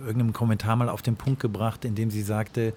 irgendeinem 0.00 0.32
Kommentar 0.32 0.76
mal 0.76 0.88
auf 0.88 1.02
den 1.02 1.16
Punkt 1.16 1.40
gebracht, 1.40 1.84
in 1.84 1.94
dem 1.94 2.10
sie 2.10 2.22
sagte, 2.22 2.72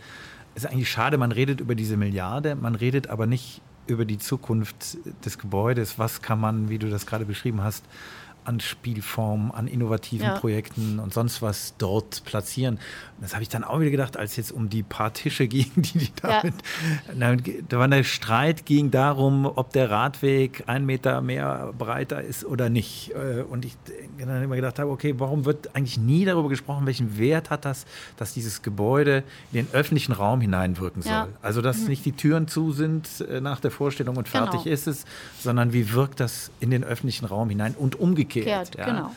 es 0.56 0.64
ist 0.64 0.70
eigentlich 0.70 0.92
schade, 0.92 1.18
man 1.18 1.32
redet 1.32 1.62
über 1.62 1.76
diese 1.76 1.98
Milliarde, 1.98 2.56
man 2.56 2.76
redet 2.76 3.08
aber 3.08 3.26
nicht 3.26 3.62
über 3.88 4.06
die 4.06 4.18
Zukunft 4.18 4.98
des 5.26 5.38
Gebäudes. 5.38 6.00
Was 6.00 6.22
kann 6.22 6.40
man, 6.40 6.70
wie 6.70 6.78
du 6.78 6.90
das 6.90 7.06
gerade 7.06 7.26
beschrieben 7.26 7.62
hast, 7.64 7.84
an 8.46 8.60
Spielformen, 8.60 9.52
an 9.52 9.68
innovativen 9.68 10.28
ja. 10.28 10.38
Projekten 10.38 11.00
und 11.00 11.14
sonst 11.14 11.42
was 11.42 11.76
dort 11.78 12.24
platzieren. 12.26 12.80
Das 13.22 13.34
habe 13.34 13.44
ich 13.44 13.50
dann 13.50 13.64
auch 13.64 13.80
wieder 13.80 13.92
gedacht, 13.92 14.18
als 14.18 14.36
jetzt 14.36 14.52
um 14.52 14.70
die 14.70 14.84
paar 14.84 15.14
Tische 15.14 15.48
ging, 15.48 15.72
die 15.76 15.98
die 15.98 16.12
damit. 16.22 16.54
Ja. 17.18 17.36
Da 17.70 17.80
war 17.80 17.88
der 17.88 18.04
Streit 18.04 18.66
ging 18.66 18.92
darum, 18.92 19.46
ob 19.46 19.72
der 19.72 19.90
Radweg 19.90 20.64
ein 20.68 20.86
Meter 20.86 21.22
mehr 21.22 21.74
breiter 21.78 22.22
ist 22.22 22.44
oder 22.44 22.70
nicht. 22.70 23.12
Äh, 23.12 23.44
und 23.44 23.66
ich 23.66 23.78
dann 24.18 24.44
immer 24.44 24.56
gedacht 24.56 24.80
habe, 24.80 24.92
okay, 24.92 25.16
warum 25.18 25.46
wird 25.46 25.76
eigentlich 25.76 25.98
nie 25.98 26.26
darüber 26.26 26.50
gesprochen, 26.50 26.86
welchen 26.86 27.18
Wert 27.18 27.50
hat 27.50 27.66
das, 27.66 27.86
dass 28.18 28.34
dieses 28.34 28.62
Gebäude 28.62 29.24
in 29.52 29.66
den 29.66 29.74
öffentlichen 29.74 30.12
Raum 30.12 30.42
hineinwirken 30.42 31.02
soll? 31.02 31.12
Ja. 31.12 31.28
Also 31.42 31.62
dass 31.62 31.80
mhm. 31.80 31.88
nicht 31.88 32.06
die 32.06 32.12
Türen 32.12 32.48
zu 32.48 32.72
sind 32.72 33.22
äh, 33.22 33.40
nach 33.40 33.60
der 33.60 33.72
Vorstellung 33.72 34.18
und 34.18 34.28
fertig 34.28 34.64
genau. 34.64 34.74
ist 34.74 34.88
es, 34.88 35.06
sondern 35.40 35.72
wie 35.72 35.94
wirkt 35.94 36.20
das 36.20 36.52
in 36.60 36.72
den 36.72 36.84
öffentlichen 36.84 37.26
Raum 37.26 37.50
hinein 37.50 37.76
und 37.78 38.00
umgekehrt 38.00 38.33
umgekehrt. 38.36 38.76
Ja. 38.78 38.86
Genau. 38.86 39.12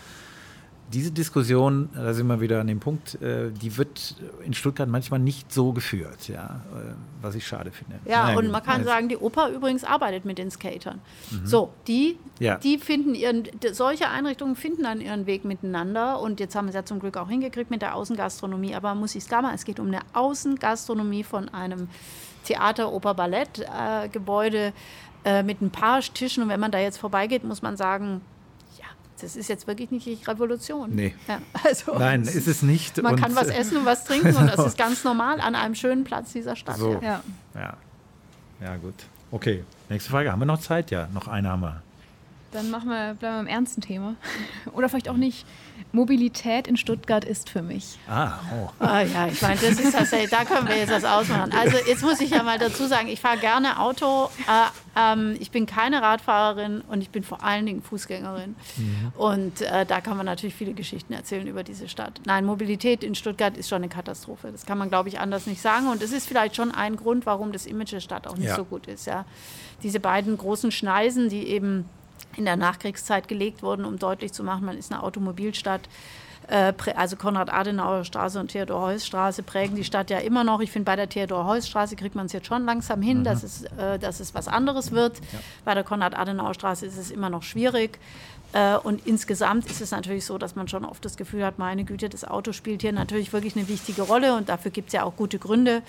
Diese 0.93 1.11
Diskussion, 1.11 1.89
da 1.95 2.15
sind 2.15 2.29
wir 2.29 2.41
wieder 2.41 2.61
an 2.61 2.69
dem 2.69 2.79
Punkt, 2.79 3.21
äh, 3.21 3.51
die 3.51 3.77
wird 3.77 4.15
in 4.45 4.55
Stuttgart 4.55 4.89
manchmal 4.89 5.19
nicht 5.19 5.53
so 5.53 5.73
geführt, 5.73 6.29
ja, 6.29 6.61
äh, 6.73 6.93
was 7.21 7.35
ich 7.35 7.45
schade 7.45 7.73
finde. 7.73 7.97
Ja, 8.05 8.27
Nein, 8.27 8.39
und 8.39 8.51
man 8.53 8.63
kann 8.63 8.85
sagen, 8.85 9.09
die 9.09 9.17
Oper 9.17 9.49
übrigens 9.49 9.83
arbeitet 9.83 10.25
mit 10.25 10.39
den 10.39 10.49
Skatern. 10.49 11.01
Mhm. 11.33 11.45
So, 11.45 11.73
die, 11.89 12.21
ja. 12.39 12.59
die 12.59 12.79
finden 12.79 13.17
ihren, 13.17 13.49
solche 13.73 14.09
Einrichtungen 14.09 14.55
finden 14.55 14.85
dann 14.85 15.01
ihren 15.01 15.27
Weg 15.27 15.45
miteinander 15.45 16.21
und 16.21 16.39
jetzt 16.39 16.55
haben 16.55 16.67
wir 16.67 16.71
es 16.71 16.77
ja 16.77 16.85
zum 16.85 17.01
Glück 17.01 17.17
auch 17.17 17.29
hingekriegt 17.29 17.69
mit 17.69 17.83
der 17.83 17.97
Außengastronomie, 17.97 18.77
aber 18.77 18.95
muss 18.95 19.17
ich 19.17 19.25
es 19.25 19.29
klar 19.29 19.43
machen, 19.43 19.57
es 19.57 19.65
geht 19.65 19.81
um 19.81 19.89
eine 19.89 20.03
Außengastronomie 20.13 21.25
von 21.25 21.49
einem 21.49 21.89
Theater, 22.45 22.93
Oper, 22.93 23.15
Ballett-Gebäude 23.15 24.73
äh, 25.25 25.43
mit 25.43 25.61
ein 25.63 25.71
paar 25.71 26.01
Tischen 26.01 26.45
und 26.45 26.49
wenn 26.49 26.61
man 26.61 26.71
da 26.71 26.79
jetzt 26.79 26.99
vorbeigeht, 26.99 27.43
muss 27.43 27.61
man 27.61 27.77
sagen, 27.77 28.21
das 29.21 29.37
ist 29.37 29.49
jetzt 29.49 29.67
wirklich 29.67 29.91
nicht 29.91 30.29
Revolution. 30.29 30.91
Nee. 30.95 31.15
Ja, 31.27 31.41
also 31.65 31.99
Nein, 31.99 32.23
ist 32.23 32.47
es 32.47 32.63
nicht. 32.63 33.03
Man 33.03 33.15
und 33.15 33.21
kann 33.21 33.35
was 33.35 33.49
essen 33.49 33.79
und 33.79 33.85
was 33.87 34.05
trinken 34.05 34.37
und 34.37 34.47
das 34.47 34.67
ist 34.67 34.79
ganz 34.79 35.05
normal 35.05 35.41
an 35.41 35.55
einem 35.55 35.75
schönen 35.75 36.05
Platz 36.05 36.33
dieser 36.33 36.57
Stadt. 36.57 36.77
So. 36.77 37.01
Ja. 37.03 37.23
ja. 37.55 37.77
Ja, 38.61 38.77
gut. 38.77 38.95
Okay, 39.31 39.65
nächste 39.89 40.11
Frage. 40.11 40.33
Haben 40.33 40.41
wir 40.41 40.47
noch 40.47 40.61
Zeit? 40.61 40.91
Ja, 40.91 41.09
noch 41.13 41.29
eine 41.29 41.49
haben 41.49 41.61
wir. 41.61 41.83
Dann 42.53 42.71
machen 42.71 42.89
wir, 42.89 43.15
bleiben 43.15 43.37
wir 43.37 43.41
im 43.41 43.47
ernsten 43.47 43.81
Thema. 43.81 44.15
Oder 44.73 44.89
vielleicht 44.89 45.09
auch 45.09 45.17
nicht. 45.17 45.47
Mobilität 45.93 46.67
in 46.67 46.77
Stuttgart 46.77 47.25
ist 47.25 47.49
für 47.49 47.63
mich. 47.63 47.99
Ah, 48.09 48.39
oh. 48.53 48.85
ah 48.85 49.01
ja, 49.01 49.29
ich 49.29 49.41
meine, 49.41 49.57
das 49.61 49.81
ist 49.81 49.95
das, 49.95 50.11
da 50.11 50.45
können 50.45 50.69
wir 50.69 50.77
jetzt 50.77 50.91
das 50.91 51.05
ausmachen. 51.05 51.53
Also 51.53 51.77
jetzt 51.87 52.03
muss 52.03 52.21
ich 52.21 52.31
ja 52.31 52.43
mal 52.43 52.59
dazu 52.59 52.87
sagen, 52.87 53.09
ich 53.09 53.21
fahre 53.21 53.39
gerne 53.39 53.81
Auto. 53.81 54.31
Äh, 54.47 54.71
ähm, 54.97 55.37
ich 55.39 55.51
bin 55.51 55.67
keine 55.67 56.03
Radfahrerin 56.03 56.83
und 56.83 57.01
ich 57.01 57.11
bin 57.11 57.23
vor 57.23 57.43
allen 57.43 57.67
Dingen 57.67 57.83
Fußgängerin. 57.83 58.57
Mhm. 58.77 59.13
Und 59.17 59.61
äh, 59.63 59.87
da 59.87 60.01
kann 60.01 60.17
man 60.17 60.27
natürlich 60.27 60.55
viele 60.55 60.73
Geschichten 60.73 61.13
erzählen 61.13 61.47
über 61.47 61.63
diese 61.63 61.89
Stadt. 61.89 62.21
Nein, 62.25 62.45
Mobilität 62.45 63.05
in 63.05 63.15
Stuttgart 63.15 63.57
ist 63.57 63.69
schon 63.69 63.77
eine 63.77 63.89
Katastrophe. 63.89 64.53
Das 64.53 64.67
kann 64.67 64.79
man, 64.79 64.89
glaube 64.89 65.09
ich, 65.09 65.19
anders 65.21 65.47
nicht 65.47 65.61
sagen. 65.61 65.89
Und 65.89 66.03
es 66.03 66.13
ist 66.13 66.27
vielleicht 66.27 66.57
schon 66.57 66.73
ein 66.73 66.97
Grund, 66.97 67.27
warum 67.27 67.53
das 67.53 67.67
Image 67.67 67.93
der 67.93 68.01
Stadt 68.01 68.27
auch 68.27 68.37
nicht 68.37 68.49
ja. 68.49 68.57
so 68.57 68.65
gut 68.65 68.87
ist. 68.87 69.07
Ja. 69.07 69.25
Diese 69.83 70.01
beiden 70.01 70.37
großen 70.37 70.73
Schneisen, 70.73 71.29
die 71.29 71.49
eben 71.49 71.87
in 72.37 72.45
der 72.45 72.57
Nachkriegszeit 72.57 73.29
gelegt 73.29 73.63
wurden, 73.63 73.85
um 73.85 73.99
deutlich 73.99 74.33
zu 74.33 74.45
machen, 74.45 74.65
man 74.65 74.79
ist 74.79 74.93
eine 74.93 75.03
Automobilstadt. 75.03 75.83
Äh, 76.49 76.73
also 76.95 77.17
Konrad-Adenauer-Straße 77.17 78.39
und 78.39 78.49
Theodor-Heuss-Straße 78.49 79.43
prägen 79.43 79.77
die 79.77 79.85
Stadt 79.85 80.11
ja 80.11 80.19
immer 80.19 80.45
noch. 80.45 80.61
Ich 80.61 80.71
finde, 80.71 80.85
bei 80.85 80.97
der 80.97 81.09
Theodor-Heuss-Straße 81.09 81.97
kriegt 81.97 82.15
man 82.15 82.27
es 82.27 82.33
jetzt 82.33 82.47
schon 82.47 82.65
langsam 82.65 83.03
hin, 83.03 83.21
mhm. 83.21 83.25
dass, 83.25 83.43
es, 83.43 83.65
äh, 83.65 83.99
dass 83.99 84.21
es 84.21 84.35
was 84.35 84.49
anderes 84.49 84.93
wird. 84.93 85.19
Ja. 85.19 85.39
Bei 85.65 85.75
der 85.75 85.85
Konrad-Adenauer-Straße 85.85 86.87
ist 86.87 86.97
es 86.97 87.11
immer 87.11 87.31
noch 87.31 87.43
schwierig. 87.43 87.99
Äh, 88.53 88.77
und 88.77 89.07
insgesamt 89.07 89.67
ist 89.67 89.81
es 89.81 89.91
natürlich 89.91 90.25
so, 90.25 90.39
dass 90.39 90.55
man 90.55 90.69
schon 90.69 90.85
oft 90.85 91.05
das 91.05 91.17
Gefühl 91.17 91.45
hat, 91.45 91.59
meine 91.59 91.85
Güte, 91.85 92.09
das 92.09 92.25
Auto 92.25 92.53
spielt 92.53 92.83
hier 92.83 92.93
natürlich 92.93 93.33
wirklich 93.33 93.57
eine 93.57 93.69
wichtige 93.69 94.03
Rolle 94.03 94.37
und 94.37 94.49
dafür 94.49 94.71
gibt 94.71 94.89
es 94.89 94.93
ja 94.93 95.03
auch 95.03 95.17
gute 95.17 95.39
Gründe. 95.39 95.83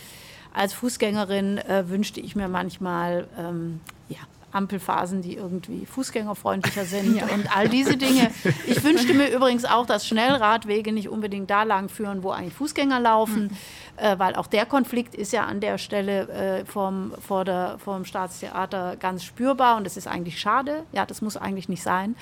Als 0.53 0.73
Fußgängerin 0.73 1.59
äh, 1.59 1.87
wünschte 1.87 2.19
ich 2.19 2.35
mir 2.35 2.47
manchmal 2.47 3.27
ähm, 3.37 3.79
ja, 4.09 4.17
Ampelphasen, 4.51 5.21
die 5.21 5.35
irgendwie 5.35 5.85
fußgängerfreundlicher 5.85 6.85
sind 6.85 7.17
ja. 7.17 7.25
und 7.27 7.55
all 7.55 7.67
diese 7.69 7.97
Dinge. 7.97 8.31
Ich 8.65 8.83
wünschte 8.83 9.13
mir 9.13 9.29
übrigens 9.29 9.65
auch, 9.65 9.85
dass 9.85 10.07
Schnellradwege 10.07 10.91
nicht 10.91 11.09
unbedingt 11.09 11.49
da 11.49 11.63
lang 11.63 11.89
führen, 11.89 12.23
wo 12.23 12.31
eigentlich 12.31 12.53
Fußgänger 12.53 12.99
laufen. 12.99 13.43
Mhm 13.43 13.57
äh, 13.97 14.17
weil 14.19 14.35
auch 14.35 14.47
der 14.47 14.65
Konflikt 14.65 15.15
ist 15.15 15.33
ja 15.33 15.45
an 15.45 15.59
der 15.59 15.77
Stelle 15.77 16.29
äh, 16.29 16.65
vom, 16.65 17.13
vor 17.19 17.45
der, 17.45 17.77
vom 17.79 18.05
Staatstheater 18.05 18.95
ganz 18.95 19.23
spürbar 19.23 19.77
und 19.77 19.83
das 19.83 19.97
ist 19.97 20.07
eigentlich 20.07 20.39
schade. 20.39 20.83
Ja, 20.91 21.05
das 21.05 21.21
muss 21.21 21.35
eigentlich 21.35 21.67
nicht 21.67 21.83
sein. 21.83 22.15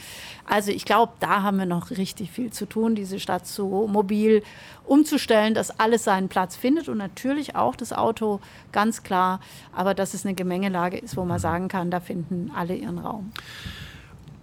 Also 0.45 0.71
ich 0.71 0.85
glaube, 0.85 1.13
da 1.19 1.43
haben 1.43 1.57
wir 1.57 1.65
noch 1.65 1.91
richtig 1.91 2.31
viel 2.31 2.51
zu 2.51 2.65
tun, 2.65 2.95
diese 2.95 3.19
Stadt 3.19 3.45
so 3.45 3.87
mobil 3.87 4.41
umzustellen, 4.85 5.53
dass 5.53 5.79
alles 5.79 6.03
seinen 6.03 6.29
Platz 6.29 6.55
findet 6.55 6.89
und 6.89 6.97
natürlich 6.97 7.55
auch 7.55 7.75
das 7.75 7.91
Auto, 7.91 8.39
ganz 8.71 9.03
klar, 9.03 9.39
aber 9.73 9.93
dass 9.93 10.13
es 10.13 10.25
eine 10.25 10.35
Gemengelage 10.35 10.97
ist, 10.97 11.17
wo 11.17 11.25
man 11.25 11.39
sagen 11.39 11.67
kann, 11.67 11.91
da 11.91 11.99
finden 11.99 12.51
alle 12.55 12.75
ihren 12.75 12.99
Raum. 12.99 13.31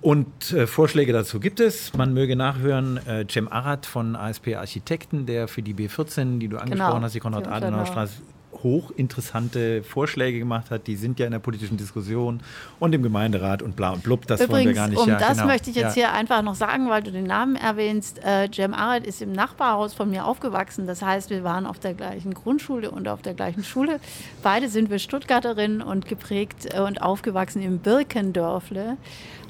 Und 0.03 0.53
äh, 0.53 0.67
Vorschläge 0.67 1.13
dazu 1.13 1.39
gibt 1.39 1.61
es. 1.61 1.95
Man 1.95 2.13
möge 2.13 2.35
nachhören, 2.35 2.99
äh, 3.07 3.25
Cem 3.31 3.47
Arad 3.47 3.87
von 3.87 4.17
ASP 4.17 4.57
Architekten, 4.57 5.27
der 5.27 5.47
für 5.47 5.63
die 5.63 5.75
B14, 5.75 6.41
die 6.41 6.49
du 6.49 6.59
angesprochen 6.59 6.95
genau. 6.95 7.03
hast, 7.03 7.15
die 7.15 7.21
Konrad-Adenauer-Straße, 7.21 8.15
hochinteressante 8.63 9.83
Vorschläge 9.83 10.39
gemacht 10.39 10.71
hat. 10.71 10.87
Die 10.87 10.97
sind 10.97 11.19
ja 11.19 11.27
in 11.27 11.33
der 11.33 11.39
politischen 11.39 11.77
Diskussion 11.77 12.41
und 12.81 12.95
im 12.95 13.03
Gemeinderat 13.03 13.63
und 13.63 13.77
bla 13.77 13.91
und 13.91 14.03
blub. 14.03 14.27
Das 14.27 14.41
Übrigens, 14.41 14.53
wollen 14.53 14.67
wir 14.67 14.75
gar 14.75 14.89
nicht. 14.89 14.99
Um 14.99 15.09
ja, 15.09 15.19
das 15.19 15.39
genau. 15.39 15.47
möchte 15.47 15.71
ich 15.71 15.77
jetzt 15.77 15.97
ja. 15.97 16.09
hier 16.09 16.13
einfach 16.13 16.43
noch 16.43 16.55
sagen, 16.55 16.89
weil 16.89 17.03
du 17.03 17.13
den 17.13 17.25
Namen 17.25 17.57
erwähnst. 17.57 18.23
Äh, 18.25 18.49
Cem 18.53 18.75
Arad 18.75 19.07
ist 19.07 19.23
im 19.23 19.33
Nachbarhaus 19.33 19.95
von 19.95 20.11
mir 20.11 20.27
aufgewachsen. 20.27 20.87
Das 20.87 21.03
heißt, 21.03 21.31
wir 21.31 21.45
waren 21.45 21.67
auf 21.67 21.79
der 21.79 21.95
gleichen 21.95 22.35
Grundschule 22.35 22.91
und 22.91 23.09
auf 23.09 23.23
der 23.23 23.35
gleichen 23.35 23.65
Schule. 23.65 24.01
Beide 24.43 24.69
sind 24.69 24.91
wir 24.91 24.99
Stuttgarterinnen 24.99 25.83
und 25.83 26.07
geprägt 26.07 26.69
äh, 26.73 26.81
und 26.81 27.03
aufgewachsen 27.03 27.63
im 27.63 27.79
Birkendörfle 27.79 28.97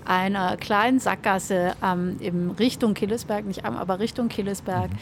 einer 0.05 0.57
kleinen 0.57 1.01
Sackgasse 1.01 1.75
ähm, 1.83 2.17
in 2.21 2.51
Richtung 2.51 2.95
Killesberg, 2.95 3.47
nicht 3.47 3.65
am, 3.65 3.77
aber 3.77 3.99
Richtung 3.99 4.29
Killesberg, 4.29 4.91
mhm. 4.91 4.97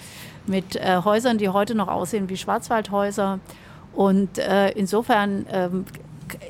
mit 0.52 0.76
äh, 0.76 1.00
Häusern, 1.04 1.38
die 1.38 1.48
heute 1.48 1.74
noch 1.74 1.88
aussehen 1.88 2.28
wie 2.28 2.36
Schwarzwaldhäuser. 2.36 3.40
Und 3.92 4.38
äh, 4.38 4.70
insofern 4.70 5.46
ähm, 5.50 5.84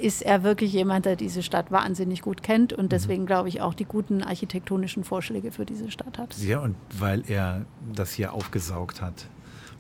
ist 0.01 0.23
er 0.23 0.43
wirklich 0.43 0.73
jemand, 0.73 1.07
der 1.07 1.17
diese 1.17 1.43
Stadt 1.43 1.71
wahnsinnig 1.71 2.23
gut 2.23 2.43
kennt 2.43 2.73
und 2.73 2.85
mhm. 2.85 2.89
deswegen 2.91 3.27
glaube 3.27 3.49
ich 3.49 3.61
auch 3.61 3.75
die 3.75 3.85
guten 3.85 4.23
architektonischen 4.23 5.05
Vorschläge 5.05 5.53
für 5.53 5.65
diese 5.65 5.91
Stadt 5.91 6.19
hat. 6.19 6.37
Ja, 6.39 6.61
und 6.61 6.77
weil 6.99 7.23
er 7.29 7.65
das 7.95 8.13
hier 8.13 8.33
aufgesaugt 8.33 9.01
hat. 9.01 9.27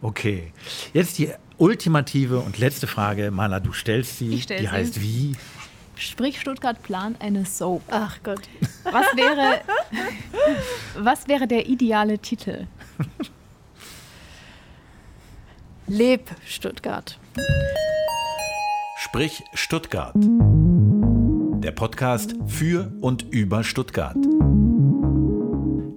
Okay, 0.02 0.52
jetzt 0.94 1.18
die 1.18 1.30
ultimative 1.58 2.38
und 2.38 2.58
letzte 2.58 2.86
Frage. 2.86 3.30
Maler, 3.30 3.60
du 3.60 3.72
stellst 3.72 4.18
sie. 4.18 4.32
Ich 4.34 4.44
stell 4.44 4.58
die 4.58 4.64
sie. 4.64 4.70
heißt 4.70 5.00
wie? 5.02 5.36
Sprich, 6.00 6.40
Stuttgart 6.40 6.82
plant 6.82 7.20
eine 7.20 7.44
Soap. 7.44 7.82
Ach 7.90 8.18
Gott. 8.22 8.40
Was 8.84 9.04
wäre, 9.16 9.60
was 10.96 11.28
wäre 11.28 11.46
der 11.46 11.68
ideale 11.68 12.18
Titel? 12.18 12.66
Leb 15.86 16.30
Stuttgart. 16.46 17.18
Sprich 18.96 19.42
Stuttgart. 19.52 20.14
Der 20.16 21.72
Podcast 21.72 22.34
für 22.46 22.90
und 23.02 23.26
über 23.30 23.62
Stuttgart. 23.62 24.16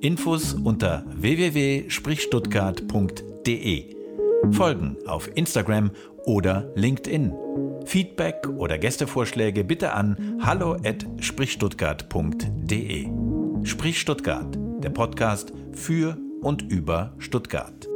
Infos 0.02 0.54
unter 0.54 1.06
www.sprichstuttgart.de. 1.16 3.96
Folgen 4.52 4.98
auf 5.08 5.30
Instagram 5.38 5.92
oder 6.26 6.70
LinkedIn. 6.76 7.34
Feedback 7.86 8.48
oder 8.58 8.78
Gästevorschläge 8.78 9.64
bitte 9.64 9.94
an 9.94 10.38
hallo@sprichstuttgart.de. 10.41 13.08
Sprich 13.64 14.00
Stuttgart, 14.00 14.58
der 14.80 14.90
Podcast 14.90 15.54
für 15.74 16.18
und 16.41 16.72
über 16.72 17.14
Stuttgart. 17.20 17.88